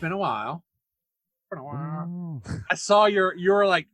Been 0.00 0.12
a 0.12 0.18
while. 0.18 0.64
Been 1.50 1.58
a 1.60 1.64
while. 1.64 2.42
Mm. 2.46 2.62
I 2.70 2.74
saw 2.74 3.06
your 3.06 3.34
you 3.36 3.52
were 3.52 3.66
like 3.66 3.86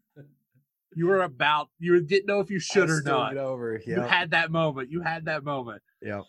you 0.95 1.06
were 1.06 1.23
about 1.23 1.69
you 1.78 2.01
didn't 2.02 2.27
know 2.27 2.41
if 2.41 2.51
you 2.51 2.59
should 2.60 2.88
I 2.91 2.92
or 2.92 3.02
not. 3.02 3.37
over. 3.37 3.80
You 3.84 4.01
had 4.01 4.30
that 4.30 4.50
moment. 4.50 4.91
You 4.91 5.02
had 5.02 5.24
that 5.27 5.45
moment. 5.45 5.83
Yep. 6.02 6.23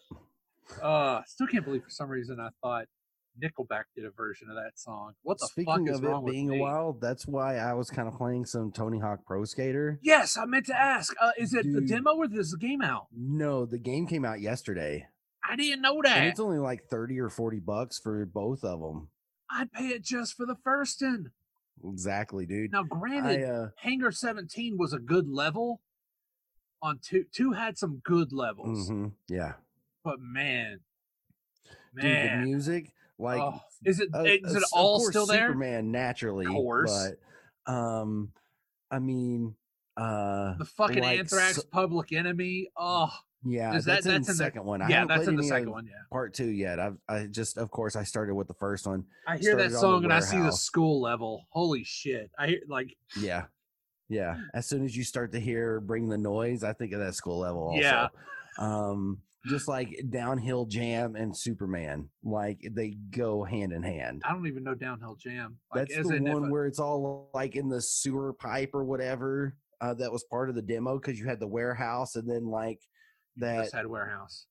Uh 0.81 1.21
still 1.25 1.47
can't 1.47 1.63
believe 1.63 1.83
for 1.83 1.89
some 1.89 2.09
reason 2.09 2.39
I 2.39 2.49
thought 2.61 2.85
Nickelback 3.41 3.83
did 3.95 4.05
a 4.05 4.09
version 4.09 4.49
of 4.49 4.55
that 4.55 4.79
song. 4.79 5.13
What 5.21 5.37
the 5.39 5.47
Speaking 5.47 5.73
fuck 5.73 5.89
is 5.89 5.99
of 5.99 6.03
it 6.03 6.07
wrong 6.07 6.23
with 6.23 6.33
being 6.33 6.49
a 6.49 6.53
me? 6.53 6.59
while, 6.59 6.93
that's 6.99 7.27
why 7.27 7.57
I 7.57 7.73
was 7.73 7.89
kind 7.91 8.07
of 8.07 8.15
playing 8.15 8.45
some 8.45 8.71
Tony 8.71 8.97
Hawk 8.99 9.19
Pro 9.27 9.45
Skater. 9.45 9.99
Yes, 10.01 10.37
I 10.37 10.45
meant 10.45 10.65
to 10.67 10.75
ask. 10.75 11.13
Uh, 11.21 11.31
is 11.37 11.53
it 11.53 11.71
the 11.71 11.81
demo 11.81 12.15
or 12.15 12.25
is 12.33 12.49
the 12.51 12.57
game 12.57 12.81
out? 12.81 13.05
No, 13.15 13.65
the 13.67 13.77
game 13.77 14.07
came 14.07 14.25
out 14.25 14.41
yesterday, 14.41 15.05
I 15.47 15.55
didn't 15.55 15.81
know 15.83 15.97
and 15.97 16.05
that. 16.05 16.23
it's 16.23 16.39
only 16.39 16.57
like 16.57 16.85
thirty 16.89 17.19
or 17.19 17.29
forty 17.29 17.59
bucks 17.59 17.99
for 17.99 18.25
both 18.25 18.63
of 18.63 18.79
them. 18.79 19.09
I'd 19.49 19.71
pay 19.71 19.87
it 19.87 20.03
just 20.03 20.35
for 20.35 20.45
the 20.45 20.55
first 20.63 21.01
one. 21.01 21.31
Exactly, 21.87 22.45
dude. 22.45 22.71
Now, 22.71 22.83
granted, 22.83 23.43
I 23.43 23.45
uh, 23.45 23.69
Hangar 23.77 24.11
17 24.11 24.77
was 24.77 24.93
a 24.93 24.99
good 24.99 25.27
level. 25.29 25.81
On 26.81 26.99
two, 27.01 27.25
two 27.31 27.53
had 27.53 27.75
some 27.77 28.01
good 28.03 28.31
levels, 28.31 28.91
mhm, 28.91 29.13
yeah, 29.27 29.53
but 30.03 30.19
man, 30.19 30.81
dude, 31.95 32.03
the 32.03 32.37
music, 32.43 32.91
like, 33.17 33.41
oh, 33.41 33.61
is 33.83 33.99
it 33.99 34.09
uh, 34.13 34.21
is 34.21 34.53
it 34.55 34.63
all 34.71 34.99
still 34.99 35.25
there? 35.25 35.47
Superman 35.47 35.91
naturally, 35.91 36.45
of 36.45 36.51
course. 36.51 37.13
but 37.65 37.73
um, 37.73 38.31
I 38.91 38.99
mean, 38.99 39.55
uh, 39.97 40.53
The 40.59 40.65
fucking 40.65 41.01
like, 41.01 41.17
Anthrax 41.17 41.55
so- 41.55 41.63
Public 41.71 42.13
Enemy. 42.13 42.69
Oh, 42.77 43.11
yeah, 43.43 43.75
is 43.75 43.85
that- 43.85 44.03
that's, 44.03 44.05
in 44.05 44.11
that's 44.13 44.25
the 44.27 44.31
in 44.31 44.37
the- 44.37 44.43
second 44.43 44.65
one. 44.65 44.81
I 44.81 44.89
yeah, 44.89 45.05
that's 45.05 45.27
in 45.27 45.35
the 45.35 45.43
second 45.43 45.71
one. 45.71 45.85
Yeah, 45.85 45.91
part 46.11 46.33
two 46.33 46.49
yet. 46.49 46.79
I've 46.79 46.97
I 47.07 47.25
just, 47.27 47.57
of 47.57 47.71
course, 47.71 47.95
I 47.95 48.03
started 48.03 48.35
with 48.35 48.47
the 48.47 48.53
first 48.55 48.87
one. 48.87 49.05
I 49.27 49.37
hear 49.37 49.55
that 49.55 49.63
started 49.63 49.65
on 49.65 49.71
the 49.73 49.79
song 49.79 50.03
and 50.05 50.13
I 50.13 50.19
see 50.19 50.39
the 50.39 50.51
school 50.51 51.01
level. 51.01 51.45
Holy 51.49 51.83
shit! 51.83 52.31
I 52.37 52.47
hear 52.47 52.59
like 52.67 52.95
Yeah. 53.19 53.45
Yeah. 54.09 54.37
As 54.53 54.67
soon 54.67 54.85
as 54.85 54.95
you 54.95 55.03
start 55.03 55.31
to 55.33 55.39
hear 55.39 55.79
bring 55.79 56.07
the 56.09 56.17
noise, 56.17 56.63
I 56.63 56.73
think 56.73 56.93
of 56.93 56.99
that 56.99 57.15
school 57.15 57.39
level 57.39 57.63
also. 57.69 57.79
Yeah. 57.79 58.07
Um 58.57 59.19
just 59.45 59.67
like 59.69 59.95
downhill 60.09 60.65
jam 60.65 61.15
and 61.15 61.35
Superman. 61.35 62.09
Like 62.23 62.59
they 62.71 62.97
go 63.11 63.43
hand 63.43 63.71
in 63.71 63.81
hand. 63.83 64.23
I 64.25 64.33
don't 64.33 64.47
even 64.47 64.63
know 64.63 64.75
Downhill 64.75 65.15
Jam. 65.15 65.57
Like, 65.73 65.87
That's 65.87 65.99
as 65.99 66.07
the 66.07 66.15
in 66.15 66.23
one 66.25 66.49
where 66.49 66.65
it's 66.65 66.79
all 66.79 67.29
like 67.33 67.55
in 67.55 67.69
the 67.69 67.81
sewer 67.81 68.33
pipe 68.33 68.71
or 68.73 68.83
whatever. 68.83 69.55
Uh, 69.79 69.93
that 69.93 70.11
was 70.11 70.23
part 70.25 70.49
of 70.49 70.55
the 70.55 70.61
demo 70.61 70.97
because 70.99 71.19
you 71.19 71.27
had 71.27 71.39
the 71.39 71.47
warehouse 71.47 72.15
and 72.15 72.27
then 72.29 72.45
like 72.47 72.79
that 73.37 73.63
just 73.63 73.73
had 73.75 73.87
warehouse. 73.87 74.45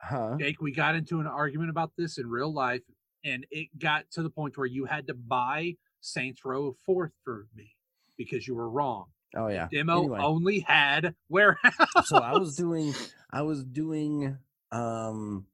huh? 0.00 0.36
Jake, 0.38 0.60
we 0.60 0.72
got 0.72 0.94
into 0.94 1.20
an 1.20 1.26
argument 1.26 1.70
about 1.70 1.92
this 1.98 2.18
in 2.18 2.28
real 2.28 2.52
life, 2.52 2.82
and 3.24 3.46
it 3.50 3.68
got 3.78 4.10
to 4.12 4.22
the 4.22 4.30
point 4.30 4.56
where 4.56 4.66
you 4.66 4.84
had 4.86 5.06
to 5.08 5.14
buy 5.14 5.76
Saints 6.00 6.44
Row 6.44 6.76
Fourth 6.86 7.12
for 7.24 7.46
me 7.54 7.74
because 8.16 8.46
you 8.46 8.54
were 8.54 8.68
wrong. 8.70 9.06
Oh 9.36 9.48
yeah. 9.48 9.68
Demo 9.70 9.98
Anyway. 9.98 10.18
only 10.22 10.60
had 10.60 11.14
warehouse. 11.28 11.74
so 12.04 12.16
I 12.18 12.32
was 12.38 12.56
doing 12.56 12.94
I 13.30 13.42
was 13.42 13.64
doing 13.64 14.38
um 14.72 15.46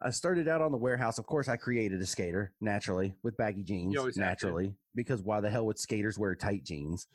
I 0.00 0.10
started 0.10 0.48
out 0.48 0.60
on 0.62 0.70
the 0.70 0.78
warehouse. 0.78 1.18
Of 1.18 1.26
course, 1.26 1.48
I 1.48 1.56
created 1.56 2.00
a 2.00 2.06
skater 2.06 2.52
naturally 2.60 3.16
with 3.22 3.36
baggy 3.36 3.62
jeans. 3.62 3.96
always 3.96 4.16
have 4.16 4.24
to. 4.38 4.46
naturally, 4.46 4.74
because 4.94 5.22
why 5.22 5.40
the 5.40 5.50
hell 5.50 5.66
would 5.66 5.78
skaters 5.78 6.18
wear 6.18 6.34
tight 6.34 6.62
jeans? 6.64 7.06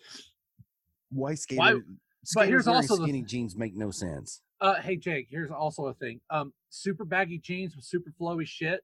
Why 1.12 1.36
skater? 1.36 1.60
Why- 1.60 1.80
skaters 2.24 2.50
here's 2.50 2.66
wearing 2.66 2.78
also 2.78 2.96
the 2.98 3.04
skinny 3.04 3.22
jeans 3.24 3.56
make 3.56 3.76
no 3.76 3.92
sense. 3.92 4.42
Uh, 4.62 4.76
hey 4.76 4.96
Jake, 4.98 5.28
here's 5.30 5.52
also 5.52 5.88
a 5.88 5.94
thing. 5.94 6.20
Um, 6.30 6.54
super 6.70 7.06
baggy 7.06 7.38
jeans 7.40 7.76
with 7.76 7.86
super 7.86 8.12
flowy 8.20 8.46
shit. 8.46 8.82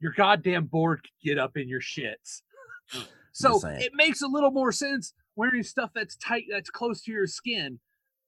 Your 0.00 0.12
goddamn 0.12 0.66
board 0.66 1.02
could 1.02 1.28
get 1.28 1.38
up 1.38 1.56
in 1.56 1.68
your 1.68 1.80
shits. 1.80 2.42
So 3.32 3.60
it 3.66 3.92
makes 3.94 4.20
a 4.22 4.26
little 4.26 4.50
more 4.50 4.72
sense 4.72 5.14
wearing 5.36 5.62
stuff 5.62 5.90
that's 5.94 6.16
tight, 6.16 6.44
that's 6.50 6.70
close 6.70 7.02
to 7.02 7.12
your 7.12 7.26
skin, 7.26 7.80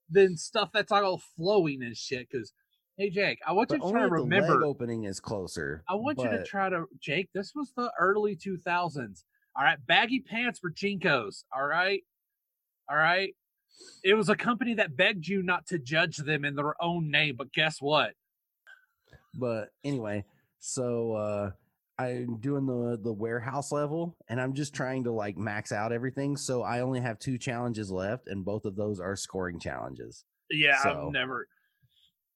than 0.09 0.37
stuff 0.37 0.69
that's 0.73 0.91
all 0.91 1.21
flowing 1.37 1.83
and 1.83 1.95
shit. 1.95 2.27
Because, 2.29 2.53
hey 2.97 3.09
Jake, 3.09 3.39
I 3.45 3.51
want 3.51 3.69
But 3.69 3.75
you 3.75 3.79
to 3.81 3.85
only 3.85 3.93
try 3.99 4.03
to 4.03 4.09
the 4.09 4.15
remember. 4.15 4.53
leg 4.55 4.63
opening 4.63 5.03
is 5.03 5.19
closer. 5.19 5.83
I 5.89 5.95
want 5.95 6.19
you 6.19 6.29
to 6.29 6.43
try 6.43 6.69
to, 6.69 6.85
Jake. 6.99 7.29
This 7.33 7.53
was 7.55 7.71
the 7.75 7.91
early 7.99 8.35
2000s. 8.35 9.23
All 9.57 9.63
right, 9.63 9.77
baggy 9.85 10.19
pants 10.19 10.59
for 10.59 10.71
JNCOs. 10.71 11.43
All 11.55 11.65
right, 11.65 12.01
all 12.89 12.97
right. 12.97 13.33
It 14.03 14.13
was 14.13 14.29
a 14.29 14.35
company 14.35 14.75
that 14.75 14.95
begged 14.95 15.27
you 15.27 15.41
not 15.43 15.65
to 15.67 15.79
judge 15.79 16.17
them 16.17 16.45
in 16.45 16.55
their 16.55 16.81
own 16.81 17.09
name, 17.09 17.35
but 17.37 17.51
guess 17.53 17.81
what? 17.81 18.13
But 19.33 19.69
anyway, 19.83 20.25
so 20.59 21.13
uh 21.13 21.51
I'm 21.97 22.37
doing 22.37 22.65
the 22.65 22.99
the 23.01 23.13
warehouse 23.13 23.71
level 23.71 24.15
and 24.27 24.39
I'm 24.39 24.53
just 24.53 24.73
trying 24.73 25.05
to 25.05 25.11
like 25.11 25.37
max 25.37 25.71
out 25.71 25.91
everything. 25.91 26.35
So 26.37 26.61
I 26.63 26.81
only 26.81 26.99
have 26.99 27.19
two 27.19 27.37
challenges 27.37 27.89
left, 27.91 28.27
and 28.27 28.43
both 28.45 28.65
of 28.65 28.75
those 28.75 28.99
are 28.99 29.15
scoring 29.15 29.59
challenges. 29.59 30.25
Yeah, 30.49 30.77
So- 30.83 31.07
I've 31.07 31.13
never. 31.13 31.47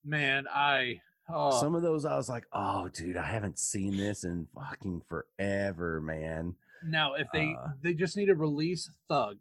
Man, 0.05 0.45
I. 0.53 1.01
Oh, 1.31 1.59
Some 1.59 1.75
of 1.75 1.83
those 1.83 2.05
I 2.05 2.16
was 2.16 2.28
like, 2.29 2.45
oh 2.53 2.88
dude, 2.88 3.17
I 3.17 3.23
haven't 3.25 3.59
seen 3.59 3.95
this 3.97 4.23
in 4.23 4.47
fucking 4.55 5.03
forever, 5.07 6.01
man. 6.01 6.55
now 6.83 7.13
if 7.13 7.28
they 7.33 7.55
uh, 7.61 7.67
they 7.83 7.94
just 7.94 8.17
need 8.17 8.28
to 8.28 8.35
release 8.35 8.89
Thug. 9.09 9.38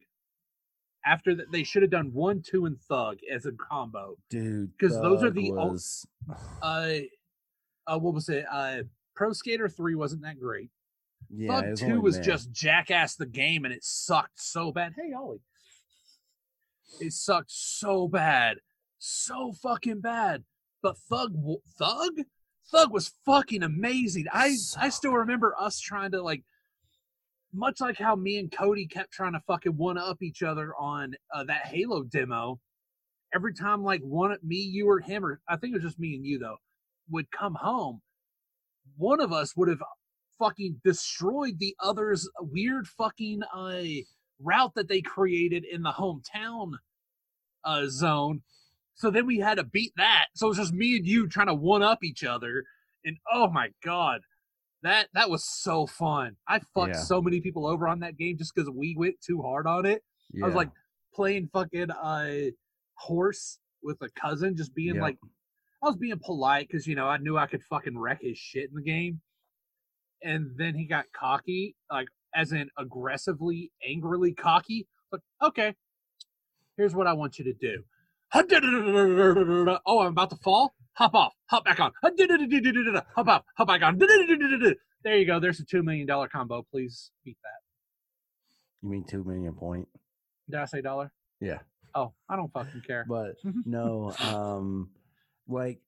After 1.07 1.35
that, 1.37 1.51
they 1.53 1.63
should 1.63 1.83
have 1.83 1.91
done 1.91 2.13
one, 2.13 2.43
two, 2.43 2.67
and 2.67 2.79
Thug 2.81 3.19
as 3.33 3.47
a 3.47 3.53
combo. 3.53 4.17
dude. 4.31 4.71
Because 4.77 5.01
those 5.01 5.23
are 5.23 5.31
the 5.31 5.53
was 5.53 6.07
Uh, 6.63 6.99
uh, 7.87 7.99
what 7.99 8.15
was 8.15 8.29
it? 8.29 8.45
Uh, 8.51 8.83
Pro 9.15 9.33
Skater 9.33 9.69
Three 9.69 9.95
wasn't 9.95 10.23
that 10.23 10.39
great. 10.39 10.71
yeah, 11.31 11.61
Thug 11.61 11.71
was 11.71 11.81
Two 11.81 12.01
was 12.01 12.19
just 12.19 12.53
jackass 12.53 13.17
the 13.17 13.27
game, 13.27 13.65
and 13.65 13.73
it 13.73 13.85
sucked 13.85 14.41
so 14.41 14.73
bad. 14.73 14.95
Hey, 14.97 15.13
Ollie, 15.15 15.41
it 17.01 17.13
sucked 17.13 17.51
so 17.51 18.09
bad, 18.09 18.59
so 18.99 19.53
fucking 19.53 20.01
bad. 20.01 20.45
But 20.83 20.99
Thug, 20.99 21.35
Thug, 21.79 22.21
Thug 22.71 22.93
was 22.93 23.13
fucking 23.25 23.63
amazing. 23.63 24.27
I 24.33 24.55
I 24.79 24.89
still 24.91 25.13
remember 25.13 25.55
us 25.59 25.81
trying 25.81 26.11
to 26.13 26.23
like, 26.23 26.45
much 27.53 27.81
like 27.81 27.99
how 27.99 28.15
me 28.15 28.39
and 28.39 28.53
Cody 28.53 28.87
kept 28.87 29.13
trying 29.13 29.33
to 29.33 29.43
fucking 29.47 29.77
one 29.77 29.99
up 29.99 30.23
each 30.23 30.43
other 30.43 30.75
on 30.79 31.15
uh, 31.35 31.45
that 31.45 31.67
Halo 31.67 32.05
demo. 32.05 32.61
Every 33.35 33.55
time 33.55 33.83
like 33.83 34.01
one 34.03 34.33
of 34.33 34.43
me, 34.43 34.57
you 34.57 34.89
or 34.89 35.01
him, 35.01 35.25
or 35.25 35.41
I 35.49 35.57
think 35.57 35.73
it 35.73 35.77
was 35.77 35.85
just 35.85 36.01
me 36.01 36.15
and 36.15 36.25
you 36.25 36.39
though, 36.39 36.57
would 37.11 37.31
come 37.31 37.57
home, 37.61 38.01
one 38.97 39.21
of 39.21 39.33
us 39.33 39.57
would 39.57 39.69
have 39.69 39.83
fucking 40.39 40.81
destroyed 40.85 41.59
the 41.59 41.75
other's 41.81 42.29
weird 42.41 42.87
fucking 42.87 43.41
uh, 43.55 43.83
route 44.41 44.75
that 44.75 44.89
they 44.89 45.01
created 45.01 45.65
in 45.71 45.83
the 45.83 45.93
hometown 45.93 46.73
uh, 47.65 47.87
zone. 47.89 48.43
So 48.95 49.11
then 49.11 49.27
we 49.27 49.39
had 49.39 49.59
to 49.59 49.65
beat 49.65 49.93
that. 49.97 50.27
So 50.35 50.47
it 50.47 50.51
was 50.51 50.59
just 50.59 50.73
me 50.73 50.97
and 50.97 51.07
you 51.07 51.29
trying 51.29 51.47
to 51.49 51.55
one 51.55 51.83
up 51.83 52.03
each 52.03 52.25
other. 52.25 52.65
And 53.05 53.17
oh 53.33 53.49
my 53.49 53.69
god, 53.85 54.23
that 54.83 55.09
that 55.15 55.29
was 55.31 55.45
so 55.45 55.87
fun. 55.87 56.37
I 56.47 56.61
fucked 56.75 56.95
Yeah. 56.95 57.01
so 57.03 57.21
many 57.21 57.41
people 57.41 57.67
over 57.67 57.89
on 57.89 58.01
that 58.01 58.17
game 58.17 58.37
just 58.39 58.55
because 58.55 58.71
we 58.71 58.95
went 58.97 59.17
too 59.21 59.43
hard 59.43 59.67
on 59.67 59.87
it. 59.87 60.03
I 60.43 60.47
was 60.47 60.55
like 60.55 60.71
playing 61.15 61.49
fucking 61.53 61.91
uh 61.91 62.51
horse 62.95 63.59
with 63.83 63.99
a 64.03 64.09
cousin, 64.11 64.57
just 64.57 64.75
being 64.75 64.95
like 65.03 65.19
I 65.83 65.87
was 65.87 65.97
being 65.97 66.19
polite 66.25 66.69
because 66.69 66.87
you 66.87 66.95
know 66.97 67.07
I 67.07 67.17
knew 67.19 67.37
I 67.39 67.47
could 67.47 67.63
fucking 67.65 67.97
wreck 67.99 68.21
his 68.23 68.37
shit 68.39 68.69
in 68.71 68.75
the 68.75 68.83
game. 68.83 69.21
And 70.23 70.51
then 70.57 70.75
he 70.75 70.85
got 70.87 71.07
cocky, 71.13 71.77
like 71.91 72.09
as 72.35 72.53
in 72.53 72.69
aggressively, 72.77 73.71
angrily 73.89 74.33
cocky. 74.35 74.87
Like, 75.13 75.23
okay, 75.43 75.75
here's 76.77 76.95
what 76.95 77.07
I 77.07 77.13
want 77.13 77.39
you 77.39 77.45
to 77.45 77.53
do. 77.55 77.83
Oh, 79.87 80.01
I'm 80.01 80.09
about 80.09 80.31
to 80.31 80.37
fall. 80.37 80.75
Hop 80.99 81.15
off. 81.15 81.33
Hop 81.47 81.65
back 81.65 81.79
on. 81.79 81.93
Hop 82.03 83.29
off. 83.29 83.45
Hop 83.57 83.69
back 83.69 83.83
on. 83.83 83.99
There 85.05 85.17
you 85.17 85.27
go. 85.27 85.39
There's 85.39 85.61
a 85.61 85.65
two 85.65 85.85
million 85.85 86.07
dollar 86.09 86.27
combo. 86.27 86.67
Please 86.71 87.13
beat 87.25 87.37
that. 87.45 88.83
you 88.83 88.91
mean 88.91 89.05
two 89.05 89.23
million 89.23 89.55
point? 89.55 89.87
Did 90.51 90.59
I 90.59 90.65
say 90.65 90.81
dollar? 90.81 91.13
Yeah. 91.41 91.59
Oh, 91.95 92.15
I 92.29 92.35
don't 92.35 92.53
fucking 92.53 92.83
care. 92.85 93.07
But 93.09 93.37
no, 93.65 94.13
um 94.21 94.91
like 95.47 95.79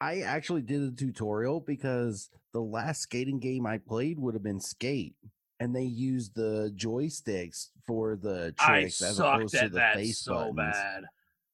I 0.00 0.22
actually 0.22 0.62
did 0.62 0.82
a 0.82 0.90
tutorial 0.90 1.60
because 1.60 2.28
the 2.52 2.60
last 2.60 3.02
skating 3.02 3.38
game 3.38 3.66
I 3.66 3.78
played 3.78 4.18
would 4.18 4.34
have 4.34 4.42
been 4.42 4.60
Skate. 4.60 5.14
And 5.58 5.74
they 5.74 5.84
used 5.84 6.34
the 6.34 6.70
joysticks 6.76 7.68
for 7.86 8.16
the 8.16 8.52
I 8.58 8.80
tricks 8.80 9.00
as 9.00 9.16
sucked 9.16 9.36
opposed 9.36 9.54
to 9.58 9.68
the 9.70 9.90
face 9.94 10.18
so 10.20 10.34
buttons. 10.34 10.56
bad. 10.56 11.04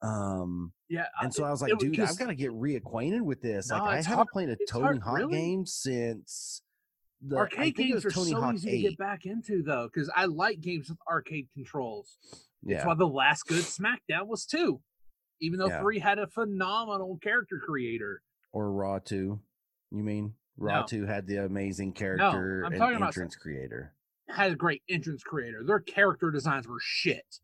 Um 0.03 0.73
Yeah, 0.89 1.07
and 1.21 1.33
so 1.33 1.45
I 1.45 1.51
was 1.51 1.63
it 1.63 1.71
like, 1.71 1.79
dude, 1.79 1.99
I've 2.01 2.19
got 2.19 2.27
to 2.27 2.35
get 2.35 2.51
reacquainted 2.51 3.23
with 3.23 3.41
this. 3.41 3.71
No, 3.71 3.77
like 3.79 3.83
I 3.85 3.97
haven't 3.97 4.13
hard- 4.15 4.29
played 4.33 4.49
a 4.49 4.57
Tony 4.69 4.85
hard, 4.85 5.03
Hawk 5.03 5.17
really. 5.19 5.33
game 5.33 5.67
since 5.67 6.63
the 7.25 7.37
arcade 7.37 7.77
games 7.77 8.05
are 8.05 8.11
Tony 8.11 8.33
so 8.33 8.41
Hawk 8.41 8.55
easy 8.57 8.71
8. 8.71 8.83
to 8.83 8.89
get 8.91 8.99
back 8.99 9.27
into 9.27 9.63
though, 9.63 9.89
because 9.93 10.11
I 10.17 10.25
like 10.25 10.61
games 10.61 10.89
with 10.89 10.99
arcade 11.09 11.49
controls. 11.55 12.19
That's 12.65 12.83
yeah. 12.83 12.87
why 12.87 12.95
the 12.95 13.07
last 13.07 13.45
good 13.47 13.63
SmackDown 13.65 14.27
was 14.27 14.45
two, 14.45 14.81
even 15.41 15.59
though 15.61 15.69
Yeah. 15.69 15.81
three 15.81 16.01
had 16.01 16.19
a 16.19 16.27
phenomenal 16.27 17.19
character 17.23 17.61
creator. 17.65 18.23
Or 18.53 18.73
Raw 18.73 18.99
2. 18.99 19.41
You 19.93 20.03
mean? 20.03 20.35
Raw 20.57 20.81
No. 20.81 20.87
2 20.87 21.07
had 21.07 21.27
the 21.29 21.37
amazing 21.45 21.93
character 21.93 22.65
I'm 22.65 22.73
and 22.73 22.81
talking 22.81 22.97
about- 22.97 23.07
entrance 23.09 23.37
creator. 23.37 23.95
Had 24.29 24.53
a 24.53 24.57
great 24.57 24.83
entrance 24.89 25.23
creator. 25.23 25.63
Their 25.65 25.81
character 25.81 26.31
designs 26.31 26.67
were 26.67 26.79
shit. 26.81 27.39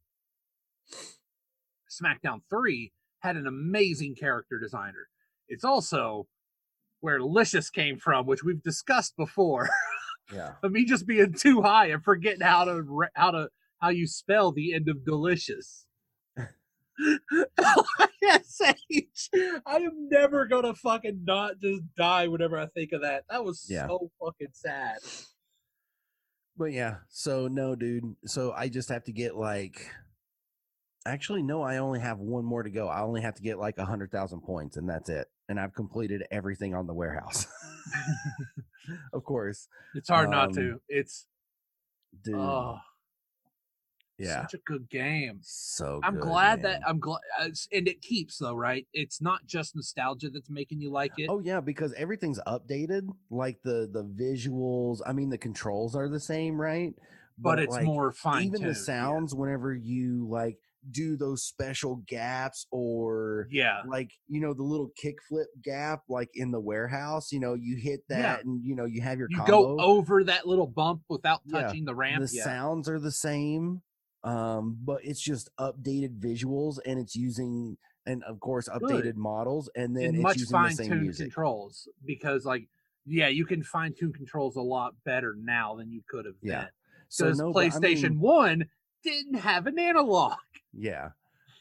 SmackDown 1.90 2.40
3 2.50 2.92
had 3.20 3.36
an 3.36 3.46
amazing 3.46 4.14
character 4.14 4.58
designer. 4.60 5.08
It's 5.48 5.64
also 5.64 6.26
where 7.00 7.20
Licious 7.20 7.70
came 7.70 7.98
from, 7.98 8.26
which 8.26 8.42
we've 8.44 8.62
discussed 8.62 9.16
before. 9.16 9.68
Yeah. 10.32 10.52
of 10.62 10.72
me 10.72 10.84
just 10.84 11.06
being 11.06 11.32
too 11.32 11.62
high 11.62 11.86
and 11.86 12.02
forgetting 12.04 12.42
how 12.42 12.64
to 12.64 12.82
how 13.14 13.30
to 13.30 13.48
how 13.80 13.88
you 13.90 14.06
spell 14.06 14.52
the 14.52 14.74
end 14.74 14.88
of 14.88 15.04
delicious. 15.04 15.86
LISH. 18.20 19.30
I 19.66 19.76
am 19.76 20.08
never 20.10 20.46
gonna 20.46 20.74
fucking 20.74 21.22
not 21.24 21.60
just 21.62 21.82
die 21.96 22.26
whenever 22.28 22.58
I 22.58 22.66
think 22.66 22.92
of 22.92 23.02
that. 23.02 23.24
That 23.30 23.44
was 23.44 23.66
Yeah. 23.68 23.86
so 23.86 24.10
fucking 24.20 24.48
sad. 24.52 24.98
But 26.56 26.72
yeah, 26.72 26.96
so 27.08 27.46
no, 27.48 27.76
dude. 27.76 28.16
So 28.26 28.52
I 28.52 28.68
just 28.68 28.88
have 28.88 29.04
to 29.04 29.12
get 29.12 29.36
like. 29.36 29.88
Actually, 31.08 31.42
no. 31.42 31.62
I 31.62 31.78
only 31.78 32.00
have 32.00 32.18
one 32.18 32.44
more 32.44 32.62
to 32.62 32.70
go. 32.70 32.88
I 32.88 33.00
only 33.00 33.22
have 33.22 33.34
to 33.36 33.42
get 33.42 33.58
like 33.58 33.78
a 33.78 33.84
hundred 33.84 34.10
thousand 34.12 34.40
points, 34.42 34.76
and 34.76 34.88
that's 34.88 35.08
it. 35.08 35.26
And 35.48 35.58
I've 35.58 35.74
completed 35.74 36.22
everything 36.30 36.74
on 36.74 36.86
the 36.86 36.94
warehouse. 36.94 37.46
of 39.12 39.24
course, 39.24 39.68
It's 39.94 40.08
hard 40.08 40.30
not 40.30 40.48
Um, 40.48 40.54
to. 40.54 40.80
It's 40.88 41.26
dude. 42.22 42.34
oh, 42.34 42.78
yeah, 44.18 44.42
such 44.42 44.54
a 44.54 44.58
good 44.58 44.90
game. 44.90 45.38
so. 45.42 46.00
I'm 46.04 46.14
good, 46.14 46.22
glad 46.22 46.62
that. 46.62 46.82
I'm 46.86 46.98
glad, 46.98 47.20
and 47.40 47.88
it 47.88 48.02
keeps 48.02 48.38
though, 48.38 48.54
right? 48.54 48.86
It's 48.92 49.22
not 49.22 49.46
just 49.46 49.74
nostalgia 49.74 50.28
that's 50.28 50.50
making 50.50 50.80
you 50.80 50.90
like 50.90 51.12
it. 51.16 51.28
Oh 51.30 51.38
yeah, 51.38 51.60
because 51.60 51.94
everything's 51.94 52.40
updated. 52.46 53.08
Like 53.30 53.62
the 53.62 53.88
the 53.90 54.04
visuals. 54.04 55.00
I 55.06 55.12
mean, 55.12 55.30
the 55.30 55.38
controls 55.38 55.96
are 55.96 56.08
the 56.08 56.20
same, 56.20 56.60
right? 56.60 56.94
but, 57.40 57.58
it's 57.60 57.72
like, 57.72 57.84
more 57.84 58.12
fine. 58.12 58.44
even 58.44 58.62
the 58.62 58.74
sounds 58.74 59.34
whenever 59.34 59.72
you 59.74 60.26
like 60.28 60.58
do 60.90 61.16
those 61.16 61.42
special 61.42 61.96
gaps 62.06 62.66
or 62.70 63.48
Yeah. 63.50 63.82
like 63.86 64.10
you 64.28 64.40
know 64.40 64.54
the 64.54 64.62
little 64.62 64.90
kickflip 65.02 65.46
gap 65.62 66.02
like 66.08 66.30
in 66.34 66.50
the 66.50 66.60
warehouse 66.60 67.32
you 67.32 67.40
know 67.40 67.54
you 67.54 67.76
hit 67.76 68.00
that 68.08 68.18
Yeah. 68.18 68.40
and 68.50 68.64
you 68.64 68.74
know 68.76 68.84
you 68.84 69.00
have 69.02 69.18
your 69.18 69.28
You 69.30 69.38
combo. 69.38 69.76
go 69.76 69.80
over 69.82 70.24
that 70.24 70.46
little 70.46 70.66
bump 70.66 71.02
without 71.08 71.40
Yeah, 71.46 71.62
touching 71.62 71.84
the 71.84 71.94
ramp. 71.94 72.24
the 72.24 72.30
yeah. 72.34 72.44
sounds 72.44 72.88
are 72.88 72.98
the 73.00 73.12
same 73.12 73.82
um 74.24 74.78
but 74.84 75.04
it's 75.04 75.20
just 75.20 75.48
updated 75.60 76.18
visuals 76.18 76.78
and 76.86 76.98
it's 76.98 77.14
using 77.14 77.76
and 78.06 78.22
of 78.24 78.40
course 78.40 78.68
updated 78.68 79.14
models 79.16 79.70
and 79.76 79.96
then 79.96 80.06
and 80.06 80.14
it's 80.16 80.22
much 80.22 80.36
using 80.38 80.52
the 80.62 80.68
fine-tuned 80.68 81.16
controls 81.16 81.88
because 82.04 82.44
like 82.44 82.68
yeah 83.06 83.28
you 83.28 83.44
can 83.46 83.62
fine 83.62 83.92
tune 83.98 84.12
controls 84.12 84.56
a 84.56 84.60
lot 84.60 84.94
better 85.04 85.36
now 85.38 85.76
than 85.76 85.90
you 85.90 86.02
could 86.08 86.24
have 86.24 86.34
Yeah. 86.42 86.60
then 86.62 86.68
so 87.08 87.32
no 87.32 87.52
but 87.52 87.60
I 87.64 87.68
playstation 87.70 88.10
mean, 88.10 88.20
1 88.20 88.68
didn't 89.02 89.40
have 89.40 89.66
an 89.66 89.78
analog. 89.78 90.36
Yeah 90.72 91.10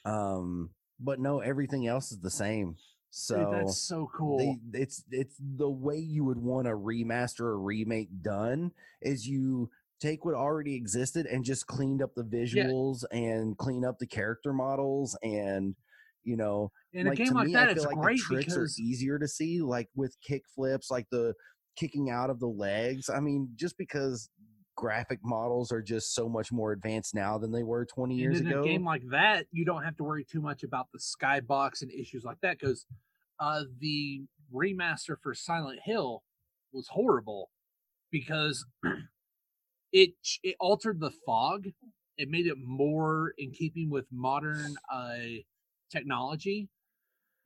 um 0.08 0.70
but 1.00 1.20
no 1.20 1.40
everything 1.40 1.86
else 1.86 2.12
is 2.12 2.20
the 2.20 2.32
same 2.32 2.76
so 3.10 3.38
Dude, 3.38 3.54
that's 3.54 3.82
so 3.82 4.10
cool. 4.16 4.38
they, 4.38 4.80
it's 4.80 5.04
it's 5.12 5.36
the 5.40 5.70
way 5.70 5.98
you 5.98 6.24
would 6.24 6.38
want 6.38 6.68
a 6.68 6.72
remaster 6.72 7.42
or 7.42 7.60
remake 7.60 8.10
done 8.22 8.72
is 9.02 9.26
you 9.26 9.70
take 10.00 10.24
what 10.24 10.36
already 10.36 10.76
existed 10.76 11.26
and 11.26 11.44
just 11.44 11.68
cleaned 11.68 12.02
up 12.02 12.12
the 12.16 12.24
visuals 12.24 13.04
and 13.12 13.58
clean 13.58 13.84
up 13.84 13.98
the 13.98 14.06
character 14.06 14.54
models 14.54 15.18
and 15.24 15.76
you 16.24 16.38
know 16.38 16.72
in 16.94 17.08
a 17.08 17.16
game 17.16 17.34
like 17.34 17.48
me 17.48 17.54
that 17.54 17.70
it's 17.70 17.86
like 17.86 17.96
great 17.96 18.18
the 18.18 18.24
tricks 18.24 18.46
because 18.54 18.78
are 18.80 18.84
easier 18.84 19.18
to 19.18 19.28
see 19.28 19.62
like 19.62 19.88
with 19.96 20.16
kick 20.22 20.44
flips 20.54 20.92
like 20.92 21.08
the 21.10 21.34
kicking 21.76 22.10
out 22.10 22.30
of 22.30 22.40
the 22.40 22.48
legs 22.48 23.10
i 23.10 23.20
mean 23.20 23.50
just 23.56 23.78
because 23.78 24.30
graphic 24.78 25.20
models 25.24 25.72
are 25.72 25.82
just 25.82 26.14
so 26.14 26.30
much 26.30 26.52
more 26.52 26.72
advanced 26.72 27.14
now 27.14 27.38
than 27.38 27.52
they 27.52 27.64
were 27.64 27.84
20 27.84 28.14
and 28.14 28.22
years 28.22 28.40
in 28.40 28.48
ago 28.48 28.62
a 28.62 28.64
game 28.64 28.86
like 28.86 29.02
that 29.10 29.46
you 29.52 29.66
don't 29.66 29.84
have 29.84 29.98
to 29.98 30.04
worry 30.04 30.24
too 30.24 30.40
much 30.40 30.64
about 30.64 30.88
the 30.94 31.00
skybox 31.00 31.82
and 31.82 31.92
issues 31.92 32.24
like 32.24 32.38
that 32.42 32.58
because 32.60 32.86
uh 33.40 33.64
the 33.80 34.22
remaster 34.54 35.16
for 35.22 35.34
silent 35.34 35.80
hill 35.84 36.24
was 36.72 36.88
horrible 36.90 37.50
because 38.12 38.66
it 39.92 40.12
it 40.44 40.56
altered 40.60 41.00
the 41.00 41.12
fog. 41.26 41.66
It 42.18 42.30
made 42.30 42.48
it 42.48 42.58
more 42.64 43.34
in 43.38 43.52
keeping 43.52 43.90
with 43.90 44.06
modern 44.12 44.76
uh 44.92 45.18
technology 45.92 46.70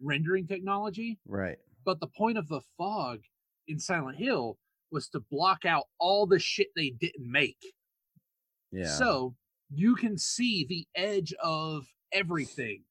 rendering 0.02 0.48
technology. 0.48 1.20
Right. 1.28 1.58
But 1.86 2.00
the 2.00 2.08
point 2.08 2.38
of 2.38 2.48
the 2.48 2.62
fog 2.78 3.20
in 3.68 3.80
silent 3.80 4.18
hill 4.18 4.58
was 4.92 5.08
to 5.10 5.20
block 5.32 5.66
out 5.66 5.86
all 6.00 6.26
the 6.26 6.40
shit 6.40 6.68
they 6.76 6.90
didn't 6.90 7.30
make 7.32 7.74
yeah 8.72 8.86
so 8.88 9.36
you 9.74 9.96
can 9.96 10.18
see 10.18 10.66
the 10.68 10.86
edge 10.96 11.34
of 11.42 11.86
everything. 12.12 12.84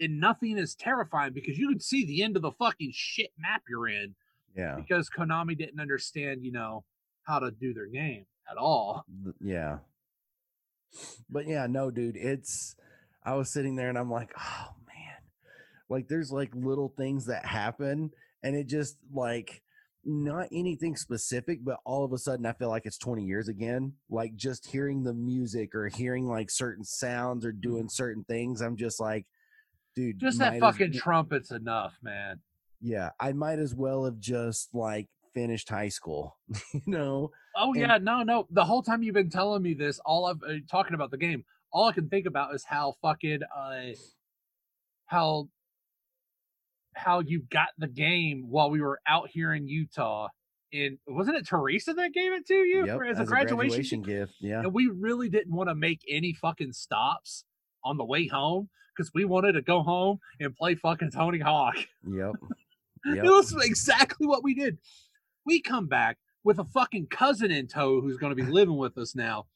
And 0.00 0.20
nothing 0.20 0.56
is 0.56 0.76
terrifying 0.76 1.32
because 1.32 1.58
you 1.58 1.68
can 1.68 1.80
see 1.80 2.06
the 2.06 2.22
end 2.22 2.36
of 2.36 2.42
the 2.42 2.52
fucking 2.52 2.92
shit 2.94 3.30
map 3.36 3.62
you're 3.68 3.88
in 3.88 4.14
yeah 4.56 4.76
because 4.76 5.10
Konami 5.10 5.58
didn't 5.58 5.80
understand, 5.80 6.44
you 6.44 6.52
know, 6.52 6.84
how 7.24 7.40
to 7.40 7.50
do 7.50 7.74
their 7.74 7.88
game 7.88 8.24
at 8.48 8.56
all. 8.56 9.04
yeah 9.40 9.78
but 11.28 11.46
yeah 11.46 11.66
no 11.66 11.90
dude 11.90 12.16
it's 12.16 12.74
i 13.22 13.34
was 13.34 13.50
sitting 13.50 13.76
there 13.76 13.90
and 13.90 13.98
i'm 13.98 14.10
like 14.10 14.32
oh 14.38 14.68
man 14.86 15.16
like 15.90 16.08
there's 16.08 16.32
like 16.32 16.50
little 16.54 16.88
things 16.96 17.26
that 17.26 17.44
happen 17.44 18.10
and 18.42 18.56
it 18.56 18.66
just 18.66 18.96
like 19.12 19.60
not 20.10 20.48
anything 20.52 20.96
specific 20.96 21.58
but 21.62 21.78
all 21.84 22.02
of 22.04 22.12
a 22.14 22.18
sudden 22.18 22.46
i 22.46 22.52
feel 22.54 22.68
like 22.70 22.86
it's 22.86 22.96
20 22.98 23.22
years 23.24 23.48
again 23.48 23.92
like 24.08 24.34
just 24.34 24.66
hearing 24.66 25.02
the 25.04 25.12
music 25.12 25.74
or 25.74 25.88
hearing 25.88 26.26
like 26.26 26.50
certain 26.50 26.82
sounds 26.82 27.44
or 27.44 27.52
doing 27.52 27.88
certain 27.90 28.24
things 28.24 28.62
i'm 28.62 28.74
just 28.76 28.98
like 29.00 29.26
dude 29.94 30.18
Just 30.18 30.38
that 30.38 30.58
fucking 30.60 30.92
trumpet's 30.94 31.50
enough, 31.50 31.98
man. 32.02 32.40
yeah 32.80 33.10
i 33.20 33.32
might 33.32 33.58
as 33.58 33.74
well 33.74 34.04
have 34.06 34.18
just 34.18 34.74
like 34.74 35.08
finished 35.34 35.68
high 35.68 35.90
school 35.90 36.38
you 36.72 36.80
know 36.86 37.30
Oh 37.60 37.72
And- 37.72 37.80
yeah, 37.80 37.98
no, 38.00 38.22
no. 38.22 38.46
The 38.50 38.64
whole 38.64 38.82
time 38.84 39.02
you've 39.02 39.14
been 39.16 39.30
telling 39.30 39.62
me 39.62 39.74
this, 39.74 39.98
all 40.04 40.26
I've 40.26 40.40
uh, 40.48 40.58
talking 40.70 40.94
about 40.94 41.10
the 41.10 41.16
game, 41.16 41.44
all 41.72 41.86
I 41.86 41.92
can 41.92 42.08
think 42.08 42.26
about 42.26 42.54
is 42.54 42.62
how 42.62 42.94
fucking 43.02 43.40
uh 43.56 43.80
how 45.06 45.48
how 46.94 47.20
you 47.20 47.42
got 47.50 47.68
the 47.78 47.86
game 47.86 48.46
while 48.48 48.70
we 48.70 48.80
were 48.80 49.00
out 49.06 49.30
here 49.30 49.52
in 49.54 49.68
Utah. 49.68 50.28
And 50.72 50.98
wasn't 51.06 51.36
it 51.38 51.46
Teresa 51.46 51.94
that 51.94 52.12
gave 52.12 52.32
it 52.32 52.46
to 52.48 52.54
you 52.54 52.84
yep, 52.86 52.98
for- 52.98 53.04
as, 53.04 53.18
a 53.18 53.22
as 53.22 53.28
graduation, 53.28 54.02
gift? 54.02 54.34
yeah 54.40 54.60
And 54.60 54.72
we 54.74 54.86
really 54.88 55.28
didn't 55.28 55.54
want 55.54 55.70
to 55.70 55.74
make 55.74 56.02
any 56.08 56.34
fucking 56.34 56.72
stops 56.72 57.44
on 57.84 57.96
the 57.96 58.04
way 58.04 58.26
home 58.26 58.68
because 58.94 59.10
we 59.14 59.24
wanted 59.24 59.52
to 59.52 59.62
go 59.62 59.82
home 59.82 60.18
and 60.40 60.54
play 60.54 60.74
fucking 60.74 61.10
Tony 61.12 61.38
Hawk. 61.38 61.76
yep 62.06 62.34
yep 63.06 63.24
It 63.24 63.30
was 63.30 63.54
exactly 63.64 64.26
what 64.26 64.42
we 64.44 64.54
did. 64.54 64.78
We 65.46 65.62
come 65.62 65.86
back 65.86 66.18
with 66.44 66.58
a 66.58 66.64
fucking 66.64 67.06
cousin 67.06 67.50
in 67.50 67.66
tow 67.66 68.00
who's 68.02 68.18
going 68.18 68.36
to 68.36 68.42
be 68.42 68.50
living 68.50 68.76
with 68.76 68.98
us 68.98 69.14
now. 69.14 69.46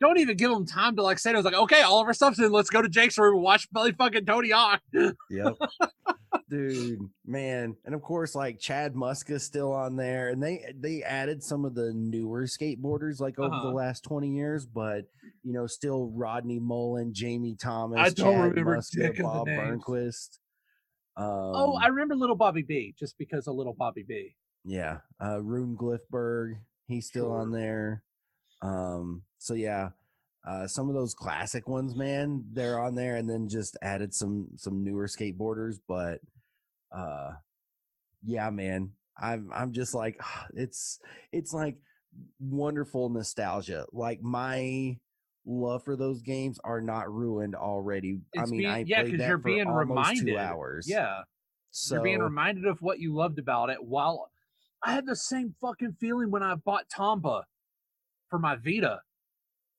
Don't 0.00 0.18
even 0.18 0.36
give 0.36 0.50
him 0.50 0.66
time 0.66 0.96
to 0.96 1.02
like 1.02 1.20
say, 1.20 1.30
I 1.30 1.34
was 1.34 1.44
like, 1.44 1.54
okay, 1.54 1.82
all 1.82 2.00
of 2.00 2.06
our 2.08 2.14
stuff's 2.14 2.40
in. 2.40 2.50
Let's 2.50 2.70
go 2.70 2.82
to 2.82 2.88
Jake's 2.88 3.16
room 3.18 3.34
and 3.34 3.42
watch 3.44 3.70
play 3.70 3.92
fucking 3.92 4.26
Tony 4.26 4.50
Hawk. 4.50 4.80
Yep. 4.92 5.12
Dude, 6.52 7.00
man. 7.24 7.76
And 7.86 7.94
of 7.94 8.02
course, 8.02 8.34
like 8.34 8.58
Chad 8.60 8.94
Muska's 8.94 9.42
still 9.42 9.72
on 9.72 9.96
there. 9.96 10.28
And 10.28 10.42
they 10.42 10.62
they 10.78 11.02
added 11.02 11.42
some 11.42 11.64
of 11.64 11.74
the 11.74 11.92
newer 11.94 12.42
skateboarders 12.42 13.20
like 13.20 13.38
over 13.38 13.54
Uh-huh. 13.54 13.68
the 13.70 13.74
last 13.74 14.04
20 14.04 14.28
years, 14.28 14.66
but 14.66 15.06
you 15.42 15.54
know, 15.54 15.66
still 15.66 16.10
Rodney 16.14 16.58
Mullen, 16.58 17.14
Jamie 17.14 17.56
Thomas, 17.56 17.98
I 17.98 18.10
don't 18.10 18.34
Chad 18.34 18.50
remember 18.50 18.76
Muska, 18.76 18.96
dick 18.98 19.10
of 19.12 19.16
the 19.16 19.22
Bob. 19.22 19.46
Burnquist. 19.48 20.38
Um, 21.16 21.26
oh, 21.26 21.78
I 21.82 21.86
remember 21.86 22.16
Little 22.16 22.36
Bobby 22.36 22.62
B 22.62 22.94
just 22.98 23.16
because 23.16 23.46
of 23.46 23.54
Little 23.54 23.74
Bobby 23.74 24.04
B. 24.06 24.34
yeah. 24.64 24.98
Uh 25.24 25.40
Rune 25.42 25.74
Glifberg, 25.76 26.56
he's 26.86 27.06
still 27.06 27.32
on 27.32 27.50
there. 27.50 28.02
Um, 28.60 29.22
so 29.38 29.54
yeah. 29.54 29.90
Uh, 30.46 30.66
some 30.66 30.88
of 30.88 30.94
those 30.96 31.14
classic 31.14 31.68
ones, 31.68 31.94
man, 31.94 32.44
they're 32.52 32.80
on 32.80 32.96
there, 32.96 33.14
and 33.14 33.30
then 33.30 33.48
just 33.48 33.76
added 33.80 34.12
some 34.12 34.48
some 34.56 34.82
newer 34.82 35.06
skateboarders. 35.06 35.76
But 35.86 36.18
uh, 36.94 37.30
yeah, 38.24 38.50
man, 38.50 38.90
I'm 39.20 39.50
I'm 39.54 39.72
just 39.72 39.94
like 39.94 40.20
it's 40.54 40.98
it's 41.32 41.52
like 41.52 41.76
wonderful 42.40 43.08
nostalgia. 43.08 43.86
Like 43.92 44.20
my 44.22 44.96
love 45.44 45.84
for 45.84 45.96
those 45.96 46.22
games 46.22 46.58
are 46.64 46.80
not 46.80 47.12
ruined 47.12 47.54
already. 47.54 48.20
I 48.36 48.44
mean, 48.46 48.58
being- 48.60 48.70
I 48.70 48.84
yeah, 48.86 49.00
played 49.02 49.10
'cause 49.12 49.18
that 49.18 49.28
you're 49.28 49.38
for 49.38 49.44
being 49.44 49.68
reminded. 49.68 50.26
two 50.26 50.38
hours. 50.38 50.86
Yeah. 50.88 51.22
so 51.70 51.96
You're 51.96 52.04
being 52.04 52.18
reminded 52.20 52.66
of 52.66 52.80
what 52.80 53.00
you 53.00 53.14
loved 53.14 53.38
about 53.38 53.70
it 53.70 53.78
while 53.82 54.30
I 54.84 54.92
had 54.92 55.06
the 55.06 55.16
same 55.16 55.54
fucking 55.60 55.96
feeling 56.00 56.30
when 56.30 56.42
I 56.42 56.54
bought 56.54 56.84
Tomba 56.94 57.44
for 58.28 58.38
my 58.38 58.56
Vita. 58.56 59.00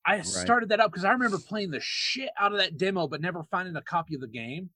I 0.06 0.22
started 0.22 0.70
that 0.70 0.80
up 0.82 0.92
because 0.92 1.06
I 1.06 1.12
remember 1.14 1.38
playing 1.38 1.72
the 1.72 1.80
shit 1.82 2.30
out 2.38 2.52
of 2.52 2.58
that 2.58 2.78
demo, 2.78 3.08
but 3.08 3.22
never 3.22 3.44
finding 3.44 3.76
a 3.78 3.82
copy 3.82 4.16
of 4.16 4.22
the 4.22 4.28
game. 4.28 4.70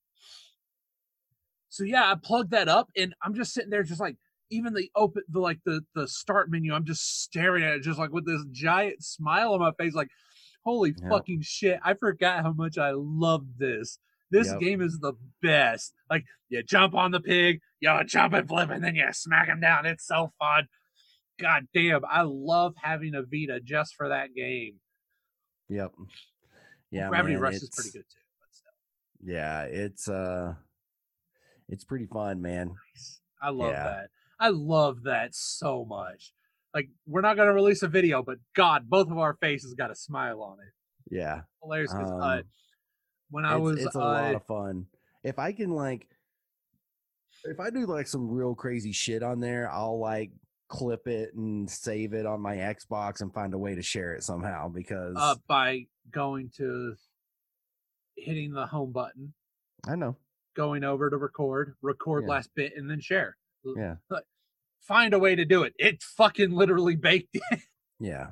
So 1.69 1.83
yeah, 1.83 2.11
I 2.11 2.15
plugged 2.15 2.51
that 2.51 2.67
up 2.69 2.89
and 2.95 3.13
I'm 3.23 3.33
just 3.33 3.53
sitting 3.53 3.69
there 3.69 3.83
just 3.83 3.99
like, 4.01 4.15
even 4.49 4.73
the 4.73 4.89
open 4.95 5.23
the 5.29 5.39
like 5.41 5.59
the 5.65 5.81
the 5.93 6.07
start 6.07 6.49
menu, 6.49 6.73
I'm 6.73 6.85
just 6.85 7.23
staring 7.23 7.63
at 7.63 7.73
it 7.73 7.81
just 7.83 7.99
like 7.99 8.11
with 8.11 8.25
this 8.25 8.45
giant 8.51 9.03
smile 9.03 9.53
on 9.53 9.59
my 9.59 9.71
face, 9.77 9.93
like, 9.93 10.09
holy 10.63 10.93
fucking 11.09 11.41
shit. 11.41 11.79
I 11.83 11.93
forgot 11.95 12.43
how 12.43 12.53
much 12.53 12.77
I 12.77 12.91
loved 12.95 13.59
this. 13.59 13.99
This 14.31 14.47
Yep. 14.47 14.59
game 14.59 14.81
is 14.81 14.99
the 14.99 15.13
best. 15.41 15.93
Like 16.09 16.23
you 16.49 16.63
jump 16.63 16.95
on 16.95 17.11
the 17.11 17.19
pig, 17.19 17.59
you 17.81 17.91
jump 18.05 18.33
and 18.33 18.47
flip, 18.47 18.69
and 18.69 18.83
then 18.83 18.95
you 18.95 19.05
smack 19.11 19.47
him 19.47 19.59
down. 19.59 19.85
It's 19.85 20.07
so 20.07 20.31
fun. 20.39 20.67
God 21.39 21.67
damn, 21.73 22.03
I 22.05 22.21
love 22.21 22.73
having 22.81 23.15
a 23.15 23.21
Vita 23.21 23.59
just 23.63 23.95
for 23.95 24.09
that 24.09 24.33
game. 24.33 24.75
Yep. 25.69 25.91
Yeah, 26.89 27.09
Gravity 27.09 27.33
man, 27.33 27.41
Rush 27.43 27.53
is 27.55 27.69
pretty 27.69 27.91
good 27.91 28.05
too. 28.09 28.21
But 28.39 28.47
still, 28.53 28.71
Yeah, 29.35 29.63
it's 29.63 30.07
uh, 30.07 30.55
it's 31.69 31.83
pretty 31.83 32.05
fun, 32.05 32.41
man. 32.41 32.75
nice. 32.95 33.19
I 33.41 33.49
love 33.49 33.71
Yeah. 33.71 33.83
that. 33.83 34.09
I 34.39 34.49
love 34.49 35.03
that 35.03 35.33
so 35.33 35.85
much. 35.85 36.33
Like 36.73 36.89
we're 37.07 37.21
not 37.21 37.37
gonna 37.37 37.53
release 37.53 37.81
a 37.83 37.87
video, 37.87 38.21
but 38.21 38.37
God, 38.53 38.89
both 38.89 39.09
of 39.09 39.17
our 39.17 39.35
faces 39.35 39.73
got 39.73 39.89
a 39.91 39.95
smile 39.95 40.41
on 40.41 40.57
it. 40.59 40.73
Yeah, 41.15 41.41
Hilarious. 41.63 41.91
uh, 41.93 41.97
um, 41.97 42.43
when 43.29 43.45
I 43.45 43.55
it's, 43.55 43.61
was 43.61 43.83
it's 43.83 43.95
a 43.95 43.99
uh, 43.99 44.03
lot 44.03 44.35
of 44.35 44.45
fun. 44.45 44.85
If 45.23 45.39
I 45.39 45.53
can 45.53 45.71
like, 45.71 46.07
if 47.45 47.59
I 47.59 47.69
do 47.69 47.85
like 47.85 48.07
some 48.07 48.29
real 48.29 48.53
crazy 48.53 48.91
shit 48.91 49.23
on 49.23 49.39
there, 49.39 49.71
I'll 49.71 49.99
like 49.99 50.31
clip 50.67 51.07
it 51.07 51.33
and 51.33 51.69
save 51.69 52.13
it 52.13 52.25
on 52.25 52.41
my 52.41 52.57
Xbox 52.57 53.21
and 53.21 53.33
find 53.33 53.53
a 53.53 53.57
way 53.57 53.73
to 53.75 53.81
share 53.81 54.13
it 54.13 54.23
somehow 54.23 54.67
because 54.69 55.15
uh, 55.17 55.35
by 55.47 55.85
going 56.11 56.51
to 56.57 56.93
hitting 58.17 58.51
the 58.51 58.65
home 58.67 58.91
button, 58.91 59.33
I 59.87 59.95
know. 59.95 60.17
Going 60.57 60.83
over 60.83 61.09
to 61.09 61.15
record, 61.17 61.75
record 61.81 62.23
Yeah. 62.23 62.29
last 62.31 62.49
bit, 62.55 62.73
and 62.75 62.89
then 62.89 62.99
share. 62.99 63.37
Yeah. 63.63 63.95
Find 64.81 65.13
a 65.13 65.19
way 65.19 65.35
to 65.35 65.45
do 65.45 65.63
it. 65.63 65.73
It's 65.77 66.03
fucking 66.03 66.51
literally 66.51 66.95
baked 66.95 67.35
in. 67.51 67.61
Yeah, 67.99 68.27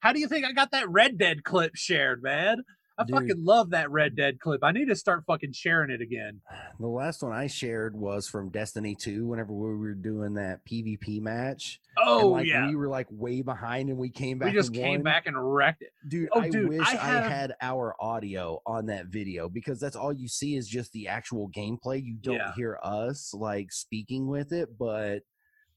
How 0.00 0.12
do 0.12 0.20
you 0.20 0.28
think 0.28 0.44
I 0.46 0.52
got 0.52 0.70
that 0.72 0.88
Red 0.88 1.18
Dead 1.18 1.42
clip 1.44 1.76
shared, 1.76 2.22
man? 2.22 2.62
I 3.00 3.04
Dude. 3.04 3.14
fucking 3.16 3.44
love 3.44 3.70
that 3.70 3.90
Red 3.90 4.14
Dead 4.14 4.38
clip. 4.40 4.62
I 4.62 4.72
need 4.72 4.88
to 4.88 4.94
start 4.94 5.24
fucking 5.26 5.52
sharing 5.52 5.90
it 5.90 6.02
again. 6.02 6.40
the 6.78 6.86
last 6.86 7.22
one 7.22 7.32
I 7.32 7.46
shared 7.46 7.96
was 7.96 8.28
from 8.28 8.50
Destiny 8.50 8.94
Two. 8.94 9.26
Whenever 9.26 9.52
we 9.54 9.74
were 9.76 9.94
doing 9.94 10.34
that 10.34 10.60
PvP 10.66 11.20
match, 11.22 11.80
and, 11.96 12.06
Oh 12.08 12.28
like, 12.28 12.46
yeah. 12.46 12.68
we 12.68 12.76
were 12.76 12.88
like 12.88 13.06
way 13.10 13.40
behind, 13.40 13.88
and 13.88 13.96
we 13.98 14.10
came 14.10 14.38
back. 14.38 14.48
We 14.48 14.54
just 14.54 14.68
and 14.68 14.76
came 14.76 14.90
won. 14.96 15.02
back 15.02 15.26
and 15.26 15.34
wrecked 15.54 15.82
it. 15.82 15.92
Dude, 16.06 16.28
Oh, 16.32 16.40
I 16.42 16.50
dude, 16.50 16.68
wish 16.68 16.86
I 16.86 16.92
I, 16.92 17.28
had 17.28 17.54
our 17.62 17.96
audio 18.00 18.60
on 18.66 18.86
that 18.86 19.06
video 19.06 19.48
because 19.48 19.80
that's 19.80 19.96
all 19.96 20.12
you 20.12 20.28
see 20.28 20.56
is 20.56 20.68
just 20.68 20.92
the 20.92 21.08
actual 21.08 21.48
gameplay. 21.56 22.04
You 22.04 22.16
don't 22.20 22.34
Yeah. 22.36 22.52
hear 22.54 22.78
us 22.82 23.32
like 23.32 23.72
speaking 23.72 24.26
with 24.28 24.52
it, 24.52 24.76
but 24.78 25.20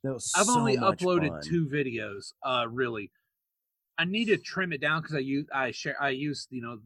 I've 0.05 0.19
so 0.19 0.59
only 0.59 0.75
uploaded 0.75 1.29
fun. 1.29 1.41
two 1.41 1.67
videos. 1.71 2.33
Uh, 2.45 2.65
really, 2.69 3.11
I 3.97 4.03
need 4.03 4.25
to 4.25 4.35
trim 4.37 4.73
it 4.73 4.81
down 4.81 5.01
because 5.01 5.15
I 5.15 5.19
use 5.19 5.45
I 5.53 5.71
share 5.71 5.95
I 6.01 6.09
use 6.09 6.47
you 6.49 6.61
know, 6.61 6.79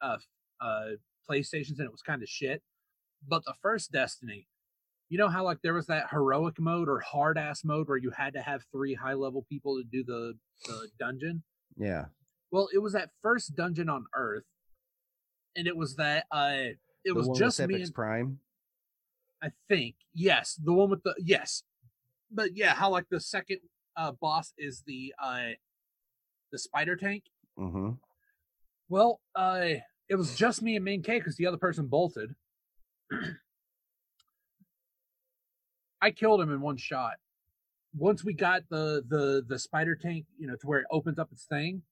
uh, 0.00 0.16
uh, 0.60 0.86
PlayStations 1.28 1.78
and 1.78 1.86
it 1.86 1.92
was 1.92 2.02
kind 2.02 2.22
of 2.22 2.28
shit. 2.28 2.62
But 3.26 3.44
the 3.44 3.54
first 3.60 3.90
Destiny, 3.92 4.46
you 5.08 5.18
know 5.18 5.28
how 5.28 5.44
like 5.44 5.58
there 5.62 5.74
was 5.74 5.86
that 5.86 6.10
heroic 6.10 6.60
mode 6.60 6.88
or 6.88 7.00
hard 7.00 7.38
ass 7.38 7.64
mode 7.64 7.88
where 7.88 7.96
you 7.96 8.10
had 8.10 8.34
to 8.34 8.42
have 8.42 8.62
three 8.72 8.94
high 8.94 9.14
level 9.14 9.44
people 9.48 9.76
to 9.76 9.84
do 9.84 10.04
the 10.04 10.34
the 10.66 10.88
dungeon. 10.98 11.42
Yeah, 11.76 12.06
Well, 12.50 12.68
it 12.72 12.78
was 12.78 12.92
that 12.92 13.10
first 13.22 13.54
dungeon 13.54 13.88
on 13.88 14.06
Earth, 14.14 14.44
and 15.56 15.66
it 15.66 15.76
was 15.76 15.96
that 15.96 16.26
uh, 16.30 16.74
it 17.04 17.14
the 17.14 17.14
was 17.14 17.38
just 17.38 17.60
me 17.60 17.82
and 17.82 17.94
Prime. 17.94 18.38
I 19.42 19.50
think 19.68 19.96
yes, 20.14 20.58
the 20.62 20.72
one 20.72 20.90
with 20.90 21.02
the 21.02 21.14
yes, 21.18 21.62
but 22.30 22.56
yeah, 22.56 22.74
how 22.74 22.90
like 22.90 23.06
the 23.10 23.20
second 23.20 23.58
uh 23.96 24.12
boss 24.12 24.52
is 24.58 24.82
the 24.86 25.14
uh 25.22 25.50
the 26.52 26.58
spider 26.58 26.96
tank. 26.96 27.24
Mm-hmm. 27.58 27.90
Well, 28.88 29.20
uh, 29.34 29.64
it 30.08 30.14
was 30.16 30.34
just 30.36 30.62
me 30.62 30.76
and 30.76 30.84
Main 30.84 31.02
K 31.02 31.18
because 31.18 31.36
the 31.36 31.46
other 31.46 31.56
person 31.58 31.86
bolted. 31.86 32.34
I 36.00 36.10
killed 36.10 36.40
him 36.40 36.52
in 36.52 36.60
one 36.60 36.76
shot. 36.76 37.14
Once 37.96 38.24
we 38.24 38.32
got 38.32 38.62
the 38.70 39.02
the 39.08 39.44
the 39.46 39.58
spider 39.58 39.96
tank, 39.96 40.26
you 40.38 40.46
know, 40.46 40.54
to 40.56 40.66
where 40.66 40.80
it 40.80 40.86
opens 40.90 41.18
up 41.18 41.32
its 41.32 41.44
thing, 41.44 41.82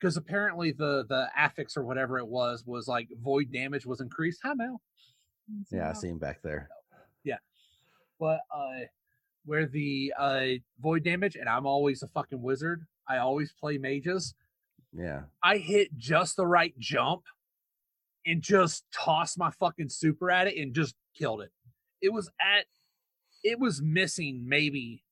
because 0.00 0.16
apparently 0.16 0.72
the 0.72 1.04
the 1.08 1.28
affix 1.36 1.76
or 1.76 1.84
whatever 1.84 2.18
it 2.18 2.26
was 2.26 2.64
was 2.66 2.88
like 2.88 3.08
void 3.22 3.52
damage 3.52 3.86
was 3.86 4.00
increased. 4.00 4.40
Hi 4.42 4.54
Mel. 4.54 4.80
You 5.48 5.64
see 5.64 5.76
Yeah, 5.76 5.84
I 5.84 5.92
Mel? 5.92 5.94
see 6.00 6.08
him 6.08 6.18
back 6.18 6.42
there. 6.42 6.68
Yeah, 7.24 7.38
but 8.18 8.40
uh 8.54 8.80
where 9.44 9.66
the 9.66 10.12
uh 10.18 10.46
void 10.80 11.04
damage 11.04 11.36
and 11.36 11.48
i'm 11.48 11.64
always 11.64 12.02
a 12.02 12.08
fucking 12.08 12.42
wizard 12.42 12.84
i 13.08 13.16
always 13.18 13.52
play 13.52 13.78
mages 13.78 14.34
Yeah, 14.92 15.22
i 15.42 15.58
hit 15.58 15.96
just 15.96 16.36
the 16.36 16.46
right 16.46 16.76
jump 16.78 17.22
and 18.26 18.42
just 18.42 18.84
tossed 18.92 19.38
my 19.38 19.50
fucking 19.50 19.88
super 19.88 20.30
at 20.30 20.46
it 20.46 20.56
and 20.56 20.74
just 20.74 20.94
killed 21.16 21.42
it 21.42 21.50
it 22.00 22.12
was 22.12 22.30
at 22.40 22.66
it 23.44 23.58
was 23.58 23.82
missing 23.82 24.44
maybe 24.48 25.04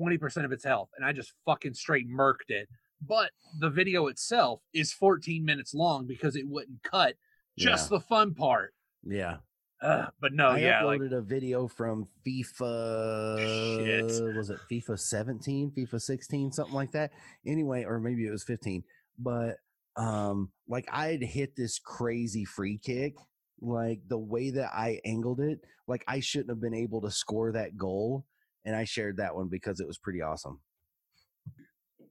20% 0.00 0.44
of 0.44 0.52
its 0.52 0.64
health 0.64 0.88
and 0.96 1.06
i 1.06 1.12
just 1.12 1.32
fucking 1.46 1.74
straight 1.74 2.10
murked 2.10 2.48
it 2.48 2.68
but 3.06 3.30
the 3.60 3.70
video 3.70 4.08
itself 4.08 4.60
is 4.72 4.92
14 4.92 5.44
minutes 5.44 5.74
long 5.74 6.06
because 6.06 6.34
it 6.34 6.48
wouldn't 6.48 6.82
cut 6.82 7.14
just 7.56 7.90
the 7.90 8.00
fun 8.00 8.34
part 8.34 8.74
yeah. 9.06 9.36
Ugh, 9.82 10.10
but 10.20 10.32
no 10.32 10.48
I 10.48 10.58
yeah 10.58 10.82
like 10.82 11.00
uploaded 11.00 11.12
a 11.12 11.20
video 11.20 11.68
from 11.68 12.08
FIFA. 12.26 14.36
Was 14.36 14.50
it 14.50 14.58
FIFA 14.70 14.98
17, 14.98 15.72
FIFA 15.72 16.00
16, 16.00 16.52
something 16.52 16.74
like 16.74 16.92
that? 16.92 17.12
Anyway, 17.44 17.84
or 17.84 18.00
maybe 18.00 18.26
it 18.26 18.30
was 18.30 18.44
15. 18.44 18.82
But 19.18 19.56
um, 19.96 20.50
like 20.68 20.86
I 20.90 21.08
had 21.08 21.22
hit 21.22 21.56
this 21.56 21.78
crazy 21.78 22.44
free 22.44 22.78
kick. 22.78 23.14
Like 23.60 24.00
the 24.08 24.18
way 24.18 24.50
that 24.50 24.70
I 24.74 25.00
angled 25.06 25.40
it, 25.40 25.60
like 25.86 26.04
I 26.08 26.20
shouldn't 26.20 26.50
have 26.50 26.60
been 26.60 26.74
able 26.74 27.00
to 27.02 27.10
score 27.10 27.52
that 27.52 27.76
goal. 27.76 28.26
And 28.64 28.74
I 28.74 28.84
shared 28.84 29.18
that 29.18 29.34
one 29.34 29.48
because 29.48 29.80
it 29.80 29.86
was 29.86 29.96
pretty 29.98 30.20
awesome. 30.22 30.60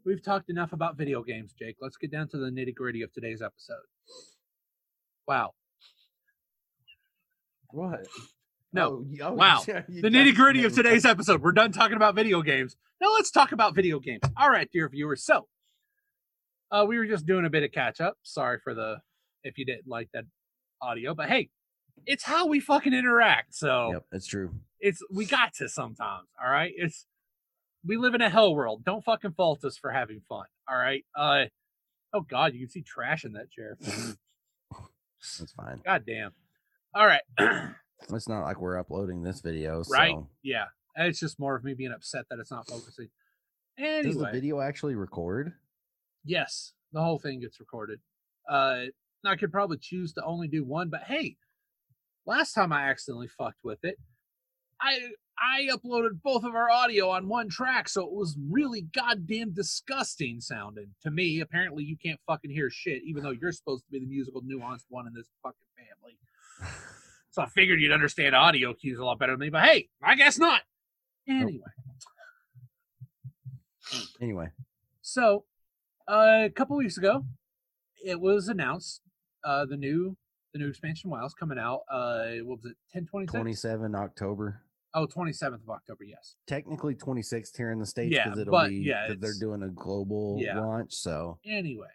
We've 0.06 0.22
talked 0.24 0.50
enough 0.50 0.74
about 0.74 0.98
video 0.98 1.24
games, 1.24 1.54
Jake. 1.58 1.78
Let's 1.82 1.98
get 1.98 2.12
down 2.12 2.28
to 2.30 2.38
the 2.38 2.50
nitty 2.50 2.76
gritty 2.76 3.02
of 3.04 3.14
today's 3.14 3.42
episode. 3.42 3.76
Wow. 5.28 5.54
What? 7.70 8.06
No. 8.72 9.06
y- 9.10 9.20
oh, 9.22 9.34
Wow. 9.34 9.62
yeah, 9.68 9.82
The 9.88 10.10
nitty 10.10 10.36
gritty 10.36 10.64
of 10.66 10.74
today's 10.74 11.06
episode. 11.06 11.42
We're 11.42 11.52
done 11.54 11.72
talking 11.72 11.96
about 11.96 12.16
video 12.16 12.42
games. 12.42 12.76
Now 13.02 13.14
let's 13.14 13.32
talk 13.32 13.52
about 13.52 13.76
video 13.76 14.00
games. 14.00 14.22
All 14.38 14.50
right, 14.50 14.70
dear 14.72 14.90
viewers. 14.90 15.24
So, 15.26 15.48
uh, 16.74 16.86
we 16.86 16.98
were 16.98 17.06
just 17.06 17.26
doing 17.26 17.46
a 17.46 17.50
bit 17.50 17.64
of 17.64 17.72
catch 17.72 18.02
up. 18.02 18.18
Sorry 18.24 18.60
for 18.64 18.74
the 18.74 18.98
if 19.44 19.58
you 19.58 19.66
didn't 19.66 19.88
like 19.88 20.10
that 20.14 20.26
audio, 20.82 21.14
but 21.14 21.30
hey, 21.30 21.50
it's 22.06 22.24
how 22.24 22.48
we 22.48 22.60
fucking 22.60 22.94
interact. 22.94 23.56
So 23.56 23.92
Yep, 23.94 24.06
it's 24.12 24.28
true. 24.28 24.52
it's 24.80 25.02
we 25.12 25.26
got 25.26 25.54
to 25.56 25.70
sometimes. 25.70 26.28
All 26.44 26.50
right, 26.52 26.74
it's 26.76 27.06
we 27.86 27.98
live 27.98 28.16
in 28.16 28.22
a 28.22 28.30
hell 28.30 28.56
world. 28.56 28.84
Don't 28.84 29.04
fucking 29.04 29.34
fault 29.34 29.64
us 29.64 29.78
for 29.78 29.92
having 29.92 30.22
fun. 30.28 30.46
All 30.70 30.78
right. 30.78 31.06
Uh, 31.16 31.46
oh 32.14 32.22
God, 32.22 32.54
you 32.54 32.62
can 32.62 32.70
see 32.70 32.82
trash 32.82 33.24
in 33.26 33.34
that 33.34 33.52
chair. 33.52 33.78
that's 33.82 35.54
fine. 35.56 35.82
God 35.86 36.04
damn. 36.06 36.32
All 36.96 37.06
right. 37.06 37.22
It's 38.12 38.28
not 38.28 38.44
like 38.44 38.60
we're 38.60 38.78
uploading 38.78 39.24
this 39.24 39.40
video. 39.40 39.82
right? 39.90 40.12
So. 40.12 40.28
Yeah. 40.42 40.66
It's 40.96 41.20
just 41.20 41.40
more 41.40 41.56
of 41.56 41.64
me 41.64 41.74
being 41.74 41.94
upset 41.94 42.26
that 42.30 42.38
it's 42.40 42.52
not 42.52 42.68
focusing. 42.68 43.08
Does 43.78 44.18
the 44.18 44.30
video 44.32 44.60
actually 44.60 44.96
record? 44.96 45.54
Yes, 46.26 46.74
the 46.92 47.02
whole 47.02 47.20
thing 47.20 47.40
gets 47.40 47.60
recorded. 47.60 48.00
Uh, 48.50 48.86
I 49.26 49.36
could 49.36 49.52
probably 49.52 49.78
choose 49.78 50.14
to 50.14 50.24
only 50.24 50.48
do 50.48 50.64
one, 50.64 50.90
but 50.90 51.04
hey, 51.04 51.38
last 52.26 52.54
time 52.54 52.74
I 52.74 52.90
accidentally 52.90 53.28
fucked 53.28 53.64
with 53.64 53.84
it, 53.84 53.98
I 54.82 55.00
I 55.40 55.68
uploaded 55.74 56.22
both 56.24 56.44
of 56.44 56.56
our 56.56 56.70
audio 56.70 57.10
on 57.10 57.28
one 57.28 57.50
track, 57.50 57.90
so 57.90 58.04
it 58.04 58.12
was 58.12 58.38
really 58.52 58.82
goddamn 58.94 59.54
disgusting 59.54 60.40
sounding 60.42 60.94
to 61.02 61.12
me. 61.12 61.40
Apparently, 61.40 61.84
you 61.84 61.98
can't 61.98 62.20
fucking 62.28 62.52
hear 62.52 62.70
shit, 62.70 63.02
even 63.04 63.24
though 63.24 63.32
you're 63.32 63.52
supposed 63.52 63.86
to 63.86 63.92
be 63.92 64.00
the 64.00 64.06
musical 64.06 64.42
nuanced 64.42 64.86
one 64.90 65.08
in 65.08 65.14
this 65.14 65.30
fucking 65.42 65.58
family. 65.78 66.18
So 67.32 67.42
I 67.42 67.48
figured 67.48 67.82
you'd 67.82 67.92
understand 67.92 68.36
audio 68.36 68.76
cues 68.76 69.00
a 69.00 69.04
lot 69.04 69.18
better 69.18 69.32
than 69.32 69.40
me, 69.40 69.50
but 69.50 69.64
hey, 69.64 69.90
I 70.04 70.14
guess 70.14 70.38
not. 70.38 70.62
Anyway, 71.28 71.62
Anyway, 74.22 74.50
so 75.02 75.44
uh, 76.08 76.44
a 76.46 76.50
couple 76.50 76.76
weeks 76.78 76.98
ago, 76.98 77.26
it 78.06 78.20
was 78.20 78.48
announced 78.48 79.02
uh, 79.44 79.66
the 79.66 79.78
new 79.78 80.16
the 80.54 80.60
new 80.60 80.68
expansion 80.70 81.10
WoW's 81.10 81.34
coming 81.34 81.58
out. 81.58 81.82
Uh, 81.90 82.34
what 82.44 82.62
was 82.62 82.66
it? 82.72 82.78
10 82.92 83.08
27 83.28 83.96
October. 83.96 84.62
Oh, 84.96 85.08
27th 85.08 85.56
of 85.64 85.70
October. 85.72 86.04
Yes. 86.04 86.36
Technically 86.46 86.94
26th 86.94 87.58
here 87.58 87.72
in 87.72 87.80
the 87.80 87.86
States 87.88 88.14
Yeah, 88.14 88.26
because 88.26 88.40
it'll 88.40 88.52
but 88.52 88.70
be 88.70 88.76
yeah, 88.76 89.08
they're 89.20 89.34
doing 89.40 89.64
a 89.64 89.70
global 89.70 90.38
Yeah. 90.40 90.60
launch. 90.60 90.94
So 90.94 91.40
Anyway, 91.44 91.88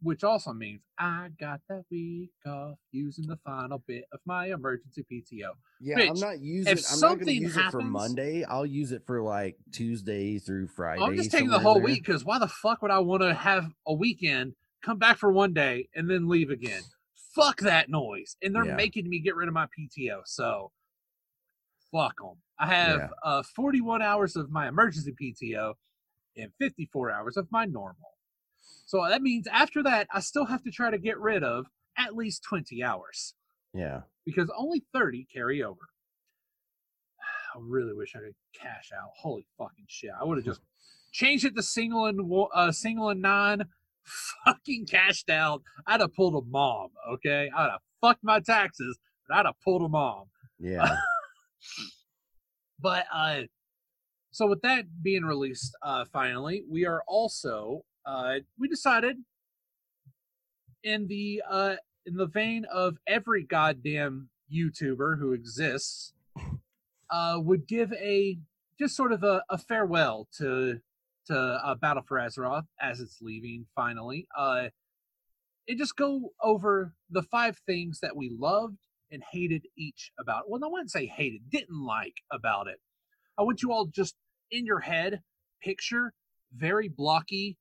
which 0.00 0.22
also 0.24 0.52
means 0.52 0.80
I 0.98 1.28
got 1.40 1.60
that 1.68 1.84
week 1.90 2.30
off 2.46 2.78
using 2.92 3.26
the 3.26 3.36
final 3.44 3.82
bit 3.86 4.04
of 4.12 4.20
my 4.24 4.46
emergency 4.52 5.04
PTO. 5.10 5.50
Yeah, 5.80 5.96
Bitch, 5.98 6.10
I'm 6.10 6.20
not 6.20 6.40
using. 6.40 6.72
if 6.72 6.84
I'm 6.92 7.00
not 7.00 7.18
going 7.18 7.18
to 7.18 7.24
something 7.26 7.44
it 7.44 7.50
for 7.52 7.60
happens- 7.60 7.84
Monday. 7.90 8.44
I'll 8.44 8.66
use 8.66 8.92
it 8.92 9.02
for 9.06 9.22
like 9.22 9.56
Tuesday 9.72 10.38
through 10.38 10.68
Friday. 10.68 11.02
I'm 11.02 11.16
just 11.16 11.30
taking 11.30 11.48
the 11.48 11.58
whole 11.58 11.80
week 11.80 12.04
because 12.04 12.24
why 12.24 12.38
the 12.38 12.48
fuck 12.48 12.82
would 12.82 12.90
I 12.90 12.98
want 13.00 13.22
to 13.22 13.34
have 13.34 13.72
a 13.86 13.94
weekend, 13.94 14.54
come 14.84 14.98
back 14.98 15.16
for 15.18 15.32
one 15.32 15.52
day, 15.52 15.88
and 15.94 16.08
then 16.08 16.28
leave 16.28 16.50
again? 16.50 16.82
Fuck 17.34 17.60
that 17.60 17.88
noise. 17.88 18.36
And 18.42 18.54
they're 18.54 18.66
Yeah. 18.66 18.74
making 18.76 19.08
me 19.08 19.20
get 19.20 19.36
rid 19.36 19.48
of 19.48 19.54
my 19.54 19.66
PTO. 19.66 20.22
So 20.26 20.72
fuck 21.92 22.16
them. 22.20 22.36
I 22.58 22.66
have 22.66 22.98
Yeah. 22.98 23.08
uh, 23.22 23.42
41 23.54 24.02
hours 24.02 24.36
of 24.36 24.50
my 24.50 24.68
emergency 24.68 25.12
PTO 25.12 25.74
and 26.36 26.52
54 26.58 27.10
hours 27.10 27.36
of 27.36 27.50
my 27.52 27.64
normal. 27.64 28.17
So 28.88 29.06
that 29.06 29.20
means 29.20 29.46
after 29.46 29.82
that, 29.82 30.08
I 30.10 30.20
still 30.20 30.46
have 30.46 30.62
to 30.64 30.70
try 30.70 30.90
to 30.90 30.96
get 30.96 31.18
rid 31.20 31.44
of 31.44 31.66
at 31.98 32.16
least 32.16 32.42
20 32.48 32.82
hours 32.82 33.34
Yeah, 33.74 34.00
because 34.24 34.50
only 34.56 34.82
30 34.94 35.26
carry 35.30 35.62
over. 35.62 35.80
I 37.54 37.58
really 37.60 37.92
wish 37.92 38.16
I 38.16 38.20
could 38.20 38.34
cash 38.58 38.90
out. 38.98 39.10
Holy 39.14 39.46
fucking 39.58 39.84
shit! 39.88 40.12
I 40.18 40.24
would 40.24 40.38
have 40.38 40.46
just 40.46 40.62
changed 41.12 41.44
it 41.44 41.54
to 41.56 41.62
single 41.62 42.06
and 42.06 42.18
uh, 42.54 42.72
single 42.72 43.10
and 43.10 43.20
nine. 43.20 43.64
Fucking 44.46 44.86
cashed 44.86 45.28
out. 45.28 45.60
I'd 45.86 46.00
have 46.00 46.14
pulled 46.14 46.42
a 46.42 46.46
mom. 46.48 46.88
Okay, 47.12 47.50
I'd 47.54 47.70
have 47.70 47.80
fucked 48.00 48.24
my 48.24 48.40
taxes, 48.40 48.98
but 49.28 49.36
I'd 49.36 49.44
have 49.44 49.60
pulled 49.62 49.82
a 49.82 49.88
mom. 49.88 50.28
yeah, 50.58 50.96
But 52.80 53.04
uh, 53.12 53.42
so 54.30 54.46
with 54.46 54.62
that 54.62 54.86
being 55.02 55.24
released, 55.24 55.76
uh, 55.82 56.06
finally, 56.10 56.64
we 56.70 56.86
are 56.86 57.02
also 57.06 57.82
uh, 58.08 58.40
we 58.58 58.68
decided 58.68 59.18
in 60.82 61.06
the 61.08 61.42
uh 61.48 61.76
in 62.06 62.16
the 62.16 62.26
vein 62.26 62.64
of 62.72 62.96
every 63.06 63.42
goddamn 63.42 64.30
YouTuber 64.52 65.18
who 65.18 65.32
exists, 65.32 66.14
uh, 67.10 67.38
would 67.38 67.66
give 67.66 67.92
a 67.92 68.38
just 68.78 68.96
sort 68.96 69.12
of 69.12 69.22
a, 69.22 69.42
a 69.50 69.58
farewell 69.58 70.26
to 70.38 70.80
to 71.26 71.36
uh, 71.36 71.74
Battle 71.74 72.02
for 72.02 72.18
Azeroth 72.18 72.64
as 72.80 73.00
it's 73.00 73.18
leaving 73.20 73.66
finally. 73.76 74.26
Uh, 74.36 74.68
and 75.68 75.76
just 75.76 75.96
go 75.96 76.32
over 76.42 76.94
the 77.10 77.22
five 77.22 77.58
things 77.66 78.00
that 78.00 78.16
we 78.16 78.30
loved 78.30 78.78
and 79.10 79.22
hated 79.30 79.66
each 79.76 80.12
about. 80.18 80.44
It. 80.44 80.44
Well, 80.48 80.64
I 80.64 80.68
wouldn't 80.68 80.90
say 80.90 81.04
hated, 81.04 81.50
didn't 81.50 81.84
like 81.84 82.14
about 82.32 82.68
it. 82.68 82.80
I 83.38 83.42
want 83.42 83.60
you 83.60 83.70
all 83.70 83.84
just 83.84 84.14
in 84.50 84.64
your 84.64 84.80
head 84.80 85.20
picture 85.62 86.14
very 86.56 86.88
blocky, 86.88 87.58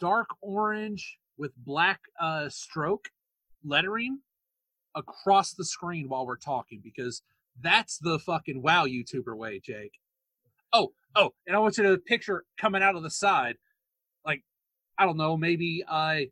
dark 0.00 0.28
orange 0.40 1.18
with 1.36 1.52
black 1.56 2.00
uh, 2.20 2.48
stroke 2.48 3.08
lettering 3.64 4.20
across 4.94 5.52
the 5.52 5.64
screen 5.64 6.08
while 6.08 6.26
we're 6.26 6.36
talking 6.36 6.80
because 6.82 7.22
that's 7.60 7.98
the 7.98 8.18
fucking 8.18 8.62
wow 8.62 8.86
YouTuber 8.86 9.36
way, 9.36 9.60
Jake. 9.62 9.92
Oh, 10.72 10.92
oh, 11.14 11.30
and 11.46 11.56
I 11.56 11.58
want 11.60 11.78
you 11.78 11.84
to 11.84 11.98
picture 11.98 12.44
coming 12.58 12.82
out 12.82 12.96
of 12.96 13.02
the 13.02 13.10
side, 13.10 13.56
like 14.24 14.42
I 14.98 15.06
don't 15.06 15.16
know, 15.16 15.36
maybe 15.36 15.84
I. 15.88 16.30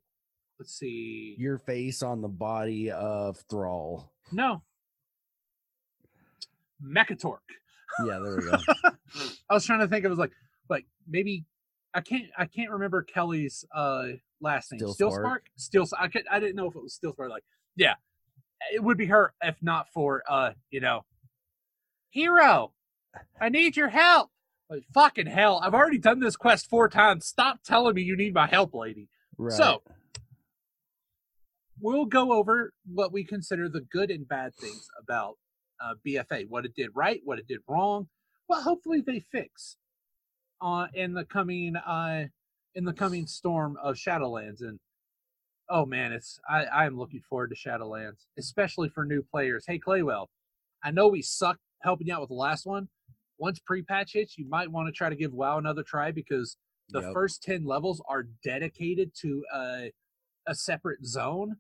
let's 0.59 0.75
see. 0.75 1.37
your 1.39 1.59
face 1.59 2.03
on 2.03 2.21
the 2.21 2.29
body 2.29 2.91
of 2.91 3.39
Thrall. 3.49 4.13
No. 4.33 4.63
Mekkatorque. 6.85 7.39
Yeah, 8.05 8.19
there 8.23 8.37
we 8.37 8.43
go. 8.43 8.59
I 9.51 9.55
was 9.55 9.65
trying 9.65 9.81
to 9.81 9.89
think. 9.89 10.05
It 10.05 10.09
was 10.09 10.19
like, 10.19 10.33
like 10.69 10.85
maybe 11.09 11.45
I 11.97 12.03
can't. 12.03 12.27
I 12.37 12.45
can't 12.45 12.71
remember 12.71 13.03
Kelly's 13.03 13.65
uh 13.75 14.09
last 14.43 14.71
name. 14.71 14.81
Steel 14.81 14.93
Steel 14.93 15.11
Spark? 15.13 15.45
Steel. 15.57 15.87
I 15.99 16.09
could. 16.09 16.25
I 16.31 16.39
didn't 16.39 16.55
know 16.55 16.69
if 16.69 16.77
it 16.77 16.83
was 16.83 16.93
Steel 16.93 17.15
Spark. 17.15 17.31
Like, 17.31 17.45
yeah, 17.75 17.95
it 18.71 18.85
would 18.85 18.99
be 18.99 19.07
her 19.07 19.33
if 19.43 19.57
not 19.63 19.89
for 19.95 20.23
uh, 20.29 20.51
you 20.71 20.81
know, 20.81 21.07
hero. 22.11 22.73
I 23.41 23.49
need 23.49 23.79
your 23.79 23.89
help. 23.89 24.31
Like, 24.69 24.85
fucking 24.93 25.27
hell! 25.27 25.59
I've 25.65 25.73
already 25.73 25.97
done 25.97 26.21
this 26.21 26.37
quest 26.37 26.69
four 26.69 26.91
times. 26.91 27.25
Stop 27.25 27.61
telling 27.65 27.95
me 27.95 28.03
you 28.03 28.15
need 28.15 28.35
my 28.35 28.47
help, 28.47 28.75
lady. 28.75 29.09
Right. 29.39 29.57
So 29.57 29.81
we'll 31.81 32.05
go 32.05 32.35
over 32.35 32.75
what 32.85 33.11
we 33.11 33.25
consider 33.25 33.71
the 33.71 33.81
good 33.81 34.11
and 34.11 34.29
bad 34.29 34.55
things 34.55 34.87
about 35.01 35.39
uh, 35.81 35.95
BFA, 36.07 36.47
what 36.47 36.67
it 36.67 36.75
did 36.75 36.91
right, 36.95 37.23
what 37.25 37.39
it 37.39 37.49
did 37.49 37.61
wrong, 37.67 38.09
what 38.49 38.65
hopefully 38.65 39.01
they 39.01 39.21
fix 39.33 39.79
uh, 40.61 40.87
in 40.95 41.15
the 41.15 41.25
coming 41.25 41.77
uh, 41.77 42.25
in 42.75 42.85
the 42.85 42.93
coming 42.93 43.27
storm 43.27 43.77
of 43.83 43.97
Shadowlands. 43.97 44.61
And 44.61 44.79
oh 45.69 45.87
man, 45.87 46.13
it's 46.13 46.39
I, 46.49 46.65
I 46.65 46.87
am 46.87 46.99
looking 46.99 47.21
forward 47.29 47.51
to 47.51 47.57
Shadowlands, 47.57 48.27
especially 48.39 48.89
for 48.89 49.05
new 49.05 49.23
players. 49.23 49.65
Hey 49.67 49.79
Claywell, 49.79 50.27
I 50.83 50.91
know 50.91 51.09
we 51.09 51.23
sucked 51.23 51.61
helping 51.83 52.09
you 52.09 52.15
out 52.15 52.21
with 52.21 52.29
the 52.31 52.35
last 52.35 52.67
one. 52.67 52.89
Once 53.39 53.59
pre-patch 53.59 54.15
hits, 54.15 54.39
you 54.39 54.49
might 54.49 54.71
want 54.71 54.89
to 54.89 54.93
try 54.93 55.11
to 55.11 55.17
give 55.17 55.33
WoW 55.33 55.59
another 55.59 55.83
try 55.83 56.11
because 56.11 56.57
the 56.89 57.03
Yep. 57.03 57.13
first 57.13 57.43
10 57.43 57.65
levels 57.65 58.01
are 58.09 58.23
dedicated 58.43 59.13
to 59.21 59.45
a, 59.55 59.93
a 60.47 60.55
separate 60.55 61.05
zone 61.05 61.57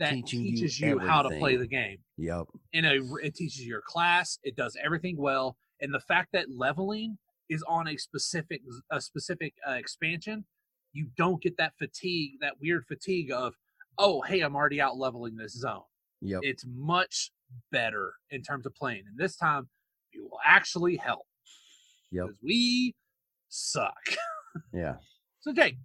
that 0.00 0.10
Teaching 0.14 0.42
teaches 0.42 0.80
you, 0.80 0.98
how 0.98 1.22
to 1.22 1.28
play 1.38 1.56
the 1.56 1.66
game 1.66 1.98
Yep. 2.16 2.46
And 2.72 2.86
it 2.86 3.34
teaches 3.36 3.64
your 3.64 3.82
class 3.82 4.38
it 4.42 4.56
does 4.56 4.76
everything 4.82 5.16
well 5.18 5.56
and 5.80 5.94
the 5.94 6.00
fact 6.00 6.30
that 6.32 6.50
leveling 6.50 7.18
is 7.50 7.62
on 7.68 7.88
a 7.88 7.96
specific 7.98 8.62
a 8.90 9.00
specific 9.00 9.52
uh, 9.68 9.72
expansion 9.72 10.44
you 10.92 11.06
don't 11.16 11.42
get 11.42 11.56
that 11.58 11.72
fatigue 11.78 12.32
that 12.40 12.54
weird 12.60 12.84
fatigue 12.86 13.30
of 13.30 13.54
oh 13.98 14.22
hey 14.22 14.40
i'm 14.40 14.56
already 14.56 14.80
out 14.80 14.96
leveling 14.96 15.36
this 15.36 15.52
zone 15.52 15.82
Yep. 16.22 16.40
it's 16.44 16.64
much 16.66 17.30
better 17.72 18.12
in 18.30 18.42
terms 18.42 18.64
of 18.66 18.74
playing 18.74 19.02
and 19.08 19.18
this 19.18 19.36
time 19.36 19.68
you 20.12 20.24
will 20.24 20.38
actually 20.44 20.96
help 20.96 21.26
Yep. 22.12 22.26
because 22.26 22.38
we 22.42 22.94
suck 23.48 24.00
Yeah. 24.72 24.96
so 25.40 25.52
jake 25.52 25.76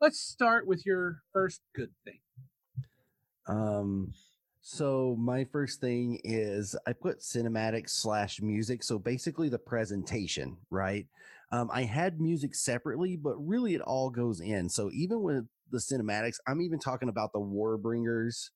let's 0.00 0.20
start 0.20 0.66
with 0.66 0.84
your 0.86 1.22
first 1.32 1.60
good 1.74 1.90
thing 2.04 2.20
Um, 3.46 4.12
so 4.70 5.16
my 5.18 5.44
first 5.44 5.80
thing 5.80 6.20
is 6.24 6.76
I 6.86 6.92
put 6.92 7.20
cinematic 7.20 7.88
slash 7.88 8.42
music. 8.42 8.82
So 8.82 8.98
basically 8.98 9.48
the 9.48 9.58
presentation, 9.58 10.58
right? 10.68 11.06
Um, 11.50 11.70
I 11.72 11.84
had 11.84 12.20
music 12.20 12.54
separately, 12.54 13.16
but 13.16 13.34
really 13.38 13.74
it 13.74 13.80
all 13.80 14.10
goes 14.10 14.42
in. 14.42 14.68
So 14.68 14.90
even 14.92 15.22
with 15.22 15.46
the 15.70 15.78
cinematics, 15.78 16.36
I'm 16.46 16.60
even 16.60 16.78
talking 16.78 17.08
about 17.08 17.32
the 17.32 17.40
Warbringers 17.40 18.50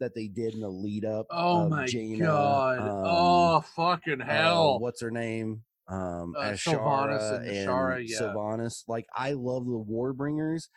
that 0.00 0.14
they 0.14 0.28
did 0.28 0.54
in 0.54 0.60
the 0.60 0.70
lead 0.70 1.04
up. 1.04 1.26
oh 1.30 1.68
my 1.68 1.84
Jaina, 1.84 2.24
god 2.24 2.78
um, 2.78 3.02
oh 3.04 3.60
fucking 3.76 4.22
uh, 4.22 4.24
hell 4.24 4.78
what's 4.78 5.02
her 5.02 5.10
name? 5.10 5.64
Um, 5.86 6.34
Uh, 6.34 6.52
Azshara 6.52 7.18
Sylvanas 7.18 7.36
and 7.40 8.08
yeah. 8.08 8.18
Sylvanas. 8.18 8.84
Like 8.88 9.06
I 9.14 9.32
love 9.32 9.66
the 9.66 9.84
Warbringers. 9.86 10.68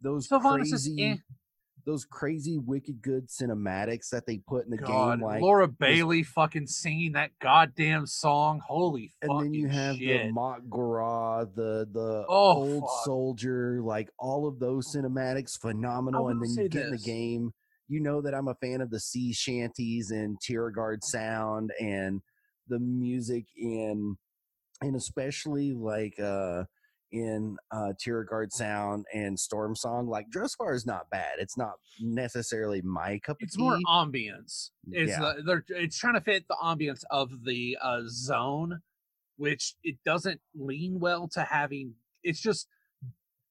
Those 0.00 0.26
Sylvanas 0.26 0.72
is 0.72 0.90
eh. 0.98 1.16
Those 1.90 2.04
crazy, 2.04 2.56
wicked 2.56 3.02
good 3.02 3.28
cinematics 3.28 4.10
that 4.10 4.24
they 4.24 4.38
put 4.38 4.64
in 4.64 4.70
the 4.70 4.76
God, 4.76 5.18
game. 5.18 5.26
Like, 5.26 5.42
Laura 5.42 5.66
Bailey 5.66 6.22
fucking 6.22 6.68
singing 6.68 7.12
that 7.12 7.32
goddamn 7.40 8.06
song. 8.06 8.60
Holy 8.64 9.10
fuck 9.20 9.28
and 9.30 9.44
then 9.46 9.54
you 9.54 9.66
have 9.66 9.96
shit. 9.96 10.32
the 10.32 10.56
Gora, 10.68 11.48
the 11.52 11.88
the 11.92 12.24
Oh, 12.28 12.54
old 12.54 12.82
fuck. 12.84 13.04
soldier, 13.04 13.80
like 13.82 14.08
all 14.20 14.46
of 14.46 14.60
those 14.60 14.94
cinematics, 14.94 15.58
phenomenal. 15.58 16.28
And 16.28 16.40
then 16.40 16.50
you 16.50 16.68
get 16.68 16.84
in 16.86 16.90
the 16.92 16.98
game. 16.98 17.52
You 17.88 17.98
know 17.98 18.20
that 18.20 18.34
I'm 18.34 18.46
a 18.46 18.54
fan 18.54 18.80
of 18.80 18.90
the 18.90 19.00
sea 19.00 19.32
shanties 19.32 20.12
and 20.12 20.38
Tiragarde 20.40 21.02
Sound 21.02 21.72
and 21.80 22.22
the 22.68 22.78
music 22.78 23.46
in, 23.56 24.16
and 24.80 24.94
especially 24.94 25.72
like 25.72 26.14
uh 26.20 26.64
in 27.12 27.56
uh 27.70 27.92
Guard 28.28 28.52
sound 28.52 29.06
and 29.12 29.38
Storm 29.38 29.74
Song. 29.74 30.08
Like 30.08 30.26
Drustvar 30.30 30.74
is 30.74 30.86
not 30.86 31.10
bad. 31.10 31.38
It's 31.38 31.56
not 31.56 31.74
necessarily 32.00 32.82
my 32.82 33.18
cup 33.18 33.36
of 33.36 33.40
tea. 33.40 33.44
it's 33.46 33.58
more 33.58 33.78
ambience. 33.88 34.70
It's 34.90 35.10
Yeah. 35.10 35.22
uh, 35.22 35.34
they're 35.44 35.64
it's 35.68 35.98
trying 35.98 36.14
to 36.14 36.20
fit 36.20 36.46
the 36.48 36.56
ambience 36.62 37.04
of 37.10 37.44
the 37.44 37.76
uh, 37.80 38.02
zone, 38.06 38.80
which 39.36 39.74
it 39.82 39.96
doesn't 40.04 40.40
lean 40.54 41.00
well 41.00 41.28
to 41.28 41.42
having. 41.42 41.94
It's 42.22 42.40
just 42.40 42.68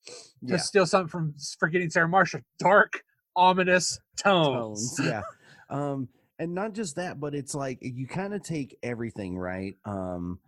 to 0.05 0.13
yeah. 0.41 0.57
steal 0.57 0.85
something 0.85 1.09
from 1.09 1.35
forgetting 1.59 1.89
Sarah 1.89 2.07
Marshall. 2.07 2.41
Dark, 2.59 3.03
ominous 3.35 3.99
tones. 4.17 4.95
tones. 4.95 5.09
yeah. 5.09 5.21
Um, 5.69 6.07
and 6.39 6.55
not 6.55 6.73
just 6.73 6.95
that, 6.95 7.19
but 7.19 7.35
it's 7.35 7.53
like 7.53 7.79
you 7.81 8.07
kind 8.07 8.33
of 8.33 8.41
take 8.41 8.77
everything, 8.81 9.37
right? 9.37 9.75
Um, 9.85 10.39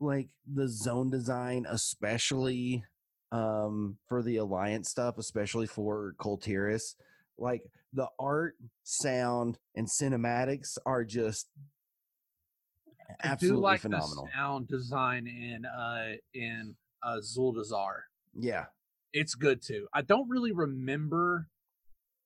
like 0.00 0.28
the 0.52 0.68
zone 0.68 1.10
design, 1.10 1.66
especially 1.68 2.84
um 3.32 3.96
for 4.08 4.22
the 4.22 4.36
alliance 4.36 4.88
stuff, 4.90 5.18
especially 5.18 5.66
for 5.66 6.14
Kul 6.18 6.38
Tiras, 6.38 6.94
like 7.38 7.62
the 7.92 8.08
art, 8.18 8.54
sound, 8.82 9.58
and 9.74 9.86
cinematics 9.88 10.78
are 10.86 11.04
just 11.04 11.48
I 13.22 13.28
do 13.28 13.30
absolutely 13.30 13.60
like 13.62 13.80
phenomenal. 13.80 14.24
the 14.24 14.30
sound 14.36 14.68
design 14.68 15.26
in 15.26 15.64
uh 15.66 16.12
in 16.32 16.74
uh 17.02 17.18
Zuldazar. 17.18 18.02
Yeah. 18.38 18.66
It's 19.12 19.34
good 19.34 19.62
too. 19.62 19.86
I 19.92 20.02
don't 20.02 20.28
really 20.28 20.52
remember 20.52 21.48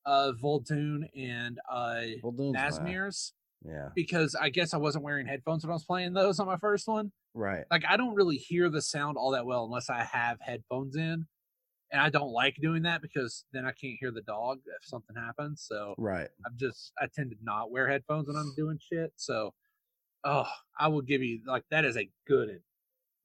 uh 0.07 0.33
Vol'dun 0.43 1.05
and 1.17 1.59
uh 1.71 2.01
Well, 2.23 2.33
Dune's 2.33 2.57
fine. 2.57 2.71
Nazmir's 2.71 3.33
Yeah. 3.65 3.89
because 3.95 4.35
I 4.35 4.49
guess 4.51 4.73
I 4.73 4.79
wasn't 4.79 5.05
wearing 5.05 5.27
headphones 5.27 5.65
when 5.65 5.71
I 5.71 5.75
was 5.75 5.85
playing 5.85 6.13
those 6.15 6.39
on 6.41 6.47
my 6.47 6.57
first 6.57 6.87
one. 6.89 7.13
Right. 7.35 7.65
Like 7.71 7.85
I 7.89 7.97
don't 7.97 8.15
really 8.15 8.37
hear 8.37 8.69
the 8.69 8.83
sound 8.83 9.17
all 9.17 9.33
that 9.33 9.47
well 9.47 9.65
unless 9.65 9.91
I 9.91 10.03
have 10.05 10.39
headphones 10.41 10.97
in. 10.97 11.27
And 11.91 12.03
I 12.03 12.11
don't 12.11 12.33
like 12.33 12.57
doing 12.61 12.83
that 12.83 13.01
because 13.01 13.45
then 13.53 13.65
I 13.65 13.73
can't 13.73 13.97
hear 13.99 14.11
the 14.11 14.21
dog 14.23 14.59
if 14.67 14.87
something 14.87 15.17
happens. 15.17 15.65
So 15.67 15.95
Right. 15.97 16.29
I'm 16.45 16.57
just 16.57 16.93
I 17.01 17.07
tend 17.15 17.31
to 17.31 17.37
not 17.43 17.71
wear 17.71 17.89
headphones 17.89 18.29
when 18.29 18.37
I'm 18.37 18.53
doing 18.57 18.79
shit. 18.81 19.13
So 19.17 19.55
oh, 20.25 20.49
I 20.79 20.89
will 20.89 21.03
give 21.03 21.23
you 21.23 21.41
like 21.47 21.65
that 21.71 21.85
is 21.85 21.97
a 21.97 22.11
good 22.27 22.49
one. 22.49 22.61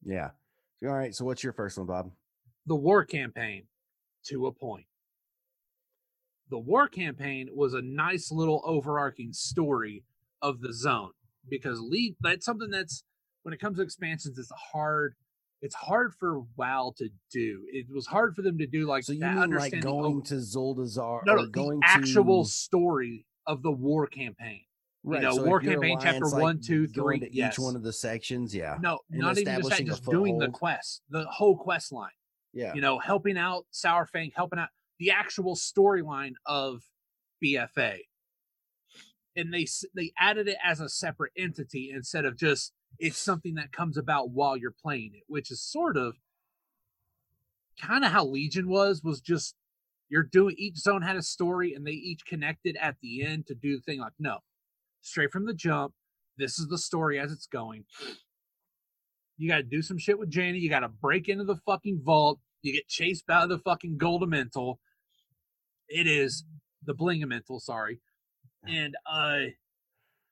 Yeah. 0.06 0.32
All 0.84 0.90
right. 0.90 1.16
So 1.16 1.26
what's 1.26 1.44
your 1.44 1.54
first 1.54 1.78
one, 1.78 1.88
Bob? 1.88 2.12
The 2.66 2.76
war 2.76 3.04
campaign 3.04 3.64
to 4.28 4.48
a 4.48 4.52
point. 4.52 4.86
The 6.50 6.60
war 6.60 6.88
campaign 6.88 7.50
was 7.54 7.74
a 7.74 7.82
nice 7.82 8.32
little 8.32 8.62
overarching 8.66 9.34
story 9.34 10.04
of 10.42 10.62
the 10.62 10.74
zone 10.74 11.12
because 11.50 11.80
lead 11.82 12.16
that's 12.22 12.46
something 12.46 12.70
that's 12.70 13.04
when 13.44 13.54
it 13.54 13.60
comes 13.60 13.78
to 13.78 13.84
expansions 13.84 14.38
it's 14.38 14.52
hard 14.52 15.16
it's 15.64 15.76
hard 15.76 16.14
for 16.14 16.42
WoW 16.58 16.94
to 16.98 17.08
do. 17.32 17.62
It 17.72 17.86
was 17.90 18.06
hard 18.06 18.36
for 18.36 18.42
them 18.42 18.58
to 18.58 18.68
do 18.68 18.86
like 18.86 19.06
So 19.06 19.14
you 19.14 19.22
that 19.22 19.34
mean 19.38 19.56
like 19.56 19.80
going 19.80 20.18
of- 20.18 20.26
to 20.26 20.36
Zuldazar 20.36 21.22
no, 21.26 21.34
or 21.34 21.38
no, 21.38 21.46
going 21.48 21.80
the 21.80 21.88
actual 21.88 22.44
to 22.44 22.50
story 22.50 23.26
of 23.48 23.64
the 23.64 23.72
war 23.72 24.06
campaign. 24.06 24.60
right, 25.06 25.22
know, 25.22 25.38
so 25.38 25.44
War 25.44 25.62
Campaign 25.62 26.00
chapter 26.02 26.18
alliance, 26.18 26.34
like, 26.34 26.42
one, 26.42 26.60
two, 26.60 26.88
going 26.88 27.22
to 27.22 27.34
yes. 27.34 27.54
each 27.54 27.60
one 27.60 27.78
of 27.78 27.84
the 27.84 27.94
sections, 27.94 28.54
yeah. 28.54 28.78
No, 28.82 29.00
And 29.10 29.22
not 29.22 29.38
even 29.38 29.56
just 29.56 29.70
that, 29.70 29.86
just 29.86 30.06
doing 30.06 30.38
the 30.38 30.50
quest, 30.50 31.02
the 31.10 31.24
whole 31.26 31.58
quest 31.58 31.94
line. 31.94 32.12
Yeah. 32.54 32.74
You 32.74 32.82
know, 32.82 33.00
helping 33.00 33.38
out 33.38 33.66
Saurfang, 33.74 34.32
helping 34.36 34.60
out 34.60 34.70
the 35.00 35.12
actual 35.12 35.56
storyline 35.56 36.34
of 36.46 36.82
BFA. 37.44 38.00
And 39.38 39.54
they 39.54 39.66
they 39.96 40.12
added 40.20 40.50
it 40.50 40.58
as 40.64 40.82
a 40.82 40.90
separate 40.90 41.32
entity 41.38 41.92
instead 41.94 42.26
of 42.26 42.38
just 42.38 42.74
it's 43.00 43.18
something 43.18 43.56
that 43.56 43.72
comes 43.72 43.98
about 43.98 44.30
while 44.30 44.56
you're 44.56 44.72
playing 44.72 45.12
it, 45.14 45.24
which 45.28 45.52
is 45.52 45.62
sort 45.62 45.98
of 45.98 46.16
kind 47.82 48.06
of 48.06 48.12
how 48.12 48.26
Legion 48.26 48.70
was 48.70 49.02
was 49.04 49.20
just 49.20 49.56
you're 50.10 50.24
doing 50.24 50.56
each 50.58 50.78
zone 50.78 51.02
had 51.02 51.16
a 51.16 51.24
story 51.24 51.74
and 51.74 51.88
they 51.88 51.92
each 51.92 52.26
connected 52.26 52.78
at 52.80 52.96
the 53.02 53.24
end 53.24 53.48
to 53.48 53.56
do 53.56 53.78
the 53.78 53.82
thing 53.82 54.00
like 54.00 54.14
no 54.20 54.38
straight 55.02 55.32
from 55.32 55.48
the 55.48 55.56
jump 55.56 55.92
this 56.38 56.60
is 56.60 56.68
the 56.68 56.78
story 56.78 57.18
as 57.20 57.32
it's 57.32 57.48
going 57.48 57.84
you 59.38 59.50
got 59.50 59.58
to 59.58 59.64
do 59.64 59.82
some 59.82 59.98
shit 59.98 60.20
with 60.20 60.30
Janie. 60.30 60.60
You 60.60 60.70
got 60.70 60.82
to 60.82 60.90
break 60.90 61.28
into 61.28 61.44
the 61.44 61.58
fucking 61.66 62.02
vault. 62.04 62.40
You 62.62 62.74
get 62.74 62.88
chased 62.88 63.26
by 63.26 63.46
the 63.46 63.58
fucking 63.58 63.98
Goldamental. 63.98 64.78
It 65.90 66.08
is 66.08 66.46
the 66.86 66.94
Blingamental, 66.94 67.60
sorry. 67.60 68.00
And 68.66 68.96
uh 69.06 69.52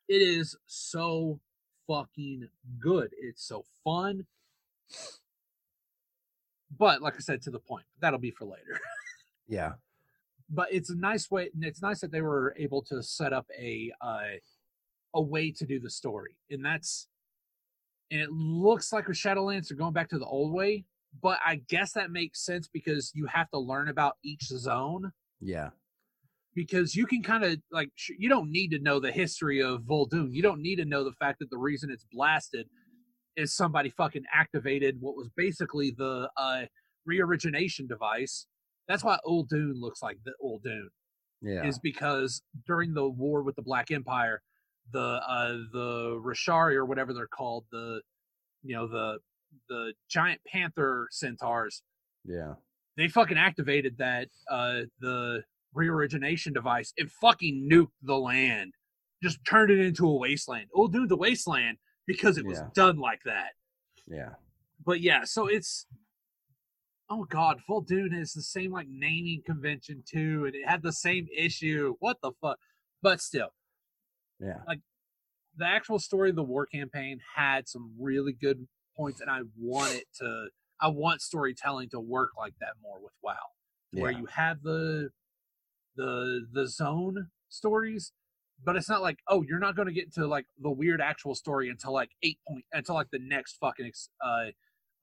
it 0.08 0.22
is 0.22 0.56
so 0.66 1.40
fucking 1.88 2.48
good. 2.80 3.12
It's 3.20 3.44
so 3.46 3.64
fun. 3.84 4.26
But 6.78 7.02
like 7.02 7.16
I 7.16 7.20
said, 7.20 7.42
to 7.44 7.52
the 7.52 7.60
point. 7.60 7.86
That'll 8.00 8.20
be 8.20 8.32
for 8.32 8.46
later. 8.46 8.80
Yeah. 9.48 9.74
but 10.50 10.72
it's 10.72 10.90
a 10.92 10.96
nice 10.96 11.30
way 11.30 11.50
and 11.54 11.66
it's 11.66 11.82
nice 11.82 12.00
that 12.00 12.12
they 12.12 12.22
were 12.22 12.56
able 12.58 12.82
to 12.84 13.04
set 13.04 13.34
up 13.34 13.46
a 13.60 13.92
uh 14.00 14.38
a 15.14 15.22
way 15.22 15.52
to 15.52 15.66
do 15.66 15.78
the 15.78 15.90
story 15.90 16.38
and 16.50 16.64
that's 16.64 17.08
and 18.12 18.22
it 18.22 18.32
looks 18.32 18.94
like 18.94 19.10
with 19.10 19.18
shadowlands 19.18 19.68
they're 19.68 19.78
going 19.78 19.92
back 19.92 20.08
to 20.12 20.20
the 20.20 20.26
old 20.26 20.54
way 20.54 20.86
but 21.22 21.38
i 21.46 21.56
guess 21.68 21.92
that 21.92 22.12
makes 22.12 22.46
sense 22.46 22.70
because 22.72 23.12
you 23.14 23.26
have 23.26 23.50
to 23.50 23.60
learn 23.60 23.90
about 23.90 24.16
each 24.24 24.44
zone 24.46 25.12
Yeah. 25.42 25.72
Because 26.54 26.96
you 26.96 27.06
can 27.06 27.24
kind 27.24 27.44
of 27.46 27.58
like 27.72 27.90
sh- 27.96 28.12
you 28.18 28.28
don't 28.30 28.52
need 28.52 28.70
to 28.72 28.80
know 28.80 29.00
the 29.00 29.12
history 29.12 29.62
of 29.62 29.82
Vol'dun. 29.84 30.34
You 30.34 30.42
don't 30.42 30.62
need 30.62 30.78
to 30.78 30.86
know 30.86 31.04
the 31.04 31.14
fact 31.14 31.40
that 31.40 31.50
the 31.50 31.58
reason 31.58 31.90
it's 31.90 32.06
blasted 32.12 32.68
is 33.38 33.56
somebody 33.56 33.90
fucking 33.90 34.24
activated 34.34 34.98
what 35.00 35.16
was 35.16 35.30
basically 35.38 35.94
the 35.98 36.30
uh 36.36 36.64
reorigination 37.10 37.88
device. 37.88 38.48
That's 38.88 39.04
why 39.04 39.18
Old 39.24 39.48
Dune 39.50 39.80
looks 39.80 40.02
like 40.04 40.18
the 40.26 40.34
Old 40.42 40.64
Dune 40.64 40.90
Yeah. 41.42 41.66
is 41.66 41.80
because 41.80 42.42
during 42.68 42.94
the 42.94 43.08
war 43.08 43.42
with 43.44 43.56
the 43.56 43.62
Black 43.62 43.90
Empire, 43.90 44.42
the 44.92 45.00
uh 45.00 45.58
the 45.72 46.22
Rashari 46.22 46.74
or 46.74 46.86
whatever 46.86 47.14
they're 47.14 47.28
called, 47.28 47.66
the 47.72 48.02
you 48.62 48.76
know 48.76 48.88
the 48.88 49.20
the 49.70 49.94
giant 50.10 50.40
panther 50.48 51.08
centaurs 51.12 51.84
yeah. 52.24 52.54
they 52.96 53.10
fucking 53.10 53.38
activated 53.38 53.98
that 53.98 54.30
uh 54.50 54.82
the 55.02 55.44
reorigination 55.76 56.54
device 56.54 56.94
and 56.98 57.12
fucking 57.12 57.68
nuked 57.72 57.88
the 58.04 58.18
land 58.18 58.74
just 59.24 59.40
turned 59.46 59.72
it 59.72 59.80
into 59.80 60.08
a 60.08 60.16
wasteland 60.18 60.68
oh 60.76 60.88
dude 60.88 61.10
the 61.10 61.16
wasteland 61.16 61.78
because 62.08 62.38
it 62.38 62.46
was 62.46 62.58
Yeah. 62.60 62.68
done 62.74 62.98
like 62.98 63.22
that 63.26 63.52
Yeah. 64.08 64.34
but 64.86 65.00
yeah 65.02 65.24
so 65.24 65.48
it's 65.48 65.86
oh 67.10 67.24
god 67.26 67.62
full 67.62 67.82
dune 67.82 68.14
is 68.14 68.34
the 68.34 68.42
same 68.42 68.72
like 68.72 68.88
naming 68.90 69.42
convention 69.46 70.04
too 70.10 70.46
and 70.46 70.56
it 70.56 70.68
had 70.68 70.82
the 70.84 70.94
same 70.94 71.28
issue 71.36 71.96
what 72.00 72.18
the 72.22 72.32
fuck 72.42 72.58
but 73.02 73.22
still 73.22 73.54
Yeah. 74.40 74.58
Like 74.68 74.80
the 75.58 75.66
actual 75.68 76.00
story 76.00 76.30
of 76.30 76.36
the 76.36 76.44
war 76.44 76.66
campaign 76.66 77.20
had 77.36 77.68
some 77.68 77.92
really 78.00 78.34
good 78.34 78.68
points 78.98 79.22
and 79.22 79.30
i 79.30 79.40
want 79.58 79.94
it 79.94 80.06
to 80.20 80.48
i 80.82 80.88
want 80.88 81.22
storytelling 81.22 81.90
to 81.90 82.00
work 82.00 82.32
like 82.38 82.54
that 82.60 82.74
more 82.82 83.00
with 83.02 83.14
wow 83.22 83.36
Yeah. 83.94 84.02
where 84.04 84.12
you 84.12 84.26
have 84.28 84.62
the 84.64 85.10
the 85.96 86.46
the 86.54 86.68
zone 86.68 87.28
stories 87.50 88.14
but 88.64 88.76
it's 88.76 88.90
not 88.90 89.02
like 89.02 89.20
oh 89.28 89.44
you're 89.48 89.60
not 89.60 89.76
going 89.76 89.88
to 89.88 89.94
get 89.94 90.14
to 90.14 90.26
like 90.28 90.46
the 90.62 90.72
weird 90.72 91.02
actual 91.02 91.36
story 91.36 91.70
until 91.70 91.94
like 91.94 92.12
eight 92.24 92.40
point 92.48 92.64
until 92.74 92.96
like 92.96 93.10
the 93.12 93.20
next 93.20 93.58
fucking 93.60 93.86
ex- 93.86 94.10
uh 94.24 94.46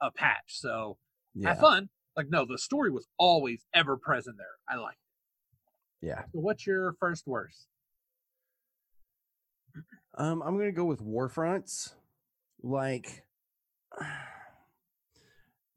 a 0.00 0.10
patch 0.12 0.44
so 0.46 0.96
yeah. 1.34 1.50
have 1.50 1.58
fun 1.58 1.88
like 2.16 2.28
no 2.30 2.44
the 2.44 2.58
story 2.58 2.90
was 2.90 3.06
always 3.18 3.64
ever 3.74 3.96
present 3.96 4.36
there 4.36 4.46
i 4.68 4.76
like 4.80 4.96
it. 6.02 6.06
Yeah. 6.06 6.22
so 6.32 6.40
what's 6.40 6.66
your 6.66 6.94
first 7.00 7.26
worst 7.26 7.66
Um, 10.18 10.42
I'm 10.42 10.58
gonna 10.58 10.72
go 10.72 10.84
with 10.84 11.00
Warfronts. 11.00 11.94
Like 12.62 13.24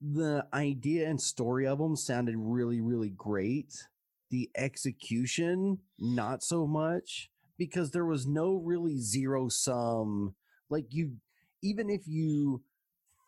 the 0.02 0.48
idea 0.52 1.08
and 1.08 1.22
story 1.22 1.68
of 1.68 1.78
them 1.78 1.96
sounded 1.96 2.36
really, 2.38 2.82
really 2.82 3.10
great. 3.10 3.88
The 4.32 4.50
execution, 4.56 5.80
not 6.00 6.44
so 6.44 6.66
much, 6.68 7.30
because 7.58 7.92
there 7.92 8.06
was 8.06 8.26
no 8.28 8.56
really 8.56 8.98
zero 8.98 9.50
sum. 9.50 10.36
Like 10.70 10.86
you, 10.90 11.18
even 11.62 11.90
if 11.90 12.08
you 12.08 12.64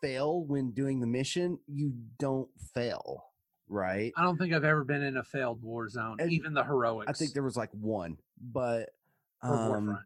fail 0.00 0.44
when 0.44 0.72
doing 0.72 1.00
the 1.00 1.06
mission, 1.06 1.58
you 1.66 1.94
don't 2.18 2.48
fail, 2.74 3.26
right? 3.68 4.12
i 4.16 4.22
don't 4.22 4.38
think 4.38 4.52
i've 4.52 4.64
ever 4.64 4.84
been 4.84 5.02
in 5.02 5.16
a 5.16 5.24
failed 5.24 5.62
war 5.62 5.88
zone 5.88 6.16
And 6.20 6.32
even 6.32 6.54
the 6.54 6.64
heroics 6.64 7.08
I 7.08 7.12
think 7.12 7.32
there 7.34 7.42
was 7.42 7.56
like 7.56 7.70
one, 7.72 8.18
but 8.40 8.90
um, 9.42 9.98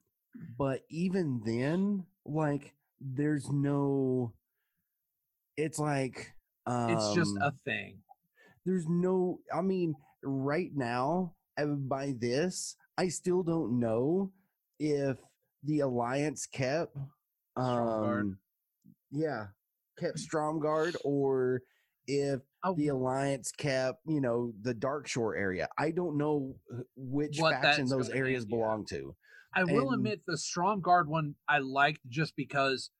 but 0.58 0.82
even 0.90 1.40
then 1.44 2.04
like 2.26 2.74
there's 3.00 3.50
no 3.50 4.32
it's 5.56 5.78
like 5.78 6.32
um, 6.66 6.90
it's 6.90 7.14
just 7.14 7.36
a 7.40 7.52
thing 7.64 7.98
there's 8.64 8.86
no 8.88 9.40
i 9.54 9.60
mean 9.60 9.94
right 10.22 10.70
now 10.74 11.34
uh, 11.58 11.64
by 11.66 12.14
this 12.18 12.76
i 12.96 13.08
still 13.08 13.42
don't 13.42 13.78
know 13.78 14.30
if 14.78 15.16
the 15.64 15.80
alliance 15.80 16.46
kept 16.46 16.96
um 17.56 18.38
yeah 19.10 19.46
kept 19.98 20.18
Stromgarde 20.18 20.96
or 21.04 21.62
if 22.06 22.40
Oh, 22.64 22.74
the 22.74 22.88
alliance 22.88 23.52
kept 23.52 24.00
you 24.06 24.20
know 24.20 24.52
the 24.62 24.74
dark 24.74 25.06
shore 25.06 25.36
area 25.36 25.68
i 25.78 25.92
don't 25.92 26.18
know 26.18 26.56
which 26.96 27.38
What 27.38 27.62
faction 27.62 27.86
those 27.86 28.10
areas 28.10 28.44
yeah. 28.48 28.56
belong 28.56 28.84
to 28.86 29.14
I 29.54 29.64
will 29.64 29.92
admit 29.92 30.20
the 30.26 30.36
Stromgarde 30.36 31.08
one 31.08 31.34
I 31.48 31.58
liked 31.58 32.00
just 32.08 32.36
because 32.36 32.90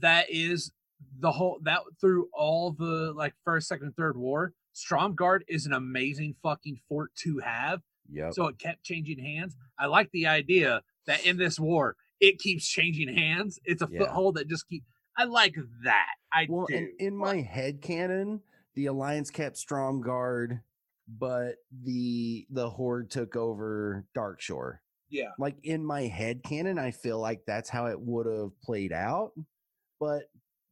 that 0.00 0.26
is 0.30 0.72
the 1.20 1.30
whole 1.30 1.58
that 1.62 1.80
through 2.00 2.28
all 2.32 2.72
the 2.72 3.12
like 3.14 3.34
first, 3.44 3.68
second, 3.68 3.94
third 3.96 4.16
war. 4.16 4.52
Stromgarde 4.76 5.42
is 5.48 5.64
an 5.66 5.72
amazing 5.72 6.34
fucking 6.42 6.78
fort 6.88 7.10
to 7.22 7.38
have. 7.38 7.80
yep 8.10 8.34
So 8.34 8.46
it 8.48 8.58
kept 8.58 8.84
changing 8.84 9.18
hands. 9.18 9.56
I 9.78 9.86
like 9.86 10.10
the 10.12 10.26
idea 10.26 10.82
that 11.06 11.24
in 11.24 11.36
this 11.38 11.58
war 11.58 11.96
it 12.20 12.38
keeps 12.38 12.66
changing 12.68 13.08
hands. 13.14 13.58
It's 13.64 13.82
a 13.82 13.88
Yeah. 13.90 14.00
foothold 14.00 14.36
that 14.36 14.48
just 14.48 14.68
keep. 14.68 14.84
I 15.16 15.24
like 15.24 15.54
that. 15.84 16.14
I 16.32 16.46
Well, 16.48 16.66
do. 16.68 16.76
and 16.76 16.88
in 17.00 17.16
my 17.16 17.40
head 17.40 17.80
canon, 17.80 18.42
the 18.74 18.86
Alliance 18.86 19.30
kept 19.30 19.56
Stromgarde, 19.56 20.60
but 21.08 21.56
the 21.72 22.46
the 22.50 22.68
Horde 22.70 23.10
took 23.10 23.34
over 23.36 24.04
Darkshore. 24.14 24.78
yeah, 25.08 25.30
Like 25.38 25.56
in 25.62 25.84
my 25.84 26.02
head 26.02 26.42
canon, 26.42 26.78
I 26.78 26.90
feel 26.90 27.18
like 27.18 27.44
that's 27.46 27.70
how 27.70 27.86
it 27.86 27.98
would 28.00 28.26
have 28.26 28.60
played 28.60 28.92
out. 28.92 29.32
But 30.00 30.24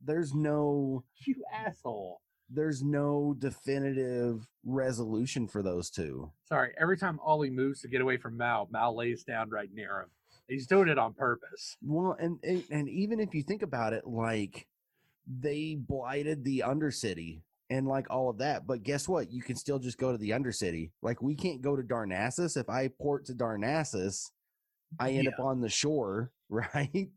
there's 0.02 0.34
no 0.34 1.04
you 1.24 1.42
asshole. 1.52 2.20
There's 2.54 2.82
no 2.82 3.34
definitive 3.38 4.46
resolution 4.64 5.48
for 5.48 5.62
those 5.62 5.90
two. 5.90 6.30
Sorry, 6.48 6.72
every 6.80 6.96
time 6.96 7.18
Ollie 7.22 7.50
moves 7.50 7.80
to 7.82 7.88
get 7.88 8.00
away 8.00 8.16
from 8.16 8.36
Mal, 8.36 8.68
Mal 8.70 8.96
lays 8.96 9.24
down 9.24 9.50
right 9.50 9.72
near 9.72 10.00
him. 10.00 10.08
He's 10.48 10.66
doing 10.66 10.88
it 10.88 10.98
on 10.98 11.14
purpose. 11.14 11.76
Well, 11.82 12.16
and 12.18 12.38
and, 12.42 12.64
and 12.70 12.88
even 12.88 13.20
if 13.20 13.34
you 13.34 13.42
think 13.42 13.62
about 13.62 13.92
it, 13.92 14.06
like 14.06 14.66
they 15.26 15.76
blighted 15.78 16.44
the 16.44 16.64
Undercity 16.66 17.40
and 17.70 17.86
like 17.86 18.10
all 18.10 18.28
of 18.28 18.38
that, 18.38 18.66
but 18.66 18.82
guess 18.82 19.08
what? 19.08 19.32
You 19.32 19.42
can 19.42 19.56
still 19.56 19.78
just 19.78 19.98
go 19.98 20.12
to 20.12 20.18
the 20.18 20.30
Undercity. 20.30 20.90
Like 21.02 21.22
we 21.22 21.34
can't 21.34 21.62
go 21.62 21.76
to 21.76 21.82
Darnassus. 21.82 22.56
If 22.56 22.68
I 22.68 22.88
port 23.00 23.24
to 23.26 23.32
Darnassus, 23.32 24.30
I 25.00 25.12
end 25.12 25.28
up 25.28 25.40
on 25.40 25.60
the 25.60 25.68
shore, 25.68 26.30
right? 26.48 27.08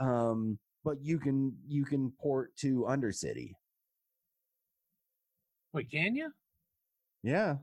Um, 0.00 0.58
but 0.84 1.00
you 1.00 1.18
can 1.18 1.56
you 1.66 1.84
can 1.84 2.12
port 2.20 2.56
to 2.56 2.86
Undercity. 2.88 3.52
Wait, 5.74 5.90
can 5.90 6.14
you? 6.14 6.30
Yeah, 7.24 7.56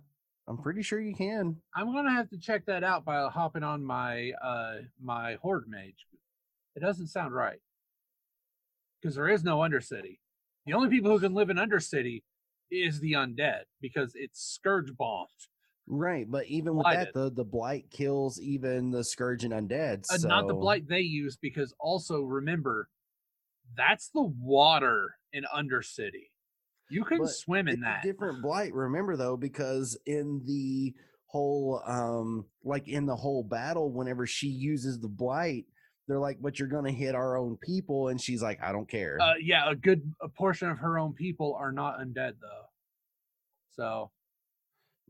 I'm 0.48 0.58
pretty 0.58 0.82
sure 0.84 1.00
you 1.00 1.16
can. 1.16 1.56
I'm 1.74 1.94
gonna 1.94 2.12
have 2.12 2.30
to 2.32 2.38
check 2.38 2.66
that 2.66 2.84
out 2.84 3.06
by 3.06 3.26
hopping 3.30 3.64
on 3.64 3.86
my 3.86 4.34
uh 4.44 4.80
my 5.02 5.36
horde 5.42 5.68
mage. 5.70 6.06
It 6.76 6.82
doesn't 6.82 7.08
sound 7.08 7.34
right 7.34 7.60
because 9.02 9.16
there 9.16 9.30
is 9.30 9.46
no 9.46 9.60
Undercity. 9.60 10.20
The 10.66 10.74
only 10.74 10.90
people 10.90 11.10
who 11.10 11.20
can 11.20 11.34
live 11.34 11.50
in 11.50 11.58
Undercity 11.58 12.24
is 12.70 13.00
the 13.00 13.14
undead 13.14 13.62
because 13.82 14.12
it's 14.16 14.44
scourge 14.44 14.96
bombed. 14.98 15.30
Right, 15.88 16.30
but 16.30 16.48
even 16.48 16.76
with 16.76 16.84
Blighted. 16.84 17.08
that, 17.08 17.14
the 17.14 17.32
the 17.32 17.46
blight 17.46 17.90
kills 17.92 18.42
even 18.42 18.92
the 18.92 19.06
scourge 19.06 19.46
and 19.46 19.54
undead. 19.54 20.06
Uh, 20.12 20.28
not 20.28 20.48
the 20.48 20.54
blight 20.54 20.88
they 20.88 21.00
use 21.00 21.38
because 21.42 21.74
also 21.80 22.22
remember 22.22 22.90
that's 23.78 24.10
the 24.10 24.22
water 24.22 25.16
in 25.32 25.46
Undercity. 25.56 26.32
You 26.92 27.04
can 27.06 27.26
swim 27.28 27.68
in 27.68 27.82
that. 27.82 28.04
different 28.04 28.42
blight. 28.42 28.74
Remember 28.74 29.16
though, 29.16 29.38
because 29.38 29.98
in 30.06 30.42
the 30.46 30.94
whole 31.26 31.82
um 31.86 32.46
like 32.64 32.88
in 32.88 33.06
the 33.06 33.16
whole 33.16 33.44
battle, 33.44 33.92
whenever 33.92 34.28
she 34.28 34.48
uses 34.48 35.00
the 35.00 35.08
blight, 35.08 35.66
they're 36.08 36.20
like, 36.20 36.42
"But 36.42 36.60
you're 36.60 36.68
gonna 36.68 36.92
hit 36.92 37.16
our 37.16 37.38
own 37.38 37.58
people," 37.58 38.10
and 38.10 38.20
she's 38.20 38.42
like, 38.42 38.62
"I 38.62 38.72
don't 38.74 38.90
care." 38.90 39.18
Uh, 39.22 39.36
yeah, 39.42 39.70
a 39.70 39.76
good 39.76 40.14
a 40.22 40.28
portion 40.28 40.70
of 40.70 40.80
her 40.80 41.00
own 41.00 41.14
people 41.14 41.56
are 41.58 41.72
not 41.72 42.00
undead 42.00 42.34
though. 42.42 42.66
So 43.76 44.12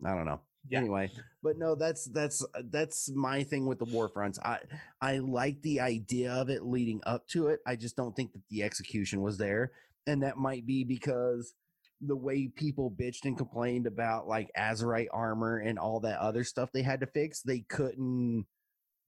I 0.05 0.15
don't 0.15 0.25
know. 0.25 0.41
yeah. 0.69 0.79
Anyway, 0.79 1.11
but 1.41 1.57
no, 1.57 1.73
that's 1.73 2.05
that's 2.05 2.45
uh, 2.53 2.61
that's 2.69 3.09
my 3.09 3.43
thing 3.43 3.65
with 3.65 3.79
the 3.79 3.85
war 3.85 4.07
fronts. 4.07 4.37
I 4.39 4.59
I 5.01 5.17
like 5.17 5.61
the 5.63 5.79
idea 5.79 6.31
of 6.33 6.49
it 6.49 6.63
leading 6.63 7.01
up 7.03 7.27
to 7.29 7.47
it. 7.47 7.61
I 7.65 7.75
just 7.75 7.95
don't 7.95 8.15
think 8.15 8.33
that 8.33 8.47
the 8.49 8.61
execution 8.61 9.21
was 9.21 9.37
there, 9.39 9.71
and 10.05 10.21
that 10.21 10.37
might 10.37 10.67
be 10.67 10.83
because 10.83 11.55
the 12.01 12.15
way 12.15 12.47
people 12.47 12.89
bitched 12.91 13.25
and 13.25 13.37
complained 13.37 13.85
about 13.87 14.27
like 14.27 14.49
Azerite 14.57 15.07
armor 15.13 15.57
and 15.59 15.77
all 15.77 15.99
that 16.01 16.19
other 16.19 16.43
stuff 16.43 16.71
they 16.73 16.81
had 16.81 16.99
to 17.01 17.07
fix, 17.07 17.41
they 17.41 17.59
couldn't 17.69 18.45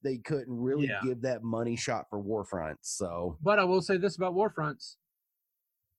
they 0.02 0.18
couldn't 0.18 0.54
really 0.54 0.86
Yeah. 0.86 1.00
give 1.02 1.22
that 1.22 1.42
money 1.42 1.76
shot 1.76 2.06
for 2.10 2.20
war 2.20 2.44
fronts. 2.44 2.90
So 2.90 3.38
But 3.42 3.58
I 3.58 3.64
will 3.64 3.80
say 3.80 3.96
this 3.96 4.16
about 4.16 4.34
Warfronts. 4.34 4.96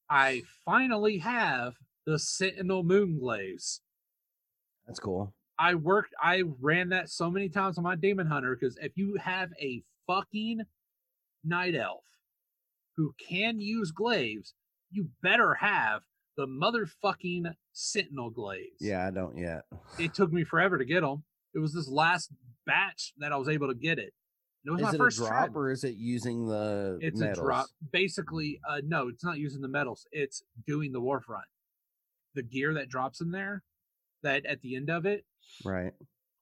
I 0.09 0.43
finally 0.63 1.17
have 1.17 1.73
the 2.05 2.19
Sentinel 2.19 2.83
Moonglaze. 2.83 3.79
that's 4.85 4.99
cool. 4.99 5.33
I 5.57 5.73
worked 5.75 6.13
I 6.21 6.43
ran 6.61 6.89
that 6.89 7.09
so 7.09 7.31
many 7.31 7.49
times 7.49 7.77
on 7.79 7.83
my 7.83 7.95
Demon 7.95 8.27
Hunter 8.27 8.55
because 8.55 8.77
if 8.77 8.95
you 8.95 9.15
have 9.19 9.49
a 9.59 9.81
fucking 10.05 10.61
night 11.43 11.73
elf 11.75 12.05
who 12.95 13.13
can 13.19 13.59
use 13.59 13.91
glaives, 13.91 14.53
you 14.91 15.09
better 15.23 15.55
have 15.55 16.03
the 16.37 16.47
motherfucking 16.47 17.45
Sentinel 17.73 18.29
Glaze. 18.29 18.77
Yeah, 18.79 19.05
I 19.05 19.11
don't 19.11 19.37
yet. 19.37 19.63
It 19.99 20.13
took 20.13 20.31
me 20.31 20.43
forever 20.43 20.77
to 20.77 20.85
get 20.85 21.01
them. 21.01 21.23
It 21.53 21.59
was 21.59 21.73
this 21.73 21.87
last 21.87 22.31
batch 22.65 23.13
that 23.19 23.31
I 23.31 23.37
was 23.37 23.49
able 23.49 23.67
to 23.67 23.75
get 23.75 23.99
it. 23.99 24.13
It 24.65 24.71
was 24.71 24.81
Is 24.81 24.99
my 24.99 25.05
it 25.05 25.13
a 25.13 25.15
drop 25.15 25.55
or 25.55 25.69
is 25.71 25.83
it 25.83 25.95
using 25.95 26.47
the 26.47 26.97
It's 27.01 27.19
metals? 27.19 27.37
a 27.37 27.41
drop. 27.41 27.65
Basically, 27.91 28.59
uh, 28.67 28.81
no, 28.83 29.07
it's 29.09 29.23
not 29.23 29.37
using 29.37 29.61
the 29.61 29.67
metals. 29.67 30.07
It's 30.11 30.43
doing 30.65 30.91
the 30.91 30.99
warfront. 30.99 31.43
The 32.33 32.43
gear 32.43 32.73
that 32.73 32.89
drops 32.89 33.21
in 33.21 33.31
there, 33.31 33.63
that 34.23 34.45
at 34.45 34.61
the 34.61 34.75
end 34.75 34.89
of 34.89 35.05
it. 35.05 35.23
Right. 35.63 35.93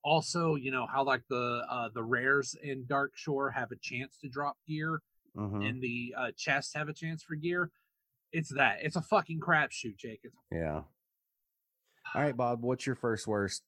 Also, 0.04 0.56
you 0.56 0.72
know 0.72 0.88
how 0.92 1.04
like 1.04 1.22
the 1.30 1.64
uh, 1.70 1.90
the 1.94 2.04
rares 2.04 2.56
in 2.64 2.86
Dark 2.88 3.12
Shore 3.16 3.52
have 3.52 3.72
a 3.72 3.76
chance 3.76 4.18
to 4.22 4.30
drop 4.30 4.58
gear, 4.68 5.02
hmm 5.36 5.62
and 5.62 5.82
the 5.82 6.14
uh, 6.18 6.32
chests 6.36 6.74
have 6.74 6.90
a 6.90 6.94
chance 6.94 7.24
for 7.24 7.36
gear. 7.36 7.70
It's 8.34 8.50
that. 8.50 8.80
It's 8.82 8.96
a 8.96 9.02
fucking 9.02 9.40
crapshoot, 9.40 9.96
Jake. 9.98 10.22
It's 10.24 10.36
Yeah. 10.52 10.82
All 12.16 12.22
right, 12.22 12.36
Bob. 12.36 12.64
What's 12.64 12.86
your 12.86 12.96
first 12.96 13.28
worst? 13.28 13.64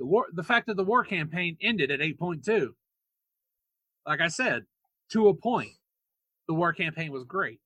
the 0.00 0.06
war. 0.06 0.26
The 0.32 0.42
fact 0.42 0.66
that 0.66 0.76
the 0.76 0.84
war 0.84 1.04
campaign 1.04 1.56
ended 1.62 1.92
at 1.92 2.00
eight 2.00 2.18
point 2.18 2.44
two. 2.44 2.74
Like 4.06 4.20
I 4.20 4.28
said, 4.28 4.64
to 5.12 5.28
a 5.28 5.34
point, 5.34 5.70
the 6.48 6.54
war 6.54 6.72
campaign 6.72 7.12
was 7.12 7.24
great, 7.24 7.60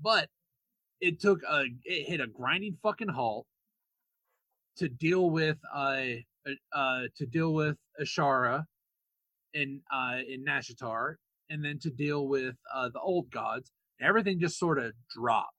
but 0.00 0.28
it 1.00 1.20
took 1.20 1.42
a 1.42 1.64
it 1.84 2.08
hit 2.08 2.20
a 2.20 2.26
grinding 2.28 2.78
fucking 2.82 3.08
halt 3.08 3.46
to 4.76 4.88
deal 4.88 5.30
with 5.30 5.58
uh 5.74 6.02
uh 6.72 7.02
to 7.16 7.26
deal 7.26 7.52
with 7.52 7.76
Azshara 8.00 8.64
in 9.52 9.82
uh 9.92 10.18
in 10.26 10.44
Nazjatar 10.44 11.16
and 11.50 11.62
then 11.64 11.78
to 11.80 11.90
deal 11.90 12.28
with 12.28 12.54
uh 12.72 12.88
the 12.88 13.00
old 13.00 13.30
gods. 13.30 13.72
Everything 14.02 14.40
just 14.40 14.58
sort 14.58 14.78
of 14.78 14.92
dropped. 15.14 15.54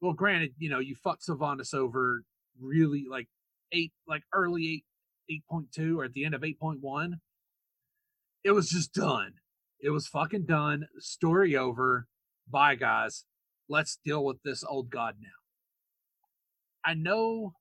Well, 0.00 0.14
granted, 0.14 0.52
you 0.58 0.70
know, 0.70 0.78
you 0.78 0.94
fucked 0.94 1.26
Sylvanas 1.26 1.74
over 1.74 2.22
really 2.60 3.06
like 3.08 3.28
eight 3.72 3.92
like 4.06 4.22
early 4.32 4.66
eight 4.66 4.84
eight 5.30 5.44
point 5.48 5.72
two 5.72 6.00
or 6.00 6.04
at 6.04 6.12
the 6.12 6.24
end 6.24 6.34
of 6.34 6.44
eight 6.44 6.58
point 6.58 6.78
one. 6.80 7.20
It 8.42 8.52
was 8.52 8.70
just 8.70 8.94
done. 8.94 9.34
It 9.80 9.90
was 9.90 10.06
fucking 10.06 10.46
done. 10.46 10.86
Story 10.98 11.56
over. 11.56 12.06
Bye 12.50 12.74
guys. 12.74 13.24
Let's 13.68 13.98
deal 14.04 14.24
with 14.24 14.38
this 14.44 14.64
old 14.64 14.90
god 14.90 15.16
now. 15.20 15.28
I 16.84 16.94
know 16.94 17.52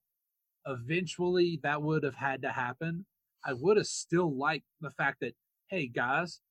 eventually 0.66 1.60
that 1.64 1.82
would 1.82 2.04
have 2.04 2.16
had 2.16 2.42
to 2.44 2.50
happen. 2.50 3.06
I 3.46 3.54
would 3.54 3.78
have 3.78 3.88
still 3.88 4.36
liked 4.36 4.66
the 4.82 4.92
fact 4.92 5.20
that, 5.22 5.34
hey 5.70 5.88
guys, 5.88 6.42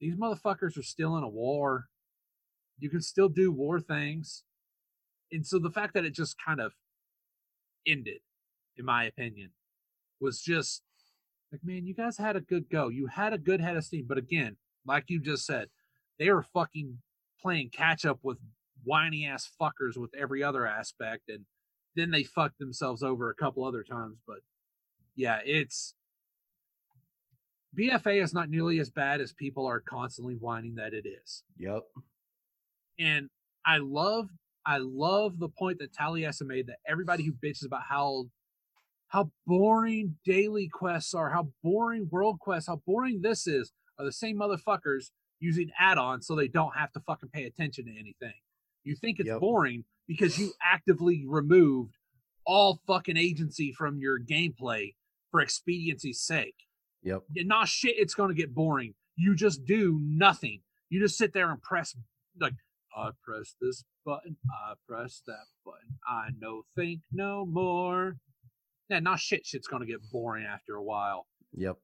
these 0.00 0.16
motherfuckers 0.16 0.78
are 0.78 0.82
still 0.82 1.16
in 1.16 1.24
a 1.24 1.28
war. 1.28 1.88
You 2.78 2.88
can 2.88 3.02
still 3.02 3.28
do 3.28 3.52
war 3.52 3.80
things. 3.80 4.44
And 5.30 5.46
so 5.46 5.58
the 5.58 5.70
fact 5.70 5.94
that 5.94 6.04
it 6.04 6.14
just 6.14 6.36
kind 6.44 6.60
of 6.60 6.72
ended, 7.86 8.20
in 8.76 8.84
my 8.84 9.04
opinion, 9.04 9.50
was 10.20 10.40
just 10.40 10.82
like, 11.52 11.60
man, 11.62 11.86
you 11.86 11.94
guys 11.94 12.16
had 12.16 12.36
a 12.36 12.40
good 12.40 12.70
go. 12.70 12.88
You 12.88 13.06
had 13.06 13.32
a 13.32 13.38
good 13.38 13.60
head 13.60 13.76
of 13.76 13.84
steam. 13.84 14.06
But 14.08 14.18
again, 14.18 14.56
like 14.86 15.04
you 15.08 15.20
just 15.20 15.44
said, 15.44 15.68
they 16.18 16.30
were 16.30 16.42
fucking 16.42 16.98
playing 17.40 17.70
catch 17.70 18.04
up 18.04 18.18
with 18.22 18.38
whiny 18.84 19.26
ass 19.26 19.50
fuckers 19.60 19.96
with 19.96 20.10
every 20.18 20.42
other 20.42 20.66
aspect. 20.66 21.28
And 21.28 21.44
then 21.94 22.10
they 22.10 22.22
fucked 22.24 22.58
themselves 22.58 23.02
over 23.02 23.30
a 23.30 23.34
couple 23.34 23.64
other 23.64 23.82
times. 23.82 24.18
But 24.26 24.38
yeah, 25.14 25.40
it's 25.44 25.94
BFA 27.78 28.22
is 28.22 28.34
not 28.34 28.50
nearly 28.50 28.80
as 28.80 28.90
bad 28.90 29.20
as 29.20 29.32
people 29.32 29.66
are 29.66 29.80
constantly 29.80 30.34
whining 30.34 30.74
that 30.76 30.92
it 30.92 31.06
is. 31.06 31.42
Yep. 31.58 31.82
And 32.98 33.30
I 33.64 33.78
love 33.78 34.28
I 34.66 34.78
love 34.78 35.38
the 35.38 35.48
point 35.48 35.78
that 35.78 35.92
Taliesin 35.94 36.46
made 36.46 36.66
that 36.66 36.78
everybody 36.86 37.24
who 37.24 37.32
bitches 37.32 37.64
about 37.64 37.82
how 37.88 38.26
how 39.08 39.30
boring 39.46 40.16
daily 40.24 40.68
quests 40.68 41.14
are, 41.14 41.30
how 41.30 41.48
boring 41.62 42.08
world 42.10 42.38
quests, 42.38 42.68
how 42.68 42.80
boring 42.86 43.22
this 43.22 43.46
is, 43.46 43.72
are 43.98 44.04
the 44.04 44.12
same 44.12 44.38
motherfuckers 44.38 45.10
using 45.40 45.70
add-ons 45.78 46.26
so 46.26 46.36
they 46.36 46.46
don't 46.48 46.76
have 46.76 46.92
to 46.92 47.00
fucking 47.00 47.30
pay 47.30 47.44
attention 47.44 47.86
to 47.86 47.90
anything. 47.98 48.34
You 48.84 48.94
think 48.94 49.18
it's 49.18 49.28
Yep. 49.28 49.40
boring 49.40 49.84
because 50.06 50.38
you 50.38 50.52
actively 50.62 51.24
removed 51.26 51.96
all 52.44 52.80
fucking 52.86 53.16
agency 53.16 53.72
from 53.72 53.98
your 53.98 54.18
gameplay 54.20 54.94
for 55.30 55.40
expediency's 55.40 56.20
sake. 56.20 56.66
Yep. 57.02 57.22
Not 57.36 57.68
shit 57.68 57.94
it's 57.98 58.14
going 58.14 58.28
to 58.28 58.34
get 58.34 58.54
boring 58.54 58.94
you 59.16 59.34
just 59.34 59.64
do 59.64 59.98
nothing 60.02 60.60
you 60.88 61.00
just 61.00 61.18
sit 61.18 61.32
there 61.32 61.50
and 61.50 61.62
press 61.62 61.96
like 62.40 62.54
i 62.96 63.10
press 63.24 63.54
this 63.60 63.84
button 64.04 64.36
i 64.50 64.74
press 64.88 65.22
that 65.26 65.44
button 65.64 65.98
i 66.08 66.28
no 66.40 66.62
think 66.76 67.00
no 67.12 67.44
more 67.46 68.16
yeah 68.88 68.98
not 69.00 69.18
shit 69.20 69.44
shit's 69.46 69.66
going 69.68 69.80
to 69.80 69.86
get 69.86 70.00
boring 70.10 70.44
after 70.46 70.74
a 70.76 70.82
while 70.82 71.26
Yep. 71.54 71.76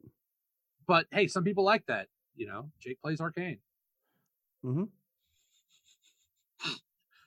but 0.87 1.07
hey 1.12 1.26
some 1.26 1.44
people 1.44 1.64
like 1.64 1.85
that 1.87 2.09
you 2.37 2.46
know 2.46 2.70
jake 2.81 3.00
plays 3.02 3.20
arcane 3.20 3.59
Mm-hmm. 4.64 4.85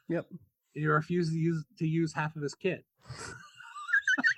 Yep. 0.09 0.25
and 0.31 0.39
he 0.73 0.87
refuses 0.87 1.33
to 1.33 1.39
use 1.39 1.65
to 1.77 1.87
use 1.87 2.13
half 2.13 2.35
of 2.35 2.41
his 2.41 2.55
kit 2.55 2.83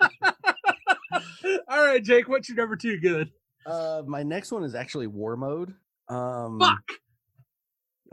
all 1.68 1.84
right 1.84 2.02
jake 2.04 2.28
what's 2.28 2.48
your 2.48 2.56
number 2.56 2.76
two 2.76 2.98
good 3.00 3.30
Uh, 3.64 4.02
my 4.06 4.22
next 4.22 4.52
one 4.52 4.64
is 4.64 4.74
actually 4.74 5.06
war 5.06 5.36
mode. 5.36 5.74
Um, 6.08 6.58
fuck 6.58 6.78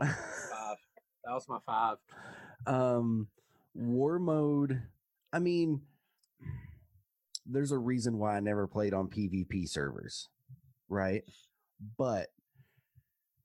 five 0.00 0.76
that 1.24 1.34
was 1.34 1.48
my 1.48 1.58
five 1.66 1.98
um, 2.66 3.28
war 3.74 4.18
mode, 4.18 4.82
I 5.32 5.38
mean, 5.38 5.82
there's 7.46 7.72
a 7.72 7.78
reason 7.78 8.18
why 8.18 8.36
I 8.36 8.40
never 8.40 8.66
played 8.66 8.94
on 8.94 9.08
PvP 9.08 9.68
servers, 9.68 10.28
right? 10.88 11.24
But 11.96 12.28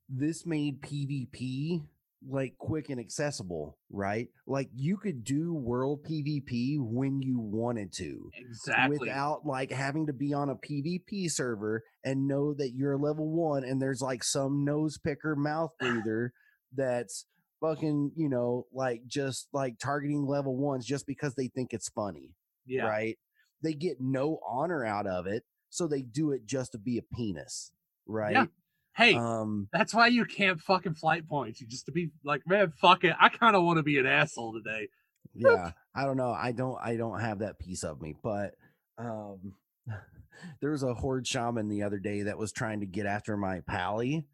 this 0.08 0.46
made 0.46 0.82
PvP 0.82 1.82
like 2.28 2.56
quick 2.58 2.88
and 2.88 3.00
accessible, 3.00 3.78
right? 3.90 4.28
Like 4.46 4.68
you 4.74 4.96
could 4.96 5.24
do 5.24 5.54
world 5.54 6.04
PvP 6.04 6.78
when 6.80 7.22
you 7.22 7.38
wanted 7.38 7.92
to 7.94 8.30
Exactly. 8.38 8.98
without 8.98 9.46
like 9.46 9.70
having 9.70 10.06
to 10.06 10.12
be 10.12 10.32
on 10.32 10.48
a 10.48 10.56
PvP 10.56 11.30
server 11.30 11.84
and 12.04 12.26
know 12.26 12.54
that 12.54 12.72
you're 12.74 12.96
level 12.96 13.30
one 13.30 13.64
and 13.64 13.80
there's 13.80 14.00
like 14.00 14.24
some 14.24 14.64
nose 14.64 14.98
picker 14.98 15.36
mouth 15.36 15.70
breather 15.80 16.32
that's 16.74 17.26
fucking, 17.60 18.12
you 18.16 18.28
know, 18.28 18.66
like 18.72 19.02
just 19.06 19.48
like 19.52 19.78
targeting 19.78 20.26
level 20.26 20.56
ones 20.56 20.86
just 20.86 21.06
because 21.06 21.34
they 21.34 21.48
think 21.48 21.72
it's 21.72 21.88
funny, 21.88 22.34
yeah. 22.66 22.84
right? 22.84 23.18
They 23.62 23.72
get 23.72 23.98
no 24.00 24.40
honor 24.46 24.84
out 24.84 25.06
of 25.06 25.26
it, 25.26 25.44
so 25.70 25.86
they 25.86 26.02
do 26.02 26.32
it 26.32 26.46
just 26.46 26.72
to 26.72 26.78
be 26.78 26.98
a 26.98 27.14
penis, 27.14 27.72
right? 28.06 28.48
Hey, 28.96 29.14
Um 29.14 29.68
that's 29.72 29.92
why 29.94 30.06
you 30.06 30.24
can't 30.24 30.60
fucking 30.60 30.94
flight 30.94 31.28
points. 31.28 31.60
You 31.60 31.66
just 31.66 31.86
to 31.86 31.92
be 31.92 32.10
like, 32.24 32.42
man, 32.46 32.72
fuck 32.80 33.04
it. 33.04 33.14
I 33.20 33.28
kind 33.28 33.54
of 33.54 33.62
want 33.64 33.76
to 33.78 33.82
be 33.82 33.98
an 33.98 34.06
asshole 34.06 34.54
today. 34.54 34.88
yeah 35.34 35.72
i 35.94 36.04
don't 36.06 36.16
know 36.16 36.30
i 36.30 36.50
don't 36.52 36.78
i 36.82 36.96
don't 36.96 37.20
have 37.20 37.40
that 37.40 37.58
piece 37.58 37.82
of 37.84 38.00
me 38.00 38.14
but 38.22 38.54
um 38.96 39.52
there 40.60 40.70
was 40.70 40.82
a 40.82 40.94
horde 40.94 41.26
shaman 41.26 41.68
the 41.68 41.82
other 41.82 41.98
day 41.98 42.22
that 42.22 42.38
was 42.38 42.52
trying 42.52 42.80
to 42.80 42.86
get 42.86 43.04
after 43.04 43.36
my 43.36 43.60
pally 43.60 44.26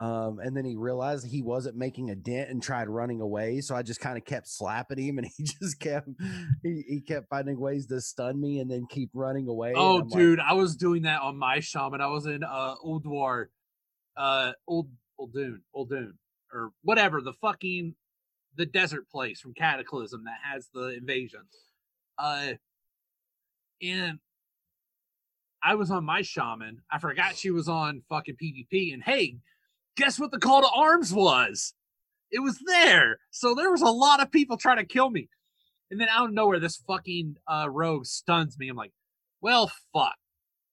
um 0.00 0.38
and 0.38 0.56
then 0.56 0.64
he 0.64 0.76
realized 0.76 1.26
he 1.26 1.42
wasn't 1.42 1.76
making 1.76 2.08
a 2.08 2.14
dent 2.14 2.48
and 2.50 2.62
tried 2.62 2.88
running 2.88 3.20
away 3.20 3.60
so 3.60 3.74
i 3.76 3.82
just 3.82 4.00
kind 4.00 4.16
of 4.16 4.24
kept 4.24 4.48
slapping 4.48 4.98
him 4.98 5.18
and 5.18 5.26
he 5.36 5.42
just 5.60 5.78
kept 5.80 6.08
he, 6.62 6.82
he 6.88 7.00
kept 7.00 7.28
finding 7.28 7.58
ways 7.60 7.86
to 7.86 8.00
stun 8.00 8.40
me 8.40 8.60
and 8.60 8.70
then 8.70 8.86
keep 8.88 9.10
running 9.12 9.48
away 9.48 9.72
Oh, 9.76 9.98
I'm 10.00 10.08
like, 10.08 10.18
dude, 10.18 10.40
I 10.40 10.54
was 10.54 10.76
doing 10.76 11.02
that 11.02 11.20
on 11.20 11.36
my 11.36 11.60
shaman. 11.60 12.00
I 12.00 12.06
was 12.06 12.24
in 12.26 12.42
uh 12.42 12.74
Old 12.82 13.06
War, 13.06 13.50
uh 14.18 14.52
Old 14.66 14.88
Uldum, 15.20 15.62
Old 15.74 15.90
Dune, 15.90 16.18
or 16.52 16.72
whatever 16.82 17.20
the 17.20 17.32
fucking 17.32 17.94
the 18.56 18.66
desert 18.66 19.08
place 19.08 19.40
from 19.40 19.54
Cataclysm 19.54 20.24
that 20.24 20.38
has 20.42 20.68
the 20.74 20.88
invasion. 20.96 21.40
Uh, 22.18 22.54
and 23.80 24.18
I 25.62 25.74
was 25.76 25.90
on 25.90 26.04
my 26.04 26.22
shaman. 26.22 26.82
I 26.90 26.98
forgot 26.98 27.36
she 27.36 27.50
was 27.50 27.68
on 27.68 28.02
fucking 28.08 28.36
PvP. 28.42 28.92
And 28.92 29.02
hey, 29.02 29.36
guess 29.96 30.18
what 30.18 30.30
the 30.30 30.38
call 30.38 30.62
to 30.62 30.68
arms 30.68 31.12
was? 31.12 31.74
It 32.30 32.40
was 32.40 32.58
there. 32.66 33.18
So 33.30 33.54
there 33.54 33.70
was 33.70 33.82
a 33.82 33.86
lot 33.86 34.20
of 34.20 34.30
people 34.30 34.56
trying 34.56 34.76
to 34.78 34.84
kill 34.84 35.10
me. 35.10 35.28
And 35.90 36.00
then 36.00 36.08
out 36.10 36.26
of 36.26 36.34
nowhere, 36.34 36.60
this 36.60 36.82
fucking 36.86 37.36
uh, 37.50 37.68
rogue 37.70 38.04
stuns 38.04 38.58
me. 38.58 38.68
I'm 38.68 38.76
like, 38.76 38.92
well, 39.40 39.70
fuck. 39.92 40.16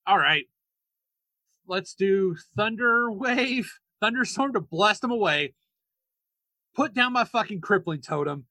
All 0.06 0.18
right. 0.18 0.46
Let's 1.68 1.94
do 1.94 2.36
Thunder 2.56 3.12
Wave, 3.12 3.72
Thunderstorm 4.02 4.54
to 4.54 4.60
blast 4.60 5.02
them 5.02 5.12
away. 5.12 5.54
Put 6.76 6.94
down 6.94 7.14
my 7.14 7.24
fucking 7.24 7.62
crippling 7.62 8.02
totem, 8.02 8.46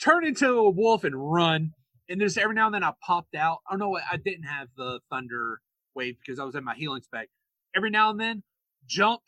turn 0.00 0.24
into 0.24 0.58
a 0.58 0.70
wolf 0.70 1.04
and 1.04 1.14
run. 1.32 1.72
And 2.08 2.20
there's 2.20 2.36
every 2.36 2.54
now 2.54 2.66
and 2.66 2.74
then 2.74 2.84
I 2.84 2.92
popped 3.04 3.34
out. 3.34 3.58
Oh 3.70 3.76
no, 3.76 3.96
I 3.96 4.16
didn't 4.16 4.44
have 4.44 4.68
the 4.76 5.00
Thunder 5.10 5.60
Wave 5.94 6.16
because 6.24 6.38
I 6.38 6.44
was 6.44 6.54
in 6.54 6.64
my 6.64 6.74
healing 6.74 7.02
spec. 7.02 7.28
Every 7.74 7.90
now 7.90 8.10
and 8.10 8.20
then, 8.20 8.42
jump, 8.86 9.22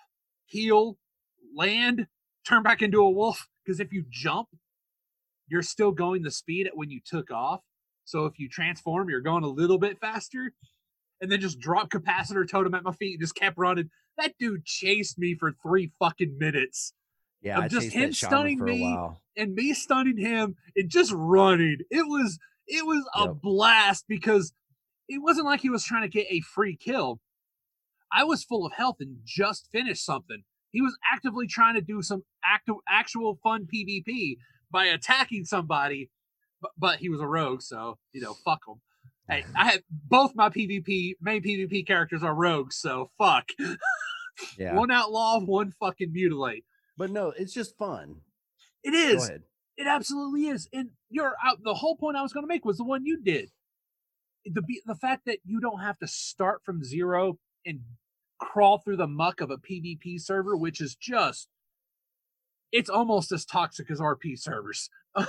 heal, 0.47 0.99
land, 1.57 2.07
turn 2.47 2.63
back 2.63 2.83
into 2.83 3.01
a 3.01 3.11
wolf. 3.11 3.49
Because 3.65 3.79
if 3.79 3.93
you 3.93 4.05
jump, 4.11 4.49
you're 5.49 5.63
still 5.63 5.93
going 5.93 6.23
the 6.23 6.31
speed 6.31 6.67
at 6.67 6.77
when 6.77 6.91
you 6.91 7.01
took 7.05 7.31
off. 7.31 7.61
So 8.05 8.27
if 8.27 8.39
you 8.39 8.49
transform, 8.49 9.09
you're 9.09 9.21
going 9.21 9.45
a 9.45 9.49
little 9.49 9.79
bit 9.79 10.01
faster. 10.01 10.53
And 11.23 11.31
then 11.33 11.41
just 11.41 11.59
drop 11.61 11.89
capacitor 11.89 12.47
totem 12.47 12.75
at 12.75 12.83
my 12.83 12.93
feet 12.93 13.13
and 13.15 13.21
just 13.21 13.37
kept 13.37 13.57
running. 13.57 13.89
That 14.19 14.35
dude 14.39 14.65
chased 14.67 15.19
me 15.19 15.35
for 15.39 15.53
three 15.63 15.91
fucking 15.99 16.37
minutes. 16.37 16.93
yeah 17.41 17.65
of 17.65 17.71
just 17.71 17.93
him 17.93 18.13
stunning 18.13 18.59
me. 18.63 18.93
a 18.93 19.17
And 19.41 19.55
me 19.55 19.73
stunning 19.73 20.19
him 20.19 20.57
and 20.77 20.91
just 20.91 21.13
running. 21.15 21.79
It 21.91 22.07
was 22.09 22.39
it 22.67 22.85
was 22.85 23.09
a 23.15 23.27
Yep. 23.27 23.37
blast 23.43 24.05
because 24.09 24.53
it 25.09 25.23
wasn't 25.23 25.47
like 25.47 25.61
he 25.61 25.71
was 25.71 25.85
trying 25.85 26.03
to 26.03 26.09
get 26.09 26.27
a 26.29 26.41
free 26.41 26.77
kill. 26.77 27.21
I 28.13 28.25
was 28.25 28.45
full 28.45 28.67
of 28.67 28.73
health 28.73 28.97
and 29.01 29.19
just 29.25 29.69
finished 29.73 30.05
something. 30.05 30.43
He 30.71 30.81
was 30.83 30.97
actively 31.13 31.47
trying 31.47 31.75
to 31.75 31.81
do 31.81 32.03
some 32.03 32.25
active, 32.45 32.77
actual 32.89 33.39
fun 33.43 33.67
PvP 33.73 34.37
by 34.71 34.87
attacking 34.87 35.45
somebody, 35.45 36.11
but, 36.61 36.71
but 36.79 36.99
he 36.99 37.09
was 37.09 37.21
a 37.21 37.27
rogue, 37.27 37.63
so 37.63 37.99
you 38.13 38.21
know, 38.21 38.35
fuck 38.35 38.61
him. 38.67 38.81
Hey, 39.29 39.45
I 39.57 39.65
had 39.71 39.83
both 39.91 40.35
my 40.35 40.49
PvP 40.49 41.15
main 41.21 41.43
PvP 41.43 41.87
characters 41.87 42.23
are 42.23 42.35
rogues, 42.35 42.77
so 42.77 43.11
fuck. 43.19 43.49
yeah 44.59 44.75
One 44.75 44.91
outlaw, 44.91 45.41
one 45.41 45.73
fucking 45.79 46.13
mutilate. 46.13 46.65
but 46.97 47.11
no 47.11 47.33
it's 47.37 47.53
just 47.55 47.77
fun 47.79 48.17
It 48.83 48.95
is. 48.95 49.17
go 49.17 49.25
ahead 49.25 49.43
It 49.77 49.87
absolutely 49.87 50.49
is. 50.49 50.69
And 50.73 50.91
you're 51.11 51.35
out. 51.45 51.59
The 51.63 51.75
whole 51.75 51.97
point 51.97 52.17
I 52.17 52.23
was 52.23 52.33
going 52.33 52.45
to 52.45 52.49
make 52.49 52.65
was 52.65 52.79
the 52.79 52.85
one 52.85 53.07
you 53.07 53.21
did. 53.23 53.51
The 54.45 54.63
the 54.87 54.97
fact 54.97 55.23
that 55.27 55.39
you 55.45 55.61
don't 55.61 55.81
have 55.81 55.99
to 56.01 56.07
start 56.09 56.63
from 56.65 56.83
zero 56.83 57.39
and 57.65 57.81
crawl 58.41 58.79
through 58.79 58.97
the 58.97 59.07
muck 59.07 59.41
of 59.41 59.51
a 59.51 59.57
PvP 59.57 60.21
server, 60.21 60.57
which 60.57 60.81
is 60.81 60.97
just 60.97 61.49
it's 62.73 62.91
almost 62.91 63.31
as 63.33 63.45
toxic 63.45 63.91
as 63.91 64.01
RP 64.01 64.39
servers. 64.39 64.89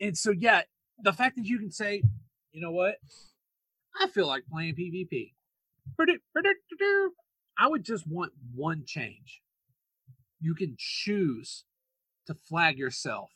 and 0.00 0.18
so 0.18 0.32
yeah, 0.32 0.62
the 1.00 1.12
fact 1.12 1.36
that 1.36 1.46
you 1.46 1.58
can 1.58 1.70
say, 1.70 2.02
you 2.52 2.60
know 2.60 2.70
what, 2.70 2.96
I 4.00 4.08
feel 4.08 4.26
like 4.26 4.44
playing 4.50 4.74
PvP. 4.74 5.32
I 7.58 7.68
would 7.68 7.84
just 7.84 8.06
want 8.06 8.32
one 8.54 8.84
change. 8.86 9.42
You 10.40 10.54
can 10.54 10.76
choose 10.78 11.64
to 12.26 12.34
flag 12.34 12.78
yourself 12.78 13.30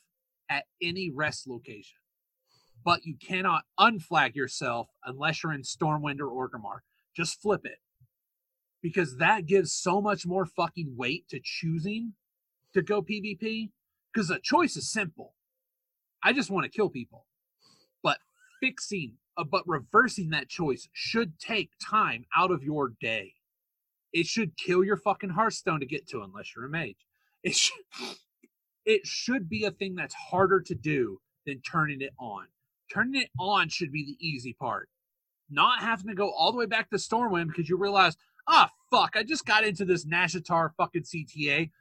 at 0.49 0.65
any 0.81 1.09
rest 1.09 1.47
location, 1.47 1.97
but 2.83 3.05
you 3.05 3.15
cannot 3.15 3.63
unflag 3.79 4.35
yourself 4.35 4.89
unless 5.05 5.41
you're 5.41 5.53
in 5.53 5.61
Stormwind 5.61 6.19
or 6.19 6.27
Orgrimmar. 6.27 6.79
Just 7.15 7.41
flip 7.41 7.65
it. 7.65 7.79
Because 8.81 9.17
that 9.17 9.45
gives 9.45 9.71
so 9.71 10.01
much 10.01 10.25
more 10.25 10.45
fucking 10.45 10.95
weight 10.97 11.29
to 11.29 11.39
choosing 11.43 12.13
to 12.73 12.81
go 12.81 13.01
PvP. 13.01 13.69
Because 14.13 14.27
the 14.27 14.39
choice 14.41 14.75
is 14.75 14.91
simple. 14.91 15.35
I 16.23 16.33
just 16.33 16.49
want 16.49 16.65
to 16.65 16.69
kill 16.69 16.89
people. 16.89 17.25
But 18.03 18.19
fixing, 18.59 19.17
uh, 19.37 19.43
but 19.43 19.67
reversing 19.67 20.29
that 20.29 20.49
choice 20.49 20.87
should 20.93 21.39
take 21.39 21.71
time 21.83 22.25
out 22.35 22.51
of 22.51 22.63
your 22.63 22.93
day. 22.99 23.33
It 24.13 24.25
should 24.25 24.57
kill 24.57 24.83
your 24.83 24.97
fucking 24.97 25.31
Hearthstone 25.31 25.79
to 25.79 25.85
get 25.85 26.07
to, 26.09 26.21
unless 26.21 26.55
you're 26.55 26.65
a 26.65 26.69
mage. 26.69 27.05
It 27.43 27.55
should, 27.55 27.83
it 28.85 29.05
should 29.05 29.49
be 29.49 29.65
a 29.65 29.71
thing 29.71 29.95
that's 29.95 30.13
harder 30.13 30.61
to 30.61 30.75
do 30.75 31.19
than 31.45 31.61
turning 31.61 32.01
it 32.01 32.13
on. 32.19 32.47
Turning 32.93 33.21
it 33.21 33.29
on 33.39 33.69
should 33.69 33.91
be 33.91 34.05
the 34.05 34.25
easy 34.25 34.53
part. 34.53 34.89
Not 35.49 35.81
having 35.81 36.07
to 36.07 36.15
go 36.15 36.29
all 36.31 36.51
the 36.51 36.57
way 36.57 36.65
back 36.65 36.89
to 36.89 36.97
Stormwind 36.97 37.47
because 37.47 37.69
you 37.69 37.77
realize, 37.77 38.15
ah, 38.47 38.71
fuck, 38.89 39.15
I 39.15 39.23
just 39.23 39.45
got 39.45 39.63
into 39.63 39.85
this 39.85 40.05
Nazjatar 40.05 40.71
fucking 40.77 41.03
CTA. 41.03 41.71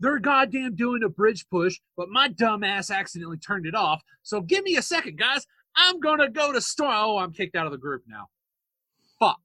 They're 0.00 0.18
goddamn 0.18 0.76
doing 0.76 1.02
a 1.02 1.08
bridge 1.08 1.46
push, 1.50 1.78
but 1.96 2.08
my 2.08 2.28
dumb 2.28 2.62
ass 2.62 2.90
accidentally 2.90 3.38
turned 3.38 3.66
it 3.66 3.74
off. 3.74 4.02
So 4.22 4.40
give 4.40 4.62
me 4.64 4.76
a 4.76 4.82
second, 4.82 5.18
guys. 5.18 5.46
I'm 5.76 6.00
gonna 6.00 6.30
go 6.30 6.52
to 6.52 6.60
Storm. 6.60 6.92
Oh, 6.94 7.18
I'm 7.18 7.32
kicked 7.32 7.56
out 7.56 7.66
of 7.66 7.72
the 7.72 7.78
group 7.78 8.02
now. 8.06 8.28
Fuck. 9.18 9.40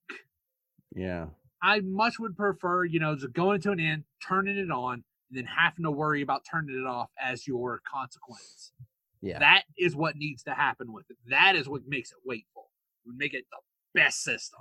yeah 0.95 1.27
I 1.61 1.79
much 1.79 2.19
would 2.19 2.35
prefer, 2.35 2.83
you 2.83 2.99
know, 2.99 3.15
just 3.15 3.31
going 3.33 3.61
to 3.61 3.71
an 3.71 3.79
end, 3.79 4.03
turning 4.27 4.57
it 4.57 4.69
on, 4.69 4.95
and 4.95 5.03
then 5.31 5.45
having 5.45 5.85
to 5.85 5.91
worry 5.91 6.21
about 6.21 6.43
turning 6.49 6.77
it 6.77 6.85
off 6.85 7.09
as 7.21 7.47
your 7.47 7.81
consequence. 7.91 8.73
yeah 9.21 9.39
That 9.39 9.63
is 9.77 9.95
what 9.95 10.15
needs 10.17 10.43
to 10.43 10.51
happen 10.53 10.91
with 10.91 11.09
it. 11.09 11.17
That 11.29 11.55
is 11.55 11.67
what 11.69 11.81
makes 11.87 12.11
it 12.11 12.17
weightful. 12.29 12.65
Would 13.05 13.17
make 13.17 13.33
it 13.33 13.45
the 13.51 13.99
best 13.99 14.21
system. 14.23 14.59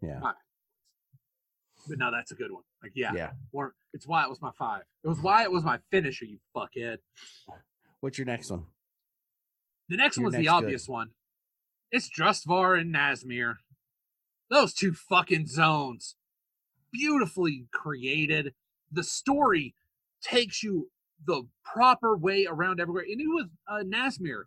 yeah 0.00 0.20
But 1.88 1.98
no, 1.98 2.10
that's 2.10 2.32
a 2.32 2.34
good 2.34 2.52
one. 2.52 2.62
Like, 2.82 2.92
yeah, 2.94 3.12
yeah 3.14 3.30
Or 3.52 3.74
it's 3.92 4.06
why 4.06 4.22
it 4.24 4.30
was 4.30 4.40
my 4.40 4.50
five. 4.58 4.82
It 5.04 5.08
was 5.08 5.20
why 5.20 5.42
it 5.42 5.50
was 5.52 5.64
my 5.64 5.78
finisher. 5.90 6.24
You 6.24 6.38
fuckhead. 6.56 6.98
what's 8.00 8.18
your 8.18 8.26
next 8.26 8.50
one 8.50 8.64
The 9.88 9.96
next 9.96 10.16
Your 10.16 10.24
one's 10.24 10.34
the 10.34 10.38
next 10.38 10.50
good. 10.50 10.56
obvious 10.56 10.88
one. 10.88 11.10
It's 11.90 12.08
Drustvar 12.08 12.80
and 12.80 12.94
Nazmir. 12.94 13.56
Those 14.50 14.74
two 14.74 14.92
fucking 14.92 15.46
zones. 15.46 16.16
Beautifully 16.92 17.66
created. 17.72 18.54
The 18.90 19.04
story 19.04 19.74
takes 20.22 20.62
you 20.62 20.90
the 21.26 21.46
proper 21.64 22.16
way 22.16 22.46
around 22.46 22.80
everywhere. 22.80 23.04
And 23.04 23.20
it 23.20 23.26
was 23.26 23.46
uh, 23.68 23.82
Nazmir. 23.84 24.44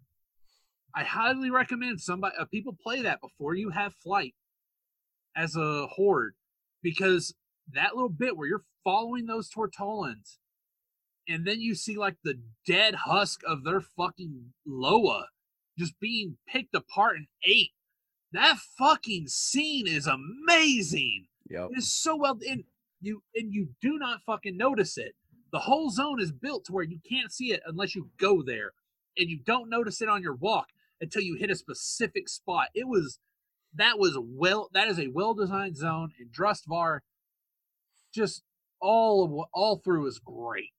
I 0.95 1.03
highly 1.03 1.49
recommend 1.49 1.99
somebody 1.99 2.35
uh, 2.39 2.45
people 2.45 2.75
play 2.81 3.01
that 3.01 3.19
before 3.19 3.53
you 3.53 3.69
have 3.69 3.93
flight 3.95 4.33
as 5.35 5.55
a 5.55 5.87
horde 5.87 6.35
because 6.85 7.33
that 7.73 7.95
little 7.95 8.09
bit 8.09 8.37
where 8.37 8.47
you're 8.47 8.63
following 8.83 9.25
those 9.25 9.49
Tortolans 9.49 10.37
and 11.27 11.43
then 11.43 11.59
you 11.59 11.73
see 11.73 11.97
like 11.97 12.17
the 12.23 12.39
dead 12.67 12.93
husk 12.93 13.41
of 13.47 13.63
their 13.63 13.81
fucking 13.81 14.53
Loa 14.67 15.29
just 15.79 15.99
being 15.99 16.37
picked 16.47 16.75
apart 16.75 17.17
and 17.17 17.25
ate. 17.43 17.71
That 18.33 18.57
fucking 18.77 19.29
scene 19.29 19.87
is 19.87 20.07
amazing. 20.07 21.25
Yep. 21.49 21.69
It 21.71 21.77
is 21.79 21.91
so 21.91 22.15
well 22.15 22.37
and 22.47 22.63
you 23.01 23.23
and 23.33 23.51
you 23.51 23.69
do 23.81 23.97
not 23.97 24.21
fucking 24.23 24.55
notice 24.55 24.95
it. 24.99 25.15
The 25.51 25.59
whole 25.59 25.89
zone 25.89 26.21
is 26.21 26.31
built 26.31 26.65
to 26.65 26.71
where 26.71 26.83
you 26.83 26.99
can't 27.09 27.31
see 27.31 27.51
it 27.51 27.63
unless 27.65 27.95
you 27.95 28.09
go 28.19 28.43
there, 28.43 28.73
and 29.17 29.27
you 29.29 29.39
don't 29.43 29.69
notice 29.69 30.01
it 30.01 30.09
on 30.09 30.21
your 30.21 30.35
walk 30.35 30.67
until 31.01 31.21
you 31.21 31.35
hit 31.35 31.49
a 31.49 31.55
specific 31.55 32.29
spot. 32.29 32.67
It 32.75 32.87
was 32.87 33.19
that 33.77 33.99
was 33.99 34.17
well 34.19 34.69
that 34.73 34.87
is 34.87 34.99
a 34.99 35.07
well 35.07 35.33
designed 35.33 35.77
zone, 35.77 36.11
and 36.19 36.29
Drustvar 36.31 36.99
just 38.13 38.43
all 38.81 39.23
of 39.23 39.47
all 39.53 39.77
through 39.77 40.07
is 40.07 40.19
great. 40.19 40.71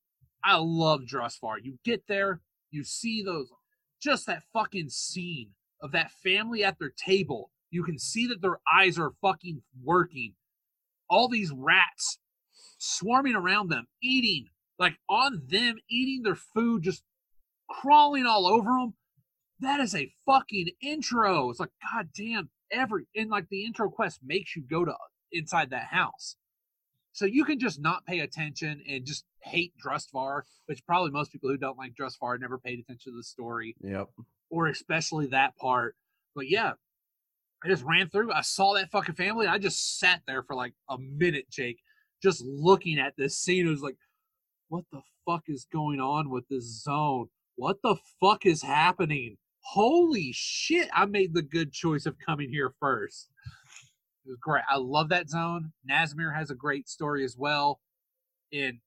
I 0.45 0.57
love 0.57 1.03
Drustvar. 1.03 1.57
You 1.63 1.79
get 1.85 2.05
there, 2.09 2.41
you 2.71 2.85
see 2.85 3.23
those 3.23 3.51
just 4.01 4.27
that 4.27 4.43
fucking 4.53 4.91
scene 4.91 5.51
of 5.81 5.93
that 5.93 6.11
family 6.11 6.65
at 6.65 6.79
their 6.79 6.93
table. 6.97 7.51
You 7.71 7.83
can 7.85 7.99
see 7.99 8.27
that 8.29 8.41
their 8.41 8.61
eyes 8.73 8.99
are 8.99 9.13
fucking 9.21 9.63
working. 9.83 10.35
All 11.09 11.29
these 11.29 11.53
rats 11.55 12.19
swarming 12.79 13.35
around 13.35 13.71
them, 13.71 13.87
eating, 14.03 14.47
like 14.79 14.99
on 15.09 15.43
them, 15.49 15.77
eating 15.89 16.23
their 16.23 16.37
food, 16.37 16.83
just 16.83 17.03
crawling 17.69 18.27
all 18.27 18.47
over 18.47 18.71
them. 18.71 18.95
That 19.61 19.81
is 19.81 19.95
a 19.95 20.13
fucking 20.27 20.71
intro. 20.83 21.51
It's 21.51 21.61
like, 21.61 21.71
god 21.93 22.11
damn, 22.15 22.51
every, 22.71 23.07
and 23.17 23.31
like 23.31 23.49
the 23.49 23.65
intro 23.65 23.89
quest 23.91 24.21
makes 24.25 24.57
you 24.57 24.63
go 24.63 24.85
to 24.85 24.95
inside 25.33 25.71
that 25.71 25.87
house. 25.87 26.37
So 27.13 27.25
you 27.25 27.45
can 27.45 27.59
just 27.59 27.81
not 27.81 28.05
pay 28.05 28.21
attention 28.21 28.83
and 28.89 29.05
just 29.07 29.25
hate 29.41 29.73
Drustvar, 29.83 30.43
which 30.67 30.85
probably 30.87 31.11
most 31.11 31.33
people 31.33 31.49
who 31.49 31.57
don't 31.57 31.79
like 31.79 31.95
Drustvar 31.99 32.39
never 32.39 32.59
paid 32.59 32.79
attention 32.79 33.13
to 33.13 33.17
the 33.17 33.23
story 33.23 33.75
Yep. 33.83 34.09
or 34.51 34.67
especially 34.67 35.27
that 35.29 35.57
part. 35.57 35.97
But 36.35 36.49
yeah, 36.51 36.73
I 37.65 37.69
just 37.69 37.85
ran 37.85 38.11
through. 38.11 38.33
I 38.33 38.43
saw 38.43 38.75
that 38.75 38.91
fucking 38.91 39.15
family. 39.15 39.47
I 39.47 39.57
just 39.59 39.99
sat 39.99 40.21
there 40.27 40.43
for 40.43 40.55
like 40.55 40.75
a 40.91 40.99
minute, 40.99 41.49
Jake, 41.51 41.79
just 42.23 42.43
looking 42.45 42.99
at 42.99 43.15
this 43.17 43.39
scene. 43.39 43.67
It 43.67 43.71
was 43.71 43.81
like, 43.83 43.97
what 44.69 44.85
the 44.93 45.01
fuck 45.25 45.45
is 45.49 45.67
going 45.73 46.01
on 46.01 46.29
with 46.29 46.47
this 46.49 46.83
zone? 46.83 47.29
What 47.55 47.79
the 47.83 47.97
fuck 48.21 48.45
is 48.45 48.63
happening? 48.63 49.39
Holy 49.71 50.31
shit! 50.33 50.89
I 50.95 51.07
made 51.07 51.35
the 51.35 51.43
good 51.43 51.73
choice 51.73 52.07
of 52.07 52.17
coming 52.19 52.51
here 52.51 52.73
first. 52.81 53.31
It 54.25 54.29
was 54.31 54.39
great. 54.41 54.63
I 54.69 54.77
love 54.77 55.09
that 55.11 55.29
zone. 55.29 55.73
Nazmir 55.89 56.35
has 56.35 56.51
a 56.51 56.55
great 56.55 56.89
story 56.89 57.25
as 57.25 57.37
well. 57.37 57.81
And 58.53 58.79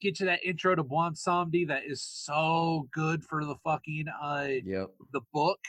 get 0.00 0.20
you 0.20 0.26
that 0.26 0.44
intro 0.44 0.74
to 0.74 0.84
Bwonsamdi 0.84 1.68
that 1.68 1.82
is 1.86 2.02
so 2.02 2.88
good 2.92 3.24
for 3.24 3.44
the 3.44 3.56
fucking 3.64 4.06
uh 4.22 4.48
Yep. 4.64 4.90
the 5.12 5.20
book. 5.32 5.60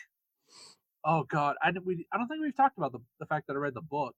Oh 1.05 1.23
god, 1.23 1.55
I 1.61 1.71
we 1.83 2.05
I 2.13 2.17
don't 2.17 2.27
think 2.27 2.41
we've 2.41 2.55
talked 2.55 2.77
about 2.77 2.91
the, 2.91 2.99
the 3.19 3.25
fact 3.25 3.47
that 3.47 3.53
I 3.53 3.59
read 3.59 3.73
the 3.73 3.81
book. 3.81 4.15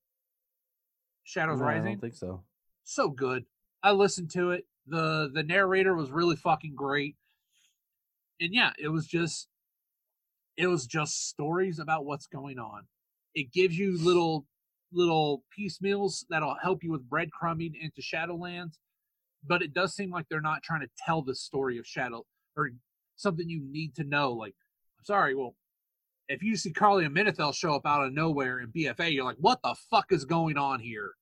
Shadows 1.23 1.59
No, 1.59 1.65
I 1.65 1.73
Rising. 1.75 1.85
don't 1.85 2.01
think 2.01 2.15
so. 2.15 2.43
So 2.83 3.09
good. 3.09 3.45
I 3.81 3.91
listened 3.91 4.31
to 4.31 4.51
it. 4.51 4.65
The 4.87 5.29
the 5.33 5.43
narrator 5.43 5.95
was 5.95 6.11
really 6.11 6.35
fucking 6.35 6.75
great. 6.75 7.15
And 8.41 8.53
yeah, 8.53 8.71
it 8.77 8.89
was 8.89 9.07
just 9.07 9.47
it 10.57 10.67
was 10.67 10.85
just 10.85 11.27
stories 11.29 11.79
about 11.79 12.05
what's 12.05 12.27
going 12.27 12.59
on. 12.59 12.83
It 13.33 13.51
gives 13.51 13.77
you 13.77 13.97
little 14.03 14.45
little 14.91 15.43
piecemeals 15.55 16.23
that'll 16.29 16.55
help 16.61 16.83
you 16.83 16.91
with 16.91 17.09
breadcrumbing 17.09 17.73
into 17.81 17.99
Shadowlands, 18.01 18.77
but 19.43 19.63
it 19.63 19.73
does 19.73 19.95
seem 19.95 20.11
like 20.11 20.27
they're 20.29 20.39
not 20.39 20.61
trying 20.61 20.81
to 20.81 20.89
tell 21.03 21.23
the 21.23 21.33
story 21.33 21.79
of 21.79 21.87
Shadow 21.87 22.23
or 22.55 22.69
something 23.15 23.49
you 23.49 23.59
need 23.63 23.95
to 23.95 24.03
know. 24.03 24.33
Like, 24.33 24.53
I'm 24.99 25.03
sorry, 25.05 25.33
well, 25.33 25.55
if 26.29 26.43
you 26.43 26.55
see 26.55 26.71
Calia 26.71 27.09
Menethil 27.09 27.55
show 27.55 27.73
up 27.73 27.87
out 27.87 28.05
of 28.05 28.13
nowhere 28.13 28.59
in 28.59 28.71
BFA, 28.71 29.11
you're 29.11 29.25
like, 29.25 29.37
what 29.39 29.59
the 29.63 29.75
fuck 29.89 30.11
is 30.11 30.25
going 30.25 30.57
on 30.57 30.79
here? 30.79 31.13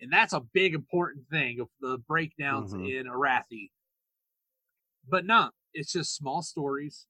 And 0.00 0.12
that's 0.12 0.32
a 0.32 0.40
big 0.40 0.74
important 0.74 1.28
thing 1.28 1.60
of 1.60 1.68
the 1.80 1.98
breakdowns 2.08 2.74
Mhm. 2.74 2.90
in 3.00 3.06
Arathi. 3.06 3.70
But 5.08 5.24
no, 5.24 5.50
it's 5.72 5.92
just 5.92 6.16
small 6.16 6.42
stories, 6.42 7.06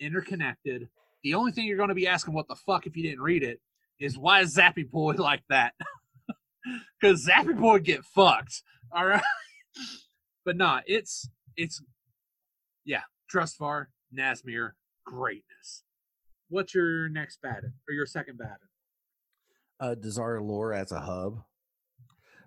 interconnected. 0.00 0.88
The 1.22 1.34
only 1.34 1.52
thing 1.52 1.66
you're 1.66 1.76
going 1.76 1.88
to 1.88 1.94
be 1.94 2.06
asking 2.06 2.34
what 2.34 2.48
the 2.48 2.56
fuck 2.56 2.86
if 2.86 2.96
you 2.96 3.02
didn't 3.02 3.22
read 3.22 3.42
it 3.42 3.60
is 4.00 4.18
why 4.18 4.40
is 4.40 4.56
Zappy 4.56 4.88
Boy 4.90 5.12
like 5.18 5.42
that? 5.48 5.74
Because 6.98 7.26
Zappy 7.26 7.54
Boy 7.58 7.78
get 7.80 8.02
fucked. 8.06 8.62
All 8.90 9.04
right. 9.04 9.22
but 10.46 10.56
nah, 10.56 10.80
it's 10.86 11.28
it's 11.58 11.82
yeah, 12.86 13.02
Drustvar, 13.30 13.88
Nazmir, 14.16 14.70
greatness. 15.04 15.82
What's 16.48 16.74
your 16.74 17.10
next 17.10 17.42
baton 17.42 17.74
or 17.86 17.92
your 17.92 18.06
second 18.06 18.38
baton? 18.38 18.56
Uh, 19.78 19.94
Dazar'alor 19.94 20.74
as 20.74 20.90
a 20.90 21.00
hub. 21.00 21.42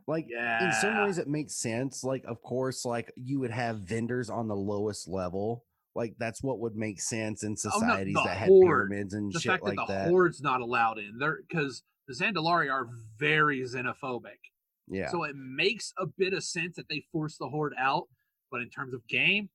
Like 0.07 0.25
Yeah. 0.29 0.65
in 0.65 0.71
some 0.73 0.97
ways 1.03 1.19
it 1.19 1.27
makes 1.27 1.53
sense. 1.53 2.03
Like, 2.03 2.23
of 2.25 2.41
course, 2.41 2.85
like 2.85 3.11
you 3.15 3.39
would 3.41 3.51
have 3.51 3.81
vendors 3.81 4.31
on 4.31 4.47
the 4.47 4.55
lowest 4.55 5.07
level. 5.07 5.63
Like 5.97 6.13
that's 6.19 6.41
what 6.43 6.59
would 6.59 6.75
make 6.75 7.01
sense 7.01 7.43
in 7.43 7.51
Oh, 7.65 7.69
no, 7.69 7.71
societies 7.79 8.15
that 8.23 8.37
had 8.37 8.47
horde. 8.49 8.89
pyramids 8.89 9.13
and 9.13 9.33
the 9.33 9.39
shit 9.39 9.51
fact 9.51 9.63
like 9.63 9.75
that 9.77 9.87
the 9.87 9.93
that. 9.93 10.09
horde's 10.09 10.41
not 10.41 10.61
allowed 10.61 10.99
in 10.99 11.17
there 11.19 11.39
because 11.49 11.83
the 12.07 12.13
Zandalari 12.13 12.71
are 12.71 12.87
very 13.17 13.61
xenophobic. 13.63 14.39
yeah, 14.87 15.09
So 15.09 15.23
it 15.23 15.35
makes 15.35 15.91
a 15.99 16.05
bit 16.05 16.33
of 16.33 16.43
sense 16.43 16.75
that 16.77 16.85
they 16.89 17.03
force 17.11 17.37
the 17.37 17.49
horde 17.49 17.73
out. 17.77 18.03
But 18.49 18.61
in 18.61 18.69
terms 18.69 18.93
of 18.93 19.05
game, 19.09 19.49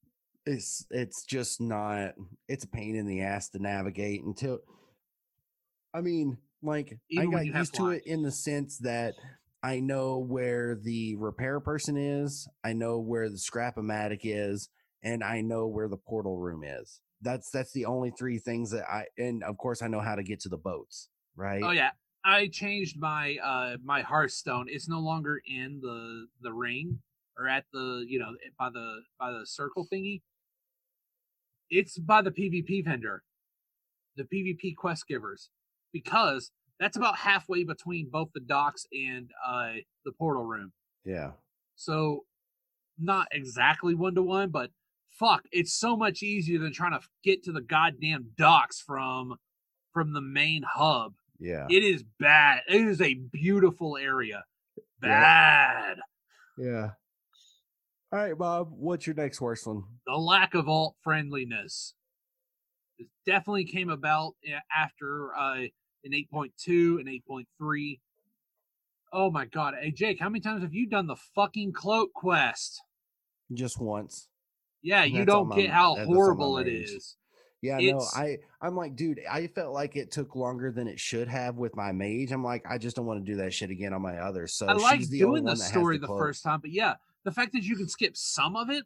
it's 0.44 0.84
it's 0.90 1.24
just 1.24 1.60
not. 1.62 2.12
It's 2.48 2.64
a 2.64 2.68
pain 2.68 2.94
in 2.96 3.06
the 3.06 3.22
ass 3.22 3.48
to 3.50 3.58
navigate 3.58 4.22
until. 4.22 4.58
I 5.94 6.00
mean, 6.02 6.36
like 6.62 6.98
Even 7.08 7.28
I 7.28 7.30
got 7.30 7.46
used 7.46 7.74
to 7.76 7.90
it 7.90 8.02
in 8.04 8.22
the 8.22 8.32
sense 8.32 8.78
that 8.78 9.14
I 9.62 9.80
know 9.80 10.18
where 10.18 10.74
the 10.74 11.14
repair 11.16 11.60
person 11.60 11.96
is, 11.96 12.48
I 12.64 12.72
know 12.72 12.98
where 12.98 13.30
the 13.30 13.38
scrap-o-matic 13.38 14.20
is, 14.24 14.68
and 15.02 15.22
I 15.22 15.40
know 15.40 15.66
where 15.66 15.88
the 15.88 15.96
portal 15.96 16.36
room 16.38 16.62
is. 16.64 17.00
That's 17.20 17.50
that's 17.50 17.72
the 17.72 17.86
only 17.86 18.10
three 18.10 18.38
things 18.38 18.70
that 18.70 18.84
I 18.90 19.06
and 19.16 19.42
of 19.44 19.56
course 19.56 19.82
I 19.82 19.88
know 19.88 20.00
how 20.00 20.14
to 20.14 20.22
get 20.22 20.40
to 20.40 20.48
the 20.48 20.56
boats, 20.56 21.08
right? 21.36 21.62
oh 21.62 21.70
yeah, 21.70 21.90
I 22.24 22.48
changed 22.48 22.98
my 22.98 23.36
uh 23.42 23.76
my 23.84 24.02
Hearthstone. 24.02 24.66
It's 24.68 24.88
no 24.88 25.00
longer 25.00 25.40
in 25.46 25.80
the 25.80 26.26
the 26.40 26.52
ring 26.52 26.98
or 27.38 27.48
at 27.48 27.64
the 27.72 28.04
you 28.08 28.18
know 28.18 28.32
by 28.58 28.70
the 28.70 29.02
by 29.18 29.30
the 29.30 29.46
circle 29.46 29.86
thingy. 29.92 30.22
It's 31.70 31.98
by 31.98 32.22
the 32.22 32.30
PvP 32.30 32.84
vendor, 32.84 33.22
the 34.16 34.24
PvP 34.24 34.76
quest 34.76 35.06
givers, 35.08 35.48
because 35.92 36.50
that's 36.78 36.96
about 36.96 37.16
halfway 37.16 37.64
between 37.64 38.10
both 38.10 38.30
the 38.34 38.40
docks 38.40 38.86
and 38.92 39.30
uh 39.46 39.74
the 40.04 40.12
portal 40.12 40.44
room. 40.44 40.72
Yeah. 41.04 41.32
So 41.76 42.24
not 42.98 43.28
exactly 43.32 43.94
one 43.94 44.14
to 44.16 44.22
one, 44.22 44.50
but 44.50 44.70
fuck, 45.18 45.42
it's 45.52 45.72
so 45.72 45.96
much 45.96 46.22
easier 46.22 46.58
than 46.58 46.72
trying 46.72 46.92
to 46.92 47.00
get 47.22 47.42
to 47.44 47.52
the 47.52 47.60
goddamn 47.60 48.30
docks 48.36 48.80
from 48.80 49.36
from 49.92 50.12
the 50.12 50.20
main 50.20 50.62
hub. 50.62 51.14
Yeah. 51.38 51.66
It 51.68 51.82
is 51.82 52.04
bad. 52.18 52.60
It 52.68 52.80
is 52.80 53.00
a 53.00 53.14
beautiful 53.14 53.96
area. 53.96 54.44
Bad. 55.00 55.98
Yeah. 56.56 56.90
All 58.12 58.18
right, 58.18 58.36
Bob. 58.36 58.68
What's 58.70 59.06
your 59.06 59.16
next 59.16 59.40
worst 59.40 59.66
one? 59.66 59.82
The 60.06 60.14
lack 60.14 60.54
of 60.54 60.68
alt 60.68 60.96
friendliness. 61.02 61.94
It 62.98 63.08
definitely 63.26 63.64
came 63.64 63.90
about 63.90 64.34
after 64.74 65.34
uh, 65.36 65.62
an 66.04 66.12
8.2 66.12 67.00
and 67.00 67.08
8.3. 67.08 68.00
Oh 69.12 69.30
my 69.30 69.44
god. 69.46 69.74
Hey 69.80 69.90
Jake, 69.90 70.20
how 70.20 70.28
many 70.28 70.40
times 70.40 70.62
have 70.62 70.72
you 70.72 70.88
done 70.88 71.06
the 71.06 71.16
fucking 71.34 71.72
cloak 71.72 72.12
quest? 72.14 72.80
Just 73.52 73.80
once. 73.80 74.28
Yeah, 74.82 75.02
And 75.02 75.12
you 75.12 75.24
don't 75.24 75.48
my- 75.48 75.56
get 75.56 75.70
how 75.70 75.94
that's 75.94 76.08
on 76.08 76.14
my 76.14 76.16
horrible 76.16 76.58
it 76.58 76.68
is. 76.68 77.16
Yeah, 77.60 77.78
no, 77.78 78.04
I 78.16 78.38
I'm 78.60 78.74
like, 78.74 78.96
dude, 78.96 79.20
I 79.30 79.46
felt 79.46 79.72
like 79.72 79.94
it 79.94 80.10
took 80.10 80.34
longer 80.34 80.72
than 80.72 80.88
it 80.88 80.98
should 80.98 81.28
have 81.28 81.56
with 81.58 81.76
my 81.76 81.92
mage. 81.92 82.32
I'm 82.32 82.42
like, 82.42 82.64
I 82.68 82.76
just 82.76 82.96
don't 82.96 83.06
want 83.06 83.24
to 83.24 83.32
do 83.32 83.36
that 83.38 83.54
shit 83.54 83.70
again 83.70 83.92
on 83.92 84.02
my 84.02 84.18
other. 84.18 84.48
So 84.48 84.66
I 84.66 84.72
like 84.72 85.08
the 85.08 85.20
doing 85.20 85.44
the 85.44 85.50
one 85.50 85.58
that 85.58 85.62
has 85.62 85.68
story 85.68 85.98
the 85.98 86.08
cloak. 86.08 86.18
first 86.18 86.42
time, 86.42 86.60
but 86.60 86.72
yeah, 86.72 86.94
the 87.24 87.30
fact 87.30 87.52
that 87.52 87.62
you 87.62 87.76
can 87.76 87.88
skip 87.88 88.16
some 88.16 88.56
of 88.56 88.68
it, 88.68 88.84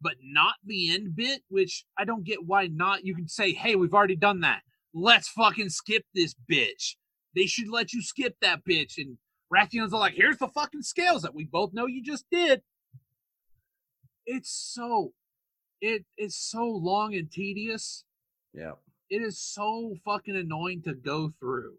but 0.00 0.14
not 0.22 0.54
the 0.64 0.94
end 0.94 1.16
bit, 1.16 1.42
which 1.48 1.86
I 1.98 2.04
don't 2.04 2.22
get 2.22 2.46
why 2.46 2.68
not. 2.68 3.04
You 3.04 3.16
can 3.16 3.26
say, 3.26 3.52
hey, 3.52 3.74
we've 3.74 3.94
already 3.94 4.14
done 4.16 4.42
that. 4.42 4.62
Let's 4.92 5.26
fucking 5.28 5.70
skip 5.70 6.04
this 6.14 6.36
bitch. 6.48 6.94
They 7.34 7.46
should 7.46 7.68
let 7.68 7.92
you 7.92 8.00
skip 8.00 8.36
that 8.42 8.64
bitch. 8.64 8.96
And 8.96 9.18
Wrathion's 9.52 9.92
are 9.92 9.98
like, 9.98 10.14
here's 10.14 10.38
the 10.38 10.46
fucking 10.46 10.82
scales 10.82 11.22
that 11.22 11.34
we 11.34 11.46
both 11.46 11.72
know 11.72 11.86
you 11.86 12.00
just 12.00 12.26
did. 12.30 12.62
It's 14.24 14.50
so 14.52 15.12
it 15.84 16.04
is 16.16 16.34
so 16.36 16.64
long 16.66 17.14
and 17.14 17.30
tedious. 17.30 18.04
Yeah, 18.54 18.72
It 19.10 19.20
is 19.20 19.38
so 19.38 19.96
fucking 20.04 20.34
annoying 20.36 20.82
to 20.82 20.94
go 20.94 21.32
through. 21.38 21.74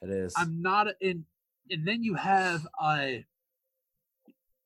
it 0.00 0.08
is. 0.10 0.32
I'm 0.36 0.62
not 0.62 0.86
in, 1.00 1.24
and 1.70 1.86
then 1.86 2.02
you 2.02 2.14
have 2.14 2.66
uh 2.80 3.08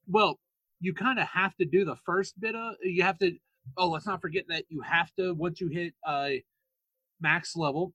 well, 0.06 0.38
you 0.80 0.92
kind 0.94 1.18
of 1.18 1.26
have 1.28 1.56
to 1.56 1.64
do 1.64 1.84
the 1.84 1.96
first 2.04 2.38
bit 2.40 2.54
of 2.54 2.74
you 2.82 3.02
have 3.02 3.18
to 3.18 3.32
oh 3.76 3.88
let's 3.88 4.06
not 4.06 4.20
forget 4.20 4.44
that 4.48 4.64
you 4.68 4.80
have 4.82 5.12
to 5.14 5.32
once 5.34 5.60
you 5.60 5.68
hit 5.68 5.94
a 6.06 6.42
max 7.20 7.56
level 7.56 7.92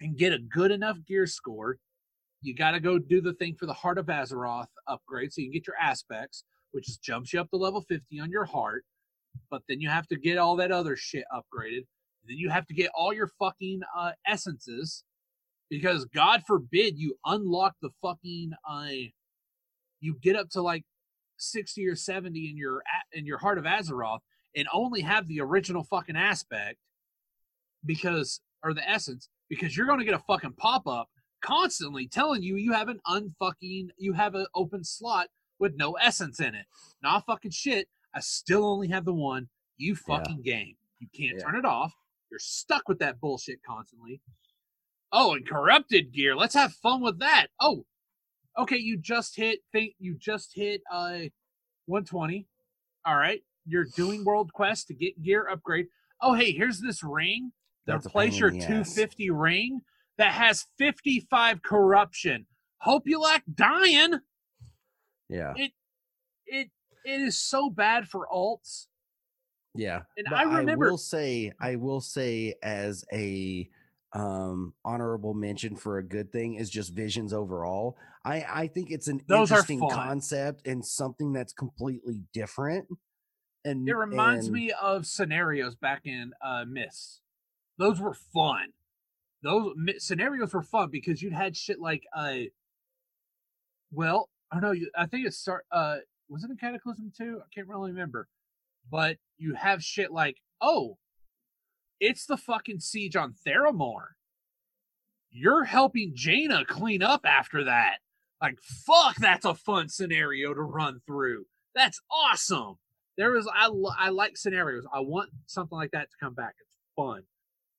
and 0.00 0.16
get 0.18 0.32
a 0.32 0.38
good 0.38 0.70
enough 0.70 0.98
gear 1.06 1.26
score 1.26 1.78
you 2.42 2.54
got 2.54 2.72
to 2.72 2.80
go 2.80 2.98
do 2.98 3.20
the 3.22 3.32
thing 3.32 3.54
for 3.58 3.64
the 3.64 3.72
heart 3.72 3.96
of 3.96 4.06
azeroth 4.06 4.66
upgrade 4.86 5.32
so 5.32 5.40
you 5.40 5.46
can 5.48 5.54
get 5.54 5.66
your 5.66 5.76
aspects 5.80 6.44
which 6.72 6.84
just 6.84 7.02
jumps 7.02 7.32
you 7.32 7.40
up 7.40 7.48
to 7.48 7.56
level 7.56 7.80
50 7.80 8.20
on 8.20 8.30
your 8.30 8.44
heart 8.44 8.84
but 9.50 9.62
then 9.68 9.80
you 9.80 9.88
have 9.88 10.06
to 10.06 10.16
get 10.16 10.38
all 10.38 10.56
that 10.56 10.72
other 10.72 10.96
shit 10.96 11.24
upgraded 11.32 11.84
then 12.26 12.36
you 12.36 12.50
have 12.50 12.66
to 12.66 12.74
get 12.74 12.90
all 12.94 13.12
your 13.12 13.30
fucking 13.38 13.80
uh 13.96 14.12
essences 14.26 15.04
because 15.70 16.04
god 16.06 16.42
forbid 16.46 16.98
you 16.98 17.14
unlock 17.24 17.74
the 17.82 17.90
fucking 18.02 18.52
uh 18.68 18.88
you 20.00 20.16
get 20.22 20.36
up 20.36 20.48
to 20.50 20.62
like 20.62 20.84
60 21.38 21.86
or 21.86 21.96
70 21.96 22.50
in 22.50 22.56
your 22.56 22.82
in 23.12 23.24
your 23.24 23.38
heart 23.38 23.58
of 23.58 23.64
Azeroth 23.64 24.20
and 24.56 24.66
only 24.72 25.00
have 25.02 25.28
the 25.28 25.40
original 25.40 25.84
fucking 25.84 26.16
aspect 26.16 26.78
because 27.84 28.40
or 28.62 28.74
the 28.74 28.88
essence 28.88 29.28
because 29.48 29.76
you're 29.76 29.86
going 29.86 30.00
to 30.00 30.04
get 30.04 30.14
a 30.14 30.18
fucking 30.26 30.54
pop-up 30.54 31.08
constantly 31.40 32.08
telling 32.08 32.42
you 32.42 32.56
you 32.56 32.72
have 32.72 32.88
an 32.88 32.98
unfucking 33.06 33.88
you 33.96 34.12
have 34.12 34.34
an 34.34 34.46
open 34.54 34.82
slot 34.82 35.28
with 35.58 35.74
no 35.76 35.92
essence 35.92 36.40
in 36.40 36.54
it. 36.54 36.66
Not 37.02 37.26
fucking 37.26 37.50
shit. 37.50 37.88
I 38.18 38.20
still 38.20 38.66
only 38.66 38.88
have 38.88 39.04
the 39.04 39.14
one. 39.14 39.48
You 39.76 39.94
fucking 39.94 40.40
yeah. 40.42 40.56
game. 40.56 40.74
You 40.98 41.06
can't 41.16 41.38
yeah. 41.38 41.44
turn 41.44 41.54
it 41.54 41.64
off. 41.64 41.94
You're 42.32 42.40
stuck 42.40 42.88
with 42.88 42.98
that 42.98 43.20
bullshit 43.20 43.60
constantly. 43.64 44.20
Oh, 45.12 45.34
and 45.34 45.46
corrupted 45.48 46.12
gear. 46.12 46.34
Let's 46.34 46.54
have 46.54 46.72
fun 46.72 47.00
with 47.00 47.20
that. 47.20 47.46
Oh, 47.60 47.84
okay, 48.58 48.76
you 48.76 48.98
just 48.98 49.36
hit 49.36 49.60
think 49.70 49.94
you 50.00 50.16
just 50.18 50.50
hit 50.52 50.82
uh 50.92 51.28
120. 51.86 52.48
All 53.06 53.16
right. 53.16 53.40
You're 53.66 53.86
doing 53.94 54.24
world 54.24 54.52
quest 54.52 54.88
to 54.88 54.94
get 54.94 55.22
gear 55.22 55.48
upgrade. 55.48 55.86
Oh, 56.20 56.34
hey, 56.34 56.50
here's 56.50 56.80
this 56.80 57.04
ring. 57.04 57.52
That's 57.86 58.04
replace 58.04 58.36
your 58.36 58.50
250 58.50 59.30
ring 59.30 59.82
that 60.18 60.32
has 60.32 60.66
55 60.76 61.62
corruption. 61.62 62.46
Hope 62.80 63.04
you 63.06 63.20
like 63.20 63.44
dying. 63.54 64.14
Yeah. 65.28 65.52
It 65.56 65.70
it 66.46 66.70
it 67.04 67.20
is 67.20 67.38
so 67.38 67.70
bad 67.70 68.08
for 68.08 68.26
alts. 68.32 68.86
Yeah. 69.74 70.02
And 70.16 70.26
I 70.34 70.42
remember 70.42 70.86
I 70.86 70.90
will 70.90 70.98
say 70.98 71.52
I 71.60 71.76
will 71.76 72.00
say 72.00 72.54
as 72.62 73.04
a 73.12 73.68
um 74.14 74.72
honorable 74.84 75.34
mention 75.34 75.76
for 75.76 75.98
a 75.98 76.02
good 76.02 76.32
thing 76.32 76.54
is 76.54 76.70
just 76.70 76.94
visions 76.94 77.34
overall 77.34 77.94
i 78.24 78.42
i 78.50 78.66
think 78.66 78.90
it's 78.90 79.06
an 79.06 79.20
Those 79.28 79.50
interesting 79.50 79.80
concept 79.80 80.66
and 80.66 80.82
something 80.82 81.32
that's 81.34 81.52
completely 81.52 82.22
different 82.32 82.86
and 83.66 83.86
it 83.86 83.94
reminds 83.94 84.46
and, 84.46 84.54
me 84.54 84.72
of 84.80 85.04
scenarios 85.04 85.74
back 85.74 86.06
in 86.06 86.32
uh 86.42 86.64
Mists 86.66 87.20
those 87.76 88.00
were 88.00 88.14
fun 88.14 88.68
those 89.42 89.74
scenarios 89.98 90.54
were 90.54 90.62
fun 90.62 90.88
because 90.90 91.20
you'd 91.20 91.34
had 91.34 91.54
shit 91.54 91.78
like 91.78 92.04
uh 92.16 92.38
well 93.92 94.30
i 94.50 94.58
don't 94.58 94.80
know 94.80 94.86
i 94.96 95.04
think 95.04 95.26
it's 95.26 95.36
start 95.36 95.66
uh 95.70 95.96
was 96.28 96.44
it 96.44 96.50
a 96.50 96.56
cataclysm 96.56 97.12
too 97.16 97.40
i 97.40 97.48
can't 97.54 97.68
really 97.68 97.90
remember 97.90 98.28
but 98.90 99.16
you 99.36 99.54
have 99.54 99.82
shit 99.82 100.10
like 100.12 100.36
oh 100.60 100.98
it's 102.00 102.26
the 102.26 102.36
fucking 102.36 102.80
siege 102.80 103.16
on 103.16 103.34
Theramore. 103.46 104.14
You're 105.30 105.64
helping 105.64 106.12
Jaina 106.14 106.64
clean 106.64 107.02
up 107.02 107.22
after 107.24 107.64
that. 107.64 107.96
Like, 108.40 108.58
fuck, 108.62 109.16
that's 109.16 109.44
a 109.44 109.54
fun 109.54 109.88
scenario 109.88 110.54
to 110.54 110.62
run 110.62 111.00
through. 111.06 111.46
That's 111.74 112.00
awesome. 112.10 112.76
There 113.16 113.36
is, 113.36 113.48
I, 113.52 113.68
I 113.98 114.10
like 114.10 114.36
scenarios. 114.36 114.84
I 114.92 115.00
want 115.00 115.30
something 115.46 115.76
like 115.76 115.90
that 115.90 116.10
to 116.10 116.16
come 116.20 116.34
back. 116.34 116.54
It's 116.60 116.70
fun. 116.96 117.22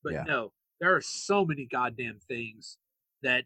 But 0.03 0.13
yeah. 0.13 0.23
no, 0.27 0.51
there 0.81 0.95
are 0.95 1.01
so 1.01 1.45
many 1.45 1.65
goddamn 1.69 2.19
things 2.27 2.77
that, 3.23 3.45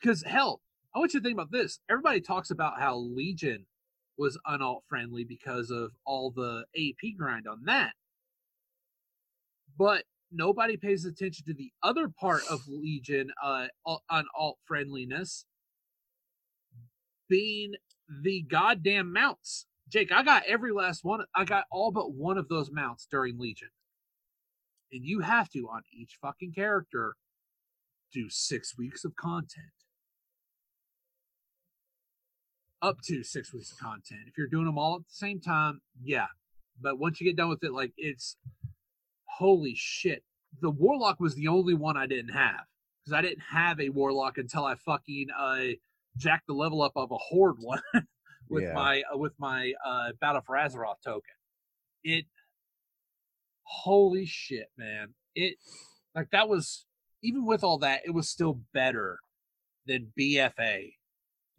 because 0.00 0.22
hell, 0.22 0.60
I 0.94 1.00
want 1.00 1.12
you 1.12 1.20
to 1.20 1.24
think 1.24 1.34
about 1.34 1.50
this. 1.50 1.80
Everybody 1.90 2.20
talks 2.20 2.50
about 2.50 2.78
how 2.78 2.96
Legion 2.96 3.66
was 4.18 4.38
unalt 4.46 4.80
friendly 4.88 5.24
because 5.24 5.70
of 5.70 5.92
all 6.06 6.30
the 6.30 6.64
AP 6.76 7.16
grind 7.18 7.46
on 7.48 7.64
that 7.66 7.92
but 9.78 10.04
nobody 10.32 10.76
pays 10.76 11.04
attention 11.04 11.44
to 11.46 11.54
the 11.54 11.72
other 11.82 12.08
part 12.08 12.42
of 12.50 12.60
Legion 12.68 13.30
uh, 13.42 13.66
on 13.86 14.24
alt 14.36 14.58
friendliness 14.66 15.46
being 17.28 17.74
the 18.22 18.42
goddamn 18.42 19.12
mounts. 19.12 19.66
Jake, 19.88 20.12
I 20.12 20.22
got 20.22 20.44
every 20.46 20.72
last 20.72 21.04
one. 21.04 21.24
I 21.34 21.44
got 21.44 21.64
all 21.70 21.92
but 21.92 22.12
one 22.14 22.38
of 22.38 22.48
those 22.48 22.70
mounts 22.72 23.06
during 23.10 23.38
Legion. 23.38 23.68
And 24.92 25.04
you 25.04 25.20
have 25.20 25.50
to, 25.50 25.68
on 25.72 25.82
each 25.92 26.18
fucking 26.22 26.52
character, 26.54 27.14
do 28.12 28.28
six 28.30 28.76
weeks 28.78 29.04
of 29.04 29.16
content. 29.16 29.66
Up 32.84 33.00
to 33.06 33.22
six 33.24 33.52
weeks 33.52 33.72
of 33.72 33.78
content. 33.78 34.20
If 34.26 34.36
you're 34.36 34.46
doing 34.46 34.66
them 34.66 34.76
all 34.76 34.96
at 34.96 35.08
the 35.08 35.14
same 35.14 35.40
time, 35.40 35.80
yeah. 36.02 36.26
But 36.82 36.98
once 36.98 37.18
you 37.18 37.26
get 37.26 37.36
done 37.36 37.48
with 37.48 37.64
it, 37.64 37.72
like 37.72 37.92
it's 37.96 38.36
holy 39.24 39.74
shit. 39.74 40.22
The 40.60 40.70
warlock 40.70 41.18
was 41.18 41.34
the 41.34 41.48
only 41.48 41.72
one 41.72 41.96
I 41.96 42.06
didn't 42.06 42.34
have 42.34 42.60
because 43.00 43.16
I 43.16 43.22
didn't 43.22 43.42
have 43.50 43.80
a 43.80 43.88
warlock 43.88 44.36
until 44.36 44.66
I 44.66 44.74
fucking 44.74 45.28
uh 45.36 45.76
jacked 46.18 46.46
the 46.46 46.52
level 46.52 46.82
up 46.82 46.92
of 46.94 47.10
a 47.10 47.16
horde 47.16 47.56
one 47.58 47.80
with 48.50 48.64
yeah. 48.64 48.74
my 48.74 49.02
uh, 49.12 49.16
with 49.16 49.32
my 49.38 49.72
uh 49.84 50.10
battle 50.20 50.42
for 50.44 50.56
Azeroth 50.56 51.00
token. 51.02 51.22
It 52.02 52.26
holy 53.62 54.26
shit, 54.26 54.68
man. 54.76 55.14
It 55.34 55.56
like 56.14 56.30
that 56.32 56.50
was 56.50 56.84
even 57.22 57.46
with 57.46 57.64
all 57.64 57.78
that, 57.78 58.02
it 58.04 58.10
was 58.10 58.28
still 58.28 58.60
better 58.74 59.20
than 59.86 60.12
BFA. 60.18 60.92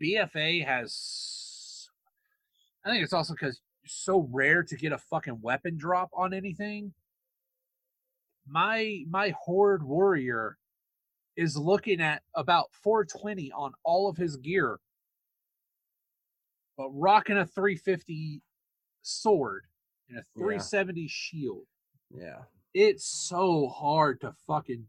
BFA 0.02 0.66
has 0.66 1.90
I 2.86 2.92
think 2.92 3.04
it's 3.04 3.14
also 3.14 3.34
because 3.34 3.60
so 3.88 4.28
rare 4.32 4.64
to 4.64 4.76
get 4.76 4.92
a 4.92 4.98
fucking 4.98 5.40
weapon 5.42 5.78
drop 5.78 6.10
on 6.14 6.34
anything. 6.34 6.94
My 8.48 9.04
my 9.10 9.34
horde 9.40 9.84
warrior 9.84 10.58
is 11.36 11.58
looking 11.58 12.00
at 12.00 12.22
about 12.36 12.68
420 12.84 13.52
on 13.52 13.74
all 13.84 14.08
of 14.08 14.18
his 14.18 14.38
gear. 14.38 14.80
But 16.78 16.90
rocking 16.92 17.38
a 17.38 17.46
350 17.46 18.42
sword 19.02 19.66
and 20.10 20.20
a 20.20 20.24
370 20.38 21.02
yeah. 21.02 21.08
shield. 21.10 21.66
Yeah. 22.12 22.40
It's 22.74 23.06
so 23.06 23.68
hard 23.68 24.22
to 24.22 24.34
fucking 24.46 24.86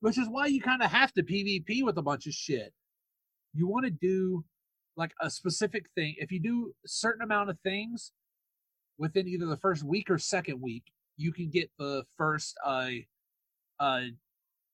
which 0.00 0.18
is 0.18 0.28
why 0.28 0.46
you 0.46 0.60
kind 0.60 0.82
of 0.82 0.90
have 0.90 1.12
to 1.14 1.22
pvp 1.22 1.82
with 1.82 1.96
a 1.96 2.02
bunch 2.02 2.26
of 2.26 2.34
shit 2.34 2.74
you 3.54 3.66
want 3.66 3.84
to 3.84 3.90
do 3.90 4.44
like 4.96 5.12
a 5.20 5.30
specific 5.30 5.86
thing 5.94 6.14
if 6.18 6.30
you 6.30 6.40
do 6.40 6.74
a 6.84 6.88
certain 6.88 7.22
amount 7.22 7.50
of 7.50 7.58
things 7.60 8.12
within 8.98 9.26
either 9.26 9.46
the 9.46 9.56
first 9.56 9.82
week 9.82 10.10
or 10.10 10.18
second 10.18 10.60
week 10.60 10.84
you 11.16 11.32
can 11.32 11.50
get 11.50 11.70
the 11.78 12.04
first 12.16 12.56
uh 12.64 12.88
uh 13.78 14.02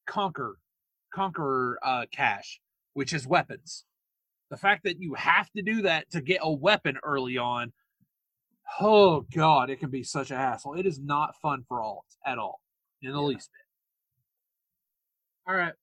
conquer 0.07 0.57
conqueror 1.14 1.78
uh 1.83 2.05
cache, 2.12 2.61
which 2.95 3.12
is 3.12 3.26
weapons. 3.26 3.85
The 4.51 4.57
fact 4.57 4.85
that 4.85 5.01
you 5.01 5.14
have 5.14 5.51
to 5.53 5.62
do 5.62 5.83
that 5.83 6.11
to 6.11 6.20
get 6.20 6.41
a 6.43 6.53
weapon 6.53 6.97
early 7.05 7.39
on, 7.39 7.72
oh 8.81 9.26
god, 9.35 9.70
it 9.70 9.81
can 9.81 9.91
be 9.91 10.03
such 10.03 10.31
a 10.31 10.37
hassle. 10.37 10.74
It 10.74 10.87
is 10.87 10.99
not 10.99 11.37
fun 11.41 11.64
for 11.68 11.81
all 11.81 12.05
at 12.26 12.39
all, 12.39 12.61
in 13.03 13.12
the 13.12 13.20
yeah. 13.20 13.24
least 13.24 13.51
bit. 13.53 15.53
All 15.53 15.59
right, 15.59 15.74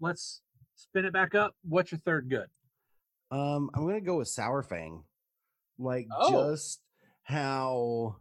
let's 0.00 0.40
spin 0.78 1.04
it 1.04 1.12
back 1.12 1.34
up. 1.34 1.54
What's 1.62 1.92
your 1.92 2.00
third 2.04 2.30
good? 2.30 2.46
Um, 3.30 3.70
I'm 3.74 3.86
gonna 3.86 4.00
go 4.00 4.16
with 4.18 4.28
Saurfang. 4.28 5.02
Like 5.78 6.06
oh. 6.16 6.52
just 6.52 6.80
how 7.24 8.16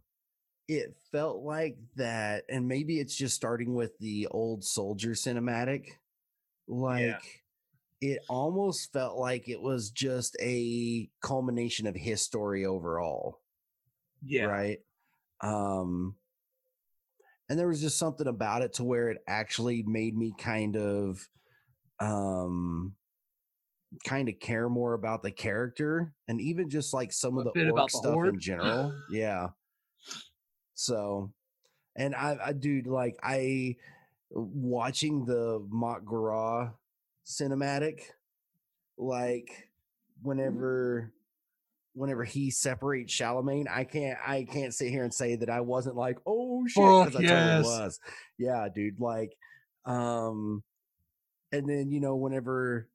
it 0.67 0.95
felt 1.11 1.43
like 1.43 1.77
that, 1.95 2.43
and 2.49 2.67
maybe 2.67 2.99
it's 2.99 3.15
just 3.15 3.35
starting 3.35 3.73
with 3.73 3.97
the 3.99 4.27
old 4.27 4.63
soldier 4.63 5.11
cinematic. 5.11 5.91
Like 6.67 7.01
yeah. 7.05 7.19
it 8.01 8.19
almost 8.29 8.91
felt 8.91 9.17
like 9.17 9.47
it 9.47 9.61
was 9.61 9.91
just 9.91 10.35
a 10.41 11.09
culmination 11.21 11.87
of 11.87 11.95
his 11.95 12.21
story 12.21 12.65
overall. 12.65 13.39
Yeah. 14.25 14.45
Right. 14.45 14.79
Um, 15.41 16.15
and 17.49 17.57
there 17.57 17.67
was 17.67 17.81
just 17.81 17.97
something 17.97 18.27
about 18.27 18.61
it 18.61 18.73
to 18.73 18.83
where 18.83 19.09
it 19.09 19.19
actually 19.27 19.83
made 19.83 20.17
me 20.17 20.33
kind 20.37 20.75
of 20.75 21.25
um 21.99 22.93
kind 24.05 24.29
of 24.29 24.39
care 24.39 24.69
more 24.69 24.93
about 24.93 25.23
the 25.23 25.31
character 25.31 26.13
and 26.27 26.41
even 26.41 26.69
just 26.69 26.93
like 26.93 27.11
some 27.11 27.37
of 27.37 27.45
the 27.45 27.69
orc 27.71 27.89
stuff 27.89 28.25
in 28.25 28.39
general. 28.39 28.93
Yeah. 29.09 29.47
So, 30.73 31.31
and 31.95 32.13
I, 32.13 32.37
I 32.45 32.53
dude, 32.53 32.87
like 32.87 33.17
I 33.23 33.75
watching 34.29 35.25
the 35.25 35.65
Mock 35.69 36.03
Mak'gora 36.03 36.73
cinematic, 37.25 38.01
like 38.97 39.49
mm-hmm. 39.49 40.27
whenever 40.27 41.13
whenever 41.93 42.23
he 42.23 42.51
separates 42.51 43.11
Charlemagne, 43.11 43.67
I 43.67 43.83
can't 43.83 44.19
I 44.25 44.43
can't 44.43 44.73
sit 44.73 44.91
here 44.91 45.03
and 45.03 45.13
say 45.13 45.35
that 45.37 45.49
I 45.49 45.61
wasn't 45.61 45.95
like, 45.95 46.17
oh 46.27 46.65
shit, 46.67 46.83
because 46.83 47.15
I 47.15 47.21
yes. 47.21 47.65
totally 47.65 47.83
was. 47.85 47.99
Yeah, 48.37 48.67
dude. 48.73 48.99
Like, 48.99 49.35
um, 49.85 50.63
and 51.51 51.69
then 51.69 51.91
you 51.91 51.99
know, 51.99 52.15
whenever 52.15 52.89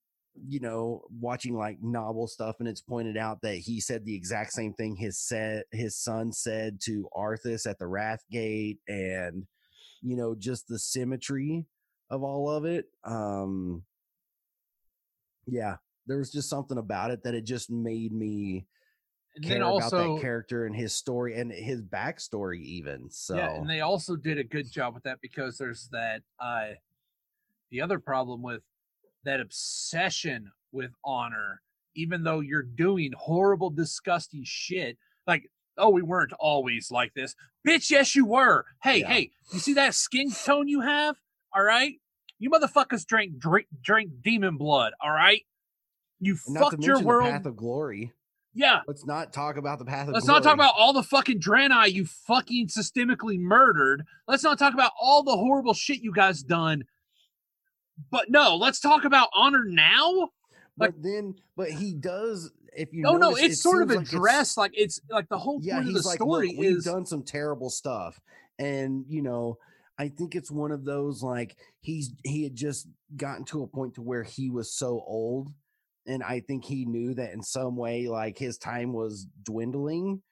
you 0.48 0.60
know, 0.60 1.02
watching 1.20 1.54
like 1.54 1.78
novel 1.82 2.26
stuff, 2.26 2.56
and 2.58 2.68
it's 2.68 2.80
pointed 2.80 3.16
out 3.16 3.42
that 3.42 3.56
he 3.56 3.80
said 3.80 4.04
the 4.04 4.14
exact 4.14 4.52
same 4.52 4.72
thing 4.74 4.96
his 4.96 5.18
said 5.18 5.64
his 5.72 5.96
son 5.96 6.32
said 6.32 6.80
to 6.80 7.08
Arthas 7.16 7.68
at 7.68 7.78
the 7.78 7.86
Wrath 7.86 8.24
Gate, 8.30 8.78
and 8.88 9.46
you 10.00 10.16
know, 10.16 10.34
just 10.34 10.68
the 10.68 10.78
symmetry 10.78 11.66
of 12.10 12.22
all 12.22 12.50
of 12.50 12.64
it. 12.64 12.86
Um, 13.04 13.82
yeah, 15.46 15.76
there 16.06 16.18
was 16.18 16.32
just 16.32 16.48
something 16.48 16.78
about 16.78 17.10
it 17.10 17.22
that 17.24 17.34
it 17.34 17.44
just 17.44 17.70
made 17.70 18.12
me 18.12 18.66
And 19.36 19.44
care 19.44 19.58
then 19.58 19.62
about 19.62 19.90
that 19.90 20.18
character 20.20 20.66
and 20.66 20.74
his 20.74 20.92
story 20.92 21.38
and 21.38 21.52
his 21.52 21.82
backstory 21.82 22.62
even. 22.62 23.10
So 23.10 23.36
yeah, 23.36 23.54
and 23.56 23.68
they 23.68 23.80
also 23.80 24.16
did 24.16 24.38
a 24.38 24.44
good 24.44 24.70
job 24.70 24.94
with 24.94 25.02
that 25.04 25.20
because 25.20 25.58
there's 25.58 25.88
that. 25.92 26.22
uh 26.40 26.70
The 27.72 27.80
other 27.80 27.98
problem 27.98 28.42
with 28.42 28.62
that 29.24 29.40
obsession 29.40 30.52
with 30.70 30.92
honor, 31.04 31.62
even 31.96 32.22
though 32.22 32.40
you're 32.40 32.62
doing 32.62 33.12
horrible, 33.16 33.70
disgusting 33.70 34.42
shit, 34.44 34.96
like. 35.26 35.50
Oh, 35.78 35.88
we 35.88 36.02
weren't 36.02 36.34
always 36.38 36.90
like 36.90 37.14
this. 37.14 37.34
Bitch, 37.66 37.90
yes, 37.90 38.14
you 38.14 38.26
were. 38.26 38.66
Hey, 38.82 38.98
Yeah. 39.00 39.08
hey, 39.08 39.30
you 39.54 39.58
see 39.58 39.72
that 39.72 39.94
skin 39.94 40.30
tone 40.30 40.68
you 40.68 40.82
have? 40.82 41.16
All 41.56 41.62
right. 41.62 41.94
You 42.38 42.50
motherfuckers 42.50 43.06
drank 43.06 43.38
drink 43.38 43.68
drink 43.80 44.10
demon 44.22 44.58
blood, 44.58 44.92
all 45.02 45.12
right? 45.12 45.40
You 46.20 46.36
and 46.46 46.58
fucked 46.58 46.84
your 46.84 47.00
world. 47.00 47.30
path 47.30 47.46
of 47.46 47.56
glory. 47.56 48.12
yeah, 48.52 48.80
Let's 48.86 49.06
not 49.06 49.32
talk 49.32 49.56
about 49.56 49.78
the 49.78 49.86
path 49.86 50.08
of 50.08 50.12
Let's 50.12 50.26
glory. 50.26 50.40
not 50.40 50.44
talk 50.44 50.54
about 50.56 50.74
all 50.76 50.92
the 50.92 51.02
fucking 51.02 51.40
Draenei 51.40 51.90
you 51.90 52.04
fucking 52.04 52.68
systemically 52.68 53.38
murdered. 53.38 54.04
Let's 54.28 54.42
not 54.44 54.58
talk 54.58 54.74
about 54.74 54.92
all 55.00 55.22
the 55.22 55.36
horrible 55.38 55.72
shit 55.72 56.02
you 56.02 56.12
guys 56.12 56.42
done. 56.42 56.84
But 58.10 58.30
no, 58.30 58.56
let's 58.56 58.80
talk 58.80 59.04
about 59.04 59.28
honor 59.34 59.64
now. 59.64 60.30
but 60.76 60.94
then 61.02 61.34
but 61.56 61.70
he 61.70 61.94
does 61.94 62.50
if 62.74 62.92
you 62.92 63.04
oh, 63.06 63.12
No, 63.12 63.30
no, 63.30 63.36
it's 63.36 63.54
it 63.54 63.56
sort 63.56 63.82
of 63.82 63.88
seems 63.90 63.96
like 63.98 64.06
it's- 64.06 64.14
addressed 64.14 64.56
like 64.56 64.70
it's 64.74 65.00
like 65.10 65.28
the 65.28 65.38
whole 65.38 65.60
yeah 65.62 65.74
point 65.76 65.88
of 65.88 65.94
he's 65.94 66.02
the 66.02 66.08
like 66.08 66.16
story 66.18 66.48
look 66.48 66.56
we've 66.58 66.76
is 66.78 66.84
done 66.84 67.04
some 67.04 67.22
terrible 67.22 67.68
stuff 67.68 68.18
and 68.58 69.04
you 69.08 69.20
know 69.22 69.58
i 69.98 70.08
think 70.08 70.34
it's 70.34 70.50
one 70.50 70.70
of 70.72 70.84
those 70.84 71.22
like 71.22 71.54
he's 71.80 72.12
he 72.24 72.42
had 72.44 72.54
just 72.54 72.88
gotten 73.16 73.44
to 73.44 73.62
a 73.62 73.66
point 73.66 73.94
to 73.94 74.00
where 74.02 74.22
he 74.22 74.48
was 74.48 74.72
so 74.72 75.02
old 75.06 75.52
and 76.06 76.22
i 76.22 76.40
think 76.40 76.64
he 76.64 76.86
knew 76.86 77.12
that 77.14 77.32
in 77.34 77.42
some 77.42 77.76
way 77.76 78.08
like 78.08 78.38
his 78.38 78.56
time 78.56 78.92
was 78.94 79.26
dwindling 79.42 80.22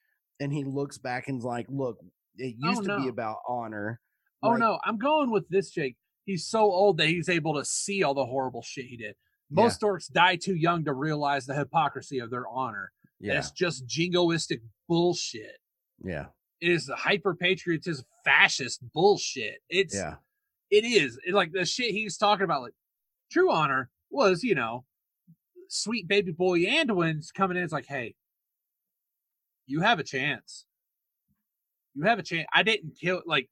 and 0.41 0.51
he 0.53 0.65
looks 0.65 0.97
back 0.97 1.29
and's 1.29 1.45
like 1.45 1.67
look 1.69 1.99
it 2.39 2.57
Oh, 2.65 2.71
used 2.71 2.85
to 2.85 2.99
be 3.01 3.09
about 3.09 3.39
honor 3.47 4.01
Oh 4.43 4.51
like, 4.51 4.61
no, 4.61 4.79
I'm 4.85 4.97
going 4.97 5.31
with 5.31 5.47
this, 5.51 5.69
Jake. 5.71 5.97
He's 6.25 6.47
so 6.47 6.61
old 6.61 6.99
that 6.99 7.09
he's 7.09 7.29
able 7.29 7.55
to 7.55 7.65
see 7.65 8.03
all 8.03 8.15
the 8.15 8.27
horrible 8.27 8.63
shit 8.63 8.87
he 8.87 8.97
did. 8.97 9.15
Most 9.51 9.81
orcs 9.81 10.11
die 10.13 10.37
too 10.37 10.55
young 10.55 10.85
to 10.85 10.93
realize 10.93 11.45
the 11.47 11.55
hypocrisy 11.57 12.19
of 12.21 12.31
their 12.31 12.47
honor. 12.47 12.93
yeah 13.19 13.35
That's 13.35 13.51
just 13.51 13.87
jingoistic 13.87 14.61
bullshit. 14.89 15.59
yeah 16.05 16.27
It 16.61 16.71
is 16.71 16.89
hyper 16.95 17.35
patriotism, 17.35 18.05
fascist 18.25 18.81
bullshit. 18.95 19.59
It's 19.69 19.95
yeah 19.95 20.17
it 20.71 20.85
is 20.85 21.19
It- 21.27 21.35
like 21.35 21.51
the 21.53 21.65
shit 21.65 21.91
he's 21.93 22.17
talking 22.17 22.45
about. 22.45 22.63
Like 22.63 22.75
true 23.33 23.51
honor 23.51 23.91
was, 24.11 24.45
you 24.45 24.55
know, 24.55 24.85
sweet 25.69 26.07
baby 26.07 26.31
boy 26.33 26.61
Anduin's 26.61 27.33
coming 27.33 27.57
in. 27.57 27.65
It's 27.65 27.73
like, 27.73 27.87
hey, 27.87 28.15
you 29.67 29.81
have 29.81 29.99
a 29.99 30.05
chance. 30.05 30.65
You 31.95 32.05
have 32.05 32.19
a 32.19 32.23
chance. 32.23 32.47
I 32.55 32.63
didn't 32.63 32.93
kill. 33.01 33.23
Like, 33.27 33.49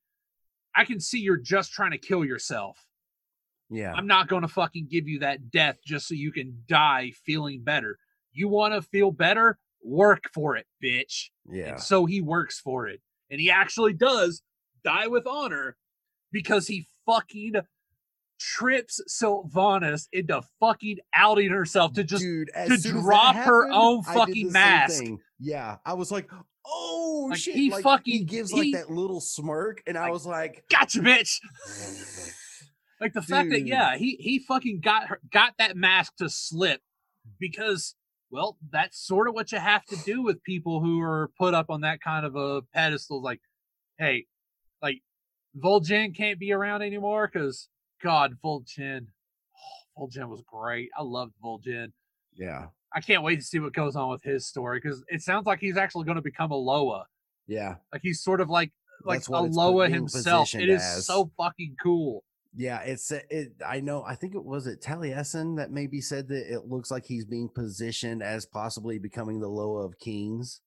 I 0.75 0.85
can 0.85 1.01
see 1.01 1.19
you're 1.19 1.37
just 1.37 1.73
trying 1.73 1.91
to 1.93 1.99
kill 1.99 2.25
yourself. 2.25 2.85
yeah 3.71 3.93
I'm 3.93 4.07
not 4.07 4.29
going 4.29 4.43
to 4.43 4.49
fucking 4.49 4.89
give 4.91 5.09
you 5.09 5.19
that 5.21 5.51
death 5.51 5.79
just 5.85 6.09
so 6.09 6.15
you 6.15 6.33
can 6.33 6.63
die 6.67 7.13
feeling 7.25 7.63
better. 7.63 7.99
You 8.33 8.49
want 8.49 8.75
to 8.75 8.83
feel 8.83 9.11
better? 9.11 9.59
Work 9.83 10.25
for 10.33 10.57
it, 10.57 10.67
bitch. 10.83 11.31
yeah 11.51 11.71
And 11.73 11.81
so 11.81 12.07
he 12.07 12.21
works 12.21 12.61
for 12.61 12.87
it. 12.87 13.01
And 13.31 13.41
he 13.41 13.51
actually 13.51 13.93
does 13.93 14.43
die 14.85 15.07
with 15.09 15.27
honor 15.27 15.77
because 16.33 16.67
he 16.67 16.87
fucking 17.07 17.55
trips 18.39 19.01
Sylvanas 19.09 20.07
into 20.13 20.41
fucking 20.61 20.99
outing 21.15 21.51
herself 21.51 21.93
to 21.95 22.05
just 22.05 22.23
Dude, 22.23 22.49
to 22.55 22.67
soon 22.67 22.73
as 22.73 22.83
that 22.83 22.93
drop 22.93 23.37
her 23.37 23.71
own 23.71 24.03
fucking 24.03 24.53
mask. 24.53 25.01
thing. 25.03 25.19
Yeah, 25.41 25.77
I 25.85 25.95
was 25.95 26.11
like, 26.11 26.31
"Oh 26.69 27.29
Like, 27.31 27.39
shit!" 27.39 27.55
he 27.55 27.71
like, 27.71 27.79
he 27.79 27.83
fucking- 27.83 28.27
gives 28.27 28.51
he- 28.53 28.73
like 28.75 28.87
that 28.87 28.93
little 28.93 29.21
smirk, 29.21 29.83
and 29.87 29.97
I 29.99 30.11
was 30.11 30.27
like, 30.27 30.65
gotcha, 30.71 31.01
bitch. 31.01 31.39
Like 33.01 33.13
the 33.13 33.23
fact 33.23 33.51
that 33.51 33.65
yeah, 33.65 33.97
he 33.97 34.17
he 34.19 34.41
fucking 34.41 34.81
got 34.81 35.07
her 35.07 35.21
got 35.33 35.53
that 35.59 35.77
mask 35.77 36.17
to 36.17 36.29
slip 36.29 36.81
because 37.39 37.95
well, 38.31 38.59
that's 38.73 38.99
sort 39.07 39.29
of 39.29 39.35
what 39.35 39.53
you 39.53 39.59
have 39.59 39.85
to 39.87 39.97
do 40.05 40.21
with 40.21 40.43
people 40.43 40.81
who 40.83 41.01
are 41.01 41.31
put 41.39 41.55
up 41.55 41.71
on 41.71 41.83
that 41.83 42.01
kind 42.01 42.27
of 42.27 42.35
a 42.35 42.63
pedestal. 42.75 43.23
Like, 43.23 43.41
hey, 43.99 44.27
like 44.83 45.01
Vol'jin 45.57 46.13
can't 46.15 46.41
be 46.41 46.53
around 46.53 46.83
anymore 46.83 47.31
because 47.33 47.69
God, 48.03 48.35
Vol'jin, 48.45 49.07
oh, 49.97 50.03
Vol'jin 50.09 50.29
was 50.29 50.43
great. 50.45 50.89
I 50.99 51.03
loved 51.03 51.35
Vol'jin. 51.41 51.93
"Yeah, 52.35 52.67
I 52.95 53.01
can't 53.01 53.23
wait 53.23 53.37
to 53.37 53.43
see 53.43 53.59
what 53.59 53.73
goes 53.73 53.97
on 53.97 54.11
with 54.11 54.23
his 54.23 54.47
story 54.47 54.81
because 54.83 55.03
it 55.09 55.23
sounds 55.23 55.47
like 55.47 55.61
he's 55.61 55.77
actually 55.77 56.05
going 56.05 56.17
to 56.17 56.23
become 56.23 56.51
a 56.51 56.57
Loa. 56.57 57.07
yeah, 57.47 57.77
Like 57.93 58.03
he's 58.03 58.23
sort 58.23 58.41
of 58.41 58.49
like 58.49 58.73
like 59.05 59.27
a 59.29 59.43
Loa 59.43 59.89
himself. 59.89 60.55
It 60.55 60.69
is 60.69 60.83
as. 60.83 61.07
so 61.07 61.31
fucking 61.37 61.77
cool. 61.83 62.25
yeah." 62.57 62.81
It's 62.81 63.11
it. 63.11 63.53
I 63.65 63.81
know. 63.81 64.03
I 64.05 64.15
think 64.15 64.35
it 64.35 64.45
was 64.45 64.67
it 64.67 64.81
Taliesin 64.81 65.57
that 65.59 65.71
maybe 65.71 66.01
said 66.01 66.29
that 66.29 66.53
it 66.53 66.67
looks 66.67 66.91
like 66.91 67.05
he's 67.05 67.25
being 67.25 67.49
positioned 67.49 68.23
as 68.23 68.47
possibly 68.47 68.99
becoming 68.99 69.39
the 69.41 69.49
Loa 69.49 69.85
of 69.85 69.99
Kings. 69.99 70.61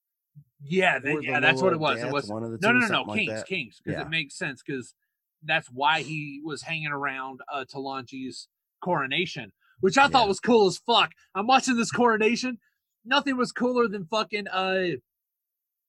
Yeah, 0.64 0.98
then, 1.00 1.16
or 1.16 1.20
the 1.20 1.26
yeah, 1.26 1.40
that's 1.40 1.60
what 1.60 1.72
it 1.72 1.80
was. 1.80 1.98
It 1.98 2.04
Death, 2.04 2.12
was 2.12 2.28
one 2.28 2.44
of 2.44 2.52
the 2.52 2.58
no, 2.62 2.72
two, 2.72 2.78
no, 2.78 2.86
no, 2.86 3.02
no, 3.02 3.02
like 3.02 3.18
Kings. 3.26 3.42
Kings, 3.44 3.80
because 3.84 3.98
Yeah. 3.98 4.06
it 4.06 4.10
makes 4.10 4.36
sense 4.38 4.62
because 4.64 4.94
that's 5.42 5.66
why 5.72 6.02
he 6.02 6.40
was 6.44 6.62
hanging 6.62 6.86
around 6.92 7.40
uh, 7.52 7.64
Talanji's 7.70 8.48
coronation, 8.80 9.52
which 9.82 9.98
I 9.98 10.04
Yeah. 10.04 10.08
thought 10.08 10.28
was 10.28 10.40
cool 10.40 10.66
as 10.66 10.78
fuck. 10.78 11.12
I'm 11.34 11.46
watching 11.46 11.76
this 11.76 11.90
coronation. 11.92 12.58
Nothing 13.04 13.36
was 13.36 13.52
cooler 13.52 13.86
than 13.88 14.06
fucking 14.06 14.48
uh 14.48 14.86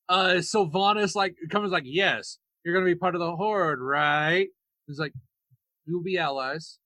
uh 0.09 0.35
Sylvanas 0.39 1.15
like 1.15 1.35
comes 1.49 1.71
like, 1.71 1.83
yes, 1.85 2.37
you're 2.63 2.73
gonna 2.73 2.85
be 2.85 2.95
part 2.95 3.15
of 3.15 3.19
the 3.21 3.35
horde, 3.35 3.79
right? 3.79 4.47
He's 4.87 4.99
like, 4.99 5.13
we 5.87 5.93
will 5.93 6.03
be 6.03 6.17
allies, 6.17 6.79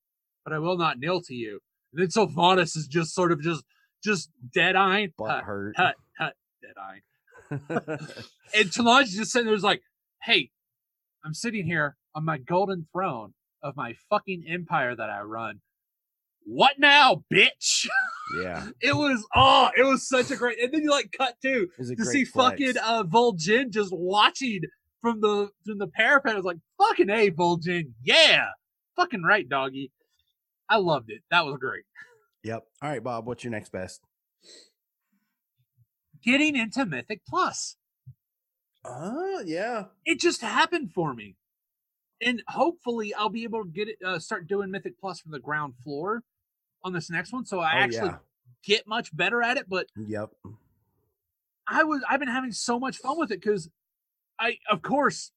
but 0.44 0.54
I 0.54 0.60
will 0.60 0.78
not 0.78 1.00
kneel 1.00 1.22
to 1.24 1.34
you. 1.34 1.60
And 1.94 2.02
then 2.02 2.10
Sylvanas 2.10 2.76
is 2.78 2.88
just 2.88 3.16
sort 3.16 3.32
of 3.32 3.42
just 3.42 3.64
just 4.04 4.30
dead 4.54 4.76
eyeing, 4.76 5.14
Butt 5.18 5.44
hurt. 5.44 5.76
hut, 5.78 5.96
hut, 6.20 6.34
dead 6.62 6.76
eyeing. 6.78 7.02
And 8.56 8.70
Talanji's 8.70 9.16
just 9.16 9.32
sitting 9.32 9.46
there, 9.46 9.54
was 9.54 9.64
like, 9.64 9.82
"Hey, 10.24 10.52
I'm 11.26 11.34
sitting 11.34 11.66
here 11.66 11.98
on 12.16 12.24
my 12.24 12.38
golden 12.38 12.88
throne 12.94 13.34
of 13.62 13.76
my 13.76 13.96
fucking 14.10 14.46
empire 14.48 14.96
that 14.96 15.10
I 15.10 15.22
run. 15.22 15.60
What 16.50 16.80
now, 16.80 17.24
bitch?" 17.32 17.88
yeah, 18.42 18.68
It 18.82 18.96
was 18.96 19.26
oh, 19.36 19.70
it 19.78 19.84
was 19.84 20.08
such 20.08 20.32
a 20.32 20.36
great. 20.38 20.60
And 20.64 20.74
then 20.74 20.82
you 20.84 20.90
like 20.92 21.14
cut 21.18 21.36
to 21.42 21.64
it 21.64 21.70
was 21.78 21.90
a 21.92 21.96
to 21.98 22.06
see 22.06 22.24
flex. 22.24 22.52
fucking 22.52 22.74
uh 22.82 23.04
Vol'jin 23.04 23.70
just 23.70 23.92
watching 23.94 24.62
from 25.02 25.20
the 25.20 25.50
from 25.66 25.78
the 25.78 25.88
parapet. 25.88 26.32
I 26.34 26.36
was 26.36 26.46
like, 26.46 26.58
"Fucking 26.78 27.10
a 27.10 27.32
Vol'jin, 27.32 27.92
yeah, 28.02 28.46
fucking 28.96 29.24
right, 29.24 29.48
doggy." 29.48 29.92
I 30.70 30.78
loved 30.78 31.10
it. 31.10 31.22
That 31.32 31.46
was 31.46 31.58
great. 31.60 31.84
Yep. 32.44 32.64
All 32.82 32.90
right, 32.90 33.04
Bob. 33.04 33.26
What's 33.28 33.44
your 33.44 33.52
next 33.52 33.72
best? 33.72 34.02
Getting 36.24 36.56
into 36.56 36.86
Mythic 36.86 37.22
Plus. 37.28 37.76
Oh, 38.86 39.44
yeah. 39.46 39.86
it 40.06 40.18
just 40.20 40.40
happened 40.42 40.92
for 40.94 41.14
me 41.14 41.36
and 42.22 42.42
hopefully 42.48 43.14
i'll 43.16 43.28
be 43.28 43.44
able 43.44 43.64
to 43.66 43.70
get 43.70 43.90
it 43.90 43.98
uh, 44.06 44.18
start 44.18 44.48
doing 44.48 44.72
mythic 44.72 44.98
plus 44.98 45.20
from 45.20 45.34
the 45.34 45.40
ground 45.40 45.74
floor 45.84 46.24
on 46.84 46.94
this 46.94 47.10
next 47.10 47.34
one 47.34 47.46
so 47.46 47.60
i 47.60 47.74
oh, 47.74 47.78
actually 47.78 48.08
yeah. 48.10 48.18
get 48.64 48.88
much 48.88 49.16
better 49.16 49.42
at 49.42 49.58
it 49.58 49.66
but 49.70 49.88
Yep. 49.96 50.30
i 51.68 51.84
was 51.84 52.02
i've 52.10 52.20
been 52.20 52.30
having 52.30 52.52
so 52.52 52.80
much 52.80 52.98
fun 52.98 53.18
with 53.18 53.32
it 53.32 53.42
because 53.42 53.70
i 54.40 54.58
of 54.70 54.82
course 54.82 55.32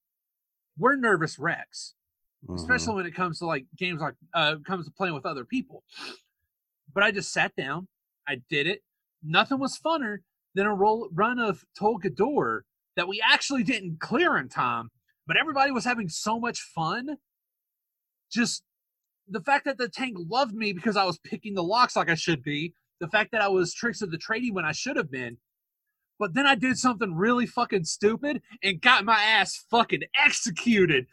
we're 0.78 0.96
nervous 0.96 1.38
wrecks 1.38 1.94
Mhm. 2.48 2.54
especially 2.56 2.94
when 2.94 3.04
it 3.04 3.14
comes 3.14 3.38
to 3.40 3.46
like 3.46 3.66
games 3.76 4.00
like 4.00 4.14
uh 4.32 4.56
comes 4.66 4.86
to 4.86 4.90
playing 4.92 5.12
with 5.14 5.26
other 5.26 5.44
people 5.44 5.84
but 6.94 7.02
i 7.02 7.10
just 7.10 7.32
sat 7.32 7.54
down 7.54 7.86
i 8.26 8.40
did 8.48 8.66
it 8.66 8.82
nothing 9.22 9.58
was 9.58 9.78
funner 9.78 10.18
than 10.54 10.64
a 10.66 10.74
roll 10.74 11.08
run 11.12 11.38
of 11.38 11.64
Tol 11.78 12.00
Dagor 12.00 12.62
that 12.96 13.06
we 13.06 13.20
actually 13.22 13.62
didn't 13.62 14.00
clear 14.00 14.38
in 14.38 14.48
time 14.48 14.90
but 15.26 15.36
everybody 15.36 15.70
was 15.70 15.84
having 15.84 16.08
so 16.08 16.40
much 16.40 16.62
fun 16.62 17.18
just 18.32 18.62
the 19.30 19.40
fact 19.42 19.64
that 19.64 19.78
the 19.78 19.88
tank 19.88 20.16
loved 20.28 20.54
me 20.54 20.72
because 20.72 20.96
i 20.96 21.04
was 21.04 21.18
picking 21.18 21.54
the 21.54 21.62
locks 21.62 21.96
like 21.96 22.10
i 22.10 22.14
should 22.14 22.42
be 22.42 22.74
the 23.00 23.08
fact 23.08 23.32
that 23.32 23.40
i 23.42 23.48
was 23.48 23.74
tricks 23.74 24.02
of 24.02 24.10
the 24.10 24.18
trading 24.18 24.54
when 24.54 24.64
i 24.66 24.72
should 24.72 24.96
have 24.96 25.10
been 25.10 25.36
But 26.20 26.34
then 26.34 26.46
I 26.46 26.54
did 26.54 26.78
something 26.78 27.14
really 27.14 27.46
fucking 27.46 27.84
stupid 27.84 28.42
and 28.62 28.80
got 28.82 29.06
my 29.06 29.22
ass 29.22 29.64
fucking 29.70 30.02
executed. 30.22 31.06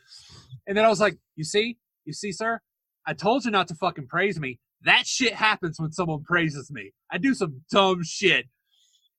And 0.67 0.77
then 0.77 0.85
I 0.85 0.89
was 0.89 0.99
like, 0.99 1.17
you 1.37 1.45
see, 1.45 1.77
you 2.05 2.13
see, 2.13 2.33
sir, 2.33 2.59
I 3.07 3.13
told 3.13 3.45
you 3.45 3.51
not 3.51 3.69
to 3.69 3.75
fucking 3.75 4.07
praise 4.07 4.39
me. 4.39 4.59
That 4.83 5.07
shit 5.07 5.33
happens 5.33 5.79
when 5.79 5.93
someone 5.93 6.23
praises 6.23 6.69
me. 6.71 6.91
I 7.11 7.19
do 7.19 7.33
some 7.33 7.61
dumb 7.71 8.03
shit. 8.03 8.47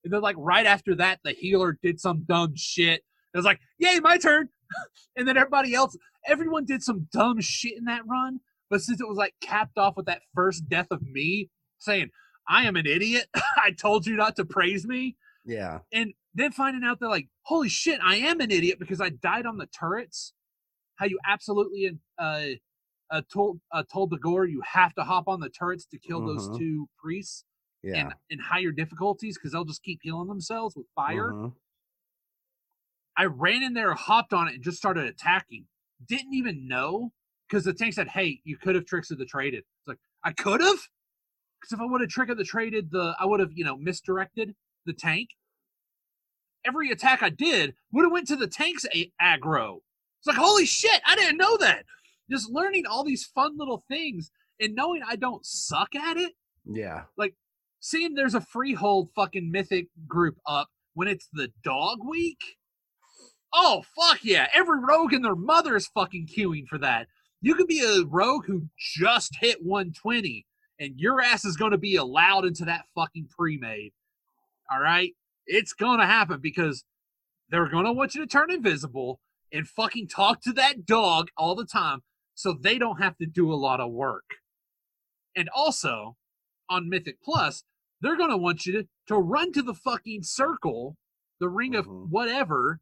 And 0.04 0.12
then, 0.12 0.20
like, 0.20 0.36
right 0.38 0.66
after 0.66 0.94
that, 0.96 1.20
the 1.24 1.32
healer 1.32 1.78
did 1.82 2.00
some 2.00 2.24
dumb 2.28 2.54
shit. 2.56 3.02
It 3.34 3.36
was 3.36 3.46
like, 3.46 3.60
yay, 3.78 4.00
my 4.00 4.18
turn. 4.18 4.50
and 5.16 5.26
then 5.26 5.38
everybody 5.38 5.74
else, 5.74 5.96
everyone 6.26 6.66
did 6.66 6.82
some 6.82 7.08
dumb 7.12 7.40
shit 7.40 7.78
in 7.78 7.84
that 7.86 8.06
run. 8.06 8.40
But 8.70 8.82
since 8.82 9.00
it 9.00 9.08
was 9.08 9.16
like 9.18 9.34
capped 9.40 9.78
off 9.78 9.96
with 9.96 10.06
that 10.06 10.22
first 10.34 10.68
death 10.68 10.88
of 10.90 11.02
me 11.02 11.48
saying, 11.78 12.10
I 12.48 12.64
am 12.64 12.76
an 12.76 12.86
idiot. 12.86 13.26
I 13.56 13.72
told 13.72 14.06
you 14.06 14.16
not 14.16 14.36
to 14.36 14.44
praise 14.44 14.86
me. 14.86 15.16
Yeah. 15.44 15.80
And 15.92 16.12
then 16.34 16.52
finding 16.52 16.84
out 16.84 17.00
that, 17.00 17.08
like, 17.08 17.28
holy 17.42 17.68
shit, 17.68 18.00
I 18.02 18.16
am 18.16 18.40
an 18.40 18.50
idiot 18.50 18.78
because 18.78 19.00
I 19.00 19.10
died 19.10 19.46
on 19.46 19.56
the 19.58 19.66
turrets. 19.66 20.32
How 20.96 21.06
you 21.06 21.18
absolutely 21.26 21.98
uh, 22.18 22.42
uh, 23.10 23.22
told 23.32 23.60
uh, 23.72 23.84
Tol 23.90 24.08
Dagor 24.08 24.50
you 24.50 24.60
have 24.64 24.94
to 24.94 25.04
hop 25.04 25.28
on 25.28 25.40
the 25.40 25.48
turrets 25.48 25.86
to 25.86 25.98
kill 25.98 26.24
those 26.26 26.48
Mhm. 26.48 26.58
two 26.58 26.88
priests 26.98 27.44
Yeah. 27.82 28.00
in, 28.08 28.14
in 28.30 28.38
higher 28.40 28.72
difficulties 28.72 29.38
because 29.38 29.52
they'll 29.52 29.64
just 29.64 29.82
keep 29.82 30.00
healing 30.02 30.28
themselves 30.28 30.76
with 30.76 30.86
fire. 30.94 31.32
Mhm. 31.32 31.54
I 33.16 33.24
ran 33.24 33.62
in 33.62 33.72
there, 33.74 33.94
hopped 33.94 34.32
on 34.32 34.48
it, 34.48 34.54
and 34.54 34.62
just 34.62 34.76
started 34.78 35.06
attacking. 35.06 35.66
Didn't 36.06 36.34
even 36.34 36.68
know 36.68 37.12
because 37.48 37.64
the 37.64 37.72
tank 37.74 37.94
said, 37.94 38.08
"Hey, 38.08 38.40
you 38.44 38.56
could 38.56 38.74
have 38.74 38.84
tricked 38.86 39.08
the 39.16 39.24
traded." 39.24 39.60
It's 39.60 39.88
like 39.88 39.98
I 40.24 40.32
could 40.32 40.60
have, 40.60 40.78
because 41.60 41.72
if 41.72 41.80
I 41.80 41.84
would 41.86 42.00
have 42.00 42.10
tricked 42.10 42.36
the 42.36 42.44
traded, 42.44 42.90
the 42.90 43.14
I 43.18 43.24
would 43.26 43.40
have 43.40 43.50
you 43.54 43.64
know 43.64 43.76
misdirected 43.76 44.54
the 44.86 44.92
tank. 44.92 45.30
Every 46.64 46.90
attack 46.90 47.22
I 47.22 47.30
did 47.30 47.74
would 47.92 48.02
have 48.02 48.12
went 48.12 48.28
to 48.28 48.36
the 48.36 48.46
tank's 48.48 48.84
a- 48.94 49.12
aggro. 49.22 49.78
It's 50.20 50.26
like 50.26 50.36
holy 50.36 50.66
shit, 50.66 51.00
I 51.06 51.14
didn't 51.14 51.38
know 51.38 51.56
that. 51.58 51.84
Just 52.30 52.50
learning 52.50 52.84
all 52.86 53.04
these 53.04 53.24
fun 53.24 53.56
little 53.56 53.84
things 53.88 54.30
and 54.60 54.74
knowing 54.74 55.00
I 55.06 55.16
don't 55.16 55.46
suck 55.46 55.94
at 55.94 56.16
it 56.18 56.32
Yeah. 56.66 57.04
Like 57.16 57.34
seeing 57.80 58.14
there's 58.14 58.34
a 58.34 58.40
freehold 58.40 59.08
fucking 59.14 59.50
mythic 59.50 59.86
group 60.06 60.36
up 60.46 60.68
when 60.94 61.08
it's 61.08 61.28
the 61.32 61.50
dog 61.62 61.98
week. 62.06 62.40
Oh 63.54 63.82
fuck 63.96 64.18
yeah! 64.24 64.48
Every 64.52 64.78
rogue 64.78 65.14
and 65.14 65.24
their 65.24 65.34
mother 65.36 65.74
is 65.76 65.86
fucking 65.86 66.26
queuing 66.26 66.66
for 66.68 66.76
that. 66.78 67.06
You 67.40 67.54
could 67.54 67.68
be 67.68 67.80
a 67.80 68.04
rogue 68.04 68.46
who 68.46 68.68
just 68.76 69.36
hit 69.40 69.64
120, 69.64 70.46
and 70.80 70.98
your 70.98 71.20
ass 71.20 71.44
is 71.44 71.56
going 71.56 71.70
to 71.70 71.78
be 71.78 71.96
allowed 71.96 72.44
into 72.44 72.64
that 72.64 72.86
fucking 72.94 73.28
pre-made. 73.28 73.92
All 74.70 74.80
right, 74.80 75.14
it's 75.46 75.72
going 75.72 76.00
to 76.00 76.06
happen 76.06 76.40
because 76.40 76.84
they're 77.48 77.68
going 77.68 77.84
to 77.84 77.92
want 77.92 78.14
you 78.14 78.20
to 78.20 78.26
turn 78.26 78.50
invisible 78.50 79.20
and 79.52 79.66
fucking 79.68 80.08
talk 80.08 80.42
to 80.42 80.52
that 80.54 80.84
dog 80.84 81.28
all 81.36 81.54
the 81.54 81.64
time, 81.64 82.02
so 82.34 82.52
they 82.52 82.76
don't 82.78 83.00
have 83.00 83.16
to 83.18 83.26
do 83.26 83.52
a 83.52 83.54
lot 83.54 83.80
of 83.80 83.92
work. 83.92 84.24
And 85.34 85.48
also, 85.54 86.16
on 86.68 86.88
Mythic 86.88 87.22
Plus, 87.22 87.64
they're 88.00 88.16
going 88.16 88.30
to 88.30 88.36
want 88.36 88.66
you 88.66 88.72
to, 88.72 88.88
to 89.06 89.16
run 89.16 89.52
to 89.52 89.62
the 89.62 89.74
fucking 89.74 90.22
circle, 90.24 90.96
the 91.40 91.48
ring 91.48 91.74
of 91.74 91.86
Mhm. 91.86 92.08
whatever, 92.10 92.80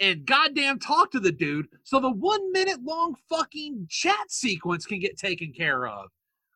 and 0.00 0.26
goddamn 0.26 0.78
talk 0.78 1.10
to 1.10 1.20
the 1.20 1.32
dude 1.32 1.66
so 1.82 1.98
the 2.00 2.10
one 2.10 2.52
minute 2.52 2.82
long 2.82 3.14
fucking 3.28 3.86
chat 3.88 4.30
sequence 4.30 4.84
can 4.86 4.98
get 5.00 5.16
taken 5.16 5.52
care 5.52 5.86
of. 5.86 6.10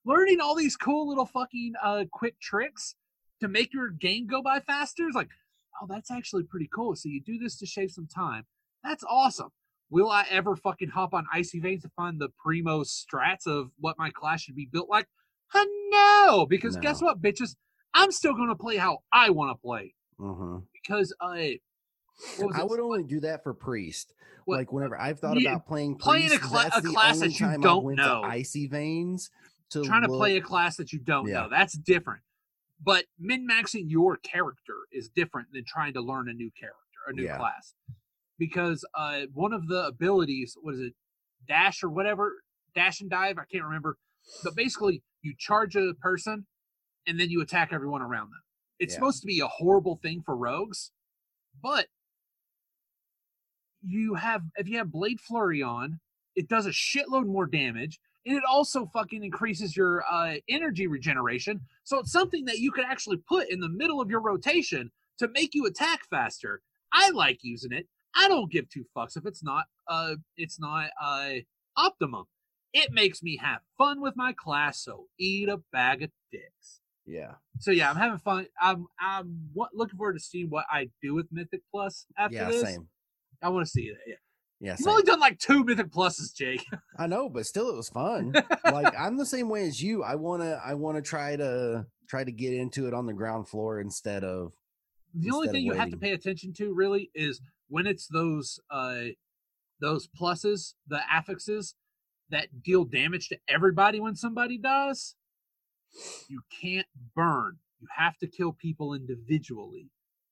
Learning 0.04 0.40
all 0.40 0.54
these 0.54 0.76
cool 0.76 1.08
little 1.08 1.26
fucking 1.26 1.74
uh, 1.82 2.04
quick 2.12 2.38
tricks 2.40 2.94
to 3.40 3.48
make 3.48 3.72
your 3.72 3.88
game 3.90 4.26
go 4.26 4.42
by 4.42 4.60
faster 4.60 5.08
is 5.08 5.14
like, 5.14 5.28
oh, 5.80 5.86
that's 5.88 6.10
actually 6.10 6.42
pretty 6.44 6.68
cool. 6.74 6.94
So 6.96 7.08
you 7.08 7.20
do 7.22 7.38
this 7.38 7.56
to 7.58 7.66
shave 7.66 7.90
some 7.90 8.06
time. 8.06 8.44
That's 8.82 9.04
awesome. 9.08 9.50
Will 9.90 10.10
I 10.10 10.24
ever 10.30 10.56
fucking 10.56 10.90
hop 10.90 11.14
on 11.14 11.26
Icy 11.32 11.60
Veins 11.60 11.82
to 11.82 11.90
find 11.96 12.20
the 12.20 12.28
primo 12.42 12.82
strats 12.82 13.46
of 13.46 13.70
what 13.78 13.98
my 13.98 14.10
class 14.10 14.42
should 14.42 14.54
be 14.56 14.68
built 14.70 14.88
like? 14.88 15.06
Uh, 15.54 15.64
no, 15.88 16.46
because 16.48 16.76
guess 16.82 17.02
what, 17.02 17.20
bitches? 17.20 17.56
I'm 17.92 18.12
still 18.12 18.34
going 18.34 18.48
to 18.50 18.54
play 18.54 18.76
how 18.76 18.98
I 19.12 19.30
want 19.30 19.50
to 19.50 19.60
play 19.60 19.94
Mhm. 20.20 20.62
because 20.72 21.12
uh, 21.20 21.34
I 22.54 22.64
would 22.64 22.80
only 22.80 23.02
do 23.04 23.20
that 23.20 23.42
for 23.42 23.54
priest. 23.54 24.14
What- 24.44 24.56
like 24.58 24.72
whenever 24.72 24.98
I've 25.00 25.18
thought 25.20 25.40
about 25.40 25.66
playing 25.66 25.96
playing 25.98 26.32
a 26.32 26.38
priest, 26.38 26.52
that's 26.52 26.76
a 26.78 26.82
class 26.82 27.20
that 27.20 27.38
you 27.38 27.58
don't 27.60 27.94
know. 27.94 28.22
icy 28.22 28.66
veins 28.66 29.30
to 29.70 29.84
trying 29.84 30.02
to 30.02 30.08
play 30.08 30.36
a 30.36 30.40
class 30.40 30.76
that 30.76 30.92
you 30.92 30.98
don't 30.98 31.26
Yeah. 31.28 31.42
know. 31.42 31.48
That's 31.48 31.74
different. 31.74 32.22
But 32.82 33.04
min 33.18 33.46
maxing 33.46 33.90
your 33.90 34.16
character 34.16 34.74
is 34.90 35.08
different 35.10 35.52
than 35.52 35.64
trying 35.64 35.92
to 35.94 36.00
learn 36.00 36.28
a 36.28 36.32
new 36.32 36.50
character, 36.50 36.78
a 37.06 37.12
new 37.12 37.24
Yeah. 37.24 37.36
class. 37.36 37.74
Because 38.38 38.84
uh, 38.94 39.26
one 39.34 39.52
of 39.52 39.68
the 39.68 39.86
abilities, 39.86 40.56
what 40.60 40.74
is 40.74 40.80
it, 40.80 40.94
dash 41.46 41.82
or 41.82 41.90
whatever, 41.90 42.42
dash 42.74 43.00
and 43.02 43.10
dive, 43.10 43.38
I 43.38 43.44
can't 43.44 43.64
remember. 43.64 43.98
But 44.42 44.54
basically, 44.56 45.02
you 45.22 45.34
charge 45.36 45.76
a 45.76 45.92
person 46.00 46.46
and 47.06 47.20
then 47.20 47.28
you 47.30 47.42
attack 47.42 47.70
everyone 47.72 48.00
around 48.02 48.30
them. 48.30 48.40
It's 48.78 48.94
Yeah. 48.94 48.96
supposed 48.96 49.20
to 49.20 49.26
be 49.26 49.40
a 49.40 49.46
horrible 49.46 49.96
thing 49.96 50.22
for 50.22 50.34
rogues, 50.36 50.90
but 51.60 51.88
you 53.82 54.14
have 54.14 54.42
if 54.56 54.68
you 54.68 54.78
have 54.78 54.92
blade 54.92 55.20
flurry 55.20 55.62
on, 55.62 55.98
it 56.36 56.48
does 56.48 56.66
a 56.66 56.70
shitload 56.70 57.26
more 57.26 57.46
damage, 57.46 57.98
and 58.26 58.36
it 58.36 58.44
also 58.48 58.86
fucking 58.92 59.24
increases 59.24 59.76
your 59.76 60.04
uh, 60.10 60.34
energy 60.48 60.86
regeneration. 60.86 61.60
So 61.84 61.98
it's 61.98 62.12
something 62.12 62.44
that 62.46 62.58
you 62.58 62.70
could 62.72 62.84
actually 62.84 63.18
put 63.28 63.50
in 63.50 63.60
the 63.60 63.68
middle 63.68 64.00
of 64.00 64.10
your 64.10 64.20
rotation 64.20 64.90
to 65.18 65.28
make 65.28 65.54
you 65.54 65.66
attack 65.66 66.00
faster. 66.08 66.62
I 66.92 67.10
like 67.10 67.38
using 67.42 67.72
it. 67.72 67.86
I 68.14 68.28
don't 68.28 68.50
give 68.50 68.68
two 68.68 68.84
fucks 68.96 69.16
if 69.16 69.24
it's 69.24 69.42
not 69.42 69.66
uh 69.88 70.16
it's 70.36 70.58
not 70.58 70.90
uh 71.00 71.34
optimum. 71.76 72.24
It 72.72 72.92
makes 72.92 73.22
me 73.22 73.36
have 73.38 73.60
fun 73.78 74.00
with 74.00 74.14
my 74.16 74.32
class, 74.32 74.82
so 74.82 75.06
eat 75.18 75.48
a 75.48 75.58
bag 75.72 76.02
of 76.02 76.10
dicks. 76.30 76.80
Yeah. 77.06 77.34
So 77.58 77.70
yeah, 77.72 77.90
I'm 77.90 77.96
having 77.96 78.18
fun. 78.18 78.46
I'm 78.60 78.86
I'm 79.00 79.48
what, 79.52 79.70
looking 79.74 79.96
forward 79.98 80.14
to 80.14 80.20
seeing 80.20 80.50
what 80.50 80.66
I 80.70 80.90
do 81.02 81.14
with 81.14 81.26
Mythic 81.32 81.62
Plus 81.70 82.06
after 82.16 82.36
Yeah, 82.36 82.48
this. 82.48 82.62
same. 82.62 82.88
I 83.42 83.48
want 83.48 83.66
to 83.66 83.70
see 83.70 83.90
that. 83.90 83.98
Yeah. 84.06 84.14
Yeah, 84.62 84.72
You've 84.72 84.80
same. 84.80 84.90
only 84.90 85.02
done 85.04 85.20
like 85.20 85.38
two 85.38 85.64
Mythic 85.64 85.90
Pluses, 85.90 86.34
Jake. 86.34 86.62
I 86.98 87.06
know, 87.06 87.30
but 87.30 87.46
still 87.46 87.70
it 87.70 87.76
was 87.76 87.88
fun. 87.88 88.34
like 88.64 88.92
I'm 88.98 89.16
the 89.16 89.24
same 89.24 89.48
way 89.48 89.66
as 89.66 89.82
you. 89.82 90.02
I 90.02 90.16
wanna 90.16 90.60
I 90.62 90.74
wanna 90.74 91.00
try 91.00 91.34
to 91.36 91.86
try 92.10 92.24
to 92.24 92.30
get 92.32 92.52
into 92.52 92.86
it 92.86 92.92
on 92.92 93.06
the 93.06 93.14
ground 93.14 93.48
floor 93.48 93.80
instead 93.80 94.22
of 94.22 94.52
the 95.14 95.30
only 95.30 95.48
thing 95.48 95.64
you 95.64 95.72
have 95.72 95.90
to 95.90 95.96
pay 95.96 96.12
attention 96.12 96.52
to 96.58 96.74
really 96.74 97.10
is 97.14 97.40
when 97.68 97.86
it's 97.86 98.06
those 98.08 98.60
uh 98.70 99.04
those 99.80 100.08
pluses, 100.08 100.74
the 100.86 101.00
affixes 101.10 101.74
that 102.28 102.62
deal 102.62 102.84
damage 102.84 103.28
to 103.30 103.38
everybody 103.48 103.98
when 103.98 104.14
somebody 104.14 104.58
dies. 104.58 105.14
You 106.28 106.42
can't 106.60 106.86
burn. 107.16 107.56
You 107.80 107.88
have 107.96 108.18
to 108.18 108.26
kill 108.26 108.52
people 108.52 108.92
individually 108.92 109.88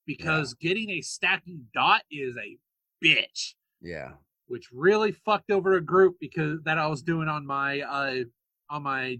because 0.06 0.52
getting 0.54 0.90
a 0.90 1.00
stacking 1.00 1.64
dot 1.72 2.02
is 2.10 2.36
a 2.36 2.58
bitch. 3.04 3.54
yeah. 3.80 4.12
which 4.46 4.68
really 4.72 5.12
fucked 5.12 5.50
over 5.50 5.74
a 5.74 5.80
group 5.80 6.16
because 6.20 6.60
that 6.64 6.78
I 6.78 6.86
was 6.86 7.02
doing 7.02 7.28
on 7.28 7.46
my 7.46 7.80
uh 7.80 8.24
on 8.70 8.82
my 8.82 9.18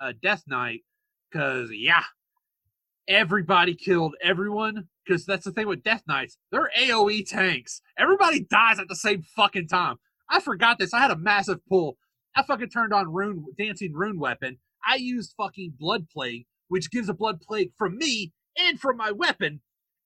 uh 0.00 0.12
death 0.22 0.44
knight 0.46 0.80
cuz 1.32 1.70
yeah 1.72 2.04
everybody 3.08 3.74
killed 3.74 4.14
everyone 4.22 4.88
cuz 5.06 5.24
that's 5.26 5.44
the 5.44 5.52
thing 5.52 5.66
with 5.66 5.82
death 5.82 6.02
knights 6.06 6.38
they're 6.50 6.70
AoE 6.78 7.26
tanks. 7.28 7.82
Everybody 7.98 8.40
dies 8.40 8.78
at 8.78 8.88
the 8.88 8.96
same 8.96 9.22
fucking 9.22 9.68
time. 9.68 9.96
I 10.28 10.40
forgot 10.40 10.78
this 10.78 10.94
I 10.94 11.00
had 11.00 11.10
a 11.10 11.16
massive 11.16 11.64
pull. 11.66 11.98
I 12.36 12.42
fucking 12.42 12.70
turned 12.70 12.92
on 12.94 13.12
rune 13.12 13.44
dancing 13.58 13.92
rune 13.92 14.18
weapon. 14.18 14.58
I 14.86 14.96
used 14.96 15.34
fucking 15.36 15.74
blood 15.78 16.08
plague 16.10 16.46
which 16.68 16.90
gives 16.90 17.08
a 17.08 17.14
blood 17.14 17.40
plague 17.40 17.72
from 17.76 17.98
me 17.98 18.32
and 18.56 18.80
from 18.80 18.96
my 18.96 19.10
weapon. 19.10 19.60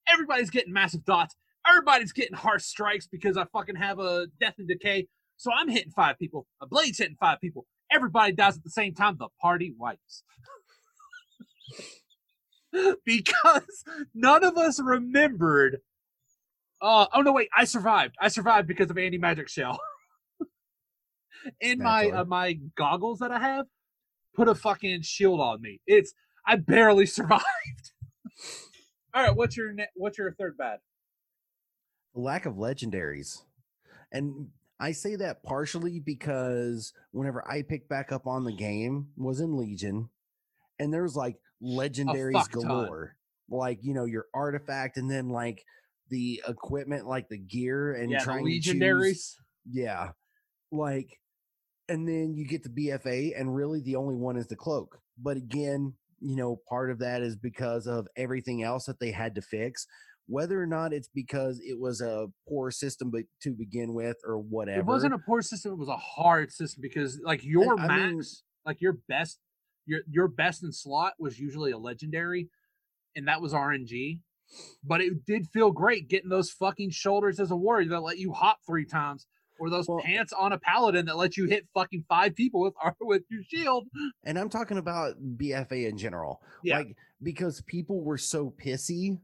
Everybody's 0.09 0.51
getting 0.51 0.72
massive 0.72 1.05
dots 1.05 1.37
everybody's 1.68 2.12
getting 2.12 2.36
harsh 2.36 2.64
strikes 2.64 3.06
because 3.06 3.36
I 3.36 3.44
fucking 3.52 3.76
have 3.76 3.98
a 3.98 4.26
death 4.40 4.54
and 4.58 4.68
decay. 4.68 5.08
So 5.36 5.50
I'm 5.52 5.68
hitting 5.68 5.92
five 5.92 6.18
people. 6.18 6.46
A 6.60 6.66
blade's 6.66 6.98
hitting 6.98 7.16
five 7.18 7.40
people. 7.40 7.66
Everybody 7.90 8.32
dies 8.32 8.56
at 8.56 8.64
the 8.64 8.70
same 8.70 8.94
time. 8.94 9.16
The 9.18 9.28
party 9.40 9.74
wipes. 9.78 10.22
because 13.04 13.84
none 14.14 14.44
of 14.44 14.56
us 14.56 14.80
remembered. 14.80 15.78
Uh, 16.80 17.06
oh 17.14 17.22
no, 17.22 17.32
wait! 17.32 17.48
I 17.56 17.64
survived. 17.64 18.14
I 18.20 18.28
survived 18.28 18.68
because 18.68 18.90
of 18.90 18.98
Anti-Magic 18.98 19.48
Shell. 19.48 19.78
In 21.60 21.78
my 21.78 22.08
uh, 22.08 22.24
my 22.24 22.58
goggles 22.76 23.20
that 23.20 23.30
I 23.30 23.38
have, 23.38 23.66
put 24.34 24.48
a 24.48 24.54
fucking 24.54 25.02
shield 25.02 25.40
on 25.40 25.60
me. 25.62 25.80
It's 25.86 26.12
I 26.46 26.56
barely 26.56 27.06
survived. 27.06 27.42
All 29.14 29.22
right, 29.22 29.34
what's 29.34 29.56
your 29.56 29.72
ne- 29.72 29.88
what's 29.94 30.18
your 30.18 30.32
third 30.32 30.56
bad? 30.56 30.80
Lack 32.14 32.46
of 32.46 32.54
legendaries. 32.54 33.42
And 34.12 34.48
I 34.80 34.92
say 34.92 35.16
that 35.16 35.42
partially 35.42 36.00
because 36.00 36.92
whenever 37.12 37.46
I 37.48 37.62
picked 37.62 37.88
back 37.88 38.12
up 38.12 38.26
on 38.26 38.44
the 38.44 38.52
game 38.52 39.08
was 39.16 39.40
in 39.40 39.56
Legion 39.56 40.08
and 40.78 40.92
there's 40.92 41.16
like 41.16 41.36
legendaries 41.62 42.32
fuck 42.32 42.52
ton. 42.52 42.62
galore. 42.62 43.16
Like, 43.48 43.80
you 43.82 43.94
know, 43.94 44.04
your 44.04 44.26
artifact 44.34 44.96
and 44.96 45.10
then 45.10 45.28
like 45.28 45.64
the 46.10 46.42
equipment, 46.48 47.06
like 47.06 47.28
the 47.28 47.38
gear, 47.38 47.94
and 47.94 48.10
yeah, 48.10 48.20
trying 48.20 48.46
choose- 48.46 48.74
legendaries. 48.74 49.34
yeah, 49.70 50.10
like, 50.70 51.20
and 51.88 52.08
then 52.08 52.34
you 52.34 52.46
get 52.46 52.62
the 52.62 52.68
BFA, 52.68 53.38
and 53.38 53.54
really 53.54 53.80
the 53.80 53.96
only 53.96 54.16
one 54.16 54.36
is 54.36 54.46
the 54.46 54.56
cloak. 54.56 54.98
But 55.18 55.36
again, 55.36 55.94
you 56.20 56.36
know, 56.36 56.60
part 56.68 56.90
of 56.90 56.98
that 57.00 57.22
is 57.22 57.36
because 57.36 57.86
of 57.86 58.06
everything 58.16 58.62
else 58.62 58.86
that 58.86 58.98
they 58.98 59.10
had 59.10 59.34
to 59.34 59.42
fix. 59.42 59.86
Whether 60.27 60.61
or 60.62 60.66
not 60.66 60.93
it's 60.93 61.09
because 61.09 61.61
it 61.61 61.79
was 61.79 62.01
a 62.01 62.29
poor 62.49 62.70
system 62.70 63.11
be- 63.11 63.27
to 63.43 63.53
begin 63.53 63.93
with, 63.95 64.16
or 64.27 64.39
whatever. 64.39 64.81
It 64.81 64.87
wasn't 64.87 65.14
a 65.14 65.18
poor 65.18 65.43
system; 65.43 65.72
it 65.72 65.79
was 65.79 65.89
a 65.89 65.97
hard 65.97 66.51
system 66.51 66.81
because, 66.81 67.20
like, 67.22 67.45
your 67.45 67.79
I 67.79 67.87
max, 67.87 68.11
mean- 68.12 68.22
like 68.64 68.81
your 68.81 68.99
best, 69.09 69.39
your 69.87 70.01
your 70.11 70.29
best 70.29 70.62
in 70.62 70.72
slot 70.72 71.12
was 71.18 71.39
usually 71.39 71.72
a 71.72 71.79
legendary, 71.79 72.49
and 73.14 73.29
that 73.29 73.43
was 73.43 73.53
RNG. 73.53 74.20
But 74.83 75.01
it 75.01 75.25
did 75.27 75.49
feel 75.53 75.70
great 75.72 76.09
getting 76.09 76.31
those 76.31 76.51
fucking 76.51 76.91
shoulders 76.91 77.41
as 77.41 77.51
a 77.51 77.57
warrior 77.57 77.89
that 77.91 78.01
let 78.01 78.18
you 78.18 78.33
hop 78.33 78.59
three 78.66 78.87
times, 78.87 79.27
or 79.59 79.68
those 79.68 79.87
Well- 79.89 80.01
pants 80.01 80.33
on 80.33 80.53
a 80.53 80.59
paladin 80.59 81.05
that 81.07 81.16
let 81.16 81.37
you 81.37 81.47
hit 81.47 81.68
fucking 81.75 82.05
five 82.09 82.35
people 82.35 82.61
with 82.62 82.75
with 83.01 83.25
your 83.31 83.43
shield. 83.43 83.89
and 84.22 84.39
I'm 84.39 84.49
talking 84.49 84.79
about 84.79 85.16
BFA 85.37 85.87
in 85.87 85.99
general. 85.99 86.41
Yeah. 86.62 86.79
Like 86.79 86.97
because 87.22 87.61
people 87.62 88.03
were 88.03 88.18
so 88.18 88.51
pissy 88.51 89.18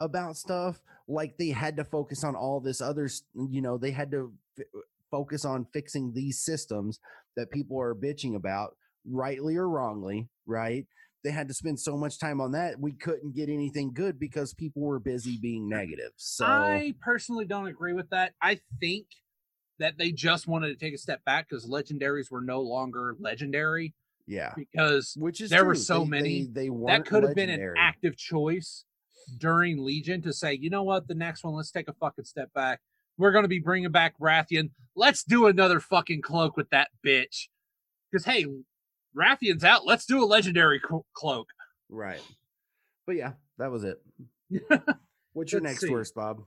about 0.00 0.36
stuff, 0.36 0.80
like 1.08 1.36
they 1.38 1.48
had 1.48 1.76
to 1.76 1.84
focus 1.84 2.24
on 2.24 2.34
all 2.34 2.60
this 2.60 2.80
other, 2.80 3.08
you 3.34 3.60
know, 3.62 3.78
they 3.78 3.90
had 3.90 4.10
to 4.10 4.32
f- 4.58 4.64
uh, 4.74 4.80
focus 5.10 5.44
on 5.44 5.66
fixing 5.72 6.12
these 6.12 6.40
systems 6.40 6.98
that 7.36 7.50
people 7.50 7.80
are 7.80 7.94
bitching 7.94 8.34
about, 8.36 8.76
rightly 9.08 9.56
or 9.56 9.68
wrongly, 9.68 10.28
right? 10.46 10.86
They 11.22 11.30
had 11.30 11.48
to 11.48 11.54
spend 11.54 11.80
so 11.80 11.96
much 11.96 12.18
time 12.18 12.40
on 12.40 12.52
that. 12.52 12.78
We 12.78 12.92
couldn't 12.92 13.34
get 13.34 13.48
anything 13.48 13.92
good 13.94 14.18
because 14.18 14.52
people 14.52 14.82
were 14.82 14.98
busy 14.98 15.38
being 15.40 15.68
negative. 15.68 16.10
So 16.16 16.44
I 16.44 16.94
personally 17.00 17.46
don't 17.46 17.66
agree 17.66 17.94
with 17.94 18.10
that. 18.10 18.34
I 18.42 18.60
think 18.80 19.06
that 19.78 19.96
they 19.98 20.12
just 20.12 20.46
wanted 20.46 20.68
to 20.68 20.76
take 20.76 20.94
a 20.94 20.98
step 20.98 21.24
back 21.24 21.48
because 21.48 21.66
legendaries 21.66 22.30
were 22.30 22.42
no 22.42 22.60
longer 22.60 23.16
legendary 23.18 23.94
yeah, 24.26 24.54
because 24.56 25.14
which 25.18 25.40
is 25.42 25.50
there 25.50 25.64
were 25.66 25.74
so 25.74 26.00
They- 26.04 26.08
many 26.08 26.44
They, 26.44 26.68
they 26.68 26.76
that 26.86 27.04
could 27.04 27.24
have 27.24 27.34
been 27.34 27.50
an 27.50 27.74
active 27.76 28.16
choice 28.16 28.84
during 29.38 29.84
Legion 29.84 30.22
to 30.22 30.32
say, 30.32 30.54
you 30.54 30.70
know 30.70 30.82
what, 30.82 31.08
the 31.08 31.14
next 31.14 31.44
one, 31.44 31.54
let's 31.54 31.70
take 31.70 31.88
a 31.88 31.92
fucking 31.94 32.24
step 32.24 32.52
back. 32.52 32.80
We're 33.16 33.32
going 33.32 33.44
to 33.44 33.48
be 33.48 33.60
bringing 33.60 33.90
back 33.90 34.14
Wrathion. 34.18 34.70
Let's 34.96 35.22
do 35.22 35.46
another 35.46 35.80
fucking 35.80 36.22
cloak 36.22 36.56
with 36.56 36.70
that 36.70 36.88
bitch. 37.04 37.48
Because, 38.10 38.24
hey, 38.24 38.46
Wrathion's 39.16 39.64
out. 39.64 39.86
Let's 39.86 40.06
do 40.06 40.22
a 40.22 40.26
legendary 40.26 40.80
cloak. 41.14 41.48
Right. 41.88 42.20
But 43.06 43.16
yeah, 43.16 43.32
that 43.58 43.70
was 43.70 43.84
it. 43.84 44.02
What's 45.32 45.52
your 45.52 45.60
next 45.60 45.80
see. 45.80 45.90
worst, 45.90 46.14
Bob? 46.14 46.42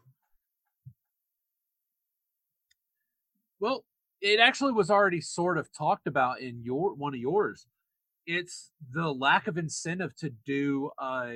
Well, 3.59 3.83
it 4.21 4.39
actually 4.39 4.73
was 4.73 4.89
already 4.89 5.21
sort 5.21 5.57
of 5.57 5.71
talked 5.71 6.07
about 6.07 6.41
in 6.41 6.61
your 6.63 6.93
one 6.95 7.13
of 7.13 7.19
yours. 7.19 7.67
It's 8.25 8.71
the 8.93 9.11
lack 9.13 9.47
of 9.47 9.57
incentive 9.57 10.15
to 10.17 10.29
do 10.45 10.91
uh 10.97 11.31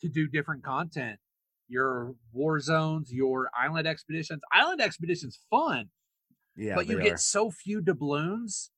to 0.00 0.08
do 0.08 0.26
different 0.28 0.62
content. 0.64 1.18
Your 1.68 2.14
war 2.32 2.58
zones, 2.60 3.12
your 3.12 3.48
island 3.58 3.86
expeditions. 3.86 4.40
Island 4.52 4.80
expeditions 4.80 5.38
fun, 5.50 5.88
Yeah, 6.56 6.74
but 6.74 6.88
you 6.88 7.00
get 7.00 7.14
are. 7.14 7.18
so 7.18 7.50
few 7.50 7.80
doubloons. 7.80 8.70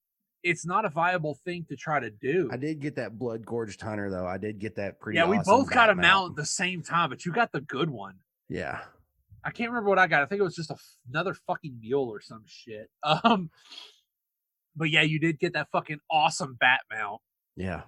It's 0.43 0.67
not 0.67 0.85
a 0.85 0.89
viable 0.91 1.39
thing 1.45 1.65
to 1.69 1.77
try 1.77 2.01
to 2.01 2.11
do. 2.11 2.51
I 2.53 2.57
did 2.57 2.81
get 2.81 2.97
that 2.97 3.17
blood 3.19 3.47
gorged 3.47 3.81
hunter 3.81 4.11
though. 4.11 4.27
I 4.27 4.39
did 4.39 4.59
get 4.59 4.75
that 4.77 4.99
pretty. 5.01 5.17
yeah, 5.19 5.27
we 5.27 5.39
awesome 5.39 5.53
both 5.61 5.71
got 5.71 5.89
a 5.89 5.95
mount 5.95 6.33
at 6.33 6.37
the 6.37 6.45
same 6.45 6.83
time, 6.83 7.11
but 7.11 7.25
you 7.25 7.33
got 7.33 7.53
the 7.53 7.61
good 7.61 7.89
one. 7.89 8.17
Yeah, 8.49 8.81
I 9.45 9.53
can't 9.53 9.71
remember 9.71 9.89
what 9.89 9.99
I 10.01 10.07
got. 10.09 10.23
I 10.23 10.27
think 10.27 10.41
it 10.41 10.45
was 10.45 10.57
just 10.57 10.71
a 10.71 10.75
f- 10.75 10.97
another 11.09 11.33
fucking 11.47 11.79
mule 11.81 12.09
or 12.09 12.21
some 12.21 12.43
shit. 12.47 12.91
Um, 13.05 13.51
but 14.75 14.91
yeah, 14.91 15.03
you 15.03 15.19
did 15.21 15.39
get 15.39 15.53
that 15.53 15.69
fucking 15.71 15.99
awesome 16.11 16.57
bat 16.59 16.81
mount. 16.91 17.21
yeah. 17.57 17.83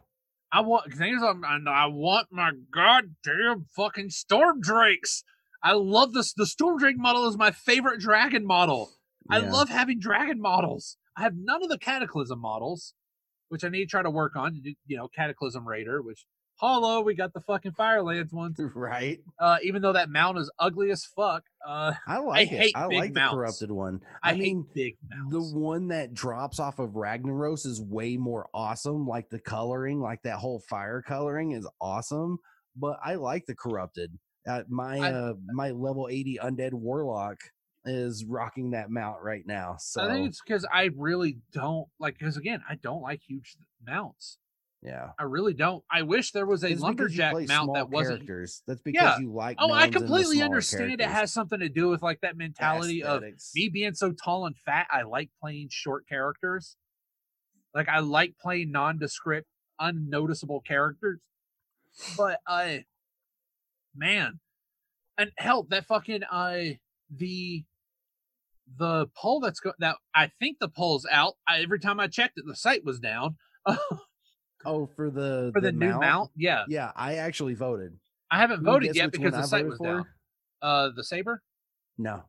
I 0.54 0.60
want 0.60 0.94
things. 0.94 1.20
I'm, 1.20 1.44
I 1.44 1.58
I 1.68 1.86
want 1.86 2.28
my 2.30 2.52
goddamn 2.72 3.66
fucking 3.74 4.10
storm 4.10 4.60
drakes. 4.60 5.24
I 5.64 5.72
love 5.72 6.12
this. 6.12 6.32
The 6.32 6.46
storm 6.46 6.78
drake 6.78 6.96
model 6.96 7.26
is 7.26 7.36
my 7.36 7.50
favorite 7.50 7.98
dragon 7.98 8.46
model. 8.46 8.92
I 9.28 9.38
love 9.38 9.68
having 9.68 9.98
dragon 9.98 10.40
models. 10.40 10.96
I 11.16 11.22
have 11.22 11.32
none 11.36 11.64
of 11.64 11.70
the 11.70 11.78
cataclysm 11.78 12.38
models, 12.38 12.94
which 13.48 13.64
I 13.64 13.68
need 13.68 13.86
to 13.86 13.90
try 13.90 14.02
to 14.02 14.10
work 14.10 14.36
on. 14.36 14.62
You 14.86 14.96
know, 14.96 15.08
cataclysm 15.08 15.66
raider, 15.66 16.00
which 16.00 16.24
hollow. 16.56 17.02
We 17.02 17.14
got 17.14 17.32
the 17.32 17.40
fucking 17.40 17.72
firelands 17.72 18.32
ones. 18.32 18.58
right. 18.74 19.20
Uh, 19.38 19.58
even 19.62 19.82
though 19.82 19.92
that 19.92 20.08
mount 20.08 20.38
is 20.38 20.50
ugly 20.58 20.90
as 20.90 21.04
fuck. 21.04 21.44
Uh, 21.66 21.94
I 22.06 22.18
like 22.18 22.48
hate 22.48 22.68
it. 22.68 22.72
I 22.76 22.86
like 22.86 23.14
the 23.14 23.28
corrupted 23.30 23.70
one. 23.70 24.00
I, 24.22 24.32
I, 24.32 24.36
mean, 24.36 24.66
big 24.74 24.96
mounts. 25.08 25.32
the 25.32 25.58
one 25.58 25.88
that 25.88 26.14
drops 26.14 26.58
off 26.60 26.78
of 26.78 26.90
Ragnaros 26.90 27.66
is 27.66 27.80
way 27.80 28.16
more 28.16 28.48
awesome. 28.54 29.06
Like 29.06 29.28
the 29.30 29.38
coloring, 29.38 30.00
like 30.00 30.22
that 30.22 30.36
whole 30.36 30.60
fire 30.60 31.02
coloring 31.02 31.52
is 31.52 31.66
awesome. 31.80 32.38
But 32.76 32.98
I 33.04 33.14
like 33.14 33.46
the 33.46 33.54
corrupted. 33.54 34.18
Uh, 34.46 34.62
my 34.68 34.98
I- 34.98 35.12
uh, 35.12 35.34
my 35.52 35.70
level 35.70 36.08
eighty 36.10 36.38
undead 36.42 36.74
warlock 36.74 37.38
is 37.86 38.24
rocking 38.24 38.70
that 38.70 38.90
mount 38.90 39.22
right 39.22 39.46
now. 39.46 39.76
So 39.78 40.02
I 40.02 40.08
think 40.08 40.28
it's 40.28 40.40
because 40.40 40.66
I 40.72 40.90
really 40.96 41.38
don't 41.52 41.86
like. 41.98 42.18
Because 42.18 42.36
again, 42.36 42.62
I 42.68 42.76
don't 42.76 43.02
like 43.02 43.20
huge 43.26 43.56
mounts. 43.86 44.38
Yeah. 44.84 45.10
I 45.18 45.22
really 45.24 45.54
don't. 45.54 45.82
I 45.90 46.02
wish 46.02 46.32
there 46.32 46.46
was 46.46 46.62
a 46.62 46.68
It's 46.68 46.80
lumberjack 46.80 47.34
mount 47.48 47.74
that 47.74 47.88
wasn't. 47.90 48.18
characters. 48.26 48.62
That's 48.66 48.82
because 48.82 49.02
Yeah. 49.02 49.18
you 49.18 49.32
like. 49.32 49.56
Oh, 49.58 49.66
I 49.66 49.68
gnomes 49.68 49.84
and 49.84 49.94
the 49.94 49.98
completely 49.98 50.42
understand. 50.42 50.92
It 50.92 51.00
has 51.02 51.32
something 51.32 51.60
to 51.60 51.68
do 51.68 51.88
with 51.88 52.02
like 52.02 52.20
that 52.20 52.36
mentality 52.36 53.02
of 53.02 53.22
me 53.54 53.68
being 53.70 53.94
so 53.94 54.12
tall 54.12 54.46
and 54.46 54.56
fat. 54.56 54.86
I 54.90 55.02
like 55.02 55.30
playing 55.40 55.68
short 55.70 56.06
characters. 56.08 56.76
Like 57.74 57.88
I 57.88 58.00
like 58.00 58.34
playing 58.40 58.70
nondescript, 58.72 59.48
unnoticeable 59.80 60.60
characters. 60.60 61.20
But 62.16 62.40
uh 62.46 62.78
man, 63.96 64.40
and 65.16 65.30
hell, 65.38 65.66
that 65.70 65.86
fucking 65.86 66.24
uh 66.24 66.74
the 67.14 67.64
the 68.78 69.06
poll 69.16 69.40
that's 69.40 69.60
go 69.60 69.72
that 69.78 69.96
I 70.14 70.30
think 70.40 70.58
the 70.58 70.68
poll's 70.68 71.06
out. 71.10 71.34
I, 71.46 71.60
every 71.62 71.78
time 71.80 72.00
I 72.00 72.06
checked 72.08 72.38
it, 72.38 72.44
the 72.46 72.56
site 72.56 72.84
was 72.84 72.98
down 73.00 73.36
Oh, 74.64 74.86
for 74.96 75.10
the 75.10 75.50
for 75.52 75.60
the, 75.60 75.72
new 75.72 75.98
mount. 75.98 76.30
Yeah, 76.36 76.64
Yeah, 76.68 76.92
I 76.96 77.16
actually 77.16 77.54
voted. 77.54 77.98
I 78.30 78.38
haven't 78.38 78.58
Can 78.58 78.64
voted 78.64 78.96
yet 78.96 79.12
because 79.12 79.32
the 79.32 79.38
I 79.38 79.42
site 79.42 79.66
was 79.66 79.78
for? 79.78 79.86
down. 79.86 80.06
Uh, 80.62 80.90
the 80.96 81.04
saber. 81.04 81.42
No, 81.98 82.24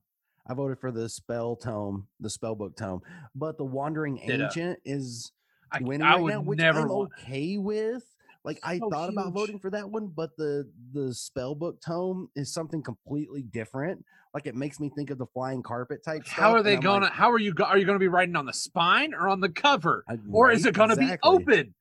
I 0.47 0.53
voted 0.53 0.79
for 0.79 0.91
the 0.91 1.09
spell 1.09 1.55
tome, 1.55 2.07
the 2.19 2.29
spell 2.29 2.55
book 2.55 2.75
tome. 2.75 3.01
But 3.33 3.57
the 3.57 3.65
wandering 3.65 4.17
Ditto. 4.25 4.43
ancient 4.45 4.79
is 4.85 5.31
I, 5.71 5.79
winning 5.81 6.05
I 6.05 6.15
right 6.15 6.21
would 6.21 6.33
now, 6.33 6.41
which 6.41 6.59
never 6.59 6.81
I'm 6.81 6.89
want. 6.89 7.11
okay 7.23 7.57
with. 7.57 8.03
Like 8.43 8.59
I 8.61 8.77
So 8.77 8.89
thought 8.91 9.09
about 9.09 9.33
voting 9.33 9.57
for 9.57 9.71
that 9.71 9.89
one, 9.89 10.07
but 10.07 10.29
the 10.37 10.69
the 10.93 11.15
spell 11.15 11.55
book 11.55 11.81
tome 11.81 12.29
is 12.35 12.53
something 12.53 12.83
completely 12.83 13.41
different. 13.41 14.05
Like 14.35 14.45
it 14.45 14.53
makes 14.53 14.79
me 14.79 14.91
think 14.95 15.09
of 15.09 15.17
the 15.17 15.25
flying 15.25 15.63
carpet 15.63 16.03
type. 16.03 16.27
How 16.27 16.49
stuff, 16.49 16.59
are 16.59 16.63
they 16.63 16.75
gonna? 16.75 17.05
like, 17.05 17.13
how 17.13 17.31
are 17.31 17.39
you? 17.39 17.55
Are 17.65 17.77
you 17.77 17.85
gonna 17.87 17.97
be 17.97 18.07
writing 18.07 18.35
on 18.35 18.45
the 18.45 18.53
spine 18.53 19.15
or 19.15 19.29
on 19.29 19.39
the 19.39 19.49
cover, 19.49 20.03
I- 20.07 20.19
or 20.31 20.51
is 20.51 20.63
it 20.67 20.75
gonna 20.75 20.93
Exactly. 20.93 21.15
be 21.37 21.43
open? 21.43 21.73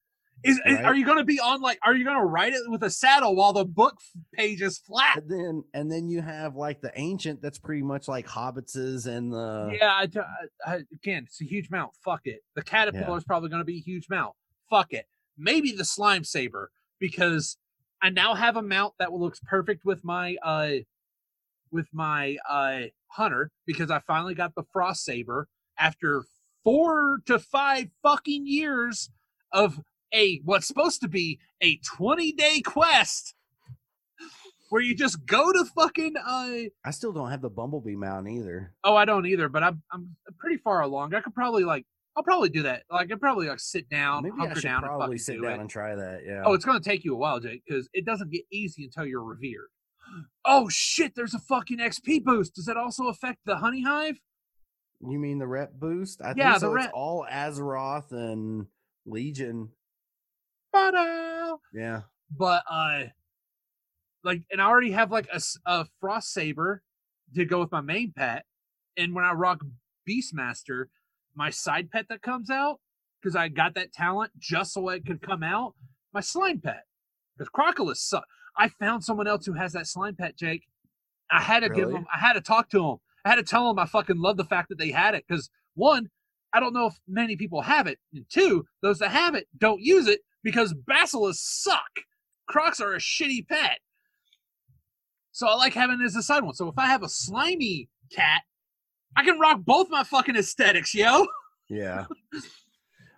Is, 0.44 0.60
is 0.66 0.78
are 0.80 0.94
you 0.94 1.06
gonna 1.06 1.24
be 1.24 1.40
on 1.40 1.60
like? 1.62 1.78
Are 1.84 1.94
you 1.94 2.04
gonna 2.04 2.24
write 2.24 2.52
it 2.52 2.60
with 2.66 2.82
a 2.82 2.90
saddle 2.90 3.34
while 3.34 3.52
the 3.54 3.64
book 3.64 3.96
page 4.34 4.60
is 4.60 4.78
flat? 4.78 5.16
And 5.18 5.30
then 5.30 5.64
and 5.72 5.90
then 5.90 6.08
you 6.08 6.20
have 6.20 6.54
like 6.54 6.80
the 6.82 6.92
ancient 6.96 7.40
that's 7.40 7.58
pretty 7.58 7.82
much 7.82 8.08
like 8.08 8.26
hobbitses 8.26 9.06
and 9.06 9.32
the 9.32 9.76
yeah, 9.80 9.90
I, 9.90 10.08
I- 10.70 10.82
again, 10.92 11.24
it's 11.26 11.40
a 11.40 11.44
huge 11.44 11.70
mount. 11.70 11.92
Fuck 12.04 12.22
it. 12.26 12.40
The 12.54 12.62
caterpillar 12.62 13.16
is 13.18 13.24
probably 13.24 13.48
gonna 13.48 13.64
be 13.64 13.78
a 13.78 13.80
huge 13.80 14.06
mount. 14.10 14.34
Fuck 14.68 14.92
it. 14.92 15.06
Maybe 15.38 15.72
the 15.72 15.84
slime 15.84 16.24
saber 16.24 16.70
because 17.00 17.56
I 18.02 18.10
now 18.10 18.34
have 18.34 18.56
a 18.56 18.62
mount 18.62 18.94
that 18.98 19.12
looks 19.12 19.40
perfect 19.40 19.84
with 19.86 20.04
my 20.04 20.36
uh 20.42 20.72
with 21.72 21.88
my 21.92 22.36
uh 22.48 22.82
hunter 23.08 23.50
because 23.66 23.90
I 23.90 24.00
finally 24.00 24.34
got 24.34 24.54
the 24.54 24.64
frost 24.72 25.04
saber 25.04 25.48
after 25.78 26.24
four 26.62 27.20
to 27.26 27.38
five 27.38 27.88
fucking 28.02 28.46
years 28.46 29.10
of 29.52 29.80
a 30.14 30.40
what's 30.44 30.66
supposed 30.66 31.00
to 31.02 31.08
be 31.08 31.38
a 31.60 31.76
20 31.78 32.32
day 32.32 32.60
quest 32.60 33.34
where 34.70 34.82
you 34.82 34.94
just 34.94 35.24
go 35.26 35.52
to 35.52 35.64
fucking 35.76 36.14
uh 36.16 36.58
I 36.84 36.90
still 36.90 37.12
don't 37.12 37.30
have 37.30 37.42
the 37.42 37.50
bumblebee 37.50 37.96
mount 37.96 38.28
either. 38.28 38.72
oh 38.84 38.96
I 38.96 39.04
don't 39.04 39.26
either 39.26 39.48
but 39.48 39.62
I'm 39.62 39.82
I'm 39.92 40.16
pretty 40.38 40.56
far 40.58 40.80
along 40.82 41.14
I 41.14 41.20
could 41.20 41.34
probably 41.34 41.64
like 41.64 41.84
I'll 42.16 42.22
probably 42.22 42.48
do 42.48 42.62
that 42.62 42.84
like 42.90 43.06
I 43.06 43.06
could 43.08 43.20
probably 43.20 43.48
like 43.48 43.60
sit 43.60 43.88
down 43.88 44.22
Maybe 44.22 44.34
I 44.38 44.46
hunker 44.46 44.60
should 44.60 44.68
down 44.68 44.82
and 44.84 44.86
probably 44.86 45.06
fucking 45.06 45.18
sit 45.18 45.32
do 45.36 45.42
down 45.42 45.52
it 45.52 45.60
and 45.62 45.70
try 45.70 45.94
that. 45.94 46.20
Yeah. 46.26 46.42
oh 46.44 46.54
it's 46.54 46.64
gonna 46.64 46.80
take 46.80 47.04
you 47.04 47.12
a 47.14 47.18
while 47.18 47.40
Jake 47.40 47.62
because 47.66 47.88
it 47.92 48.04
doesn't 48.04 48.30
get 48.30 48.42
easy 48.52 48.84
until 48.84 49.04
you're 49.06 49.22
revered 49.24 49.68
oh 50.44 50.68
shit 50.68 51.14
there's 51.16 51.34
a 51.34 51.38
fucking 51.40 51.78
XP 51.78 52.22
boost 52.24 52.54
does 52.54 52.66
that 52.66 52.76
also 52.76 53.08
affect 53.08 53.38
the 53.46 53.56
honey 53.56 53.82
hive 53.82 54.18
You 55.00 55.18
mean 55.18 55.38
the 55.38 55.46
rep 55.46 55.72
boost? 55.78 56.22
I 56.22 56.34
Yeah, 56.36 56.50
think 56.52 56.54
the 56.54 56.60
so. 56.60 56.72
rep- 56.72 56.84
It's 56.86 56.92
all 56.94 57.26
Azeroth 57.30 58.12
and 58.12 58.66
Legion. 59.06 59.68
Yeah. 61.72 62.02
but 62.36 62.62
uh 62.70 63.04
like 64.22 64.42
and 64.50 64.60
i 64.60 64.66
already 64.66 64.90
have 64.92 65.10
like 65.10 65.28
a, 65.32 65.40
a 65.66 65.86
frost 66.00 66.32
saber 66.32 66.82
to 67.34 67.44
go 67.44 67.60
with 67.60 67.72
my 67.72 67.80
main 67.80 68.12
pet. 68.16 68.44
And 68.96 69.14
when 69.14 69.24
I 69.24 69.32
rock 69.32 69.64
Beastmaster, 70.08 70.84
my 71.34 71.50
side 71.50 71.90
pet 71.90 72.06
that 72.08 72.22
comes 72.22 72.48
out, 72.48 72.78
because 73.20 73.34
I 73.34 73.48
got 73.48 73.74
that 73.74 73.92
talent 73.92 74.30
just 74.38 74.72
so 74.72 74.88
it 74.90 75.04
could 75.04 75.20
come 75.20 75.42
out, 75.42 75.74
my 76.12 76.20
slime 76.20 76.60
pet. 76.60 76.84
Because 77.36 77.50
Crocolisks 77.50 77.96
suck. 78.08 78.24
I 78.56 78.68
found 78.68 79.02
someone 79.02 79.26
else 79.26 79.46
who 79.46 79.54
has 79.54 79.72
that 79.72 79.88
slime 79.88 80.14
pet, 80.14 80.36
Jake. 80.36 80.62
I 81.30 81.40
had 81.40 81.60
to 81.60 81.68
give 81.68 81.88
Really? 81.88 81.94
them, 81.94 82.06
I 82.14 82.20
had 82.20 82.34
to 82.34 82.40
talk 82.40 82.70
to 82.70 82.78
them. 82.78 82.96
I 83.24 83.30
had 83.30 83.36
to 83.36 83.42
tell 83.42 83.66
them 83.66 83.78
I 83.80 83.86
fucking 83.86 84.18
love 84.20 84.36
the 84.36 84.44
fact 84.44 84.68
that 84.68 84.78
they 84.78 84.92
had 84.92 85.14
it. 85.16 85.24
Because 85.26 85.50
one, 85.74 86.08
I 86.52 86.60
don't 86.60 86.74
know 86.74 86.86
if 86.86 86.94
many 87.08 87.34
people 87.34 87.62
have 87.62 87.88
it. 87.88 87.98
And 88.12 88.26
two, 88.30 88.64
those 88.82 89.00
that 89.00 89.10
have 89.10 89.34
it 89.34 89.48
don't 89.58 89.80
use 89.80 90.06
it 90.06 90.20
because 90.44 90.72
basilisks 90.86 91.64
suck. 91.64 91.90
Crocs 92.46 92.78
are 92.78 92.94
a 92.94 92.98
shitty 92.98 93.48
pet. 93.48 93.78
So 95.32 95.48
I 95.48 95.54
like 95.56 95.74
having 95.74 96.00
it 96.00 96.04
as 96.04 96.14
a 96.14 96.22
side 96.22 96.44
one. 96.44 96.54
So 96.54 96.68
if 96.68 96.78
I 96.78 96.86
have 96.86 97.02
a 97.02 97.08
slimy 97.08 97.88
cat, 98.12 98.42
I 99.16 99.24
can 99.24 99.40
rock 99.40 99.62
both 99.64 99.88
my 99.90 100.04
fucking 100.04 100.36
aesthetics, 100.36 100.94
yo. 100.94 101.26
Yeah. 101.68 102.04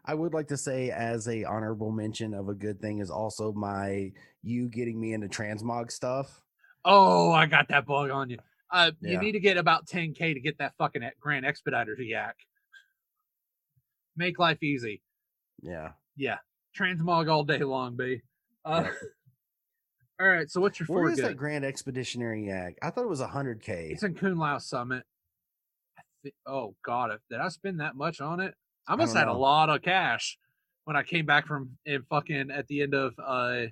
I 0.06 0.14
would 0.14 0.32
like 0.32 0.48
to 0.48 0.56
say, 0.56 0.90
as 0.90 1.26
a 1.28 1.44
honorable 1.44 1.90
mention 1.90 2.32
of 2.32 2.48
a 2.48 2.54
good 2.54 2.80
thing, 2.80 3.00
is 3.00 3.10
also 3.10 3.52
my 3.52 4.12
you 4.42 4.68
getting 4.68 5.00
me 5.00 5.12
into 5.12 5.26
transmog 5.26 5.90
stuff. 5.90 6.40
Oh, 6.84 7.32
I 7.32 7.46
got 7.46 7.68
that 7.68 7.86
bug 7.86 8.10
on 8.10 8.30
you. 8.30 8.38
Uh, 8.72 8.92
you 9.00 9.18
need 9.18 9.32
to 9.32 9.40
get 9.40 9.56
about 9.56 9.86
10k 9.86 10.34
to 10.34 10.40
get 10.40 10.58
that 10.58 10.74
fucking 10.78 11.02
Grand 11.20 11.44
Expedition 11.44 11.96
Yak. 11.98 12.36
Make 14.16 14.38
life 14.38 14.62
easy. 14.62 15.02
Yeah. 15.60 15.90
Yeah, 16.16 16.38
transmog 16.76 17.30
all 17.30 17.44
day 17.44 17.58
long, 17.60 17.96
b. 17.96 18.20
Uh, 18.64 18.88
all 20.20 20.28
right. 20.28 20.50
So 20.50 20.60
what's 20.60 20.78
your 20.80 20.86
Where 20.86 21.04
four 21.08 21.14
good? 21.14 21.24
that 21.24 21.36
Grand 21.36 21.64
Expeditionary 21.64 22.46
Yak? 22.46 22.76
I 22.82 22.90
thought 22.90 23.04
it 23.04 23.08
was 23.08 23.20
hundred 23.20 23.62
k. 23.62 23.90
It's 23.92 24.02
in 24.02 24.14
Kun-Lai 24.14 24.58
Summit. 24.58 25.04
I 25.98 26.02
thi- 26.22 26.34
oh 26.46 26.74
God, 26.84 27.12
if- 27.12 27.20
did 27.30 27.40
I 27.40 27.48
spend 27.48 27.80
that 27.80 27.96
much 27.96 28.20
on 28.20 28.40
it? 28.40 28.54
I 28.88 28.92
I 28.92 28.96
must 28.96 29.14
don't 29.14 29.20
had 29.26 29.28
a 29.28 29.34
lot 29.36 29.70
of 29.70 29.82
cash 29.82 30.38
when 30.84 30.96
I 30.96 31.02
came 31.02 31.26
back 31.26 31.46
from 31.46 31.70
and 31.86 32.06
fucking 32.08 32.50
at 32.50 32.66
the 32.68 32.82
end 32.82 32.94
of 32.94 33.14
uh 33.18 33.66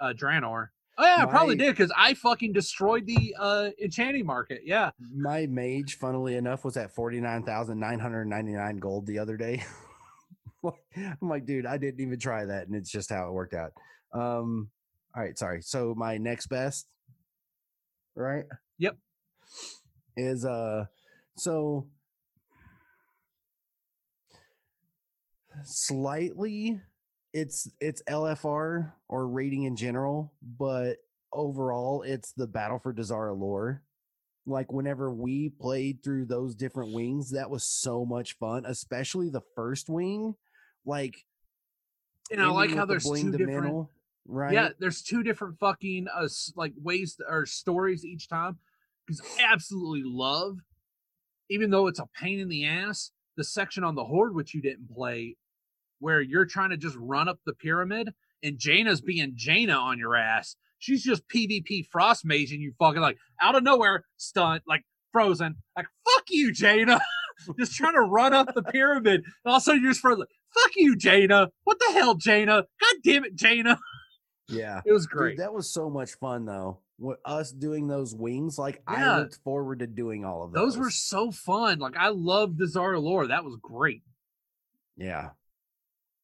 uh 0.00 0.12
Draenor. 0.12 0.68
Oh 0.98 1.04
yeah, 1.04 1.22
I 1.22 1.26
probably 1.26 1.56
did 1.56 1.74
because 1.74 1.92
I 1.96 2.14
fucking 2.14 2.52
destroyed 2.52 3.06
the 3.06 3.34
uh 3.38 3.70
enchanting 3.82 4.26
market. 4.26 4.62
Yeah. 4.64 4.90
My 5.14 5.46
mage, 5.46 5.96
funnily 5.96 6.34
enough, 6.34 6.64
was 6.64 6.76
at 6.76 6.94
forty 6.94 7.20
nine 7.20 7.44
thousand 7.44 7.78
nine 7.78 7.98
hundred 8.00 8.26
ninety 8.26 8.52
nine 8.52 8.76
gold 8.78 9.06
the 9.06 9.18
other 9.18 9.36
day. 9.36 9.62
I'm 10.96 11.28
like, 11.28 11.46
dude, 11.46 11.66
I 11.66 11.78
didn't 11.78 12.00
even 12.00 12.18
try 12.18 12.44
that, 12.44 12.66
and 12.66 12.74
it's 12.74 12.90
just 12.90 13.10
how 13.10 13.28
it 13.28 13.32
worked 13.32 13.54
out. 13.54 13.72
Um, 14.12 14.70
all 15.14 15.22
right, 15.22 15.38
sorry. 15.38 15.62
So 15.62 15.94
my 15.96 16.18
next 16.18 16.46
best, 16.46 16.86
right? 18.14 18.44
Yep. 18.78 18.96
Is 20.16 20.44
uh, 20.44 20.86
so 21.36 21.86
slightly, 25.64 26.80
it's 27.32 27.70
it's 27.80 28.02
LFR 28.08 28.92
or 29.08 29.28
rating 29.28 29.64
in 29.64 29.76
general, 29.76 30.32
but 30.58 30.96
overall, 31.32 32.02
it's 32.02 32.32
the 32.32 32.46
Battle 32.46 32.78
for 32.78 32.92
Dazar'alor 32.92 33.80
like 34.46 34.72
whenever 34.72 35.12
we 35.12 35.50
played 35.50 36.02
through 36.02 36.24
those 36.24 36.54
different 36.54 36.92
wings 36.92 37.30
that 37.30 37.50
was 37.50 37.62
so 37.62 38.04
much 38.04 38.36
fun 38.38 38.64
especially 38.66 39.28
the 39.28 39.42
first 39.54 39.88
wing 39.88 40.34
like 40.84 41.24
And 42.30 42.40
I 42.42 42.48
like 42.48 42.70
how 42.74 42.84
there's 42.86 43.04
two 43.04 43.32
different 43.32 43.88
right 44.26 44.52
Yeah, 44.52 44.68
there's 44.78 45.02
two 45.02 45.22
different 45.22 45.58
fucking 45.58 46.06
uh 46.14 46.28
like 46.56 46.72
ways 46.80 47.16
to- 47.16 47.24
or 47.28 47.46
stories 47.46 48.04
each 48.04 48.28
time 48.28 48.58
because 49.06 49.20
I 49.38 49.52
absolutely 49.52 50.02
love, 50.04 50.58
even 51.48 51.70
though 51.70 51.86
it's 51.88 51.98
a 51.98 52.06
pain 52.14 52.38
in 52.38 52.48
the 52.48 52.64
ass, 52.66 53.10
the 53.36 53.44
section 53.44 53.82
on 53.84 53.94
the 53.94 54.04
horde 54.04 54.34
which 54.34 54.54
you 54.54 54.62
didn't 54.62 54.88
play, 54.94 55.36
where 55.98 56.20
you're 56.20 56.46
trying 56.46 56.70
to 56.70 56.76
just 56.76 56.96
run 56.96 57.28
up 57.28 57.38
the 57.44 57.54
pyramid 57.54 58.12
and 58.42 58.58
Jaina's 58.58 59.00
being 59.00 59.32
Jaina 59.34 59.74
on 59.74 59.98
your 59.98 60.16
ass. 60.16 60.56
She's 60.78 61.02
just 61.02 61.28
PvP 61.28 61.86
frost 61.90 62.24
mage 62.24 62.52
and 62.52 62.62
you 62.62 62.72
fucking 62.78 63.02
like 63.02 63.18
out 63.40 63.54
of 63.54 63.62
nowhere 63.62 64.04
stunt 64.16 64.62
like 64.66 64.84
frozen 65.12 65.56
like 65.76 65.86
fuck 66.08 66.24
you 66.30 66.52
Jaina. 66.52 67.00
just 67.58 67.74
trying 67.74 67.94
to 67.94 68.00
run 68.00 68.32
up 68.34 68.54
the 68.54 68.62
pyramid. 68.62 69.22
And 69.44 69.52
also 69.52 69.72
you're 69.72 69.90
just 69.90 70.00
frozen. 70.00 70.26
Fuck 70.54 70.72
you, 70.76 70.96
Jaina. 70.96 71.48
What 71.64 71.78
the 71.78 71.92
hell, 71.92 72.14
Jaina? 72.14 72.64
God 72.80 72.94
damn 73.04 73.24
it, 73.24 73.34
Jaina. 73.36 73.78
yeah 74.48 74.80
It 74.84 74.92
was 74.92 75.06
Dude, 75.06 75.10
great. 75.12 75.38
that 75.38 75.52
was 75.54 75.72
so 75.72 75.88
much 75.88 76.12
fun 76.14 76.44
though 76.44 76.78
With 76.98 77.18
us 77.24 77.52
doing 77.52 77.86
those 77.86 78.14
wings 78.14 78.58
like 78.58 78.82
i 78.86 79.18
looked 79.18 79.38
forward 79.44 79.78
to 79.78 79.86
doing 79.86 80.24
all 80.24 80.42
of 80.42 80.52
those 80.52 80.74
Those 80.74 80.78
were 80.78 80.90
so 80.90 81.30
fun. 81.30 81.78
Like 81.78 81.96
I 81.96 82.08
loved 82.08 82.58
the 82.58 82.64
Dazar'alor. 82.66 83.28
That 83.28 83.44
was 83.44 83.56
great. 83.62 84.02
yeah 84.96 85.30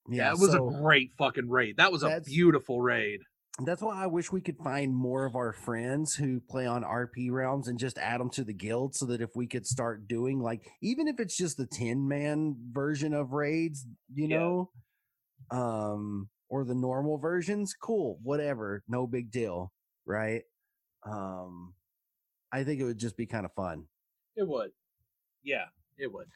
Yeah, 0.09 0.33
it 0.33 0.39
was 0.39 0.51
so 0.53 0.69
a 0.69 0.73
great 0.81 1.13
fucking 1.19 1.49
raid. 1.49 1.77
That 1.77 1.93
was 1.93 2.03
a 2.03 2.21
beautiful 2.25 2.81
raid. 2.81 3.21
That's 3.65 3.81
why 3.81 4.03
i 4.03 4.07
wish 4.07 4.31
we 4.31 4.41
could 4.41 4.59
find 4.59 4.95
more 4.95 5.25
of 5.25 5.35
our 5.35 5.53
friends 5.53 6.15
who 6.15 6.41
play 6.41 6.67
on 6.67 6.83
rp 6.83 7.31
realms 7.31 7.69
and 7.69 7.79
just 7.79 7.97
add 7.99 8.21
them 8.21 8.29
to 8.29 8.45
the 8.45 8.53
guild 8.53 8.95
so 8.95 9.07
that 9.07 9.21
if 9.23 9.31
we 9.35 9.47
could 9.47 9.67
start 9.67 10.07
doing 10.07 10.41
like 10.41 10.69
even 10.83 11.09
if 11.09 11.19
it's 11.21 11.37
just 11.37 11.57
the 11.57 11.67
10 11.67 12.07
man 12.07 12.55
version 12.73 13.15
of 13.15 13.33
raids 13.33 13.87
you 14.13 14.29
Yeah. 14.29 14.39
know 14.39 14.71
um 15.51 16.29
or 16.49 16.65
the 16.65 16.75
normal 16.75 17.17
versions 17.19 17.75
cool 17.81 18.19
whatever 18.23 18.83
no 18.89 19.07
big 19.07 19.31
deal 19.31 19.73
right 20.05 20.43
um 21.05 21.73
i 22.53 22.63
think 22.63 22.81
it 22.81 22.85
would 22.85 22.99
just 22.99 23.17
be 23.17 23.27
kind 23.27 23.47
of 23.47 23.53
fun 23.55 23.85
It 24.37 24.47
would. 24.47 24.73
Yeah, 25.43 25.67
it 25.97 26.13
would. 26.13 26.27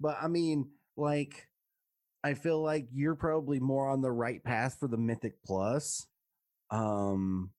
but 0.00 0.16
i 0.22 0.28
mean 0.28 0.68
like 0.96 1.48
i 2.22 2.34
feel 2.34 2.62
like 2.62 2.86
you're 2.92 3.14
probably 3.14 3.58
more 3.58 3.88
on 3.88 4.00
the 4.02 4.12
right 4.12 4.42
path 4.44 4.76
for 4.78 4.86
the 4.88 4.96
mythic 4.98 5.42
plus 5.44 6.06
um 6.70 7.50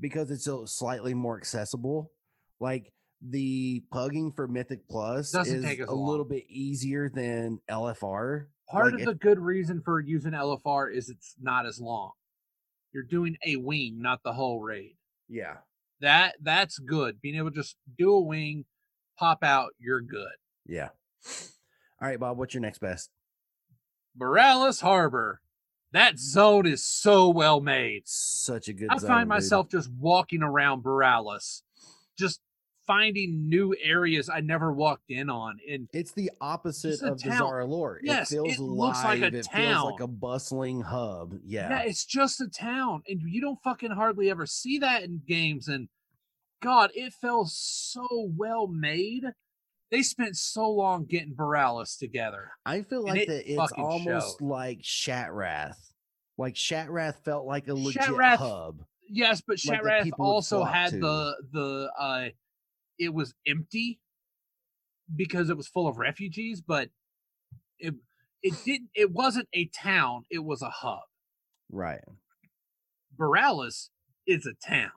because 0.00 0.30
it's 0.30 0.48
slightly 0.72 1.14
more 1.14 1.36
accessible 1.36 2.12
like 2.60 2.92
the 3.20 3.82
plugging 3.92 4.30
for 4.32 4.46
mythic 4.46 4.88
plus 4.88 5.32
Doesn't 5.32 5.64
is 5.64 5.80
a 5.88 5.94
little 5.94 6.24
bit 6.24 6.44
easier 6.48 7.08
than 7.08 7.60
lfr 7.70 8.46
Part 8.70 8.92
Like, 8.92 9.00
of 9.00 9.06
the 9.06 9.14
good 9.14 9.38
reason 9.40 9.80
for 9.82 9.98
using 9.98 10.32
LFR 10.32 10.94
is 10.94 11.08
it's 11.08 11.34
not 11.40 11.64
as 11.64 11.80
long. 11.80 12.10
You're 12.92 13.02
doing 13.02 13.38
a 13.42 13.56
wing, 13.56 14.02
not 14.02 14.22
the 14.22 14.34
whole 14.34 14.60
raid. 14.60 14.94
yeah 15.26 15.54
That 16.02 16.34
that's 16.42 16.78
good. 16.78 17.18
Being 17.22 17.36
able 17.36 17.50
to 17.50 17.56
just 17.56 17.76
do 17.96 18.12
a 18.12 18.20
wing, 18.20 18.66
pop 19.18 19.42
out, 19.42 19.70
you're 19.78 20.02
good. 20.02 20.28
yeah 20.66 20.90
all 22.00 22.08
right 22.08 22.20
bob 22.20 22.36
what's 22.38 22.52
your 22.52 22.60
next 22.60 22.78
best 22.78 23.10
Boralus 24.18 24.82
Harbor. 24.82 25.40
That 25.92 26.18
zone 26.18 26.66
is 26.66 26.84
so 26.84 27.30
well 27.30 27.60
made. 27.60 28.02
such 28.06 28.68
a 28.68 28.72
good 28.72 28.88
I 28.90 28.98
zone, 28.98 29.08
find 29.08 29.22
dude. 29.22 29.28
myself 29.28 29.68
just 29.70 29.90
walking 29.92 30.42
around 30.42 30.82
Boralus, 30.84 31.62
just 32.18 32.40
finding 32.86 33.48
new 33.48 33.74
areas 33.82 34.30
I 34.30 34.40
never 34.40 34.72
walked 34.72 35.10
in 35.10 35.28
on. 35.30 35.58
And 35.70 35.88
It's 35.92 36.12
the 36.12 36.30
opposite 36.40 36.94
It's 36.94 37.02
of 37.02 37.22
the 37.22 37.30
town. 37.30 37.42
Dazar'alor. 37.42 37.98
Yes, 38.02 38.32
it 38.32 38.36
feels 38.36 38.54
it 38.54 38.60
looks 38.60 39.04
like 39.04 39.20
a 39.20 39.26
It 39.26 39.46
feels 39.46 39.84
like 39.84 40.00
a 40.00 40.06
bustling 40.06 40.80
hub. 40.80 41.34
Yeah. 41.44 41.68
yeah. 41.70 41.80
it's 41.82 42.04
just 42.04 42.40
a 42.40 42.48
town. 42.48 43.02
And 43.08 43.20
you 43.22 43.40
don't 43.40 43.62
fucking 43.62 43.90
hardly 43.90 44.30
ever 44.30 44.46
see 44.46 44.78
that 44.78 45.02
in 45.04 45.22
games. 45.26 45.68
And 45.68 45.88
God, 46.62 46.90
it 46.94 47.12
felt 47.12 47.48
so 47.50 48.30
well 48.36 48.66
made. 48.66 49.24
They 49.90 50.02
spent 50.02 50.36
so 50.36 50.68
long 50.70 51.04
getting 51.06 51.34
Boralus 51.34 51.98
together. 51.98 52.50
I 52.66 52.82
feel 52.82 53.02
like 53.02 53.22
it 53.22 53.28
that 53.28 53.50
it's 53.50 53.72
almost 53.72 54.38
showed. 54.38 54.46
like 54.46 54.82
Shattrath. 54.82 55.76
Like 56.36 56.54
Shattrath 56.54 57.16
felt 57.24 57.46
like 57.46 57.68
a 57.68 57.74
legit 57.74 58.02
Shattrath- 58.02 58.36
hub. 58.36 58.82
Yes, 59.08 59.40
but 59.46 59.56
Like 59.66 59.80
Shattrath 59.80 60.04
would 60.04 60.12
also 60.18 60.62
had 60.64 60.90
to. 60.90 60.98
the 60.98 61.34
the 61.52 61.90
uh 61.98 62.28
it 62.98 63.14
was 63.14 63.32
empty 63.46 64.00
because 65.16 65.48
it 65.48 65.56
was 65.56 65.66
full 65.68 65.88
of 65.88 65.96
refugees, 65.96 66.60
but 66.60 66.90
it 67.78 67.94
it 68.42 68.54
didn't 68.64 68.90
it 68.94 69.10
wasn't 69.10 69.48
a 69.54 69.66
town, 69.68 70.24
it 70.30 70.44
was 70.44 70.60
a 70.60 70.68
hub. 70.70 71.00
Right. 71.70 72.02
Boralus 73.18 73.88
is 74.26 74.46
a 74.46 74.52
town. 74.68 74.90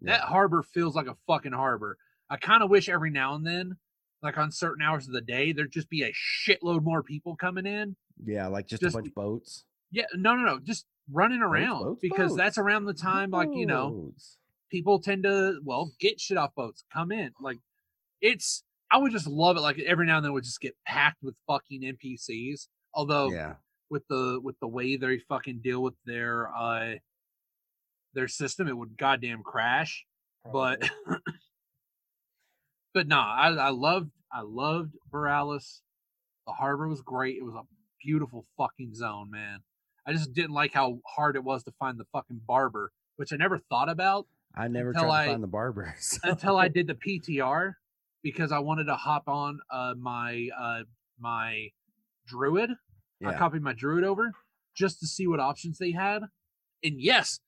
That 0.00 0.20
harbor 0.22 0.62
feels 0.64 0.96
like 0.96 1.06
a 1.06 1.16
fucking 1.28 1.52
harbor. 1.52 1.96
I 2.28 2.36
kind 2.36 2.62
of 2.62 2.70
wish 2.70 2.88
every 2.88 3.10
now 3.10 3.34
and 3.36 3.46
then, 3.46 3.76
like 4.22 4.38
on 4.38 4.50
certain 4.52 4.82
hours 4.82 5.06
of 5.06 5.12
the 5.12 5.20
day, 5.20 5.52
there'd 5.52 5.72
just 5.72 5.90
be 5.90 6.02
a 6.02 6.12
shitload 6.12 6.82
more 6.84 7.02
people 7.02 7.36
coming 7.36 7.66
in. 7.66 7.96
Yeah, 8.24 8.46
like 8.48 8.66
just, 8.66 8.82
just- 8.82 8.94
a 8.94 8.98
bunch 8.98 9.08
of 9.08 9.14
boats. 9.14 9.64
Yeah, 9.90 10.04
no, 10.14 10.34
no, 10.36 10.42
no, 10.44 10.58
just 10.58 10.86
running 11.10 11.42
around 11.42 11.82
boats, 11.82 12.00
because 12.00 12.30
boats. 12.30 12.36
that's 12.38 12.58
around 12.58 12.84
the 12.86 12.94
time, 12.94 13.30
like 13.30 13.50
you 13.52 13.66
know, 13.66 14.12
people 14.70 15.00
tend 15.00 15.24
to 15.24 15.60
well 15.64 15.90
get 16.00 16.18
shit 16.18 16.38
off 16.38 16.54
boats 16.54 16.82
come 16.90 17.12
in 17.12 17.30
like 17.42 17.58
it's 18.22 18.62
i 18.90 18.96
would 18.96 19.12
just 19.12 19.26
love 19.26 19.58
it 19.58 19.60
like 19.60 19.78
every 19.80 20.06
now 20.06 20.16
and 20.16 20.24
then 20.24 20.30
it 20.30 20.32
would 20.32 20.44
just 20.44 20.62
get 20.62 20.74
packed 20.86 21.22
with 21.22 21.34
fucking 21.46 21.82
npcs 21.82 22.68
although 22.94 23.30
Yeah. 23.30 23.56
with 23.90 24.02
the 24.08 24.40
with 24.42 24.58
the 24.60 24.66
way 24.68 24.96
they 24.96 25.18
fucking 25.28 25.60
deal 25.62 25.82
with 25.82 25.92
their 26.06 26.48
uh 26.56 26.94
their 28.14 28.28
system 28.28 28.66
it 28.66 28.74
would 28.74 28.96
goddamn 28.96 29.42
crash 29.42 30.06
but 30.50 30.88
but 32.94 33.06
no, 33.06 33.18
I, 33.18 33.48
I 33.48 33.70
loved 33.70 34.10
I 34.32 34.42
loved 34.42 34.94
Boralus. 35.12 35.80
The 36.46 36.52
harbor 36.52 36.88
was 36.88 37.02
great. 37.02 37.36
It 37.36 37.44
was 37.44 37.54
a 37.54 37.62
beautiful 38.04 38.46
fucking 38.56 38.94
zone, 38.94 39.30
man. 39.30 39.60
I 40.06 40.12
just 40.12 40.32
didn't 40.32 40.52
like 40.52 40.72
how 40.72 40.98
hard 41.06 41.36
it 41.36 41.44
was 41.44 41.62
to 41.64 41.72
find 41.78 41.98
the 41.98 42.06
fucking 42.12 42.40
barber, 42.46 42.90
which 43.16 43.32
I 43.32 43.36
never 43.36 43.58
thought 43.58 43.88
about 43.88 44.26
I 44.54 44.68
never 44.68 44.92
tried 44.92 45.08
I- 45.08 45.24
to 45.26 45.30
find 45.32 45.42
the 45.42 45.48
barber. 45.48 45.94
so- 45.98 46.18
until 46.24 46.56
I 46.56 46.68
did 46.68 46.86
the 46.86 46.94
PTR 46.94 47.74
because 48.22 48.52
I 48.52 48.58
wanted 48.58 48.84
to 48.84 48.96
hop 48.96 49.28
on 49.28 49.60
uh, 49.70 49.94
my 49.98 50.48
uh, 50.58 50.82
my 51.18 51.68
druid. 52.26 52.70
I 53.24 53.34
copied 53.34 53.62
my 53.62 53.72
druid 53.72 54.02
over 54.02 54.32
just 54.74 54.98
to 54.98 55.06
see 55.06 55.28
what 55.28 55.38
options 55.38 55.78
they 55.78 55.92
had. 55.92 56.22
And 56.82 57.00
yes, 57.00 57.38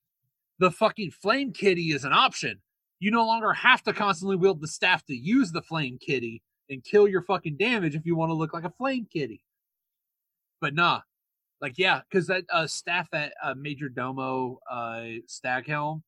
the 0.60 0.70
fucking 0.70 1.10
flame 1.10 1.52
kitty 1.52 1.90
is 1.90 2.04
an 2.04 2.12
option. 2.12 2.60
You 3.00 3.10
no 3.10 3.26
longer 3.26 3.52
have 3.52 3.82
to 3.84 3.92
constantly 3.92 4.36
wield 4.36 4.60
the 4.60 4.68
staff 4.68 5.04
to 5.06 5.14
use 5.14 5.52
the 5.52 5.62
flame 5.62 5.98
kitty 6.00 6.42
and 6.70 6.82
kill 6.82 7.06
your 7.06 7.22
fucking 7.22 7.56
damage 7.56 7.94
if 7.94 8.06
you 8.06 8.16
want 8.16 8.30
to 8.30 8.34
look 8.34 8.54
like 8.54 8.64
a 8.64 8.70
flame 8.70 9.06
kitty. 9.12 9.42
But 10.60 10.74
nah, 10.74 11.00
like 11.60 11.74
yeah, 11.76 12.00
because 12.08 12.26
that 12.28 12.44
uh, 12.50 12.66
staff 12.66 13.08
that 13.12 13.34
uh, 13.42 13.54
Majordomo 13.54 14.56
uh, 14.70 15.02
Staghelm 15.28 16.02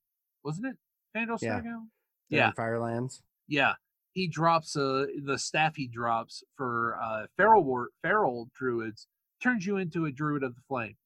wasn't 0.44 0.66
it? 0.68 0.76
Fandral 1.16 1.38
Yeah. 1.42 1.60
Staghelm. 1.60 1.86
They're 2.30 2.38
Yeah, 2.40 2.46
in 2.48 2.52
Firelands. 2.54 3.22
yeah. 3.48 3.74
He 4.12 4.28
drops 4.28 4.76
uh 4.76 5.04
the 5.24 5.36
staff 5.38 5.76
he 5.76 5.88
drops 5.88 6.42
for 6.56 6.96
uh 7.02 7.26
feral 7.36 7.62
war 7.64 7.90
feral 8.02 8.48
druids 8.56 9.08
turns 9.42 9.66
you 9.66 9.76
into 9.76 10.06
a 10.06 10.10
druid 10.12 10.42
of 10.42 10.54
the 10.54 10.62
flame. 10.68 10.96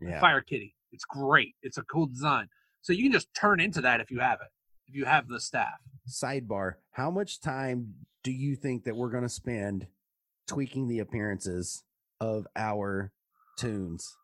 Yeah. 0.00 0.20
Fire 0.20 0.40
kitty. 0.40 0.76
It's 0.92 1.04
great. 1.04 1.56
It's 1.62 1.78
a 1.78 1.82
cool 1.82 2.06
design. 2.06 2.48
So 2.82 2.92
you 2.92 3.02
can 3.02 3.10
just 3.12 3.32
turn 3.34 3.58
into 3.58 3.80
that 3.80 4.00
if 4.00 4.08
you 4.12 4.20
have 4.20 4.38
it. 4.40 4.48
If 4.88 4.94
you 4.94 5.04
have 5.04 5.28
the 5.28 5.40
staff. 5.40 5.80
Sidebar: 6.08 6.74
How 6.92 7.10
much 7.10 7.40
time 7.40 7.94
do 8.22 8.30
you 8.30 8.56
think 8.56 8.84
that 8.84 8.96
we're 8.96 9.10
going 9.10 9.22
to 9.22 9.28
spend 9.28 9.86
tweaking 10.46 10.88
the 10.88 10.98
appearances 11.00 11.84
of 12.20 12.46
our 12.56 13.12
tunes? 13.58 14.16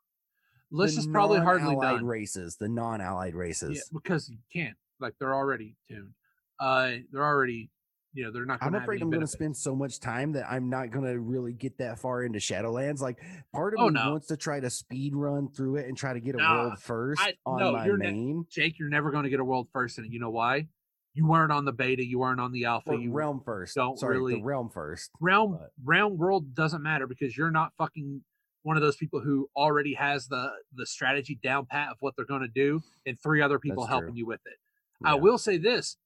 This 0.70 0.94
The 0.94 1.00
is 1.00 1.06
probably 1.06 1.40
hardly 1.40 1.74
done. 1.76 2.04
races, 2.06 2.56
the 2.56 2.68
non-allied 2.68 3.34
races. 3.34 3.76
Yeah, 3.76 3.82
because 3.92 4.28
you 4.28 4.38
can't. 4.52 4.76
Like 5.00 5.14
they're 5.18 5.34
already 5.34 5.76
tuned. 5.88 6.12
Uh 6.60 6.96
they're 7.10 7.24
already 7.24 7.70
you 8.12 8.24
know, 8.24 8.30
they're 8.32 8.44
not 8.44 8.58
I'm 8.60 8.74
afraid 8.74 9.02
I'm 9.02 9.10
going 9.10 9.20
to 9.20 9.26
spend 9.26 9.56
so 9.56 9.74
much 9.76 10.00
time 10.00 10.32
that 10.32 10.44
I'm 10.50 10.68
not 10.68 10.90
going 10.90 11.04
to 11.04 11.20
really 11.20 11.52
get 11.52 11.78
that 11.78 11.98
far 11.98 12.24
into 12.24 12.38
Shadowlands. 12.38 13.00
Like, 13.00 13.18
part 13.52 13.74
of 13.74 13.80
Oh, 13.80 13.86
me 13.88 13.94
no. 13.94 14.10
wants 14.12 14.26
to 14.28 14.36
try 14.36 14.58
to 14.60 14.68
speed 14.70 15.14
run 15.14 15.48
through 15.48 15.76
it 15.76 15.86
and 15.86 15.96
try 15.96 16.12
to 16.12 16.20
get 16.20 16.34
a 16.34 16.38
Nah, 16.38 16.54
world 16.64 16.78
first 16.80 17.22
I- 17.22 17.34
on 17.46 17.60
no, 17.60 17.72
my 17.72 17.86
you're 17.86 17.96
ne- 17.96 18.42
Jake, 18.50 18.78
you're 18.78 18.88
never 18.88 19.10
gonna 19.10 19.28
get 19.30 19.38
a 19.40 19.44
world 19.44 19.68
first 19.72 19.98
it. 19.98 20.06
You 20.10 20.18
know 20.18 20.30
why? 20.30 20.66
You 21.14 21.26
weren't 21.26 21.50
on 21.52 21.64
the 21.64 21.72
beta, 21.72 22.04
you 22.04 22.18
weren't 22.20 22.40
on 22.40 22.52
the 22.52 22.64
alpha, 22.66 22.90
or 22.90 22.94
you 22.98 23.12
realm 23.12 23.40
first. 23.44 23.74
don't 23.74 23.98
Sorry, 23.98 24.16
really- 24.16 24.34
the 24.36 24.42
realm 24.42 24.70
first. 24.70 25.10
realm 25.20 25.52
but- 25.58 25.70
realm 25.84 26.16
world 26.16 26.54
doesn't 26.54 26.82
matter 26.82 27.06
because 27.06 27.36
you're 27.36 27.50
not 27.50 27.72
fucking 27.78 28.22
one 28.62 28.76
of 28.76 28.82
those 28.82 28.96
people 28.96 29.20
who 29.20 29.48
already 29.56 29.94
has 29.94 30.26
the 30.28 30.52
the 30.74 30.84
strategy 30.86 31.34
down 31.42 31.64
pat 31.66 31.88
of 31.90 31.96
what 32.00 32.14
they're 32.16 32.26
going 32.26 32.42
to 32.42 32.48
do 32.48 32.82
and 33.06 33.18
three 33.20 33.40
other 33.40 33.58
people 33.58 33.84
That's 33.84 33.90
helping 33.90 34.10
true. 34.10 34.18
you 34.18 34.26
with 34.26 34.40
it 34.46 34.58
i 35.02 35.14
will 35.14 35.38
say 35.38 35.56
this 35.56 35.96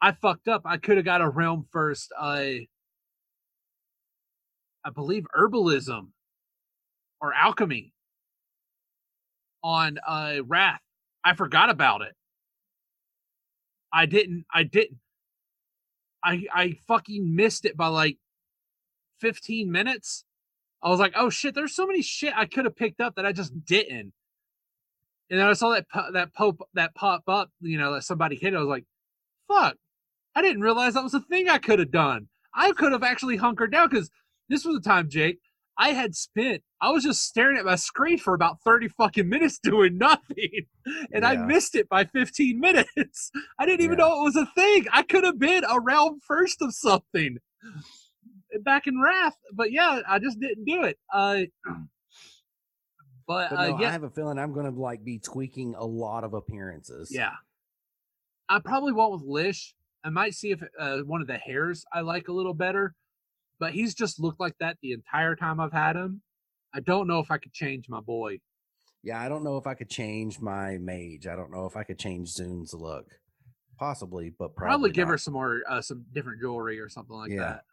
i 0.00 0.12
fucked 0.12 0.48
up 0.48 0.62
i 0.64 0.76
could 0.76 0.96
have 0.96 1.04
got 1.04 1.20
a 1.20 1.28
realm 1.28 1.66
first 1.72 2.12
uh 2.18 2.44
i 4.84 4.90
believe 4.94 5.26
herbalism 5.36 6.08
or 7.20 7.32
alchemy. 7.34 7.92
On 9.62 9.98
uh 10.06 10.36
wrath 10.46 10.80
i 11.24 11.34
forgot 11.34 11.70
about 11.70 12.02
it. 12.02 12.14
I 13.92 14.06
didn't 14.06 14.44
i 14.52 14.62
didn't 14.62 14.98
i 16.22 16.44
i 16.54 16.76
fucking 16.86 17.34
missed 17.34 17.64
it 17.64 17.76
by 17.76 17.88
like 17.88 18.18
15 19.20 19.72
minutes. 19.72 20.24
I 20.82 20.90
was 20.90 21.00
like 21.00 21.14
oh 21.16 21.30
shit 21.30 21.54
there's 21.56 21.74
so 21.74 21.86
many 21.86 22.02
shit 22.02 22.32
i 22.36 22.46
could 22.46 22.64
have 22.64 22.76
picked 22.76 23.00
up 23.00 23.16
that 23.16 23.26
i 23.26 23.32
just 23.32 23.64
didn't. 23.64 24.12
And 25.30 25.40
then 25.40 25.48
i 25.48 25.52
saw 25.54 25.70
that 25.70 25.86
that 26.12 26.32
pop 26.32 26.58
that 26.74 26.94
pop 26.94 27.24
up 27.26 27.50
you 27.60 27.78
know 27.78 27.94
that 27.94 28.04
somebody 28.04 28.36
hit 28.36 28.54
it 28.54 28.56
i 28.56 28.60
was 28.60 28.68
like 28.68 28.84
fuck 29.48 29.76
i 30.36 30.42
didn't 30.42 30.60
realize 30.60 30.94
that 30.94 31.02
was 31.02 31.14
a 31.14 31.20
thing 31.20 31.48
i 31.48 31.58
could 31.58 31.80
have 31.80 31.90
done 31.90 32.28
i 32.54 32.70
could 32.72 32.92
have 32.92 33.02
actually 33.02 33.36
hunkered 33.36 33.72
down 33.72 33.88
because 33.88 34.08
this 34.48 34.64
was 34.64 34.76
the 34.76 34.88
time 34.88 35.08
jake 35.10 35.38
i 35.78 35.88
had 35.88 36.14
spent 36.14 36.62
i 36.80 36.90
was 36.90 37.02
just 37.02 37.22
staring 37.24 37.58
at 37.58 37.64
my 37.64 37.74
screen 37.74 38.16
for 38.18 38.34
about 38.34 38.60
30 38.64 38.88
fucking 38.88 39.28
minutes 39.28 39.58
doing 39.62 39.98
nothing 39.98 40.66
and 41.12 41.24
i 41.26 41.34
missed 41.36 41.74
it 41.74 41.88
by 41.88 42.04
15 42.04 42.60
minutes 42.68 43.30
i 43.58 43.66
didn't 43.66 43.80
even 43.80 43.98
Yeah. 43.98 44.04
know 44.06 44.20
it 44.20 44.24
was 44.24 44.36
a 44.36 44.46
thing 44.54 44.86
i 44.92 45.02
could 45.02 45.24
have 45.24 45.38
been 45.38 45.64
around 45.68 46.22
first 46.22 46.62
of 46.62 46.72
something 46.74 47.38
back 48.62 48.86
in 48.86 49.00
wrath 49.00 49.36
but 49.52 49.72
yeah 49.72 50.00
i 50.08 50.18
just 50.18 50.38
didn't 50.40 50.64
do 50.64 50.84
it 50.84 50.98
uh 51.12 51.42
but, 53.26 53.50
But 53.50 53.58
uh 53.58 53.76
yeah 53.80 53.88
I 53.88 53.92
have 53.92 54.04
a 54.04 54.10
feeling 54.10 54.38
I'm 54.38 54.52
going 54.52 54.72
to 54.72 54.80
like 54.80 55.04
be 55.04 55.18
tweaking 55.18 55.74
a 55.76 55.84
lot 55.84 56.22
of 56.22 56.32
appearances. 56.32 57.10
Yeah. 57.12 57.32
I 58.48 58.60
probably 58.60 58.92
won't 58.92 59.14
with 59.14 59.22
Lish. 59.22 59.74
I 60.06 60.08
might 60.08 60.34
see 60.34 60.52
if 60.52 60.62
uh, 60.78 60.98
one 60.98 61.20
of 61.20 61.26
the 61.26 61.36
hairs 61.36 61.84
I 61.92 62.02
like 62.02 62.28
a 62.28 62.32
little 62.32 62.54
better, 62.54 62.94
but 63.58 63.72
he's 63.72 63.92
just 63.92 64.20
looked 64.20 64.38
like 64.38 64.54
that 64.60 64.76
the 64.80 64.92
entire 64.92 65.34
time 65.34 65.58
I've 65.58 65.72
had 65.72 65.96
him. 65.96 66.22
I 66.72 66.78
don't 66.78 67.08
know 67.08 67.18
if 67.18 67.32
I 67.32 67.38
could 67.38 67.52
change 67.52 67.88
my 67.88 67.98
boy. 68.00 68.38
Yeah, 69.02 69.20
I 69.20 69.28
don't 69.28 69.42
know 69.42 69.56
if 69.56 69.66
I 69.66 69.74
could 69.74 69.90
change 69.90 70.40
my 70.40 70.78
mage. 70.78 71.26
I 71.26 71.34
don't 71.34 71.50
know 71.50 71.66
if 71.66 71.76
I 71.76 71.82
could 71.82 71.98
change 71.98 72.28
Zune's 72.28 72.72
look. 72.72 73.06
Possibly, 73.78 74.30
but 74.30 74.54
Probably, 74.54 74.70
probably, 74.70 74.90
give 74.92 75.08
her 75.08 75.18
some 75.18 75.34
more, 75.34 75.62
uh, 75.68 75.82
some 75.82 76.04
different 76.12 76.40
jewelry 76.40 76.78
or 76.78 76.88
something 76.88 77.16
like 77.16 77.32
Yeah. 77.32 77.38
that. 77.40 77.64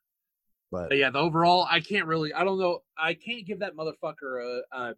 But 0.71 0.89
But 0.89 0.97
yeah, 0.97 1.11
the 1.11 1.19
overall, 1.19 1.67
I 1.69 1.81
can't 1.81 2.07
really. 2.07 2.33
I 2.33 2.43
don't 2.43 2.57
know. 2.57 2.79
I 2.97 3.13
can't 3.13 3.45
give 3.45 3.59
that 3.59 3.75
motherfucker 3.75 4.61
a 4.73 4.77
a, 4.77 4.93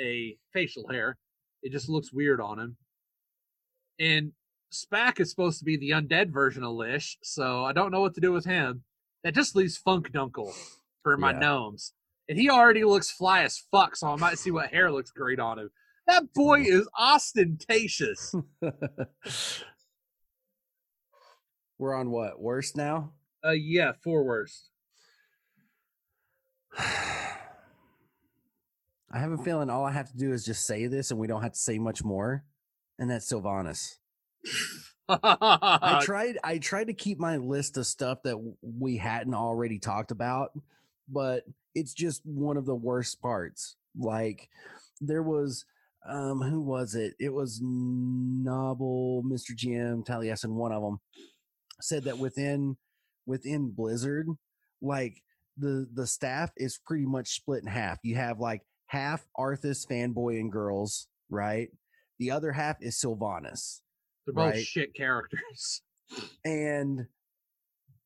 a 0.00 0.38
facial 0.54 0.88
hair. 0.88 1.18
It 1.62 1.70
just 1.70 1.90
looks 1.90 2.14
weird 2.14 2.40
on 2.40 2.58
him. 2.58 2.76
And 3.98 4.32
Spack 4.72 5.20
is 5.20 5.28
supposed 5.30 5.58
to 5.58 5.64
be 5.64 5.76
the 5.76 5.90
undead 5.90 6.30
version 6.32 6.64
of 6.64 6.72
Lish, 6.72 7.18
so 7.22 7.64
I 7.64 7.72
don't 7.72 7.90
know 7.92 8.00
what 8.00 8.14
to 8.14 8.20
do 8.20 8.32
with 8.32 8.44
him. 8.46 8.84
That 9.22 9.34
just 9.34 9.54
leaves 9.54 9.76
Funk 9.76 10.10
Dunkle 10.12 10.52
for 11.02 11.16
my 11.16 11.32
Yeah. 11.32 11.38
gnomes, 11.40 11.92
and 12.28 12.38
he 12.38 12.48
already 12.50 12.82
looks 12.84 13.10
fly 13.10 13.42
as 13.42 13.58
fuck. 13.70 13.94
So 13.96 14.08
I 14.08 14.16
might 14.16 14.38
see 14.38 14.50
what 14.50 14.70
hair 14.70 14.90
looks 14.90 15.10
great 15.10 15.38
on 15.38 15.58
him. 15.58 15.70
That 16.06 16.32
boy 16.32 16.62
is 16.62 16.88
ostentatious. 16.98 18.34
we're 21.78 21.94
on 21.94 22.10
what 22.10 22.40
worst 22.40 22.76
now? 22.76 23.12
uh, 23.44 23.50
yeah, 23.50 23.92
four 24.02 24.24
worst. 24.24 24.70
I 29.14 29.18
have 29.18 29.32
a 29.32 29.38
feeling 29.38 29.68
all 29.68 29.84
I 29.84 29.92
have 29.92 30.10
to 30.10 30.16
do 30.16 30.32
is 30.32 30.44
just 30.44 30.64
say 30.66 30.86
this, 30.86 31.10
and 31.10 31.20
we 31.20 31.26
don't 31.26 31.42
have 31.42 31.52
to 31.52 31.58
say 31.58 31.78
much 31.78 32.02
more. 32.02 32.44
And 32.98 33.10
that's 33.10 33.30
Sylvanas. 33.30 33.98
I 35.08 36.00
tried. 36.04 36.38
I 36.42 36.58
tried 36.58 36.88
to 36.88 36.94
keep 36.94 37.18
my 37.18 37.36
list 37.36 37.76
of 37.76 37.86
stuff 37.86 38.22
that 38.24 38.38
we 38.62 38.96
hadn't 38.96 39.34
already 39.34 39.78
talked 39.78 40.10
about, 40.10 40.52
but 41.08 41.44
it's 41.74 41.94
just 41.94 42.22
one 42.24 42.56
of 42.56 42.66
the 42.66 42.74
worst 42.74 43.20
parts. 43.20 43.76
Like 43.98 44.48
there 45.00 45.22
was, 45.22 45.64
um, 46.08 46.40
who 46.40 46.60
was 46.60 46.94
it? 46.94 47.14
It 47.18 47.32
was 47.32 47.60
Nobbel, 47.62 49.22
Mr. 49.24 49.54
Jim, 49.54 50.04
Taliesin. 50.04 50.50
One 50.54 50.72
of 50.72 50.82
them 50.82 51.00
said 51.80 52.04
that 52.04 52.18
within 52.18 52.76
within 53.26 53.70
Blizzard, 53.70 54.28
like 54.80 55.22
the 55.56 55.86
the 55.92 56.06
staff 56.06 56.50
is 56.56 56.78
pretty 56.78 57.06
much 57.06 57.34
split 57.34 57.62
in 57.62 57.68
half. 57.68 57.98
You 58.02 58.16
have 58.16 58.40
like 58.40 58.62
half 58.86 59.26
Arthas 59.38 59.86
fanboy 59.86 60.40
and 60.40 60.50
girls, 60.50 61.08
right? 61.28 61.70
The 62.18 62.30
other 62.30 62.52
half 62.52 62.76
is 62.80 62.96
Sylvanas 62.96 63.80
They're 64.26 64.34
both 64.34 64.54
right. 64.54 64.64
shit 64.64 64.94
characters. 64.94 65.82
and 66.44 67.06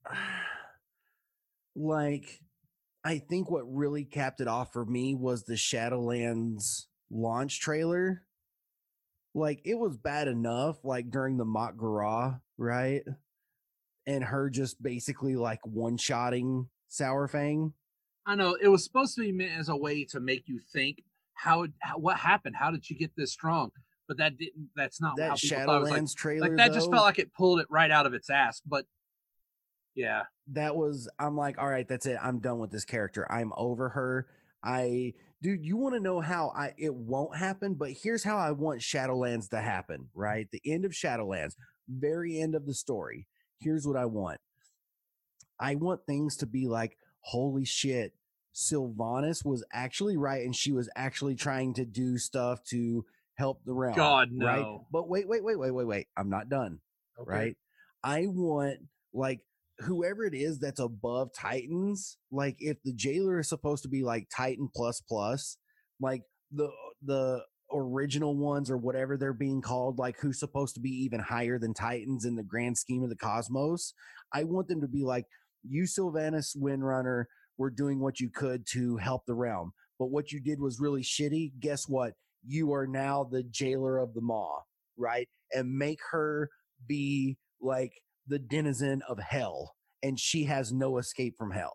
like 1.77 2.41
i 3.05 3.19
think 3.19 3.51
what 3.51 3.65
really 3.71 4.05
capped 4.05 4.41
it 4.41 4.49
off 4.49 4.73
for 4.73 4.87
me 4.87 5.15
was 5.15 5.45
the 5.45 5.55
shadowlands 5.55 6.87
launch 7.11 7.61
trailer 7.61 8.23
like 9.35 9.61
it 9.67 9.79
was 9.79 9.99
bad 9.99 10.27
enough 10.29 10.79
like 10.85 11.11
during 11.11 11.37
the 11.37 11.45
Mak'gora, 11.45 12.41
right 12.57 13.03
and 14.07 14.25
her 14.25 14.49
just 14.49 14.83
basically 14.83 15.37
like 15.37 15.61
one-shotting 15.67 16.69
Saurfang 16.91 17.73
I 18.25 18.35
know 18.35 18.57
it 18.61 18.69
was 18.69 18.83
supposed 18.83 19.15
to 19.17 19.21
be 19.21 19.33
meant 19.33 19.53
as 19.53 19.69
a 19.69 19.77
way 19.77 20.05
to 20.07 20.19
make 20.19 20.49
you 20.49 20.61
think 20.73 21.03
how, 21.35 21.67
how 21.79 21.99
what 21.99 22.17
happened. 22.17 22.57
How 22.57 22.71
did 22.71 22.85
she 22.85 22.95
get 22.95 23.13
this 23.17 23.33
strong? 23.33 23.71
But 24.09 24.19
that 24.19 24.39
didn't. 24.39 24.71
That's 24.77 25.01
not 25.01 25.19
how 25.19 25.35
that 25.35 25.39
people 25.39 25.65
thought. 25.67 25.77
It 25.77 25.81
was 25.81 25.91
shadowlands 25.91 26.09
like, 26.11 26.17
trailer 26.17 26.49
like 26.49 26.57
that 26.59 26.73
just 26.73 26.91
felt 26.91 27.05
like 27.05 27.19
it 27.19 27.33
pulled 27.35 27.61
it 27.61 27.67
right 27.71 27.91
out 27.91 28.07
of 28.07 28.15
its 28.15 28.31
ass. 28.31 28.63
But 28.65 28.87
yeah, 29.95 30.25
that 30.53 30.77
was 30.77 31.09
i'm 31.19 31.37
like 31.37 31.59
all 31.59 31.69
right 31.69 31.89
that's 31.89 32.07
it 32.07 32.17
i'm 32.23 32.39
done 32.39 32.61
with 32.61 32.71
this 32.71 32.85
character 32.85 33.27
i'm 33.33 33.53
over 33.57 33.89
her 33.89 34.29
i 34.63 35.13
dude 35.43 35.65
you 35.65 35.77
want 35.77 35.93
to 35.95 36.01
know 36.01 36.21
how 36.21 36.53
i 36.55 36.73
it 36.79 36.95
won't 36.95 37.35
happen 37.35 37.75
but 37.75 37.91
here's 37.91 38.23
how 38.23 38.37
i 38.37 38.53
want 38.53 38.81
shadowlands 38.81 39.49
to 39.49 39.61
happen 39.61 40.03
mm-hmm. 40.03 40.21
right 40.21 40.49
the 40.53 40.61
end 40.65 40.85
of 40.85 40.93
shadowlands 40.93 41.55
very 41.89 42.41
end 42.41 42.55
of 42.55 42.67
the 42.67 42.75
story, 42.75 43.27
here's 43.59 43.87
what 43.87 43.97
I 43.97 44.07
want. 44.07 44.41
I 45.59 45.75
want 45.77 46.05
things 46.07 46.37
to 46.39 46.47
be 46.47 46.67
like, 46.67 46.97
holy 47.21 47.65
shit, 47.65 48.13
Sylvanas 48.55 49.45
was 49.45 49.65
actually 49.73 50.17
right 50.17 50.45
and 50.45 50.55
she 50.55 50.73
was 50.73 50.89
actually 50.97 51.35
trying 51.35 51.75
to 51.75 51.85
do 51.85 52.19
stuff 52.19 52.63
to 52.65 53.05
help 53.37 53.61
the 53.65 53.75
realm. 53.75 53.95
God 53.95 54.29
Right? 54.33 54.61
no. 54.61 54.87
But 54.91 55.09
wait, 55.09 55.29
wait, 55.29 55.45
wait, 55.45 55.59
wait, 55.59 55.71
wait, 55.71 55.87
wait. 55.87 56.07
I'm 56.17 56.31
not 56.31 56.49
done. 56.49 56.81
Okay. 57.21 57.31
Right? 57.31 57.57
I 58.03 58.27
want 58.27 58.79
like 59.13 59.41
whoever 59.81 60.25
it 60.25 60.35
is 60.35 60.59
that's 60.59 60.81
above 60.81 61.31
Titans, 61.35 62.19
like 62.31 62.57
if 62.59 62.79
the 62.85 62.93
jailer 62.93 63.41
is 63.41 63.49
supposed 63.49 63.83
to 63.83 63.89
be 63.89 64.03
like 64.03 64.29
Titan 64.35 64.69
plus 64.75 65.01
plus, 65.01 65.59
like 66.01 66.23
the 66.51 66.71
the 67.03 67.43
original 67.73 68.37
ones 68.37 68.71
or 68.71 68.79
whatever 68.79 69.17
they're 69.17 69.33
being 69.33 69.61
called, 69.61 69.99
like 69.99 70.19
who's 70.21 70.39
supposed 70.39 70.75
to 70.75 70.81
be 70.81 70.91
even 70.91 71.21
higher 71.21 71.59
than 71.59 71.75
Titans 71.75 72.25
in 72.25 72.37
the 72.37 72.43
grand 72.43 72.79
scheme 72.79 73.03
of 73.03 73.11
the 73.11 73.17
cosmos. 73.17 73.93
I 74.33 74.45
want 74.45 74.69
them 74.69 74.81
to 74.83 74.89
be 74.89 75.05
like, 75.05 75.25
you 75.63 75.85
Sylvanas 75.85 76.57
Windrunner 76.57 77.25
were 77.59 77.71
doing 77.71 78.01
what 78.01 78.21
you 78.21 78.31
could 78.31 78.67
to 78.73 78.99
help 78.99 79.27
the 79.27 79.35
realm. 79.35 79.73
But 79.99 80.11
what 80.11 80.31
you 80.31 80.41
did 80.41 80.61
was 80.61 80.79
really 80.79 81.03
shitty. 81.03 81.53
Guess 81.59 81.89
what? 81.89 82.13
You 82.47 82.73
are 82.73 82.87
now 82.87 83.25
the 83.31 83.43
jailer 83.43 83.99
of 83.99 84.15
the 84.15 84.21
Maw, 84.21 84.61
right? 84.97 85.29
And 85.53 85.77
make 85.77 85.99
her 86.11 86.51
be 86.87 87.37
like 87.61 87.93
the 88.27 88.39
denizen 88.39 89.03
of 89.09 89.19
hell 89.19 89.75
and 90.03 90.19
she 90.19 90.45
has 90.45 90.73
no 90.73 90.99
escape 90.99 91.37
from 91.37 91.51
hell. 91.51 91.75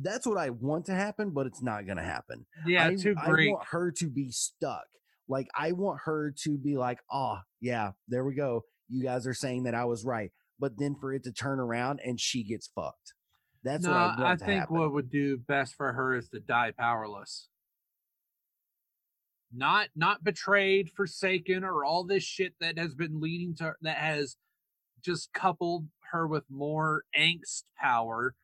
That's 0.00 0.26
what 0.26 0.38
I 0.38 0.50
want 0.50 0.86
to 0.86 0.94
happen, 0.94 1.30
but 1.30 1.46
it's 1.46 1.62
not 1.62 1.86
going 1.86 1.98
to 1.98 2.04
happen. 2.04 2.46
Yeah, 2.66 2.86
I, 2.86 2.94
too 2.94 3.14
I 3.20 3.28
want 3.28 3.66
her 3.70 3.90
to 3.98 4.08
be 4.08 4.30
stuck. 4.30 4.86
Like 5.28 5.48
I 5.56 5.72
want 5.72 6.00
her 6.04 6.32
to 6.44 6.56
be 6.56 6.76
like, 6.76 7.00
oh 7.12 7.38
yeah, 7.60 7.92
there 8.06 8.24
we 8.24 8.34
go. 8.34 8.62
You 8.88 9.02
guys 9.02 9.26
are 9.26 9.34
saying 9.34 9.64
that 9.64 9.74
I 9.74 9.84
was 9.84 10.04
right, 10.04 10.30
but 10.58 10.72
then 10.78 10.96
for 11.00 11.12
it 11.12 11.24
to 11.24 11.32
turn 11.32 11.60
around 11.60 12.00
and 12.04 12.18
she 12.18 12.44
gets 12.44 12.70
fucked. 12.74 13.14
That's 13.64 13.84
no, 13.84 13.90
what 13.90 13.98
I 13.98 14.06
want 14.06 14.42
I 14.42 14.46
think 14.46 14.60
happen. 14.60 14.78
what 14.78 14.92
would 14.92 15.10
do 15.10 15.36
best 15.36 15.74
for 15.74 15.92
her 15.92 16.16
is 16.16 16.28
to 16.30 16.40
die 16.40 16.72
powerless. 16.78 17.48
Not 19.52 19.88
not 19.96 20.22
betrayed, 20.22 20.90
forsaken, 20.90 21.64
or 21.64 21.84
all 21.84 22.04
this 22.04 22.22
shit 22.22 22.54
that 22.60 22.78
has 22.78 22.94
been 22.94 23.20
leading 23.20 23.54
to 23.56 23.74
that 23.82 23.96
has 23.96 24.36
just 25.02 25.32
coupled 25.32 25.86
her 26.12 26.26
with 26.26 26.44
more 26.50 27.04
angst 27.18 27.64
power. 27.80 28.34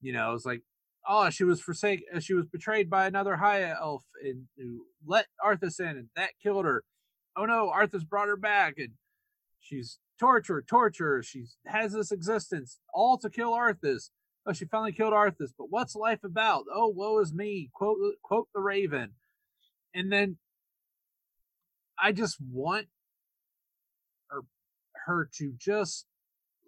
You 0.00 0.12
know, 0.12 0.34
it's 0.34 0.46
like, 0.46 0.62
oh, 1.08 1.30
she 1.30 1.44
was 1.44 1.60
forsaken, 1.60 2.06
uh, 2.14 2.20
she 2.20 2.34
was 2.34 2.46
betrayed 2.46 2.88
by 2.88 3.06
another 3.06 3.36
high 3.36 3.68
elf 3.68 4.04
and 4.22 4.44
who 4.56 4.84
let 5.04 5.26
Arthas 5.44 5.80
in, 5.80 5.96
and 5.96 6.08
that 6.14 6.30
killed 6.40 6.64
her. 6.64 6.84
Oh 7.36 7.44
no, 7.44 7.72
Arthas 7.74 8.08
brought 8.08 8.28
her 8.28 8.36
back, 8.36 8.74
and 8.78 8.90
she's 9.60 9.98
tortured, 10.20 10.68
torture. 10.68 11.22
She 11.22 11.46
has 11.66 11.92
this 11.92 12.12
existence, 12.12 12.78
all 12.92 13.18
to 13.18 13.30
kill 13.30 13.52
Arthas. 13.52 14.10
Oh, 14.46 14.52
she 14.52 14.64
finally 14.64 14.92
killed 14.92 15.12
Arthas, 15.12 15.52
but 15.58 15.70
what's 15.70 15.94
life 15.96 16.24
about? 16.24 16.64
Oh, 16.72 16.88
woe 16.88 17.18
is 17.18 17.34
me. 17.34 17.70
Quote 17.72 17.98
uh, 18.04 18.10
quote 18.22 18.48
the 18.54 18.60
Raven. 18.60 19.10
And 19.94 20.12
then 20.12 20.36
I 22.00 22.12
just 22.12 22.36
want 22.40 22.86
her 24.30 24.42
her 25.06 25.28
to 25.38 25.52
just 25.58 26.06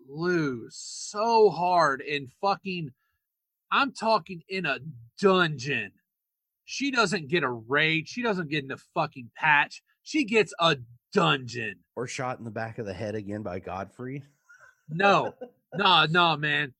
lose 0.08 0.76
so 0.76 1.50
hard 1.50 2.00
in 2.00 2.28
fucking 2.40 2.90
I'm 3.70 3.92
talking 3.92 4.42
in 4.48 4.66
a 4.66 4.78
dungeon. 5.20 5.92
She 6.64 6.90
doesn't 6.90 7.28
get 7.28 7.42
a 7.42 7.50
raid. 7.50 8.08
She 8.08 8.22
doesn't 8.22 8.50
get 8.50 8.64
in 8.64 8.72
a 8.72 8.76
fucking 8.94 9.30
patch. 9.36 9.82
She 10.02 10.24
gets 10.24 10.52
a 10.58 10.76
dungeon. 11.12 11.76
or 11.96 12.06
shot 12.06 12.38
in 12.38 12.44
the 12.44 12.50
back 12.50 12.78
of 12.78 12.86
the 12.86 12.94
head 12.94 13.14
again 13.14 13.42
by 13.42 13.58
Godfrey. 13.58 14.22
No, 14.88 15.34
no, 15.74 16.06
no, 16.06 16.36
man. 16.36 16.74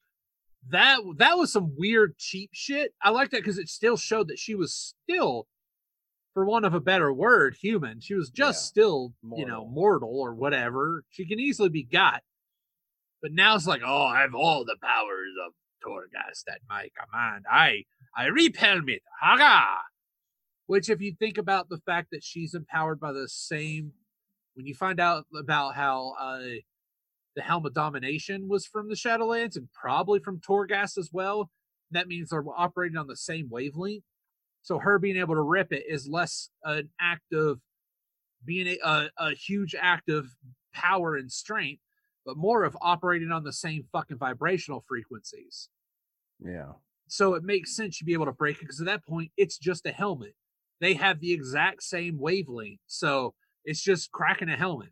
That 0.68 0.98
that 1.18 1.38
was 1.38 1.52
some 1.52 1.74
weird 1.76 2.18
cheap 2.18 2.50
shit. 2.52 2.92
I 3.02 3.10
like 3.10 3.30
that 3.30 3.38
because 3.38 3.58
it 3.58 3.68
still 3.68 3.96
showed 3.96 4.28
that 4.28 4.38
she 4.38 4.54
was 4.54 4.74
still, 4.74 5.46
for 6.34 6.44
want 6.44 6.64
of 6.64 6.74
a 6.74 6.80
better 6.80 7.12
word, 7.12 7.56
human. 7.60 8.00
She 8.00 8.14
was 8.14 8.30
just 8.30 8.64
Yeah. 8.64 8.68
still, 8.68 9.14
you 9.36 9.46
know, 9.46 9.64
Mortal. 9.66 9.70
mortal 9.70 10.20
or 10.20 10.34
whatever. 10.34 11.04
She 11.10 11.26
can 11.26 11.40
easily 11.40 11.68
be 11.68 11.82
got. 11.82 12.22
But 13.22 13.32
now 13.32 13.54
it's 13.56 13.66
like, 13.66 13.82
oh, 13.84 14.04
I 14.04 14.20
have 14.20 14.34
all 14.34 14.64
the 14.64 14.76
powers 14.82 15.32
of 15.46 15.52
Torghast 15.84 16.44
at 16.48 16.60
my 16.68 16.88
command. 16.98 17.44
I 17.50 17.84
I 18.16 18.26
repel 18.26 18.80
it. 18.88 19.02
Haga! 19.20 19.82
Which, 20.66 20.88
if 20.88 21.00
you 21.00 21.14
think 21.18 21.36
about 21.38 21.68
the 21.68 21.78
fact 21.78 22.08
that 22.12 22.22
she's 22.24 22.54
empowered 22.54 23.00
by 23.00 23.12
the 23.12 23.28
same, 23.28 23.92
when 24.54 24.66
you 24.66 24.74
find 24.74 25.00
out 25.00 25.26
about 25.36 25.74
how 25.74 26.14
uh, 26.18 26.38
the 27.36 27.42
Helm 27.42 27.66
of 27.66 27.74
Domination 27.74 28.48
was 28.48 28.66
from 28.66 28.88
the 28.88 28.94
Shadowlands 28.94 29.56
and 29.56 29.68
probably 29.72 30.18
from 30.20 30.40
Torghast 30.40 30.96
as 30.98 31.10
well, 31.12 31.50
that 31.90 32.08
means 32.08 32.30
they're 32.30 32.44
operating 32.56 32.96
on 32.96 33.06
the 33.08 33.16
same 33.16 33.48
wavelength. 33.50 34.04
So 34.62 34.78
her 34.78 34.98
being 34.98 35.16
able 35.16 35.34
to 35.34 35.42
rip 35.42 35.72
it 35.72 35.84
is 35.88 36.08
less 36.08 36.50
an 36.64 36.90
act 37.00 37.32
of 37.32 37.60
being 38.44 38.66
a, 38.66 38.78
a, 38.88 39.10
a 39.18 39.30
huge 39.34 39.74
act 39.78 40.08
of 40.08 40.28
power 40.72 41.16
and 41.16 41.30
strength, 41.30 41.82
but 42.24 42.36
more 42.36 42.64
of 42.64 42.76
operating 42.80 43.32
on 43.32 43.44
the 43.44 43.52
same 43.52 43.84
fucking 43.92 44.18
vibrational 44.18 44.84
frequencies. 44.86 45.68
Yeah. 46.44 46.72
So 47.08 47.34
it 47.34 47.42
makes 47.42 47.74
sense 47.74 48.00
you'd 48.00 48.06
be 48.06 48.12
able 48.12 48.26
to 48.26 48.32
break 48.32 48.56
it 48.56 48.60
because 48.62 48.80
at 48.80 48.86
that 48.86 49.04
point 49.04 49.32
it's 49.36 49.58
just 49.58 49.86
a 49.86 49.92
helmet. 49.92 50.34
They 50.80 50.94
have 50.94 51.20
the 51.20 51.32
exact 51.32 51.82
same 51.82 52.18
wavelength. 52.18 52.80
So 52.86 53.34
it's 53.64 53.82
just 53.82 54.12
cracking 54.12 54.48
a 54.48 54.56
helmet. 54.56 54.90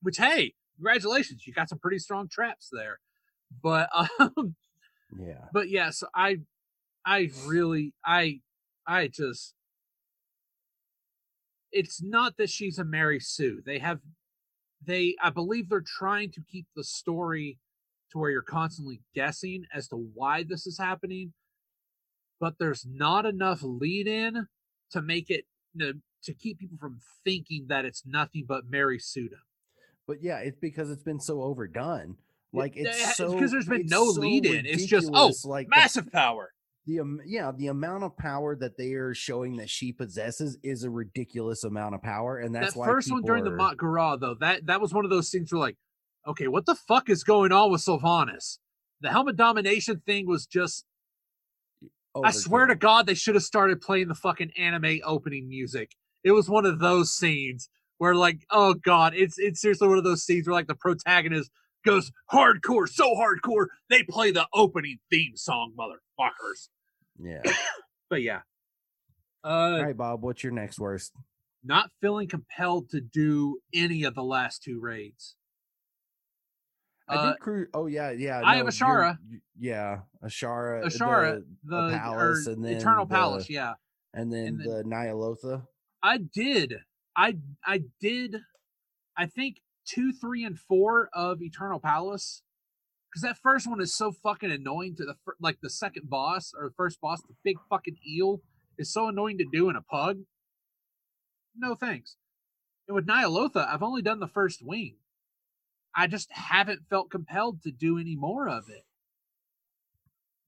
Which 0.00 0.16
hey, 0.16 0.54
congratulations, 0.76 1.46
you 1.46 1.52
got 1.52 1.68
some 1.68 1.78
pretty 1.78 1.98
strong 1.98 2.28
traps 2.28 2.68
there. 2.72 2.98
But 3.62 3.88
um 4.18 4.56
Yeah. 5.16 5.44
but 5.52 5.68
yes, 5.68 6.02
I 6.14 6.38
I 7.04 7.30
really 7.46 7.92
I 8.04 8.40
I 8.86 9.08
just 9.08 9.54
it's 11.70 12.02
not 12.02 12.36
that 12.36 12.50
she's 12.50 12.78
a 12.78 12.84
Mary 12.84 13.18
Sue. 13.18 13.62
They 13.64 13.78
have 13.78 14.00
they 14.84 15.16
I 15.22 15.30
believe 15.30 15.68
they're 15.68 15.80
trying 15.80 16.30
to 16.32 16.42
keep 16.50 16.66
the 16.76 16.84
story 16.84 17.58
to 18.10 18.18
where 18.18 18.30
you're 18.30 18.42
constantly 18.42 19.00
guessing 19.14 19.64
as 19.74 19.88
to 19.88 19.96
why 19.96 20.42
this 20.42 20.66
is 20.66 20.78
happening, 20.78 21.32
but 22.40 22.58
there's 22.58 22.86
not 22.88 23.26
enough 23.26 23.60
lead 23.62 24.06
in 24.06 24.46
to 24.90 25.02
make 25.02 25.30
it 25.30 25.46
to, 25.78 25.94
to 26.24 26.34
keep 26.34 26.58
people 26.58 26.76
from 26.78 26.98
thinking 27.24 27.66
that 27.68 27.84
it's 27.84 28.04
nothing 28.06 28.44
but 28.46 28.68
Mary 28.68 28.98
Suda. 28.98 29.36
But 30.06 30.22
yeah, 30.22 30.38
it's 30.38 30.58
because 30.58 30.90
it's 30.90 31.02
been 31.02 31.20
so 31.20 31.42
overdone. 31.42 32.16
Like 32.52 32.76
it's 32.76 32.88
eh, 32.88 33.08
it's 33.08 33.16
so 33.16 33.32
because 33.32 33.50
there's 33.50 33.68
been 33.68 33.86
no 33.86 34.12
so 34.12 34.20
lead 34.20 34.44
in. 34.44 34.66
It's 34.66 34.84
just 34.84 35.10
oh, 35.12 35.32
like 35.44 35.68
the- 35.68 35.76
massive 35.76 36.12
power. 36.12 36.52
The 36.86 37.00
um, 37.00 37.20
yeah 37.24 37.52
the 37.56 37.68
amount 37.68 38.04
of 38.04 38.16
power 38.16 38.56
that 38.56 38.76
they 38.76 38.92
are 38.94 39.14
showing 39.14 39.56
that 39.56 39.70
she 39.70 39.92
possesses 39.92 40.58
is 40.62 40.84
a 40.84 40.90
ridiculous 40.90 41.64
amount 41.64 41.94
of 41.94 42.02
power 42.02 42.38
and 42.38 42.54
that's 42.54 42.74
that 42.74 42.78
why 42.78 42.86
first 42.86 43.10
one 43.10 43.22
during 43.22 43.44
the 43.44 43.50
are- 43.50 43.56
Mont 43.56 43.78
though, 44.20 44.36
that 44.40 44.66
that 44.66 44.80
was 44.80 44.92
one 44.92 45.04
of 45.04 45.10
those 45.10 45.30
things 45.30 45.52
where 45.52 45.60
like, 45.60 45.76
okay, 46.26 46.48
what 46.48 46.66
the 46.66 46.74
fuck 46.74 47.08
is 47.08 47.24
going 47.24 47.52
on 47.52 47.70
with 47.70 47.82
Sylvanas? 47.82 48.58
The 49.00 49.10
helmet 49.10 49.36
domination 49.36 50.02
thing 50.06 50.26
was 50.26 50.46
just 50.46 50.84
I 52.22 52.30
swear 52.30 52.66
to. 52.66 52.74
God, 52.74 53.06
they 53.06 53.14
should 53.14 53.34
have 53.34 53.44
started 53.44 53.80
playing 53.80 54.08
the 54.08 54.14
fucking 54.14 54.52
anime 54.58 55.00
opening 55.04 55.48
music. 55.48 55.92
It 56.24 56.32
was 56.32 56.48
one 56.48 56.66
of 56.66 56.78
those 56.78 57.12
scenes 57.12 57.68
where 57.98 58.14
like, 58.14 58.44
oh 58.50 58.74
god, 58.74 59.14
it's 59.14 59.38
it's 59.38 59.60
seriously 59.60 59.88
one 59.88 59.98
of 59.98 60.04
those 60.04 60.24
scenes 60.24 60.46
where 60.46 60.54
like 60.54 60.66
the 60.66 60.74
protagonist 60.74 61.50
goes 61.84 62.12
hardcore, 62.32 62.88
so 62.88 63.14
hardcore, 63.14 63.66
they 63.90 64.02
play 64.02 64.30
the 64.30 64.46
opening 64.54 64.98
theme 65.10 65.36
song, 65.36 65.72
motherfuckers. 66.30 66.68
yeah 67.22 67.42
But 68.10 68.22
yeah. 68.22 68.40
Uh 69.44 69.48
all 69.48 69.82
right 69.82 69.96
bob 69.96 70.22
what's 70.22 70.42
your 70.44 70.52
next 70.52 70.78
worst 70.78 71.12
not 71.64 71.90
feeling 72.00 72.28
compelled 72.28 72.90
to 72.90 73.00
do 73.00 73.58
any 73.72 74.02
of 74.04 74.14
the 74.14 74.22
last 74.22 74.62
two 74.62 74.80
raids. 74.80 75.36
i 77.08 77.14
Uh, 77.14 77.26
did 77.30 77.40
cru- 77.40 77.68
oh 77.74 77.86
yeah 77.86 78.10
yeah 78.10 78.42
I 78.44 78.56
have 78.56 78.66
Azshara. 78.66 79.16
yeah 79.58 80.00
Azshara 80.24 80.84
Azshara, 80.84 81.42
the, 81.64 81.88
the, 81.90 81.96
palace 81.98 82.46
and 82.46 82.64
then 82.64 82.76
Eternal 82.76 83.06
the- 83.06 83.14
Palace, 83.14 83.48
yeah. 83.50 83.74
and 84.14 84.32
then 84.32 84.46
and 84.46 84.60
then- 84.60 84.68
the 84.68 84.82
Ny'alotha 84.84 85.66
I 86.04 86.18
did. 86.18 86.74
I 87.16 87.36
I 87.64 87.84
did. 88.00 88.36
I 89.16 89.26
think 89.26 89.58
two, 89.86 90.12
three, 90.12 90.44
and 90.44 90.58
four 90.58 91.08
of 91.12 91.40
Eternal 91.42 91.78
Palace, 91.78 92.42
because 93.12 93.22
that 93.22 93.36
first 93.42 93.68
one 93.68 93.80
is 93.80 93.94
so 93.94 94.10
fucking 94.10 94.50
annoying 94.50 94.96
to 94.96 95.04
the 95.04 95.16
like 95.38 95.58
the 95.62 95.68
second 95.68 96.08
boss 96.08 96.52
or 96.56 96.68
the 96.68 96.74
first 96.74 97.00
boss, 97.00 97.20
the 97.20 97.34
big 97.44 97.58
fucking 97.68 97.96
eel, 98.08 98.40
is 98.78 98.92
so 98.92 99.08
annoying 99.08 99.36
to 99.38 99.44
do 99.52 99.68
in 99.68 99.76
a 99.76 99.82
pug. 99.82 100.20
No 101.54 101.74
thanks. 101.74 102.16
And 102.88 102.94
with 102.94 103.06
Ny'alotha, 103.06 103.68
I've 103.68 103.82
only 103.82 104.00
done 104.00 104.20
the 104.20 104.28
first 104.28 104.64
wing. 104.64 104.96
I 105.94 106.06
just 106.06 106.32
haven't 106.32 106.88
felt 106.88 107.10
compelled 107.10 107.62
to 107.62 107.70
do 107.70 107.98
any 107.98 108.16
more 108.16 108.48
of 108.48 108.70
it, 108.70 108.84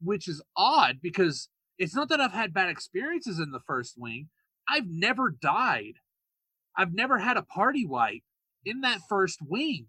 which 0.00 0.26
is 0.26 0.42
odd 0.56 1.00
because 1.02 1.50
it's 1.76 1.94
not 1.94 2.08
that 2.08 2.20
I've 2.20 2.32
had 2.32 2.54
bad 2.54 2.70
experiences 2.70 3.38
in 3.38 3.50
the 3.50 3.60
first 3.60 3.96
wing. 3.98 4.28
I've 4.66 4.88
never 4.88 5.30
died. 5.30 5.96
I've 6.76 6.94
never 6.94 7.18
had 7.18 7.36
a 7.36 7.42
party 7.42 7.84
wipe 7.84 8.22
in 8.64 8.80
that 8.80 9.00
first 9.06 9.40
wing. 9.46 9.88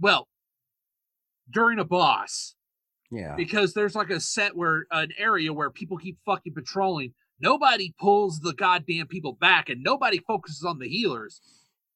Well, 0.00 0.26
during 1.50 1.78
a 1.78 1.84
boss, 1.84 2.54
Yeah. 3.10 3.34
because 3.36 3.74
there's 3.74 3.94
like 3.94 4.10
a 4.10 4.20
set 4.20 4.56
where 4.56 4.86
an 4.90 5.12
area 5.18 5.52
where 5.52 5.70
people 5.70 5.96
keep 5.96 6.18
fucking 6.24 6.54
patrolling. 6.54 7.14
Nobody 7.40 7.94
pulls 8.00 8.40
the 8.40 8.52
goddamn 8.54 9.06
people 9.06 9.32
back, 9.34 9.68
and 9.68 9.82
nobody 9.82 10.18
focuses 10.18 10.64
on 10.64 10.78
the 10.78 10.88
healers. 10.88 11.40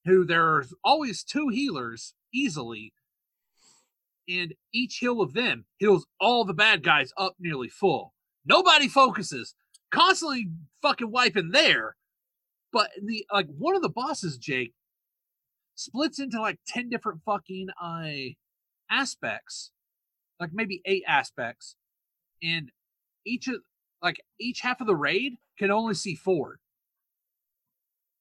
Who 0.04 0.24
there's 0.24 0.72
always 0.82 1.22
two 1.22 1.48
healers 1.48 2.14
easily, 2.34 2.92
and 4.28 4.54
each 4.72 4.96
heal 4.98 5.20
of 5.20 5.32
them 5.32 5.64
heals 5.78 6.06
all 6.20 6.44
the 6.44 6.54
bad 6.54 6.82
guys 6.82 7.12
up 7.16 7.34
nearly 7.38 7.68
full. 7.68 8.14
Nobody 8.44 8.88
focuses, 8.88 9.54
constantly 9.90 10.48
fucking 10.80 11.10
wiping 11.10 11.50
there. 11.50 11.96
But 12.72 12.90
the 13.04 13.24
like 13.32 13.46
one 13.46 13.76
of 13.76 13.82
the 13.82 13.88
bosses, 13.90 14.38
Jake, 14.38 14.72
splits 15.74 16.18
into 16.18 16.40
like 16.40 16.58
ten 16.66 16.88
different 16.88 17.20
fucking 17.24 17.68
uh 17.80 18.32
aspects 18.92 19.72
like 20.42 20.50
maybe 20.52 20.82
eight 20.84 21.04
aspects, 21.06 21.76
and 22.42 22.72
each 23.24 23.46
of 23.46 23.56
like 24.02 24.20
each 24.40 24.60
half 24.60 24.80
of 24.80 24.88
the 24.88 24.96
raid 24.96 25.34
can 25.56 25.70
only 25.70 25.94
see 25.94 26.16
four. 26.16 26.58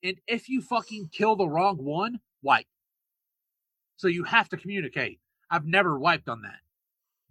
And 0.04 0.18
if 0.28 0.48
you 0.48 0.62
fucking 0.62 1.10
kill 1.12 1.36
the 1.36 1.50
wrong 1.50 1.84
one, 1.84 2.20
wipe. 2.44 2.68
So 3.98 4.08
you 4.08 4.24
have 4.26 4.50
to 4.50 4.58
communicate. 4.58 5.20
I've 5.50 5.66
never 5.66 5.98
wiped 5.98 6.30
on 6.30 6.44
that. 6.44 6.60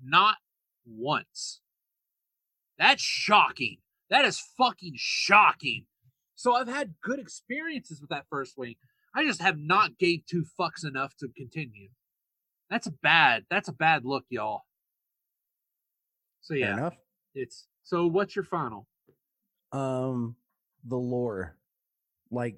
Not 0.03 0.37
once. 0.85 1.61
That's 2.79 3.03
shocking. 3.03 3.79
That 4.09 4.25
is 4.25 4.43
fucking 4.59 4.95
shocking. 4.97 5.87
So 6.35 6.55
I've 6.55 6.69
had 6.69 6.95
good 7.01 7.21
experiences 7.21 8.01
with 8.01 8.11
that 8.11 8.27
first 8.29 8.59
wing. 8.59 8.75
I 9.15 9.25
just 9.25 9.41
have 9.41 9.59
not 9.59 9.99
gave 9.99 10.27
two 10.27 10.45
fucks 10.59 10.85
enough 10.85 11.15
to 11.19 11.29
continue. 11.37 11.91
That's 12.71 12.87
a 12.87 12.93
bad. 13.03 13.45
That's 13.51 13.69
a 13.69 13.73
bad 13.73 14.05
look, 14.05 14.25
y'all. 14.31 14.63
So 16.41 16.55
Fair 16.55 16.61
yeah, 16.61 16.73
enough. 16.75 16.95
it's 17.35 17.67
so. 17.83 18.07
What's 18.07 18.35
your 18.37 18.45
final? 18.45 18.87
Um, 19.73 20.37
the 20.85 20.97
lore, 20.97 21.57
like, 22.31 22.57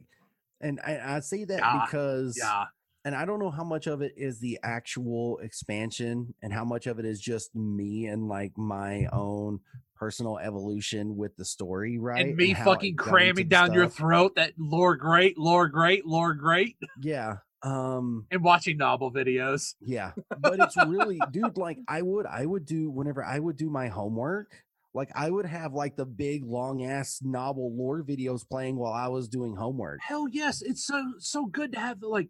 and 0.61 0.81
I, 0.87 1.17
I 1.17 1.21
say 1.21 1.45
that 1.45 1.59
Yeah, 1.59 1.85
because 1.85 2.37
Yeah, 2.39 2.65
and 3.05 3.15
I 3.15 3.25
don't 3.25 3.39
know 3.41 3.51
how 3.51 3.65
much 3.65 3.87
of 3.87 4.01
it 4.03 4.13
is 4.17 4.39
the 4.39 4.59
actual 4.63 5.39
expansion 5.39 6.35
and 6.43 6.53
how 6.53 6.65
much 6.65 6.87
of 6.87 6.99
it 6.99 7.05
is 7.05 7.21
just 7.21 7.55
me 7.55 8.07
and 8.07 8.29
like 8.29 8.57
my 8.57 9.07
own 9.13 9.61
personal 9.97 10.39
evolution 10.39 11.17
with 11.17 11.37
the 11.37 11.45
story, 11.45 11.99
right? 11.99 12.27
and 12.27 12.37
me 12.37 12.55
I 12.55 12.65
fucking 12.65 12.97
cramming 12.97 13.49
down 13.49 13.73
your 13.73 13.89
throat 13.89 14.37
that 14.37 14.53
lore 14.59 14.97
great, 14.97 15.37
lore 15.39 15.69
great, 15.69 16.07
lore 16.07 16.35
great, 16.35 16.77
Yeah. 17.01 17.37
Um 17.63 18.27
and 18.31 18.43
watching 18.43 18.77
novel 18.77 19.13
videos. 19.13 19.75
yeah. 19.81 20.13
But 20.41 20.59
it's 20.61 20.77
really 20.77 21.21
dude, 21.31 21.57
like 21.57 21.79
I 21.89 22.03
would 22.03 22.27
I 22.27 22.47
would 22.47 22.67
do 22.67 22.91
whenever 22.91 23.25
I 23.25 23.39
would 23.39 23.57
do 23.57 23.71
my 23.71 23.89
homework, 23.89 24.65
like 24.95 25.11
I 25.15 25.31
would 25.31 25.47
have 25.47 25.73
like 25.73 25.97
the 25.97 26.07
big 26.07 26.45
long 26.45 26.85
ass 26.85 27.21
novel 27.23 27.73
lore 27.77 28.03
videos 28.03 28.49
playing 28.49 28.77
while 28.77 28.93
I 28.93 29.09
was 29.09 29.29
doing 29.29 29.57
homework. 29.57 30.01
Hell 30.03 30.27
yes, 30.31 30.63
it's 30.63 30.85
so 30.85 31.15
so 31.19 31.47
good 31.47 31.73
to 31.73 31.79
have 31.79 32.01
the 32.01 32.09
like 32.09 32.29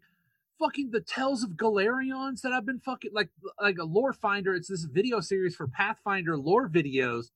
fucking 0.58 0.90
the 0.92 1.00
Tales 1.00 1.42
of 1.42 1.50
Galarions 1.52 2.42
that 2.42 2.52
I've 2.52 2.66
been 2.66 2.78
fucking 2.80 3.12
like 3.14 3.30
like 3.60 3.78
a 3.78 3.84
lore 3.84 4.12
finder. 4.12 4.54
It's 4.54 4.68
this 4.68 4.84
video 4.84 5.20
series 5.20 5.56
for 5.56 5.66
Pathfinder 5.66 6.36
lore 6.36 6.68
videos. 6.68 7.30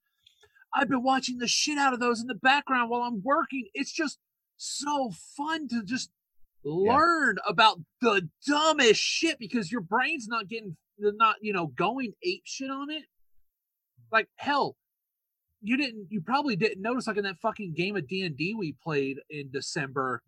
I've 0.75 0.89
been 0.89 1.03
watching 1.03 1.39
the 1.39 1.49
shit 1.49 1.79
out 1.79 1.95
of 1.95 2.01
those 2.01 2.21
in 2.21 2.27
the 2.27 2.35
background 2.35 2.91
while 2.91 3.03
I'm 3.03 3.23
working. 3.23 3.69
It's 3.73 3.93
just 3.93 4.19
so 4.59 5.11
fun 5.11 5.69
to 5.69 5.83
just 5.83 6.11
learn 6.71 7.37
about 7.47 7.79
the 8.01 8.29
dumbest 8.47 9.01
shit 9.01 9.39
because 9.39 9.71
your 9.71 9.81
brain's 9.81 10.27
not 10.29 10.49
getting 10.49 10.77
not 10.99 11.37
you 11.41 11.53
know 11.53 11.67
going 11.67 12.13
ape 12.23 12.43
shit 12.45 12.71
on 12.71 12.91
it. 12.91 13.05
Like 14.13 14.29
hell, 14.37 14.77
you 15.63 15.77
didn't 15.77 16.07
you 16.11 16.21
probably 16.21 16.57
didn't 16.57 16.83
notice 16.83 17.07
like 17.07 17.17
in 17.17 17.25
that 17.25 17.39
fucking 17.41 17.75
game 17.75 17.97
of 17.97 18.09
D&D 18.09 18.55
we 18.59 18.75
played 18.83 19.19
in 19.31 19.51
December 19.51 20.23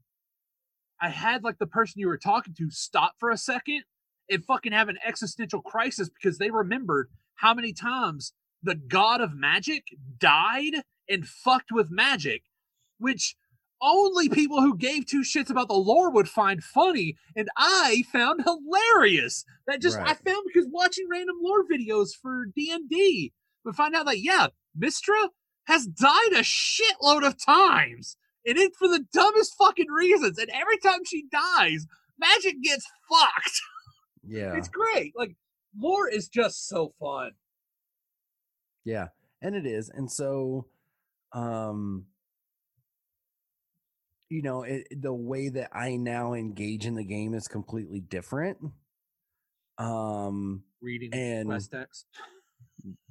I 1.00 1.10
had 1.10 1.44
like 1.44 1.58
the 1.58 1.66
person 1.66 2.00
you 2.00 2.08
were 2.08 2.18
talking 2.18 2.54
to 2.54 2.70
stop 2.70 3.14
for 3.18 3.30
a 3.30 3.36
second 3.36 3.84
and 4.30 4.44
fucking 4.44 4.72
have 4.72 4.88
an 4.88 4.98
existential 5.06 5.62
crisis 5.62 6.08
because 6.08 6.38
they 6.38 6.50
remembered 6.50 7.08
how 7.36 7.54
many 7.54 7.72
times 7.72 8.32
the 8.62 8.74
god 8.74 9.20
of 9.20 9.34
magic 9.34 9.84
died 10.18 10.82
and 11.08 11.26
fucked 11.26 11.70
with 11.70 11.90
magic, 11.90 12.42
which 12.98 13.36
only 13.80 14.28
people 14.28 14.60
who 14.60 14.76
gave 14.76 15.06
two 15.06 15.22
shits 15.22 15.50
about 15.50 15.68
the 15.68 15.74
lore 15.74 16.10
would 16.10 16.28
find 16.28 16.62
funny, 16.62 17.16
and 17.36 17.48
I 17.56 18.04
found 18.12 18.42
hilarious. 18.44 19.44
That 19.66 19.80
just 19.80 19.98
I 19.98 20.14
found 20.14 20.44
because 20.46 20.68
watching 20.70 21.06
random 21.10 21.36
lore 21.42 21.64
videos 21.64 22.10
for 22.20 22.46
D 22.54 22.70
and 22.72 22.88
D, 22.88 23.32
but 23.64 23.74
find 23.74 23.94
out 23.94 24.06
that 24.06 24.20
yeah, 24.20 24.48
Mystra 24.78 25.28
has 25.64 25.86
died 25.86 26.32
a 26.32 26.40
shitload 26.40 27.26
of 27.26 27.36
times, 27.44 28.16
and 28.46 28.58
it 28.58 28.72
for 28.78 28.88
the 28.88 29.04
dumbest 29.12 29.54
fucking 29.58 29.90
reasons. 29.90 30.38
And 30.38 30.50
every 30.50 30.78
time 30.78 31.00
she 31.04 31.24
dies, 31.30 31.86
magic 32.18 32.62
gets 32.62 32.86
fucked. 33.08 33.60
Yeah. 34.28 34.56
It's 34.56 34.68
great. 34.68 35.14
Like 35.16 35.36
lore 35.78 36.08
is 36.08 36.28
just 36.28 36.68
so 36.68 36.92
fun. 37.00 37.30
Yeah, 38.84 39.08
and 39.40 39.54
it 39.54 39.64
is. 39.64 39.88
And 39.88 40.10
so 40.10 40.66
um 41.32 42.04
you 44.30 44.42
know, 44.42 44.62
it, 44.62 44.86
the 44.90 45.12
way 45.12 45.48
that 45.48 45.70
I 45.72 45.96
now 45.96 46.34
engage 46.34 46.86
in 46.86 46.94
the 46.94 47.04
game 47.04 47.34
is 47.34 47.48
completely 47.48 48.00
different. 48.00 48.58
Um 49.78 50.62
Reading 50.80 51.12
And- 51.12 51.50
text. 51.70 52.06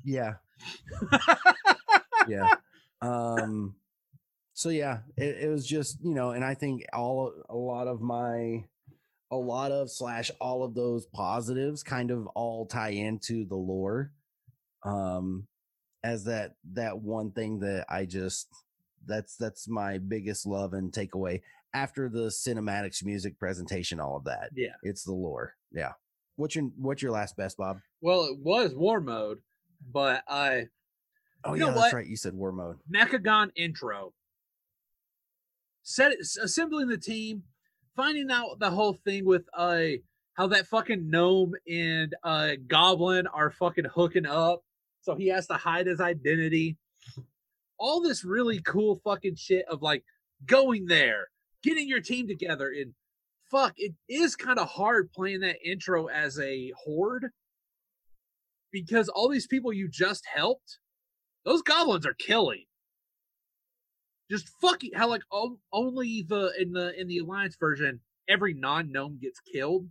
yeah, 0.04 0.36
yeah. 2.28 2.56
Um 3.02 3.76
so 4.54 4.70
yeah, 4.70 5.02
it, 5.16 5.44
it 5.44 5.50
was 5.50 5.68
just, 5.68 6.00
you 6.04 6.16
know, 6.16 6.32
and 6.32 6.44
I 6.44 6.56
think 6.56 6.84
all 6.92 7.32
a 7.48 7.56
lot 7.56 7.88
of 7.88 8.02
my 8.02 8.66
a 9.30 9.36
lot 9.36 9.72
of 9.72 9.92
slash 9.92 10.32
all 10.42 10.64
of 10.64 10.74
those 10.74 11.06
positives 11.06 11.84
kind 11.84 12.10
of 12.10 12.26
all 12.34 12.66
tie 12.66 12.90
into 12.90 13.46
the 13.46 13.56
lore. 13.56 14.12
Um 14.84 15.46
as 16.04 16.24
that 16.24 16.56
that 16.74 16.98
one 17.00 17.32
thing 17.32 17.60
that 17.60 17.86
I 17.88 18.06
just 18.06 18.48
that's 19.08 19.36
that's 19.38 19.68
my 19.68 19.98
biggest 19.98 20.46
love 20.46 20.74
and 20.74 20.92
takeaway 20.92 21.42
after 21.74 22.10
the 22.10 22.28
cinematics 22.28 23.04
music 23.04 23.38
presentation 23.40 24.00
all 24.00 24.18
of 24.18 24.24
that 24.24 24.50
yeah. 24.56 24.74
it's 24.84 25.04
the 25.04 25.12
lore 25.14 25.54
yeah 25.72 25.92
what's 26.38 26.56
your 26.56 26.66
what's 26.78 27.02
your 27.02 27.12
last 27.12 27.36
best 27.36 27.58
bob 27.58 27.80
Well, 28.02 28.26
it 28.26 28.38
was 28.40 28.74
war 28.74 29.02
mode, 29.02 29.40
but 29.92 30.24
I 30.28 30.68
oh 31.44 31.56
yeah 31.56 31.66
that's 31.66 31.78
what? 31.78 31.94
right 31.94 32.08
you 32.08 32.16
said 32.16 32.34
war 32.34 32.52
mode 32.52 32.78
Mechagon 32.92 33.50
intro. 33.56 34.14
Set 35.84 36.14
assembling 36.42 36.88
the 36.88 36.98
team, 36.98 37.44
finding 37.96 38.32
out 38.32 38.60
the 38.60 38.70
whole 38.70 38.94
thing 38.94 39.26
with 39.26 39.44
uh 39.54 39.98
how 40.34 40.48
that 40.48 40.68
fucking 40.68 41.10
gnome 41.10 41.54
and 41.68 42.16
uh 42.24 42.52
goblin 42.68 43.28
are 43.28 43.52
fucking 43.52 43.86
hooking 43.94 44.26
up, 44.26 44.62
so 45.02 45.16
he 45.16 45.28
has 45.28 45.48
to 45.48 45.56
hide 45.56 45.88
his 45.88 46.00
identity. 46.00 46.78
All 47.80 48.02
this 48.02 48.24
really 48.24 48.62
cool 48.62 49.00
fucking 49.04 49.36
shit 49.36 49.66
of 49.70 49.82
like 49.82 50.04
going 50.46 50.86
there, 50.86 51.28
getting 51.64 51.88
your 51.88 52.02
team 52.02 52.28
together, 52.28 52.72
and 52.76 52.94
fuck, 53.50 53.74
it 53.78 53.94
is 54.10 54.36
kind 54.36 54.60
of 54.60 54.68
hard 54.68 55.12
playing 55.12 55.42
that 55.42 55.58
intro 55.64 56.08
as 56.08 56.40
a 56.40 56.72
horde. 56.78 57.28
Because 58.72 59.10
all 59.10 59.30
these 59.30 59.48
people 59.48 59.72
you 59.72 59.88
just 59.90 60.26
helped, 60.34 60.80
those 61.46 61.62
goblins 61.62 62.06
are 62.06 62.14
killing. 62.14 62.66
Just 64.30 64.50
fucking 64.62 64.92
how 64.94 65.08
like 65.08 65.24
only 65.72 66.26
the 66.28 66.52
in 66.60 66.74
the 66.74 67.00
in 67.00 67.08
the 67.08 67.20
alliance 67.20 67.56
version 67.58 68.02
every 68.28 68.54
non 68.54 68.92
gnome 68.92 69.18
gets 69.22 69.40
killed 69.40 69.88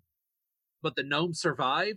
but 0.82 0.94
the 0.94 1.02
gnomes 1.02 1.40
survive? 1.40 1.96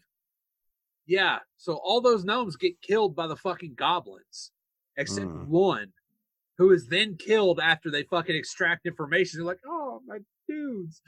Yeah 1.06 1.40
so 1.58 1.74
all 1.84 2.00
those 2.00 2.24
gnomes 2.24 2.56
get 2.56 2.82
killed 2.82 3.16
by 3.16 3.28
the 3.28 3.36
fucking 3.36 3.74
goblins 3.76 4.52
except 5.00 5.28
Mm. 5.28 5.48
one 5.48 5.92
who 6.60 6.72
is 6.72 6.88
then 6.88 7.16
killed 7.18 7.60
after 7.60 7.90
they 7.90 8.04
fucking 8.04 8.36
extract 8.36 8.86
information 8.86 9.40
they're 9.40 9.46
like 9.48 9.62
oh 9.66 10.02
my 10.06 10.20
dudes 10.48 11.02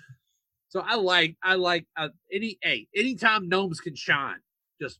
so 0.69 0.80
i 0.81 0.95
like 0.95 1.35
i 1.43 1.53
like 1.55 1.85
uh, 1.97 2.09
any 2.31 2.57
hey 2.63 2.88
anytime 2.95 3.47
gnomes 3.49 3.80
can 3.80 3.93
shine 3.95 4.39
just 4.81 4.99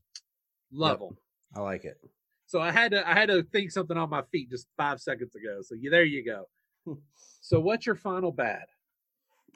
love 0.70 1.00
Yep. 1.00 1.08
them 1.08 1.16
i 1.56 1.60
like 1.60 1.84
it 1.84 1.98
so 2.46 2.60
I 2.60 2.70
had 2.70 2.90
to 2.92 3.08
I 3.08 3.14
had 3.14 3.30
to 3.30 3.42
think 3.44 3.70
something 3.70 3.96
on 3.96 4.10
my 4.10 4.20
feet 4.30 4.50
just 4.50 4.66
five 4.76 5.00
seconds 5.00 5.34
ago. 5.34 5.62
So 5.62 5.74
you, 5.74 5.88
there 5.88 6.04
you 6.04 6.22
go. 6.22 6.48
So 7.40 7.58
what's 7.60 7.86
your 7.86 7.94
final 7.94 8.30
bad? 8.30 8.66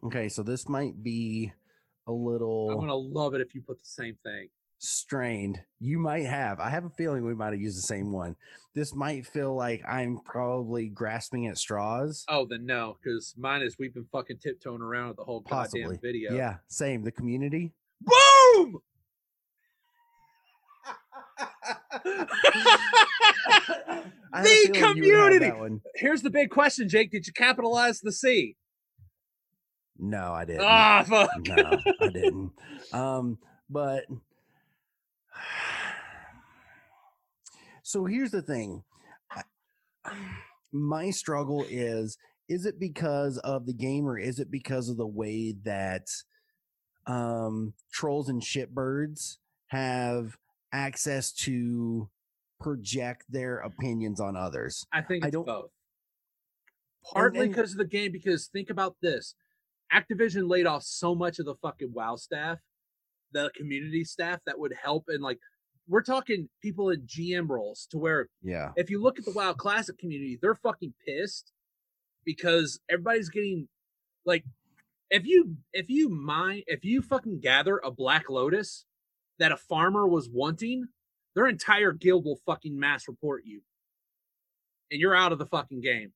okay 0.04 0.30
so 0.30 0.42
this 0.42 0.66
might 0.66 1.02
be 1.02 1.52
a 2.06 2.12
little. 2.12 2.70
I'm 2.70 2.78
gonna 2.80 2.94
love 2.94 3.34
it 3.34 3.42
if 3.42 3.54
you 3.54 3.60
put 3.60 3.78
the 3.78 3.86
same 3.88 4.16
thing. 4.24 4.48
Strained 4.78 5.58
you 5.80 5.98
might 5.98 6.26
have 6.26 6.60
i 6.60 6.68
have 6.68 6.84
a 6.84 6.90
feeling 6.90 7.24
we 7.24 7.34
might 7.34 7.52
have 7.52 7.60
used 7.60 7.78
the 7.78 7.82
same 7.82 8.12
one 8.12 8.36
this 8.74 8.94
might 8.94 9.26
feel 9.26 9.54
like 9.54 9.82
i'm 9.88 10.18
probably 10.24 10.88
grasping 10.88 11.46
at 11.46 11.56
straws 11.56 12.24
Oh, 12.28 12.44
then 12.48 12.66
no, 12.66 12.96
because 13.02 13.34
mine 13.38 13.62
is 13.62 13.76
we've 13.78 13.94
been 13.94 14.06
fucking 14.12 14.36
tiptoeing 14.38 14.82
around 14.82 15.08
with 15.08 15.16
the 15.16 15.24
whole 15.24 15.40
Possibly. 15.42 15.82
goddamn 15.82 16.00
video. 16.02 16.34
yeah 16.36 16.56
same 16.68 17.02
the 17.04 17.10
community 17.12 17.72
Boom! 18.02 18.80
I 24.32 24.40
had 24.40 24.40
a 24.40 24.42
The 24.42 24.48
feeling 24.74 24.96
you 24.98 25.16
would 25.22 25.32
have 25.42 25.52
community! 25.52 25.80
Here's 25.94 26.22
the 26.22 26.30
big 26.30 26.50
question, 26.50 26.88
Jake. 26.88 27.10
Did 27.10 27.26
you 27.26 27.32
capitalize 27.32 28.00
the 28.00 28.12
C? 28.12 28.56
No, 29.98 30.32
I 30.34 30.44
didn't. 30.44 30.62
Ah, 30.64 31.04
fuck. 31.08 31.30
no, 31.48 31.78
I 32.00 32.08
didn't. 32.08 32.52
Um, 32.92 33.38
but 33.70 34.04
so 37.82 38.04
here's 38.04 38.30
the 38.30 38.42
thing. 38.42 38.82
My 40.72 41.10
struggle 41.10 41.64
is 41.68 42.16
is 42.48 42.64
it 42.64 42.78
because 42.78 43.38
of 43.38 43.66
the 43.66 43.72
game 43.72 44.06
or 44.06 44.18
is 44.18 44.38
it 44.38 44.50
because 44.50 44.88
of 44.88 44.96
the 44.96 45.06
way 45.06 45.54
that 45.64 46.06
um 47.06 47.74
trolls 47.92 48.28
and 48.28 48.40
shitbirds 48.42 49.36
have 49.68 50.36
access 50.72 51.32
to 51.32 52.08
project 52.60 53.24
their 53.28 53.58
opinions 53.58 54.20
on 54.20 54.36
others? 54.36 54.84
I 54.92 55.02
think 55.02 55.24
I 55.24 55.30
don't- 55.30 55.46
both. 55.46 55.70
Partly 57.12 57.46
because 57.46 57.70
of 57.70 57.78
the 57.78 57.84
game, 57.84 58.10
because 58.10 58.48
think 58.48 58.68
about 58.68 58.96
this. 59.00 59.36
Activision 59.92 60.48
laid 60.50 60.66
off 60.66 60.82
so 60.82 61.14
much 61.14 61.38
of 61.38 61.46
the 61.46 61.54
fucking 61.62 61.92
WoW 61.92 62.16
staff, 62.16 62.58
the 63.36 63.50
community 63.54 64.02
staff 64.04 64.40
that 64.46 64.58
would 64.58 64.72
help 64.82 65.04
and 65.08 65.22
like 65.22 65.38
we're 65.88 66.02
talking 66.02 66.48
people 66.62 66.90
in 66.90 67.02
GM 67.02 67.48
roles 67.48 67.86
to 67.90 67.98
where 67.98 68.28
Yeah. 68.42 68.72
if 68.76 68.90
you 68.90 69.00
look 69.00 69.18
at 69.18 69.24
the 69.24 69.30
WoW 69.30 69.52
Classic 69.52 69.96
community, 69.96 70.36
they're 70.40 70.54
fucking 70.56 70.94
pissed 71.06 71.52
because 72.24 72.80
everybody's 72.90 73.28
getting 73.28 73.68
like 74.24 74.44
if 75.10 75.24
you 75.26 75.56
if 75.72 75.88
you 75.88 76.08
mine 76.08 76.62
if 76.66 76.84
you 76.84 77.02
fucking 77.02 77.38
gather 77.40 77.78
a 77.84 77.90
black 77.92 78.28
lotus 78.28 78.84
that 79.38 79.52
a 79.52 79.56
farmer 79.56 80.06
was 80.08 80.28
wanting, 80.28 80.86
their 81.36 81.46
entire 81.46 81.92
guild 81.92 82.24
will 82.24 82.40
fucking 82.46 82.76
mass 82.78 83.06
report 83.06 83.42
you. 83.44 83.60
And 84.90 84.98
you're 85.00 85.14
out 85.14 85.30
of 85.32 85.38
the 85.38 85.46
fucking 85.46 85.82
game. 85.82 86.12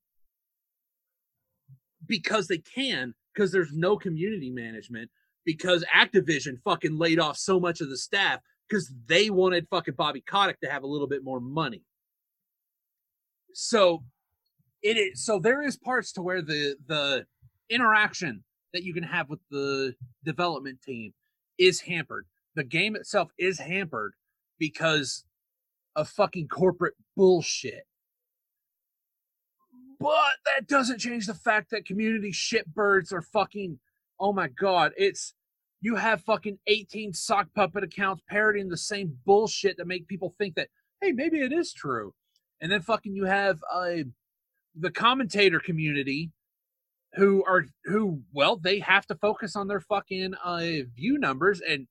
Because 2.06 2.48
they 2.48 2.58
can, 2.58 3.14
because 3.34 3.52
there's 3.52 3.72
no 3.72 3.96
community 3.96 4.50
management, 4.50 5.10
because 5.44 5.84
Activision 5.94 6.60
fucking 6.62 6.98
laid 6.98 7.18
off 7.18 7.36
so 7.36 7.58
much 7.58 7.80
of 7.80 7.88
the 7.88 7.96
staff 7.96 8.40
because 8.68 8.92
they 9.06 9.30
wanted 9.30 9.66
fucking 9.68 9.94
Bobby 9.94 10.20
Kotick 10.20 10.60
to 10.60 10.70
have 10.70 10.82
a 10.82 10.86
little 10.86 11.08
bit 11.08 11.24
more 11.24 11.40
money. 11.40 11.82
So 13.52 14.04
it 14.82 14.96
is 14.96 15.24
so 15.24 15.38
there 15.38 15.62
is 15.62 15.76
parts 15.76 16.12
to 16.12 16.22
where 16.22 16.42
the 16.42 16.76
the 16.86 17.26
interaction 17.68 18.44
that 18.72 18.84
you 18.84 18.94
can 18.94 19.02
have 19.02 19.28
with 19.28 19.40
the 19.50 19.94
development 20.24 20.80
team 20.82 21.12
is 21.58 21.80
hampered. 21.80 22.26
The 22.54 22.64
game 22.64 22.96
itself 22.96 23.30
is 23.38 23.58
hampered 23.58 24.14
because 24.58 25.24
of 25.96 26.08
fucking 26.08 26.48
corporate 26.48 26.94
bullshit. 27.16 27.84
But 29.98 30.32
that 30.46 30.66
doesn't 30.66 30.98
change 30.98 31.26
the 31.26 31.34
fact 31.34 31.70
that 31.70 31.84
community 31.84 32.32
shitbirds 32.32 33.12
are 33.12 33.22
fucking 33.22 33.78
oh 34.20 34.32
my 34.32 34.48
god, 34.48 34.92
it's 34.96 35.34
you 35.80 35.96
have 35.96 36.22
fucking 36.22 36.58
18 36.66 37.12
sock 37.12 37.48
puppet 37.54 37.82
accounts 37.82 38.22
parodying 38.28 38.68
the 38.68 38.76
same 38.76 39.16
bullshit 39.24 39.76
that 39.78 39.86
make 39.86 40.06
people 40.06 40.34
think 40.38 40.54
that 40.54 40.68
hey 41.00 41.12
maybe 41.12 41.40
it 41.40 41.52
is 41.52 41.72
true 41.72 42.12
and 42.60 42.70
then 42.70 42.82
fucking 42.82 43.14
you 43.14 43.24
have 43.24 43.58
uh 43.72 43.96
the 44.78 44.90
commentator 44.90 45.58
community 45.58 46.30
who 47.14 47.42
are 47.46 47.64
who 47.84 48.20
well 48.32 48.56
they 48.56 48.78
have 48.78 49.06
to 49.06 49.14
focus 49.16 49.56
on 49.56 49.68
their 49.68 49.80
fucking 49.80 50.34
uh 50.44 50.84
view 50.94 51.18
numbers 51.18 51.60
and 51.60 51.86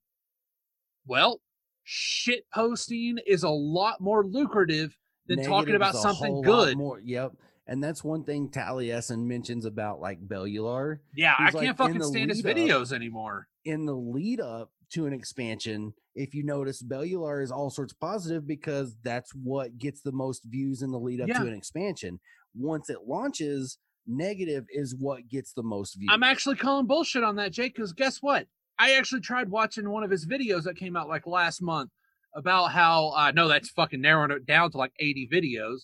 well 1.06 1.40
shit 1.82 2.44
posting 2.54 3.18
is 3.26 3.42
a 3.42 3.50
lot 3.50 4.00
more 4.00 4.24
lucrative 4.24 4.96
than 5.26 5.44
talking 5.44 5.74
about 5.74 5.94
something 5.94 6.40
good 6.42 6.76
More, 6.76 7.00
yep. 7.00 7.32
And 7.70 7.82
that's 7.82 8.02
one 8.04 8.24
thing 8.24 8.50
Taliesin 8.50 9.24
mentions 9.26 9.64
about 9.64 10.00
like 10.00 10.18
Bellular. 10.26 10.98
yeah 11.14 11.34
i 11.38 11.50
can't 11.50 11.66
in 11.68 11.74
fucking 11.74 12.02
stand 12.02 12.30
his 12.30 12.44
lead 12.44 12.50
up- 12.50 12.56
videos 12.56 12.92
anymore 12.92 13.46
in 13.64 13.86
the 13.86 13.94
lead 13.94 14.40
up 14.40 14.70
to 14.92 15.06
an 15.06 15.12
expansion, 15.12 15.94
if 16.16 16.34
you 16.34 16.42
notice, 16.44 16.82
Bellular 16.82 17.42
is 17.44 17.52
all 17.52 17.70
sorts 17.70 17.92
positive 17.92 18.44
because 18.46 18.96
that's 19.04 19.30
what 19.34 19.78
gets 19.78 20.02
the 20.02 20.10
most 20.10 20.42
views 20.44 20.82
in 20.82 20.90
the 20.90 20.98
lead 20.98 21.20
up 21.20 21.28
Yeah. 21.28 21.38
to 21.38 21.46
an 21.46 21.54
expansion. 21.54 22.18
Once 22.54 22.90
it 22.90 22.98
launches, 23.06 23.78
negative 24.06 24.64
is 24.70 24.96
what 24.98 25.28
gets 25.28 25.52
the 25.52 25.62
most 25.62 25.94
views. 25.94 26.10
I'm 26.12 26.24
actually 26.24 26.56
calling 26.56 26.86
bullshit 26.86 27.22
on 27.22 27.36
that, 27.36 27.52
Jake, 27.52 27.74
because 27.76 27.92
guess 27.92 28.18
what? 28.20 28.48
I 28.80 28.94
actually 28.94 29.20
tried 29.20 29.50
watching 29.50 29.88
one 29.90 30.02
of 30.02 30.10
his 30.10 30.26
videos 30.26 30.64
that 30.64 30.76
came 30.76 30.96
out 30.96 31.08
like 31.08 31.26
last 31.26 31.62
month 31.62 31.90
about 32.34 32.72
how 32.72 33.08
I 33.10 33.28
uh, 33.28 33.32
know 33.32 33.46
that's 33.46 33.70
fucking 33.70 34.00
narrowing 34.00 34.32
it 34.32 34.46
down 34.46 34.72
to 34.72 34.78
like 34.78 34.92
80 34.98 35.28
videos, 35.32 35.82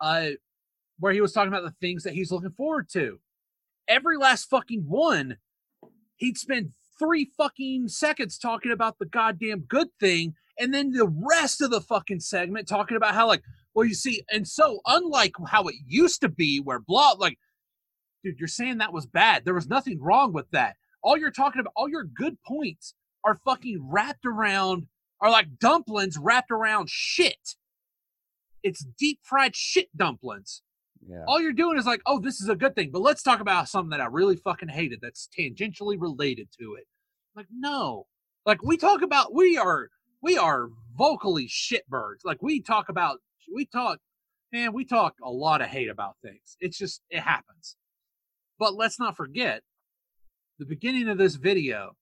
uh, 0.00 0.30
where 0.98 1.12
he 1.12 1.20
was 1.20 1.32
talking 1.32 1.52
about 1.52 1.64
the 1.64 1.74
things 1.80 2.02
that 2.04 2.14
he's 2.14 2.30
looking 2.30 2.50
forward 2.50 2.88
to. 2.92 3.20
Every 3.88 4.16
last 4.16 4.48
fucking 4.50 4.84
one, 4.86 5.36
he'd 6.16 6.38
spend 6.38 6.72
three 6.98 7.30
fucking 7.36 7.88
seconds 7.88 8.38
talking 8.38 8.72
about 8.72 8.98
the 8.98 9.06
goddamn 9.06 9.60
good 9.60 9.88
thing, 10.00 10.34
and 10.58 10.72
then 10.72 10.92
the 10.92 11.08
rest 11.08 11.60
of 11.60 11.70
the 11.70 11.80
fucking 11.80 12.20
segment 12.20 12.68
talking 12.68 12.96
about 12.96 13.14
how 13.14 13.26
like, 13.26 13.42
well, 13.74 13.86
you 13.86 13.94
see, 13.94 14.22
and 14.30 14.48
so 14.48 14.80
unlike 14.86 15.34
how 15.48 15.64
it 15.64 15.74
used 15.86 16.22
to 16.22 16.28
be, 16.28 16.60
where 16.60 16.80
blah, 16.80 17.12
like 17.12 17.38
dude, 18.24 18.38
you're 18.38 18.48
saying 18.48 18.78
that 18.78 18.92
was 18.92 19.06
bad. 19.06 19.44
There 19.44 19.54
was 19.54 19.68
nothing 19.68 20.00
wrong 20.00 20.32
with 20.32 20.50
that. 20.50 20.76
All 21.02 21.16
you're 21.16 21.30
talking 21.30 21.60
about, 21.60 21.72
all 21.76 21.88
your 21.88 22.04
good 22.04 22.38
points 22.44 22.94
are 23.24 23.38
fucking 23.44 23.78
wrapped 23.80 24.26
around, 24.26 24.86
are 25.20 25.30
like 25.30 25.58
dumplings 25.58 26.18
wrapped 26.18 26.50
around 26.50 26.88
shit. 26.90 27.54
It's 28.62 28.84
deep 28.98 29.20
fried 29.22 29.54
shit 29.54 29.96
dumplings. 29.96 30.62
Yeah. 31.08 31.24
All 31.26 31.40
you're 31.40 31.52
doing 31.52 31.78
is 31.78 31.86
like, 31.86 32.02
oh, 32.06 32.18
this 32.18 32.40
is 32.40 32.48
a 32.48 32.56
good 32.56 32.74
thing, 32.74 32.90
but 32.92 33.02
let's 33.02 33.22
talk 33.22 33.40
about 33.40 33.68
something 33.68 33.90
that 33.90 34.00
I 34.00 34.06
really 34.06 34.36
fucking 34.36 34.68
hated 34.68 35.00
that's 35.00 35.28
tangentially 35.38 35.96
related 35.98 36.48
to 36.58 36.74
it. 36.74 36.84
Like, 37.34 37.46
no. 37.52 38.06
Like 38.44 38.62
we 38.62 38.76
talk 38.76 39.02
about 39.02 39.34
we 39.34 39.58
are 39.58 39.90
we 40.22 40.38
are 40.38 40.68
vocally 40.96 41.48
shitbirds. 41.48 42.24
Like 42.24 42.42
we 42.42 42.60
talk 42.60 42.88
about 42.88 43.18
we 43.52 43.66
talk 43.66 43.98
man, 44.52 44.72
we 44.72 44.84
talk 44.84 45.14
a 45.22 45.30
lot 45.30 45.60
of 45.60 45.68
hate 45.68 45.90
about 45.90 46.16
things. 46.22 46.56
It's 46.60 46.78
just 46.78 47.02
it 47.10 47.20
happens. 47.20 47.76
But 48.58 48.74
let's 48.74 48.98
not 48.98 49.16
forget 49.16 49.62
the 50.58 50.64
beginning 50.64 51.08
of 51.08 51.18
this 51.18 51.34
video, 51.34 51.96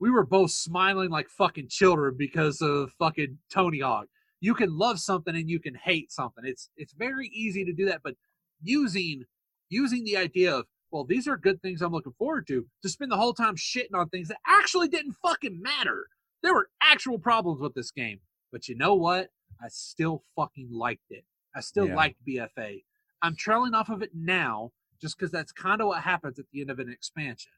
we 0.00 0.10
were 0.10 0.26
both 0.26 0.50
smiling 0.50 1.10
like 1.10 1.28
fucking 1.30 1.68
children 1.68 2.14
because 2.18 2.60
of 2.60 2.92
fucking 2.98 3.38
Tony 3.52 3.80
Hawk. 3.80 4.06
You 4.40 4.54
can 4.54 4.76
love 4.76 5.00
something 5.00 5.34
and 5.34 5.48
you 5.48 5.58
can 5.58 5.74
hate 5.74 6.12
something. 6.12 6.44
It's 6.44 6.70
it's 6.76 6.92
very 6.92 7.28
easy 7.28 7.64
to 7.64 7.72
do 7.72 7.86
that, 7.86 8.02
but 8.04 8.14
using 8.62 9.24
using 9.68 10.04
the 10.04 10.16
idea 10.16 10.54
of 10.54 10.66
well, 10.90 11.04
these 11.04 11.28
are 11.28 11.36
good 11.36 11.60
things 11.60 11.82
I'm 11.82 11.92
looking 11.92 12.14
forward 12.18 12.46
to 12.48 12.66
to 12.82 12.88
spend 12.88 13.12
the 13.12 13.16
whole 13.16 13.34
time 13.34 13.56
shitting 13.56 13.94
on 13.94 14.08
things 14.08 14.28
that 14.28 14.38
actually 14.46 14.88
didn't 14.88 15.16
fucking 15.22 15.60
matter. 15.60 16.06
There 16.42 16.54
were 16.54 16.70
actual 16.82 17.18
problems 17.18 17.60
with 17.60 17.74
this 17.74 17.90
game, 17.90 18.20
but 18.52 18.68
you 18.68 18.74
know 18.76 18.94
what? 18.94 19.30
I 19.62 19.68
still 19.68 20.24
fucking 20.36 20.68
liked 20.72 21.10
it. 21.10 21.24
I 21.54 21.60
still 21.60 21.88
Yeah. 21.88 21.96
liked 21.96 22.24
BFA. 22.24 22.84
I'm 23.20 23.36
trailing 23.36 23.74
off 23.74 23.88
of 23.90 24.02
it 24.02 24.14
now 24.14 24.72
just 25.00 25.16
because 25.18 25.30
that's 25.30 25.52
kind 25.52 25.80
of 25.80 25.88
what 25.88 26.02
happens 26.04 26.38
at 26.38 26.46
the 26.52 26.60
end 26.60 26.70
of 26.70 26.78
an 26.78 26.88
expansion. 26.88 27.52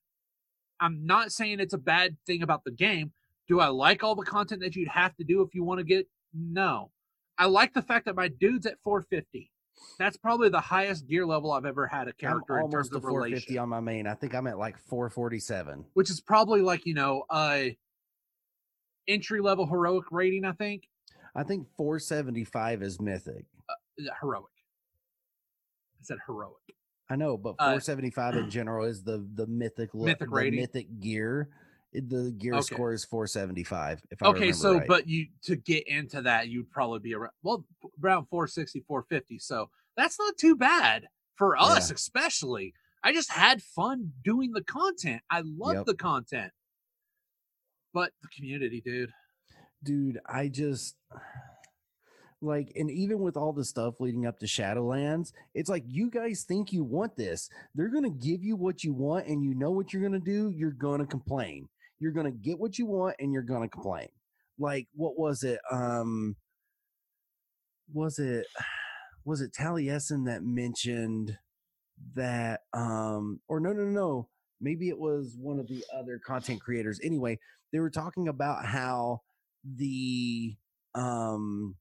I'm 0.80 1.04
not 1.04 1.30
saying 1.30 1.60
it's 1.60 1.74
a 1.74 1.78
bad 1.78 2.16
thing 2.26 2.42
about 2.42 2.64
the 2.64 2.70
game. 2.70 3.12
Do 3.48 3.60
I 3.60 3.68
like 3.68 4.02
all 4.02 4.14
the 4.14 4.24
content 4.24 4.60
that 4.62 4.74
you'd 4.76 4.88
have 4.88 5.14
to 5.16 5.24
do 5.24 5.42
if 5.42 5.54
you 5.54 5.62
want 5.62 5.78
to 5.78 5.84
get? 5.84 6.08
No. 6.32 6.90
I 7.36 7.46
like 7.46 7.74
the 7.74 7.82
fact 7.82 8.06
that 8.06 8.14
my 8.16 8.28
dude's 8.28 8.66
at 8.66 8.80
450. 8.80 9.50
That's 9.98 10.16
probably 10.16 10.48
the 10.48 10.60
highest 10.60 11.06
gear 11.06 11.26
level 11.26 11.52
I've 11.52 11.66
ever 11.66 11.86
had 11.86 12.06
a 12.08 12.10
I'm 12.10 12.16
character 12.18 12.56
in 12.56 12.62
almost 12.62 12.74
terms 12.74 12.88
to 12.90 12.96
of 12.96 13.02
450 13.02 13.52
relation, 13.52 13.62
on 13.62 13.68
my 13.68 13.80
main. 13.80 14.06
I 14.06 14.14
think 14.14 14.34
I'm 14.34 14.46
at 14.46 14.58
like 14.58 14.78
447. 14.78 15.84
which 15.94 16.10
is 16.10 16.20
probably 16.20 16.62
like 16.62 16.86
you 16.86 16.94
know, 16.94 17.24
a 17.30 17.76
entry 19.08 19.40
level 19.40 19.66
heroic 19.66 20.06
rating. 20.10 20.44
I 20.44 20.52
think 20.52 20.88
I 21.34 21.42
think 21.42 21.66
475 21.76 22.82
is 22.82 23.00
mythic. 23.00 23.44
It 23.96 24.10
heroic. 24.20 24.44
I 26.00 26.02
said 26.02 26.18
heroic. 26.26 26.56
I 27.08 27.16
know, 27.16 27.36
but 27.36 27.56
Uh, 27.58 27.78
475 27.78 28.36
in 28.36 28.50
general 28.50 28.86
is 28.86 29.02
the 29.02 29.26
the 29.34 29.46
mythic 29.46 29.94
Mythic 29.94 30.30
the 30.30 30.50
mythic 30.50 31.00
gear. 31.00 31.48
The 31.92 32.32
gear 32.38 32.54
Okay. 32.54 32.62
score 32.74 32.92
is 32.92 33.04
475. 33.04 34.02
If 34.10 34.22
I 34.22 34.28
okay 34.28 34.52
so 34.52 34.74
right. 34.74 34.86
but 34.86 35.08
you 35.08 35.26
to 35.42 35.56
get 35.56 35.86
into 35.88 36.20
that 36.22 36.48
you'd 36.48 36.70
probably 36.70 36.98
be 37.00 37.14
around 37.14 37.32
well 37.42 37.64
around 38.04 38.26
460 38.26 38.80
450 38.86 39.38
so 39.38 39.70
that's 39.96 40.18
not 40.18 40.36
too 40.36 40.54
bad 40.56 41.08
for 41.36 41.56
us 41.56 41.90
especially 41.90 42.74
i 43.02 43.12
just 43.14 43.30
had 43.30 43.62
fun 43.62 44.12
doing 44.22 44.52
the 44.52 44.62
content 44.64 45.22
i 45.30 45.40
love 45.58 45.76
Yep. 45.76 45.86
the 45.86 45.94
content 45.94 46.52
but 47.94 48.12
the 48.22 48.28
community 48.28 48.82
dude 48.82 49.10
dude, 49.82 50.18
I 50.26 50.48
just 50.48 50.96
like, 52.42 52.72
and 52.76 52.90
even 52.90 53.20
with 53.20 53.36
all 53.36 53.52
the 53.52 53.64
stuff 53.64 54.00
leading 54.00 54.26
up 54.26 54.38
to 54.40 54.46
Shadowlands, 54.46 55.32
it's 55.54 55.68
like 55.70 55.84
you 55.86 56.10
guys 56.10 56.44
think 56.44 56.72
you 56.72 56.84
want 56.84 57.16
this. 57.16 57.50
They're 57.74 57.88
gonna 57.88 58.10
give 58.10 58.42
you 58.42 58.56
what 58.56 58.82
you 58.84 58.92
want, 58.92 59.26
and 59.26 59.42
you 59.42 59.54
know 59.54 59.70
what 59.70 59.92
you're 59.92 60.02
gonna 60.02 60.18
do. 60.20 60.50
You're 60.50 60.70
gonna 60.70 61.06
complain. 61.06 61.68
You're 62.00 62.12
gonna 62.12 62.32
get 62.32 62.58
what 62.58 62.78
you 62.78 62.86
want, 62.86 63.16
and 63.20 63.32
you're 63.32 63.42
gonna 63.42 63.68
complain. 63.68 64.08
like 64.58 64.88
what 64.94 65.18
was 65.18 65.42
it? 65.44 65.60
Um, 65.70 66.36
was 67.92 68.18
it 68.18 68.46
was 69.24 69.40
it 69.40 69.52
Taliesin 69.52 70.26
that 70.26 70.42
mentioned 70.42 71.38
that? 72.16 72.62
Um, 72.72 73.40
or 73.48 73.60
no, 73.60 73.72
no, 73.72 73.84
no, 73.84 74.28
maybe 74.60 74.88
it 74.88 74.98
was 74.98 75.36
one 75.38 75.58
of 75.58 75.68
the 75.68 75.84
other 75.94 76.20
content 76.24 76.60
creators. 76.60 77.00
Anyway, 77.02 77.38
they 77.72 77.80
were 77.80 77.90
talking 77.90 78.28
about 78.28 78.66
how 78.66 79.22
the 79.64 80.56
um 80.94 81.76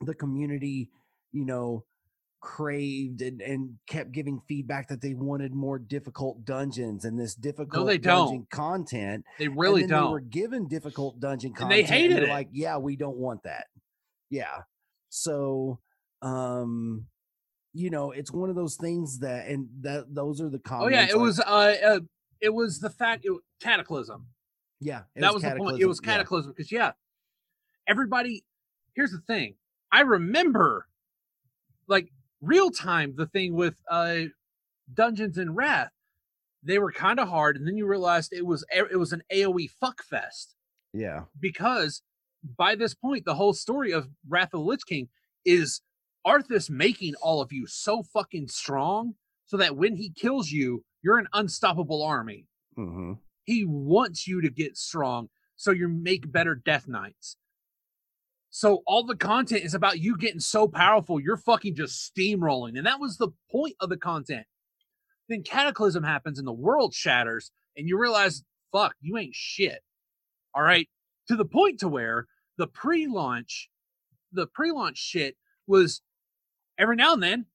the 0.00 0.14
community, 0.14 0.90
you 1.32 1.44
know, 1.44 1.84
craved 2.40 3.22
and, 3.22 3.40
and 3.40 3.76
kept 3.86 4.12
giving 4.12 4.40
feedback 4.48 4.88
that 4.88 5.00
they 5.00 5.14
wanted 5.14 5.54
more 5.54 5.78
difficult 5.78 6.44
dungeons 6.44 7.04
and 7.04 7.18
this 7.18 7.34
difficult 7.34 7.86
they 7.86 7.98
dungeon 7.98 8.38
don't. 8.38 8.50
content. 8.50 9.24
They 9.38 9.48
really 9.48 9.82
and 9.82 9.90
don't. 9.90 10.04
They 10.06 10.12
were 10.12 10.20
given 10.20 10.66
difficult 10.68 11.20
dungeon 11.20 11.48
And 11.48 11.56
content. 11.56 11.86
they 11.88 11.94
hated 11.94 12.16
they're 12.18 12.24
it. 12.24 12.30
Like, 12.30 12.48
yeah, 12.52 12.78
we 12.78 12.96
don't 12.96 13.16
want 13.16 13.42
that. 13.44 13.66
Yeah. 14.30 14.62
So, 15.10 15.80
um, 16.22 17.06
you 17.72 17.90
know, 17.90 18.10
it's 18.10 18.32
one 18.32 18.48
of 18.50 18.56
those 18.56 18.76
things 18.76 19.18
that, 19.20 19.46
and 19.46 19.68
that 19.82 20.06
those 20.14 20.40
are 20.40 20.48
the 20.48 20.58
comments. 20.58 20.86
oh 20.94 20.98
yeah, 20.98 21.04
it 21.06 21.14
like- 21.14 21.22
was 21.22 21.40
uh, 21.40 21.76
uh 21.84 22.00
it 22.40 22.54
was 22.54 22.80
the 22.80 22.90
fact 22.90 23.24
it, 23.24 23.32
cataclysm. 23.60 24.26
yeah, 24.80 25.02
that 25.16 25.34
was, 25.34 25.42
the 25.42 25.50
point. 25.56 25.80
It 25.80 25.86
was 25.86 26.00
cataclysm 26.00 26.52
because 26.52 26.72
yeah, 26.72 26.92
everybody. 27.86 28.44
Here's 28.94 29.12
the 29.12 29.20
thing. 29.26 29.54
I 29.92 30.00
remember, 30.00 30.86
like 31.86 32.10
real 32.40 32.70
time, 32.70 33.14
the 33.16 33.26
thing 33.26 33.54
with 33.54 33.76
uh 33.90 34.22
Dungeons 34.92 35.38
and 35.38 35.56
Wrath. 35.56 35.92
They 36.62 36.78
were 36.78 36.92
kind 36.92 37.18
of 37.18 37.28
hard, 37.28 37.56
and 37.56 37.66
then 37.66 37.76
you 37.78 37.86
realized 37.86 38.32
it 38.32 38.44
was 38.44 38.64
it 38.74 38.98
was 38.98 39.12
an 39.12 39.22
AOE 39.32 39.70
fuck 39.70 40.02
fest 40.02 40.54
Yeah, 40.92 41.24
because 41.38 42.02
by 42.58 42.74
this 42.74 42.94
point, 42.94 43.24
the 43.24 43.34
whole 43.34 43.54
story 43.54 43.92
of 43.92 44.08
Wrath 44.28 44.48
of 44.52 44.60
the 44.60 44.66
Lich 44.66 44.84
King 44.86 45.08
is 45.44 45.80
Arthas 46.26 46.68
making 46.68 47.14
all 47.22 47.40
of 47.40 47.50
you 47.52 47.66
so 47.66 48.02
fucking 48.02 48.48
strong 48.48 49.14
so 49.46 49.56
that 49.56 49.74
when 49.76 49.96
he 49.96 50.10
kills 50.10 50.50
you, 50.50 50.84
you're 51.02 51.18
an 51.18 51.28
unstoppable 51.32 52.02
army. 52.02 52.46
hmm 52.76 53.14
He 53.44 53.64
wants 53.64 54.26
you 54.26 54.42
to 54.42 54.50
get 54.50 54.76
strong 54.76 55.28
so 55.56 55.70
you 55.70 55.88
make 55.88 56.30
better 56.30 56.54
death 56.54 56.86
knights. 56.88 57.36
So 58.50 58.82
all 58.86 59.04
the 59.04 59.16
content 59.16 59.64
is 59.64 59.74
about 59.74 60.00
you 60.00 60.16
getting 60.16 60.40
so 60.40 60.66
powerful, 60.66 61.20
you're 61.20 61.36
fucking 61.36 61.76
just 61.76 62.12
steamrolling. 62.12 62.76
And 62.76 62.86
that 62.86 63.00
was 63.00 63.16
the 63.16 63.28
point 63.50 63.76
of 63.80 63.88
the 63.88 63.96
content. 63.96 64.46
Then 65.28 65.42
cataclysm 65.44 66.02
happens 66.02 66.38
and 66.38 66.46
the 66.48 66.52
world 66.52 66.92
shatters, 66.92 67.52
and 67.76 67.88
you 67.88 67.96
realize, 67.98 68.42
fuck, 68.72 68.94
you 69.00 69.16
ain't 69.16 69.34
shit. 69.34 69.80
All 70.54 70.62
right. 70.62 70.88
To 71.28 71.36
the 71.36 71.44
point 71.44 71.78
to 71.80 71.88
where 71.88 72.26
the 72.58 72.66
pre-launch, 72.66 73.70
the 74.32 74.48
pre-launch 74.48 74.98
shit 74.98 75.36
was 75.68 76.02
every 76.76 76.96
now 76.96 77.12
and 77.12 77.22
then 77.22 77.46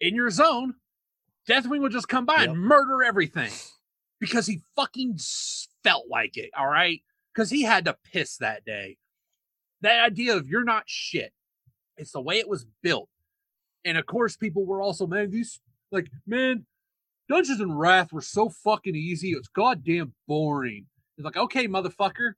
in 0.00 0.14
your 0.14 0.30
zone, 0.30 0.74
Deathwing 1.46 1.80
would 1.80 1.92
just 1.92 2.08
come 2.08 2.24
by 2.24 2.40
Yep. 2.40 2.48
and 2.50 2.58
murder 2.58 3.02
everything 3.02 3.50
because 4.18 4.46
he 4.46 4.62
fucking 4.76 5.18
felt 5.84 6.06
like 6.08 6.38
it. 6.38 6.50
All 6.56 6.68
right, 6.68 7.02
because 7.34 7.50
he 7.50 7.62
had 7.64 7.84
to 7.84 7.96
piss 8.10 8.38
that 8.38 8.64
day. 8.64 8.96
That 9.82 10.04
idea 10.04 10.36
of 10.36 10.48
you're 10.48 10.64
not 10.64 10.84
shit. 10.86 11.32
It's 11.96 12.12
the 12.12 12.20
way 12.20 12.38
it 12.38 12.48
was 12.48 12.66
built, 12.82 13.08
and 13.84 13.98
of 13.98 14.06
course, 14.06 14.36
people 14.36 14.64
were 14.64 14.82
also 14.82 15.06
man 15.06 15.30
these 15.30 15.60
like 15.92 16.08
man. 16.26 16.66
Dungeons 17.28 17.60
and 17.60 17.78
Wrath 17.78 18.12
were 18.12 18.20
so 18.20 18.48
fucking 18.48 18.96
easy. 18.96 19.30
It's 19.30 19.46
goddamn 19.46 20.14
boring. 20.26 20.86
It's 21.16 21.24
like, 21.24 21.36
okay, 21.36 21.68
motherfucker, 21.68 22.32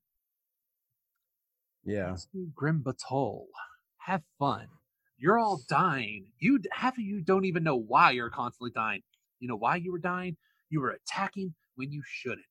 yeah, 1.84 2.16
Grim 2.54 2.82
Batol. 2.82 3.46
Have 3.98 4.22
fun. 4.38 4.68
You're 5.18 5.38
all 5.38 5.60
dying. 5.68 6.26
You 6.40 6.60
half 6.72 6.98
of 6.98 7.04
you 7.04 7.20
don't 7.20 7.44
even 7.44 7.62
know 7.62 7.76
why 7.76 8.10
you're 8.10 8.30
constantly 8.30 8.72
dying. 8.74 9.02
You 9.40 9.48
know 9.48 9.56
why 9.56 9.76
you 9.76 9.92
were 9.92 9.98
dying? 9.98 10.36
You 10.70 10.80
were 10.80 10.90
attacking 10.90 11.54
when 11.76 11.92
you 11.92 12.02
shouldn't. 12.04 12.46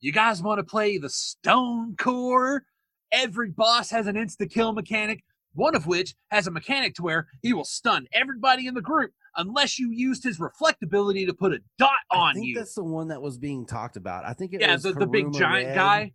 You 0.00 0.12
guys 0.12 0.42
want 0.42 0.58
to 0.58 0.64
play 0.64 0.98
the 0.98 1.10
Stone 1.10 1.96
Core? 1.96 2.64
Every 3.12 3.50
boss 3.50 3.90
has 3.90 4.06
an 4.06 4.16
insta 4.16 4.50
kill 4.50 4.72
mechanic, 4.72 5.24
one 5.54 5.74
of 5.74 5.86
which 5.86 6.14
has 6.30 6.46
a 6.46 6.50
mechanic 6.50 6.94
to 6.96 7.02
where 7.02 7.28
he 7.42 7.52
will 7.52 7.64
stun 7.64 8.06
everybody 8.12 8.66
in 8.66 8.74
the 8.74 8.82
group 8.82 9.12
unless 9.36 9.78
you 9.78 9.90
used 9.90 10.24
his 10.24 10.38
reflectability 10.38 11.26
to 11.26 11.32
put 11.32 11.52
a 11.52 11.60
dot 11.78 11.90
on 12.10 12.20
you. 12.20 12.30
I 12.30 12.34
think 12.34 12.46
you. 12.48 12.54
that's 12.56 12.74
the 12.74 12.84
one 12.84 13.08
that 13.08 13.22
was 13.22 13.38
being 13.38 13.64
talked 13.66 13.96
about. 13.96 14.24
I 14.24 14.32
think 14.32 14.52
it 14.52 14.60
Yeah, 14.60 14.72
was 14.74 14.82
the, 14.82 14.92
the 14.92 15.06
big 15.06 15.32
giant 15.32 15.68
Red- 15.68 15.74
guy. 15.74 16.12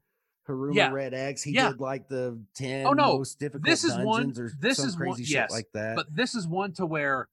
Haruma 0.48 0.76
Yeah. 0.76 0.92
Red 0.92 1.14
X. 1.14 1.42
He 1.42 1.52
Yeah. 1.54 1.70
did 1.70 1.80
like 1.80 2.10
the 2.10 2.38
ten 2.54 2.86
Oh, 2.86 2.92
no, 2.92 3.18
most 3.18 3.40
difficult 3.40 3.64
this 3.66 3.86
is 3.86 3.96
one- 3.98 4.34
this 4.60 4.78
is 4.78 4.96
one- 4.98 5.08
crazy 5.08 5.24
shit 5.24 5.36
yes, 5.36 5.52
like 5.52 5.68
that. 5.74 5.96
But 5.96 6.14
this 6.14 6.36
is 6.36 6.46
one 6.46 6.74
to 6.74 6.86
where 6.86 7.30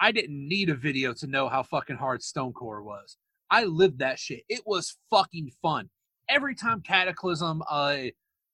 I 0.00 0.10
didn't 0.10 0.48
need 0.48 0.70
a 0.70 0.74
video 0.74 1.12
to 1.14 1.26
know 1.26 1.48
how 1.48 1.62
fucking 1.62 1.96
hard 1.96 2.22
Stonecore 2.22 2.82
was. 2.82 3.18
I 3.50 3.64
lived 3.64 3.98
that 3.98 4.18
shit. 4.18 4.42
It 4.48 4.62
was 4.66 4.96
fucking 5.10 5.50
fun. 5.60 5.90
Every 6.28 6.54
time 6.54 6.80
Cataclysm 6.80 7.62
uh 7.70 8.04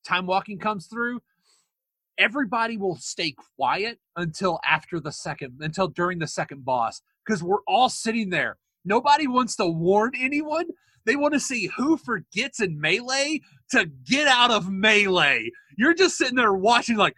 time 0.04 0.26
walking 0.26 0.58
comes 0.58 0.86
through, 0.86 1.20
everybody 2.18 2.76
will 2.76 2.96
stay 2.96 3.34
quiet 3.56 3.98
until 4.16 4.60
after 4.64 5.00
the 5.00 5.10
second 5.12 5.58
until 5.60 5.88
during 5.88 6.18
the 6.18 6.26
second 6.26 6.64
boss 6.64 7.00
because 7.24 7.42
we're 7.42 7.62
all 7.66 7.88
sitting 7.88 8.30
there. 8.30 8.58
Nobody 8.84 9.26
wants 9.26 9.56
to 9.56 9.66
warn 9.66 10.12
anyone. 10.18 10.66
They 11.06 11.16
want 11.16 11.34
to 11.34 11.40
see 11.40 11.70
who 11.76 11.96
forgets 11.96 12.60
in 12.60 12.78
melee 12.78 13.40
to 13.70 13.86
get 14.04 14.28
out 14.28 14.50
of 14.50 14.70
melee. 14.70 15.50
You're 15.76 15.94
just 15.94 16.18
sitting 16.18 16.36
there 16.36 16.52
watching 16.52 16.96
like 16.96 17.16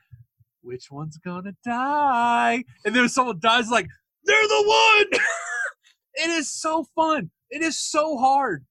which 0.63 0.91
one's 0.91 1.19
gonna 1.19 1.55
die? 1.65 2.65
And 2.85 2.95
then 2.95 3.09
someone 3.09 3.41
dies, 3.41 3.69
like, 3.69 3.89
they're 4.25 4.49
the 4.49 4.65
one. 4.67 5.21
it 6.15 6.31
is 6.31 6.49
so 6.49 6.85
fun. 6.95 7.31
It 7.51 7.63
is 7.63 7.79
so 7.79 8.17
hard. 8.17 8.65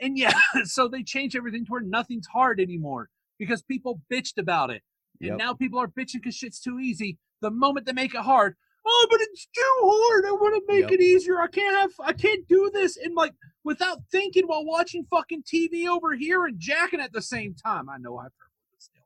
And 0.00 0.16
yeah, 0.16 0.38
so 0.64 0.86
they 0.88 1.02
change 1.02 1.34
everything 1.36 1.64
to 1.66 1.72
where 1.72 1.80
nothing's 1.80 2.26
hard 2.28 2.60
anymore 2.60 3.10
because 3.38 3.62
people 3.62 4.00
bitched 4.12 4.38
about 4.38 4.70
it. 4.70 4.82
And 5.20 5.28
Yep. 5.30 5.38
now 5.38 5.54
people 5.54 5.78
are 5.78 5.88
bitching 5.88 6.14
because 6.14 6.34
shit's 6.36 6.60
too 6.60 6.78
easy. 6.78 7.18
The 7.40 7.50
moment 7.50 7.86
they 7.86 7.92
make 7.92 8.14
it 8.14 8.20
hard, 8.22 8.56
oh, 8.86 9.06
but 9.10 9.20
it's 9.20 9.46
too 9.46 9.76
hard. 9.82 10.24
I 10.26 10.32
want 10.32 10.54
to 10.56 10.72
make 10.72 10.82
Yep. 10.82 10.92
it 10.92 11.00
easier. 11.00 11.40
I 11.40 11.46
can't 11.48 11.76
have, 11.80 11.92
I 12.00 12.12
can't 12.12 12.46
do 12.48 12.70
this. 12.72 12.96
And 12.96 13.14
like, 13.14 13.34
without 13.64 13.98
thinking 14.10 14.46
while 14.46 14.64
watching 14.64 15.06
fucking 15.10 15.42
TV 15.44 15.86
over 15.88 16.14
here 16.14 16.46
and 16.46 16.58
jacking 16.58 17.00
at 17.00 17.12
the 17.12 17.22
same 17.22 17.54
time. 17.54 17.88
I 17.88 17.98
know 17.98 18.18
I've 18.18 18.32
heard 18.38 18.50
it 18.74 18.82
still. 18.82 19.02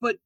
But 0.00 0.16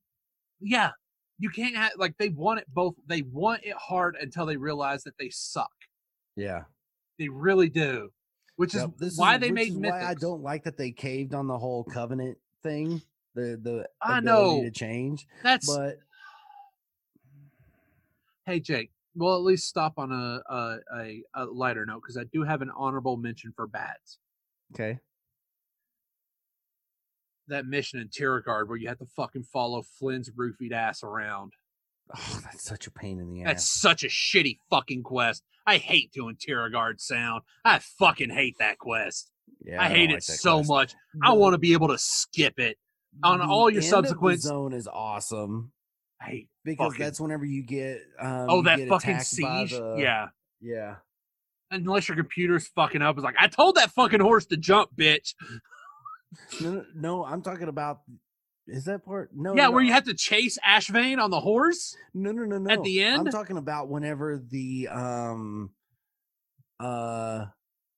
yeah, 0.60 0.92
you 1.38 1.51
can't 1.51 1.76
have 1.76 1.92
like 1.96 2.16
they 2.18 2.28
want 2.30 2.60
it 2.60 2.66
both 2.72 2.94
they 3.06 3.22
want 3.22 3.64
it 3.64 3.74
hard 3.76 4.16
until 4.20 4.46
they 4.46 4.56
realize 4.56 5.02
that 5.02 5.18
they 5.18 5.28
suck 5.30 5.72
yeah, 6.36 6.62
they 7.18 7.28
really 7.28 7.68
do 7.68 8.10
which 8.56 8.74
is 8.74 8.84
this 8.98 9.16
why 9.18 9.34
is- 9.34 9.40
they 9.40 9.51
made 9.51 9.68
is 9.70 9.76
why 9.76 10.02
I 10.05 10.14
don't 10.14 10.42
like 10.42 10.62
that 10.64 10.76
they 10.76 10.92
caved 10.92 11.34
on 11.34 11.48
the 11.48 11.59
whole 11.59 11.82
covenant 11.84 12.38
thing. 12.62 13.02
The 13.35 13.59
the 13.61 13.89
I 14.01 14.19
ability 14.19 14.61
know. 14.61 14.62
to 14.65 14.70
change, 14.70 15.27
that's 15.43 15.66
but 15.66 15.98
hey 18.47 18.61
jake 18.61 18.90
well 19.16 19.36
at 19.36 19.43
least 19.43 19.66
stop 19.66 19.94
on 19.97 20.12
a 20.12 20.43
a, 20.52 20.77
a, 20.97 21.23
a 21.35 21.44
lighter 21.47 21.86
note 21.86 22.02
because 22.02 22.19
i 22.19 22.24
do 22.32 22.43
have 22.43 22.62
an 22.62 22.70
honorable 22.77 23.16
mention 23.16 23.52
for 23.56 23.66
bats 23.66 24.19
okay. 24.74 24.98
that 27.48 27.66
mission 27.66 28.01
in 28.01 28.09
Guard 28.43 28.69
where 28.69 28.78
you 28.78 28.89
have 28.89 28.98
to 28.98 29.06
fucking 29.16 29.44
follow 29.44 29.82
Flynn's 29.82 30.31
roofied 30.31 30.73
ass 30.73 31.02
around. 31.02 31.52
Oh, 32.15 32.40
that's 32.43 32.65
such 32.65 32.86
a 32.86 32.90
pain 32.90 33.19
in 33.19 33.31
the 33.31 33.43
ass. 33.43 33.47
That's 33.47 33.81
such 33.81 34.05
a 34.05 34.09
shitty 34.09 34.59
fucking 34.70 35.02
quest. 35.02 35.43
I 35.66 35.78
hate 35.78 36.12
doing 36.12 36.36
Guard 36.47 37.01
sound. 37.01 37.43
I 37.65 37.78
fucking 37.78 38.31
hate 38.31 38.56
that 38.59 38.78
quest. 38.78 39.31
Yeah, 39.65 39.81
I, 39.81 39.89
don't 39.89 39.97
hate 39.97 40.09
like 40.11 40.19
it 40.19 40.24
so 40.24 40.56
quest. 40.56 40.69
much. 40.69 40.94
I 41.23 41.32
want 41.32 41.55
to 41.55 41.59
be 41.59 41.73
able 41.73 41.89
to 41.89 41.98
skip 41.98 42.59
it. 42.59 42.77
On 43.22 43.40
all 43.40 43.70
your 43.70 43.82
end 43.82 43.92
of 43.92 44.02
the 44.02 44.08
subsequent- 44.08 44.40
zone 44.42 44.72
is 44.72 44.88
awesome 44.88 45.72
hate 46.22 46.48
because 46.64 46.92
fucking- 46.92 47.04
that's 47.04 47.20
whenever 47.20 47.44
you 47.44 47.62
get 47.62 48.00
um, 48.18 48.46
oh 48.48 48.56
you 48.58 48.62
that 48.64 48.78
get 48.78 48.88
fucking 48.88 49.20
siege. 49.20 49.70
the- 49.72 49.96
Yeah. 49.98 50.28
yeah. 50.60 50.96
Unless 51.70 52.08
your 52.08 52.16
computer's 52.16 52.66
fucking 52.68 53.02
up, 53.02 53.16
it's 53.16 53.24
like 53.24 53.34
I 53.38 53.48
told 53.48 53.74
that 53.76 53.90
fucking 53.90 54.20
horse 54.20 54.46
to 54.46 54.56
jump, 54.56 54.90
bitch. 54.96 55.34
No, 56.60 56.84
no, 56.94 57.24
I'm 57.24 57.42
talking 57.42 57.68
about. 57.68 58.00
Is 58.66 58.84
that 58.86 59.04
part? 59.04 59.30
No. 59.34 59.54
yeah, 59.54 59.64
no, 59.64 59.72
where 59.72 59.82
you 59.82 59.92
have 59.92 60.04
to 60.04 60.14
chase 60.14 60.56
Ashvane 60.66 61.22
on 61.22 61.30
the 61.30 61.40
horse. 61.40 61.94
No, 62.14 62.32
no, 62.32 62.44
no, 62.44 62.58
no. 62.58 62.70
at 62.72 62.82
the 62.82 63.02
end, 63.02 63.26
I'm 63.26 63.32
talking 63.32 63.56
about 63.58 63.88
whenever 63.88 64.38
the 64.38 64.88
um, 64.88 65.70
uh, 66.80 67.46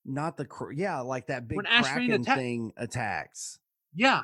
not 0.05 0.37
the 0.37 0.45
cr- 0.45 0.71
yeah, 0.73 0.99
like 1.01 1.27
that 1.27 1.47
big 1.47 1.55
When 1.57 1.65
Ashvane 1.65 1.93
kraken 1.93 2.21
attack- 2.21 2.37
thing 2.37 2.73
attacks. 2.77 3.59
Yeah. 3.95 4.23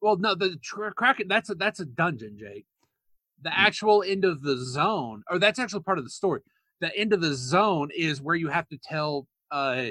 Well, 0.00 0.16
no, 0.16 0.34
the 0.34 0.56
tr- 0.62 0.90
Kraken. 0.90 1.28
That's 1.28 1.50
a 1.50 1.54
that's 1.54 1.80
a 1.80 1.84
dungeon, 1.84 2.36
Jake. 2.38 2.66
The 3.42 3.56
actual 3.58 4.02
end 4.02 4.24
of 4.24 4.42
the 4.42 4.56
zone, 4.58 5.22
or 5.30 5.38
that's 5.38 5.58
actually 5.58 5.82
part 5.82 5.98
of 5.98 6.04
the 6.04 6.10
story. 6.10 6.42
The 6.80 6.96
end 6.96 7.12
of 7.12 7.20
the 7.20 7.34
zone 7.34 7.90
is 7.96 8.20
where 8.22 8.36
you 8.36 8.48
have 8.48 8.68
to 8.68 8.78
tell 8.78 9.26
uh 9.50 9.88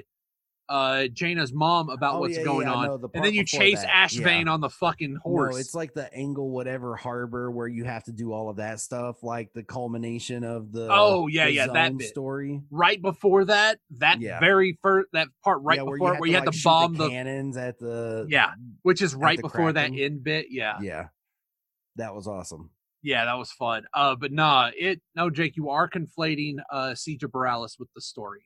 uh 0.70 1.08
Jaina's 1.12 1.52
mom 1.52 1.90
about 1.90 2.16
Oh, 2.16 2.20
what's 2.20 2.38
yeah, 2.38 2.44
going 2.44 2.68
yeah, 2.68 2.74
on, 2.74 2.88
no, 2.88 2.98
the 2.98 3.10
and 3.16 3.26
then 3.26 3.34
you 3.34 3.44
chase 3.44 3.82
that, 3.82 4.10
Ashvane 4.10 4.46
yeah. 4.46 4.52
on 4.52 4.62
the 4.62 4.70
fucking 4.70 5.16
horse. 5.24 5.56
No, 5.56 5.60
it's 5.60 5.74
like 5.74 5.94
the 5.94 6.14
angle 6.14 6.52
whatever 6.52 6.96
harbor 6.96 7.50
where 7.52 7.68
you 7.68 7.84
have 7.86 8.04
to 8.06 8.12
do 8.12 8.32
all 8.32 8.50
of 8.50 8.58
that 8.58 8.80
stuff, 8.80 9.24
like 9.24 9.52
the 9.54 9.64
culmination 9.64 10.44
of 10.44 10.72
the 10.72 10.88
Oh, 10.92 11.28
yeah, 11.28 11.46
the 11.46 11.52
yeah, 11.52 11.68
that 11.68 11.98
bit. 11.98 12.08
story. 12.10 12.62
right 12.70 13.02
before 13.02 13.46
that, 13.46 13.80
that 13.98 14.20
very 14.20 14.78
first 14.82 15.10
that 15.14 15.28
part 15.44 15.62
right 15.64 15.80
before 15.80 16.14
it 16.16 16.20
where 16.20 16.28
you 16.30 16.36
like, 16.36 16.44
had 16.46 16.52
to 16.52 16.58
shoot 16.58 16.64
bomb 16.64 16.94
the, 16.96 17.10
cannons 17.10 17.58
at 17.58 17.80
the 17.80 18.28
Yeah, 18.30 18.52
which 18.84 19.02
is 19.02 19.16
right 19.16 19.38
the 19.38 19.42
before 19.44 19.74
that 19.74 19.92
end 19.94 20.24
bit. 20.24 20.48
Yeah. 20.52 20.78
yeah. 20.82 21.08
That 21.96 22.14
was 22.16 22.28
awesome. 22.28 22.70
Yeah, 23.02 23.26
that 23.26 23.38
was 23.38 23.52
fun. 23.52 23.86
Uh, 23.94 24.16
but 24.16 24.32
nah, 24.32 24.72
it 24.78 25.02
no, 25.16 25.30
Jake, 25.30 25.56
you 25.58 25.70
are 25.70 25.90
conflating 25.90 26.58
uh 26.70 26.94
Siege 26.96 27.24
of 27.24 27.32
Boralus 27.32 27.80
with 27.80 27.88
the 27.96 28.02
story. 28.02 28.42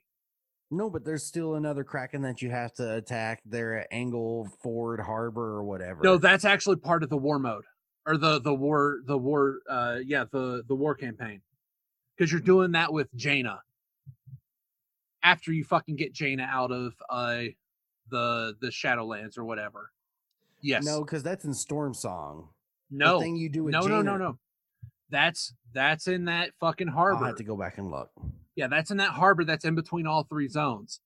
No, 0.75 0.89
but 0.89 1.05
there's 1.05 1.25
still 1.25 1.55
another 1.55 1.83
Kraken 1.83 2.21
that 2.23 2.41
you 2.41 2.49
have 2.49 2.73
to 2.73 2.95
attack. 2.95 3.41
They're 3.45 3.79
at 3.79 3.87
Angle 3.91 4.49
Ford 4.61 4.99
Harbor 4.99 5.55
or 5.55 5.63
whatever. 5.63 6.01
No, 6.03 6.17
that's 6.17 6.45
actually 6.45 6.77
part 6.77 7.03
of 7.03 7.09
the 7.09 7.17
war 7.17 7.39
mode 7.39 7.63
or 8.05 8.17
the 8.17 8.39
the 8.41 8.53
war 8.53 8.99
the 9.05 9.17
war 9.17 9.59
uh 9.69 9.97
yeah 10.05 10.25
the 10.31 10.63
the 10.67 10.75
war 10.75 10.95
campaign 10.95 11.41
because 12.17 12.31
you're 12.31 12.41
doing 12.41 12.71
that 12.71 12.91
with 12.91 13.13
Jaina 13.15 13.61
after 15.23 15.53
you 15.53 15.63
fucking 15.63 15.95
get 15.95 16.13
Jaina 16.13 16.43
out 16.43 16.71
of 16.71 16.93
uh 17.09 17.43
the 18.09 18.55
the 18.61 18.67
Shadowlands 18.67 19.37
or 19.37 19.45
whatever. 19.45 19.91
Yes. 20.61 20.85
no, 20.85 21.03
because 21.03 21.23
that's 21.23 21.43
in 21.43 21.51
Stormsong. 21.51 22.47
No. 22.89 23.17
the 23.17 23.25
thing 23.25 23.35
you 23.35 23.49
do 23.49 23.65
with 23.65 23.73
no, 23.73 23.81
no, 23.81 24.01
no, 24.01 24.17
no. 24.17 24.37
That's 25.09 25.53
that's 25.73 26.07
in 26.07 26.25
that 26.25 26.51
fucking 26.59 26.87
harbor. 26.87 27.11
I'll 27.11 27.17
harbor. 27.17 27.27
have 27.27 27.37
to 27.37 27.43
go 27.43 27.57
back 27.57 27.77
and 27.77 27.91
look. 27.91 28.11
Yeah, 28.55 28.67
that's 28.67 28.91
in 28.91 28.97
that 28.97 29.09
harbor 29.11 29.43
that's 29.43 29.65
in 29.65 29.75
between 29.75 30.05
all 30.07 30.23
three 30.23 30.47
zones. 30.47 30.99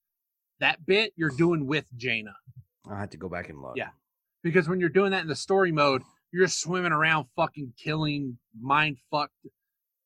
That 0.60 0.86
bit 0.86 1.14
you're 1.15 1.30
doing 1.30 1.65
with 1.68 1.86
Jaina. 1.95 2.36
I'll 2.90 2.95
have 2.98 3.10
to 3.11 3.18
go 3.18 3.30
back 3.30 3.49
and 3.49 3.61
look. 3.61 3.78
Yeah. 3.78 3.90
Because 4.44 4.68
when 4.68 4.80
you're 4.80 4.90
doing 4.90 5.11
that 5.11 5.22
in 5.22 5.28
the 5.28 5.36
story 5.36 5.72
mode, 5.72 6.02
you're 6.32 6.48
swimming 6.48 6.91
around 6.91 7.28
fucking 7.36 7.74
killing 7.78 8.38
mind 8.60 8.98
fucked 9.11 9.34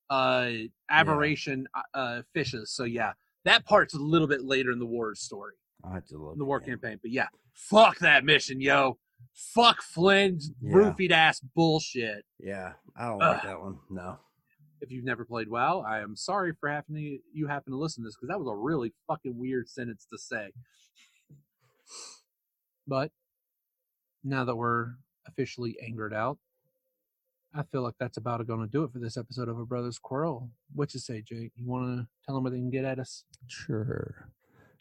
uh 0.10 0.50
aberration 0.90 1.68
uh, 1.74 1.98
uh 1.98 2.22
fishes. 2.34 2.72
So 2.72 2.84
yeah, 2.84 3.14
that 3.46 3.66
part's 3.66 3.94
a 3.94 4.00
little 4.00 4.28
bit 4.28 4.44
later 4.44 4.72
in 4.72 4.80
the 4.80 4.86
war 4.86 5.16
story, 5.16 5.54
I'll 5.84 5.94
have 5.94 6.06
to 6.08 6.18
look. 6.18 6.34
in 6.34 6.40
the 6.40 6.46
war 6.46 6.58
again. 6.58 6.70
campaign. 6.80 7.00
But 7.02 7.12
yeah, 7.12 7.28
fuck 7.54 8.00
that 8.00 8.26
mission, 8.26 8.60
yo. 8.62 8.98
Fuck 9.34 9.82
Flynn's 9.84 10.52
Yeah. 10.62 10.74
roofied 10.74 11.12
ass 11.12 11.40
bullshit. 11.56 12.26
Yeah, 12.40 12.74
I 12.98 13.08
don't 13.08 13.20
like 13.20 13.44
that 13.44 13.62
one. 13.62 13.78
No. 13.90 14.18
If 14.82 14.92
you've 14.92 15.06
never 15.06 15.26
played 15.26 15.48
WoW, 15.48 15.86
I 15.88 16.00
am 16.00 16.16
sorry 16.16 16.54
for 16.60 16.68
having 16.68 16.96
to, 16.96 17.20
you 17.34 17.48
happen 17.48 17.72
to 17.72 17.78
listen 17.78 18.04
to 18.04 18.08
this 18.08 18.16
because 18.16 18.30
that 18.30 18.40
was 18.40 18.48
a 18.48 18.56
really 18.56 18.94
fucking 19.08 19.38
weird 19.38 19.70
sentence 19.70 20.08
to 20.12 20.18
say. 20.18 20.50
But 22.88 23.12
now 24.24 24.44
that 24.44 24.56
we're 24.56 24.96
officially 25.28 25.78
angered 25.86 26.14
out, 26.14 26.40
I 27.54 27.64
feel 27.64 27.84
like 27.84 27.96
that's 28.00 28.18
about 28.18 28.46
going 28.48 28.62
to 28.62 28.68
do 28.68 28.84
it 28.84 28.92
for 28.92 29.00
this 29.00 29.18
episode 29.18 29.50
of 29.50 29.60
A 29.60 29.66
Brother's 29.66 30.00
Quarrel. 30.00 30.50
What 30.74 30.94
you 30.94 31.00
say, 31.00 31.22
Jake? 31.22 31.52
You 31.56 31.68
want 31.68 32.00
to 32.00 32.08
tell 32.26 32.36
them 32.36 32.44
where 32.44 32.52
they 32.52 32.58
can 32.58 32.72
get 32.72 32.86
at 32.86 32.98
us? 32.98 33.24
Sure. 33.48 34.30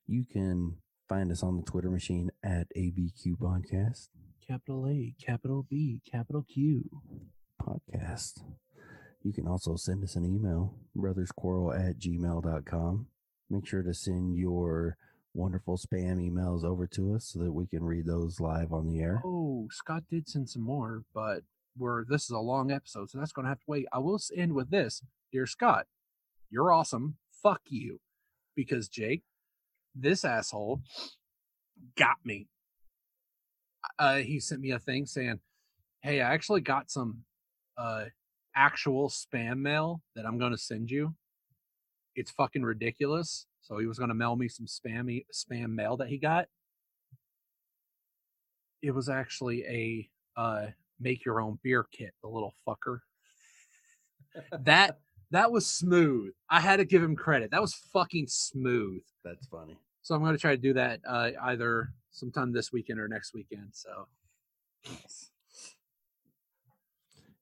You 0.07 0.25
can 0.25 0.77
find 1.09 1.31
us 1.33 1.43
on 1.43 1.57
the 1.57 1.63
Twitter 1.63 1.91
machine 1.91 2.31
at 2.43 2.69
ABQ 2.77 3.37
Podcast. 3.39 4.09
Capital 4.47 4.87
A, 4.89 5.15
capital 5.21 5.67
B, 5.69 6.01
capital 6.11 6.45
Q. 6.49 6.89
Podcast. 7.61 8.43
You 9.23 9.33
can 9.33 9.47
also 9.47 9.77
send 9.77 10.03
us 10.03 10.17
an 10.17 10.25
email, 10.25 10.75
brothersquarrel 10.97 11.79
at 11.79 11.99
gmail.com. 11.99 13.07
Make 13.51 13.67
sure 13.67 13.83
to 13.83 13.93
send 13.93 14.37
your 14.37 14.97
wonderful 15.35 15.77
spam 15.77 16.19
emails 16.19 16.65
over 16.65 16.87
to 16.87 17.15
us 17.15 17.27
so 17.27 17.41
that 17.41 17.53
we 17.53 17.67
can 17.67 17.85
read 17.85 18.07
those 18.07 18.41
live 18.41 18.73
on 18.73 18.87
the 18.87 19.01
air. 19.01 19.23
Oh, 19.25 19.69
Scott 19.71 20.05
did 20.11 20.29
send 20.29 20.49
some 20.49 20.63
more, 20.63 21.03
but 21.15 21.43
we're 21.77 22.05
this 22.05 22.25
is 22.25 22.31
a 22.31 22.39
long 22.39 22.71
episode, 22.71 23.11
so 23.11 23.19
that's 23.19 23.33
going 23.33 23.45
to 23.45 23.51
have 23.51 23.61
to 23.61 23.65
wait. 23.67 23.87
I 23.93 23.99
will 23.99 24.19
end 24.35 24.55
with 24.55 24.71
this, 24.71 25.03
dear 25.33 25.47
Scott. 25.47 25.87
You're 26.51 26.73
awesome. 26.73 27.17
Fuck 27.43 27.61
you, 27.69 28.01
because 28.57 28.89
Jake, 28.89 29.23
this 29.95 30.25
asshole, 30.25 30.81
got 31.97 32.17
me. 32.25 32.49
Uh, 33.99 34.17
he 34.17 34.41
sent 34.41 34.61
me 34.61 34.71
a 34.73 34.79
thing 34.79 35.07
saying, 35.07 35.41
"Hey, 36.03 36.21
I 36.21 36.33
actually 36.33 36.61
got 36.63 36.91
some 36.91 37.25
uh 37.77 38.07
actual 38.55 39.09
spam 39.09 39.59
mail 39.59 40.03
that 40.17 40.27
I'm 40.27 40.39
going 40.39 40.53
to 40.53 40.59
send 40.59 40.91
you. 40.91 41.15
It's 42.15 42.31
fucking 42.31 42.63
ridiculous." 42.63 43.47
So 43.63 43.79
he 43.79 43.87
was 43.87 43.99
going 43.99 44.09
to 44.09 44.15
mail 44.15 44.37
me 44.37 44.49
some 44.49 44.67
spammy 44.67 45.25
spam 45.33 45.71
mail 45.75 45.97
that 45.99 46.09
he 46.09 46.19
got 46.19 46.47
it 48.83 48.93
was 48.93 49.09
actually 49.09 49.63
a 49.65 50.09
uh 50.41 50.67
make 50.99 51.25
your 51.25 51.41
own 51.41 51.59
beer 51.63 51.87
kit 51.93 52.13
the 52.23 52.29
little 52.29 52.55
fucker 52.67 53.01
that 54.61 54.99
that 55.31 55.51
was 55.51 55.67
smooth 55.67 56.33
i 56.49 56.61
had 56.61 56.77
to 56.77 56.85
give 56.85 57.03
him 57.03 57.17
credit 57.17 57.51
that 57.51 57.61
was 57.61 57.75
fucking 57.93 58.27
smooth 58.29 59.03
That's 59.25 59.47
funny. 59.47 59.77
so 60.03 60.15
i'm 60.15 60.23
going 60.23 60.35
to 60.35 60.41
try 60.41 60.53
to 60.53 60.61
do 60.61 60.73
that 60.75 61.01
uh 61.07 61.31
either 61.43 61.93
sometime 62.11 62.53
this 62.53 62.73
weekend 62.73 63.01
or 63.01 63.09
next 63.09 63.35
weekend 63.35 63.69
so 63.73 64.07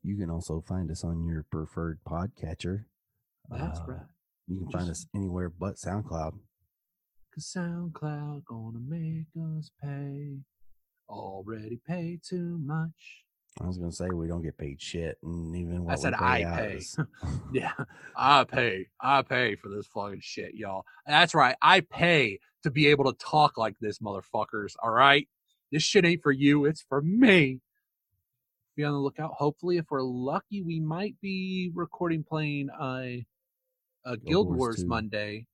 You 0.09 0.17
can 0.17 0.31
also 0.31 0.63
find 0.67 0.91
us 0.91 1.05
on 1.05 1.27
your 1.27 1.45
preferred 1.51 1.99
podcatcher. 2.09 2.85
that's 3.51 3.79
Uh, 3.81 3.85
right 3.89 4.07
You 4.47 4.61
can 4.61 4.71
find 4.71 4.89
us 4.91 5.07
anywhere 5.15 5.51
but 5.51 5.75
SoundCloud. 5.75 6.33
cause 7.35 7.53
soundcloud 7.55 8.43
gonna 8.47 8.79
make 8.81 9.27
us 9.37 9.71
pay 9.83 10.39
already 11.11 11.79
pay 11.87 12.19
too 12.27 12.57
much 12.59 13.25
I 13.61 13.67
was 13.67 13.77
gonna 13.77 13.93
say 13.93 14.09
we 14.09 14.29
don't 14.29 14.41
get 14.41 14.57
paid 14.57 14.81
shit, 14.81 15.19
and 15.23 15.55
even 15.55 15.85
what 15.85 15.99
we 15.99 16.03
said 16.03 16.15
I 16.15 16.43
out 16.45 16.57
pay. 16.59 16.77
is- 16.77 16.97
Yeah, 17.53 17.73
I 18.17 18.45
pay. 18.45 18.87
I 19.01 19.21
pay 19.23 19.57
for 19.57 19.69
this 19.69 19.87
fucking 19.89 20.21
shit, 20.23 20.55
y'all. 20.55 20.85
That's 21.07 21.35
right. 21.35 21.55
I 21.61 21.81
pay 21.81 22.39
to 22.63 22.71
be 22.71 22.87
able 22.87 23.13
to 23.13 23.19
talk 23.19 23.59
like 23.59 23.75
this, 23.81 23.99
motherfuckers. 23.99 24.73
All 24.83 24.91
right. 24.91 25.29
This 25.73 25.83
shit 25.83 26.05
ain't 26.07 26.23
for 26.23 26.31
you. 26.33 26.65
It's 26.67 26.83
for 26.89 27.03
me. 27.03 27.61
Be 28.79 28.85
on 28.85 28.93
the 28.93 29.01
lookout. 29.01 29.33
Hopefully, 29.33 29.79
if 29.79 29.87
we're 29.91 30.03
lucky, 30.03 30.63
we 30.63 30.79
might 30.79 31.17
be 31.21 31.73
recording 31.75 32.23
playing 32.23 32.69
a, 32.81 33.27
a 34.07 34.17
Guild 34.17 34.47
Wars 34.47 34.57
Wars 34.57 34.85
Monday. 34.87 35.47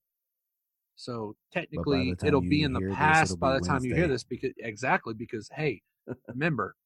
So 0.96 1.34
technically, 1.50 2.14
it'll 2.22 2.42
be 2.42 2.64
in 2.64 2.74
the 2.74 2.80
hear 2.80 2.90
this, 2.90 2.98
past 2.98 3.40
by 3.40 3.58
the 3.58 3.66
time 3.66 3.82
you 3.82 3.94
hear 3.94 4.08
this. 4.08 4.24
Because 4.24 4.52
exactly 4.58 5.14
because 5.14 5.48
hey, 5.54 5.80
remember, 6.28 6.76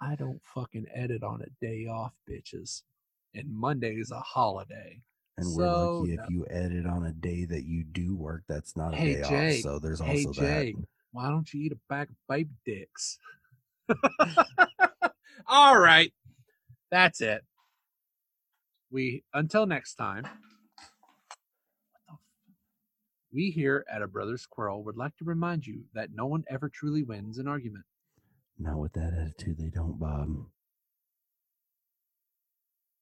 I 0.00 0.14
don't 0.14 0.40
fucking 0.54 0.86
edit 0.94 1.24
on 1.24 1.42
a 1.42 1.50
day 1.60 1.88
off, 1.88 2.12
bitches. 2.30 2.82
And 3.34 3.52
Monday 3.52 3.96
is 3.96 4.12
a 4.12 4.20
holiday. 4.20 5.00
And 5.38 5.52
we're 5.56 5.64
lucky 5.64 6.14
no. 6.14 6.22
if 6.22 6.30
you 6.30 6.46
edit 6.50 6.86
on 6.86 7.06
a 7.06 7.12
day 7.12 7.46
that 7.46 7.64
you 7.64 7.82
do 7.82 8.14
work. 8.14 8.44
That's 8.48 8.76
not 8.76 8.94
a 8.94 8.96
Hey, 8.96 9.14
day 9.14 9.22
Jake. 9.22 9.56
off. 9.56 9.62
So 9.62 9.80
there's 9.80 10.00
Hey, 10.00 10.24
also 10.24 10.32
Jake. 10.34 10.76
that. 10.76 10.84
Why 11.10 11.30
don't 11.30 11.52
you 11.52 11.62
eat 11.62 11.72
a 11.72 11.78
bag 11.88 12.10
of 12.10 12.16
baby 12.28 12.54
dicks? 12.64 13.18
All 15.46 15.78
right. 15.78 16.12
That's 16.90 17.20
it. 17.20 17.42
We 18.90 19.24
until 19.32 19.66
next 19.66 19.94
time. 19.96 20.26
We 23.32 23.50
here 23.50 23.84
at 23.92 24.00
a 24.00 24.06
Brother's 24.06 24.46
Quarrel 24.46 24.84
would 24.84 24.96
like 24.96 25.16
to 25.16 25.24
remind 25.24 25.66
you 25.66 25.82
that 25.92 26.10
no 26.14 26.26
one 26.26 26.44
ever 26.48 26.68
truly 26.68 27.02
wins 27.02 27.38
an 27.38 27.48
argument. 27.48 27.84
Not 28.60 28.78
with 28.78 28.92
that 28.92 29.12
attitude, 29.12 29.58
they 29.58 29.70
don't, 29.70 29.98
Bob. 29.98 30.28